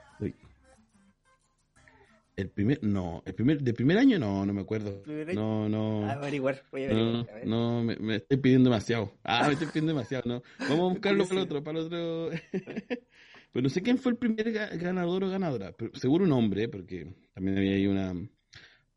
El 2.35 2.49
primer, 2.49 2.83
no, 2.83 3.23
el 3.25 3.33
primer, 3.33 3.61
de 3.61 3.73
primer 3.73 3.97
año 3.97 4.19
no, 4.19 4.45
no 4.45 4.53
me 4.53 4.61
acuerdo. 4.61 5.01
No, 5.33 5.69
no. 5.69 6.03
A 6.05 6.13
averiguar, 6.13 6.63
voy 6.69 6.83
a 6.83 6.89
No, 6.89 7.19
averiguar. 7.21 7.47
no, 7.47 7.81
me, 7.83 7.95
me 7.95 8.15
estoy 8.17 8.37
pidiendo 8.37 8.69
demasiado. 8.69 9.13
Ah, 9.23 9.45
me 9.47 9.53
estoy 9.53 9.67
pidiendo 9.67 9.93
demasiado, 9.93 10.23
no. 10.27 10.43
Vamos 10.67 10.91
a 10.91 10.93
buscarlo 10.93 11.25
para 11.27 11.39
el 11.39 11.45
otro, 11.45 11.63
para 11.63 11.79
el 11.79 11.85
otro. 11.85 12.29
Pero 13.53 13.63
no 13.63 13.69
sé 13.69 13.81
quién 13.81 13.97
fue 13.97 14.11
el 14.11 14.17
primer 14.17 14.51
ga- 14.53 14.77
ganador 14.77 15.23
o 15.23 15.29
ganadora. 15.29 15.71
Pero 15.71 15.95
seguro 15.95 16.25
un 16.25 16.33
hombre, 16.33 16.67
porque 16.67 17.07
también 17.33 17.57
había 17.57 17.75
ahí 17.75 17.87
una, 17.87 18.13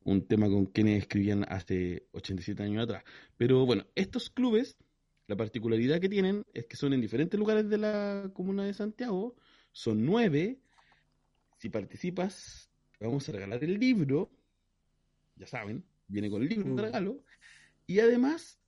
un 0.02 0.26
tema 0.26 0.48
con 0.48 0.66
quienes 0.66 1.02
escribían 1.02 1.44
hace 1.48 2.08
87 2.10 2.64
años 2.64 2.82
atrás. 2.82 3.04
Pero 3.36 3.64
bueno, 3.64 3.86
estos 3.94 4.30
clubes, 4.30 4.76
la 5.28 5.36
particularidad 5.36 6.00
que 6.00 6.08
tienen 6.08 6.42
es 6.54 6.66
que 6.66 6.76
son 6.76 6.92
en 6.92 7.00
diferentes 7.00 7.38
lugares 7.38 7.68
de 7.68 7.78
la 7.78 8.30
comuna 8.34 8.64
de 8.64 8.74
Santiago. 8.74 9.36
Son 9.70 10.04
nueve. 10.04 10.58
Si 11.58 11.68
participas, 11.68 12.68
vamos 13.06 13.28
a 13.28 13.32
regalar 13.32 13.62
el 13.62 13.78
libro. 13.78 14.30
Ya 15.36 15.46
saben, 15.46 15.84
viene 16.08 16.30
con 16.30 16.42
el 16.42 16.48
libro 16.48 16.74
de 16.74 16.82
Mm. 16.82 16.84
regalo. 16.84 17.24
Y 17.86 18.00
además, 18.00 18.60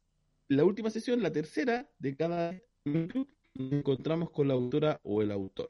la 0.48 0.65
última 0.65 0.90
sesión, 0.90 1.23
la 1.23 1.32
tercera 1.32 1.90
de 1.98 2.16
cada 2.16 2.61
club, 2.85 3.28
nos 3.55 3.73
encontramos 3.73 4.31
con 4.31 4.48
la 4.48 4.55
autora 4.55 5.01
o 5.02 5.23
el 5.23 5.31
autor. 5.31 5.69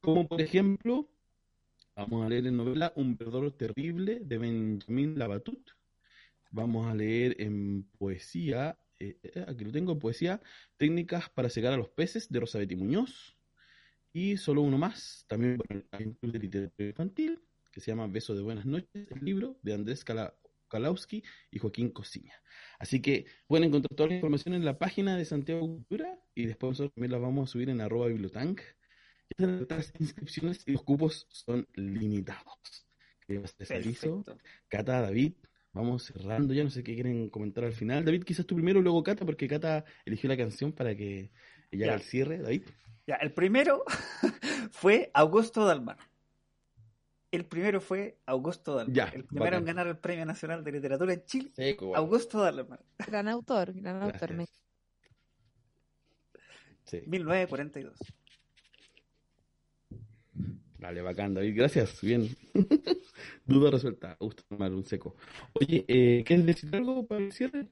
Como 0.00 0.28
por 0.28 0.40
ejemplo, 0.40 1.08
vamos 1.94 2.24
a 2.24 2.28
leer 2.28 2.46
en 2.46 2.56
novela 2.56 2.92
Un 2.96 3.16
verdor 3.16 3.52
terrible 3.52 4.20
de 4.20 4.38
Benjamin 4.38 5.18
Labatut. 5.18 5.70
Vamos 6.50 6.86
a 6.86 6.94
leer 6.94 7.40
en 7.40 7.84
poesía, 7.98 8.78
eh, 8.98 9.18
eh, 9.22 9.44
aquí 9.46 9.64
lo 9.64 9.72
tengo, 9.72 9.92
en 9.92 9.98
poesía, 9.98 10.40
Técnicas 10.76 11.28
para 11.30 11.48
secar 11.50 11.72
a 11.72 11.76
los 11.76 11.88
peces 11.88 12.28
de 12.28 12.40
Rosabeth 12.40 12.76
Muñoz. 12.76 13.36
Y 14.12 14.36
solo 14.36 14.62
uno 14.62 14.78
más, 14.78 15.24
también 15.28 15.58
hay 15.90 16.04
un 16.06 16.14
club 16.14 16.32
de 16.32 16.38
literatura 16.38 16.88
infantil 16.88 17.40
que 17.76 17.82
se 17.82 17.90
llama 17.90 18.06
Beso 18.06 18.34
de 18.34 18.40
Buenas 18.40 18.64
Noches, 18.64 18.88
el 18.94 19.22
libro 19.22 19.58
de 19.60 19.74
Andrés 19.74 20.02
Kala- 20.02 20.34
Kalauski 20.68 21.22
y 21.50 21.58
Joaquín 21.58 21.90
Cosiña. 21.90 22.32
Así 22.78 23.02
que 23.02 23.26
pueden 23.46 23.64
encontrar 23.68 23.94
toda 23.94 24.08
la 24.08 24.14
información 24.14 24.54
en 24.54 24.64
la 24.64 24.78
página 24.78 25.14
de 25.14 25.26
Santiago 25.26 25.60
Cultura 25.60 26.18
y 26.34 26.46
después 26.46 26.70
nosotros 26.70 26.94
también 26.94 27.12
la 27.12 27.18
vamos 27.18 27.50
a 27.50 27.52
subir 27.52 27.68
en 27.68 27.82
arroba 27.82 28.06
bibliotank. 28.06 28.62
Las 29.36 29.92
inscripciones 30.00 30.62
y 30.66 30.72
los 30.72 30.84
cupos 30.84 31.26
son 31.28 31.68
limitados. 31.74 32.88
Perfecto. 33.26 34.24
Cata, 34.68 35.02
David, 35.02 35.34
vamos 35.74 36.04
cerrando 36.04 36.54
ya, 36.54 36.64
no 36.64 36.70
sé 36.70 36.82
qué 36.82 36.94
quieren 36.94 37.28
comentar 37.28 37.64
al 37.64 37.74
final. 37.74 38.06
David, 38.06 38.24
quizás 38.24 38.46
tú 38.46 38.54
primero, 38.54 38.80
luego 38.80 39.02
Cata, 39.02 39.26
porque 39.26 39.46
Cata 39.48 39.84
eligió 40.06 40.30
la 40.30 40.38
canción 40.38 40.72
para 40.72 40.96
que 40.96 41.30
ella 41.70 41.84
haga 41.88 41.94
el 41.96 42.00
cierre. 42.00 42.38
David, 42.38 42.62
Ya, 43.06 43.16
el 43.16 43.34
primero 43.34 43.84
fue 44.70 45.10
Augusto 45.12 45.66
Dalmar. 45.66 45.98
El 47.36 47.44
primero 47.44 47.82
fue 47.82 48.16
Augusto 48.24 48.74
Dalmar. 48.74 48.94
Ya, 48.96 49.04
el 49.14 49.24
primero 49.24 49.44
bacán. 49.44 49.60
en 49.60 49.64
ganar 49.66 49.86
el 49.88 49.98
Premio 49.98 50.24
Nacional 50.24 50.64
de 50.64 50.72
Literatura 50.72 51.12
en 51.12 51.22
Chile. 51.26 51.50
seco. 51.54 51.84
igual. 51.84 51.98
Augusto 52.00 52.40
Dalmar, 52.40 52.80
Gran 53.06 53.28
autor, 53.28 53.74
gran 53.74 54.02
autor. 54.02 54.32
me-. 54.32 54.46
Sí, 56.84 57.02
1942. 57.06 57.98
vale, 60.78 61.02
bacán, 61.02 61.34
David, 61.34 61.54
gracias, 61.58 62.00
bien. 62.00 62.26
Duda 63.44 63.70
resuelta, 63.70 64.16
gusto 64.18 64.42
tomar 64.48 64.72
un 64.72 64.86
seco. 64.86 65.14
Oye, 65.60 65.84
eh, 65.88 66.24
¿quieres 66.26 66.46
decir 66.46 66.74
algo 66.74 67.06
para 67.06 67.20
el 67.22 67.32
cierre? 67.32 67.66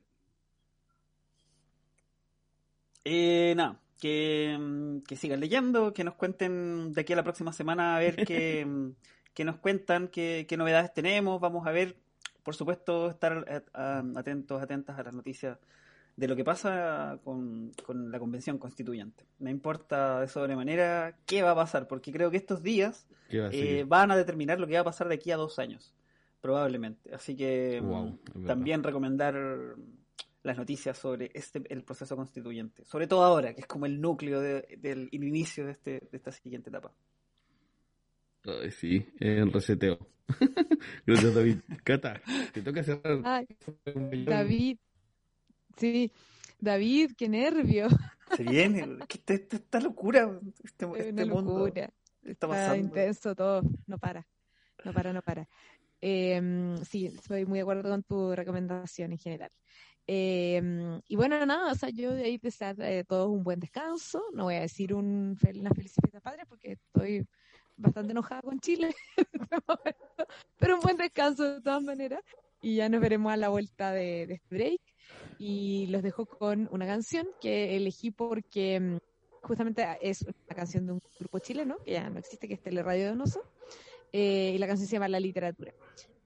Eh, 3.04 3.54
nada, 3.56 3.80
que, 3.98 4.56
mm, 4.60 4.98
que 5.04 5.16
sigan 5.16 5.40
leyendo, 5.40 5.94
que 5.94 6.04
nos 6.04 6.16
cuenten 6.16 6.92
de 6.92 7.00
aquí 7.00 7.14
a 7.14 7.16
la 7.16 7.22
próxima 7.24 7.52
semana 7.54 7.96
a 7.96 8.00
ver 8.00 8.26
qué, 8.26 8.66
mm, 9.34 9.36
qué 9.36 9.44
nos 9.44 9.56
cuentan, 9.56 10.08
qué, 10.08 10.46
qué 10.48 10.56
novedades 10.56 10.92
tenemos. 10.94 11.40
Vamos 11.40 11.66
a 11.66 11.70
ver, 11.72 11.96
por 12.42 12.54
supuesto, 12.54 13.10
estar 13.10 13.44
eh, 13.48 13.60
atentos, 14.16 14.62
atentas 14.62 14.98
a 14.98 15.02
las 15.02 15.14
noticias 15.14 15.58
de 16.16 16.28
lo 16.28 16.36
que 16.36 16.44
pasa 16.44 17.18
con, 17.24 17.72
con 17.84 18.12
la 18.12 18.18
convención 18.20 18.56
constituyente. 18.58 19.26
Me 19.40 19.50
importa 19.50 20.20
de 20.20 20.28
sobremanera 20.28 21.16
qué 21.26 21.42
va 21.42 21.50
a 21.50 21.54
pasar, 21.56 21.88
porque 21.88 22.12
creo 22.12 22.30
que 22.30 22.36
estos 22.36 22.62
días 22.62 23.08
¿Qué 23.28 23.40
va 23.40 23.48
a 23.48 23.50
eh, 23.52 23.84
van 23.84 24.10
a 24.12 24.16
determinar 24.16 24.60
lo 24.60 24.66
que 24.68 24.74
va 24.74 24.80
a 24.80 24.84
pasar 24.84 25.08
de 25.08 25.16
aquí 25.16 25.32
a 25.32 25.36
dos 25.36 25.58
años, 25.58 25.92
probablemente. 26.40 27.12
Así 27.12 27.34
que 27.36 27.80
mm, 27.82 27.88
Wow, 27.88 28.18
verdad. 28.34 28.46
también 28.46 28.82
recomendar 28.84 29.34
las 30.44 30.56
noticias 30.58 30.96
sobre 30.98 31.30
este 31.34 31.62
el 31.68 31.82
proceso 31.82 32.14
constituyente, 32.16 32.84
sobre 32.84 33.06
todo 33.08 33.24
ahora, 33.24 33.54
que 33.54 33.62
es 33.62 33.66
como 33.66 33.86
el 33.86 34.00
núcleo 34.00 34.40
de- 34.40 34.78
del 34.78 35.08
el 35.10 35.24
inicio 35.24 35.64
de, 35.64 35.72
este, 35.72 35.90
de 36.10 36.16
esta 36.16 36.30
siguiente 36.30 36.68
etapa. 36.70 36.92
Ay, 38.44 38.70
sí, 38.70 39.06
el 39.20 39.52
reseteo. 39.52 39.98
Gracias, 41.06 41.34
David. 41.34 41.58
Cata, 41.82 42.20
te 42.52 42.62
toca 42.62 42.82
cerrar. 42.82 43.20
Ay, 43.24 43.46
David. 44.26 44.78
Sí, 45.76 46.12
David, 46.58 47.12
qué 47.16 47.28
nervio. 47.28 47.88
Se 48.36 48.42
viene, 48.42 48.98
que 49.08 49.20
esta, 49.34 49.80
locura, 49.80 50.40
este, 50.62 50.86
Es 50.86 51.06
este 51.06 51.12
una 51.24 51.34
mundo 51.34 51.58
locura. 51.58 51.90
está 52.22 52.30
Está 52.30 52.48
pasando. 52.48 52.76
intenso 52.86 53.34
todo, 53.34 53.62
no 53.86 53.98
para, 53.98 54.26
no 54.84 54.92
para, 54.92 55.12
no 55.12 55.22
para. 55.22 55.48
Em, 56.00 56.76
sí, 56.84 57.06
estoy 57.06 57.44
muy 57.46 57.58
de 57.58 57.62
acuerdo 57.62 57.88
con 57.90 58.02
tu 58.02 58.34
recomendación 58.34 59.12
en 59.12 59.18
general. 59.18 59.50
Em, 60.06 61.00
y 61.06 61.16
bueno, 61.16 61.44
nada, 61.46 61.72
o 61.72 61.74
sea, 61.74 61.88
yo 61.90 62.12
de 62.14 62.24
ahí 62.24 62.38
desear 62.38 62.76
eh, 62.80 63.04
todos 63.06 63.28
un 63.30 63.42
buen 63.42 63.58
descanso. 63.60 64.22
No 64.34 64.44
voy 64.44 64.54
a 64.56 64.60
decir 64.60 64.94
un, 64.94 65.36
fel- 65.36 65.60
una 65.60 65.70
feliz 65.70 65.94
fiesta 66.00 66.20
padre 66.20 66.44
porque 66.46 66.72
estoy 66.72 67.26
bastante 67.76 68.12
enojada 68.12 68.42
con 68.42 68.60
Chile 68.60 68.94
este 69.16 69.34
pero 70.58 70.76
un 70.76 70.80
buen 70.80 70.96
descanso 70.96 71.54
de 71.54 71.60
todas 71.60 71.82
maneras. 71.82 72.22
Y 72.62 72.76
ya 72.76 72.88
nos 72.88 73.00
veremos 73.00 73.32
a 73.32 73.36
la 73.36 73.50
vuelta 73.50 73.92
de, 73.92 74.26
de 74.26 74.34
este 74.34 74.54
break. 74.54 74.80
Y 75.38 75.86
los 75.88 76.02
dejo 76.02 76.24
con 76.24 76.68
una 76.70 76.86
canción 76.86 77.26
que 77.40 77.76
elegí 77.76 78.10
porque 78.10 78.80
mm, 78.80 78.98
justamente 79.44 79.86
es 80.00 80.22
una 80.22 80.56
canción 80.56 80.86
de 80.86 80.92
un 80.92 81.00
grupo 81.18 81.38
chileno 81.38 81.76
que 81.84 81.92
ya 81.92 82.08
no 82.08 82.18
existe, 82.18 82.48
que 82.48 82.54
es 82.54 82.62
Teleradio 82.62 83.08
Donoso, 83.08 83.42
eh, 84.12 84.52
y 84.54 84.58
la 84.58 84.66
canción 84.66 84.88
se 84.88 84.94
llama 84.94 85.08
La 85.08 85.20
Literatura. 85.20 85.74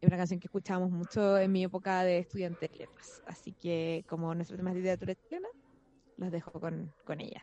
Es 0.01 0.07
una 0.07 0.17
canción 0.17 0.39
que 0.39 0.47
escuchábamos 0.47 0.91
mucho 0.91 1.37
en 1.39 1.51
mi 1.51 1.65
época 1.65 2.05
de 2.05 2.19
estudiante 2.19 2.69
de 2.69 2.77
letras. 2.77 3.23
Así 3.27 3.53
que, 3.53 4.05
como 4.09 4.33
nuestro 4.35 4.57
tema 4.57 4.71
es 4.71 4.77
literatura 4.77 5.15
chilena, 5.17 5.49
los 6.17 6.31
dejo 6.31 6.53
con, 6.53 6.93
con 7.05 7.21
ella. 7.21 7.43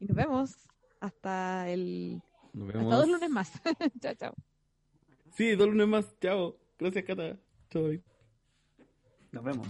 Y 0.00 0.06
nos 0.06 0.16
vemos 0.16 0.56
hasta 1.00 1.68
el 1.68 2.20
Nos 2.54 2.68
hasta 2.68 2.78
vemos. 2.78 2.96
dos 2.96 3.08
lunes 3.08 3.30
más. 3.30 3.52
chao, 4.00 4.14
chao. 4.14 4.34
Sí, 5.36 5.54
dos 5.54 5.68
lunes 5.68 5.88
más. 5.88 6.18
Chao. 6.20 6.56
Gracias, 6.78 7.04
Cata. 7.04 7.36
Chao, 7.70 7.82
David. 7.82 8.00
Nos 9.32 9.44
vemos. 9.44 9.68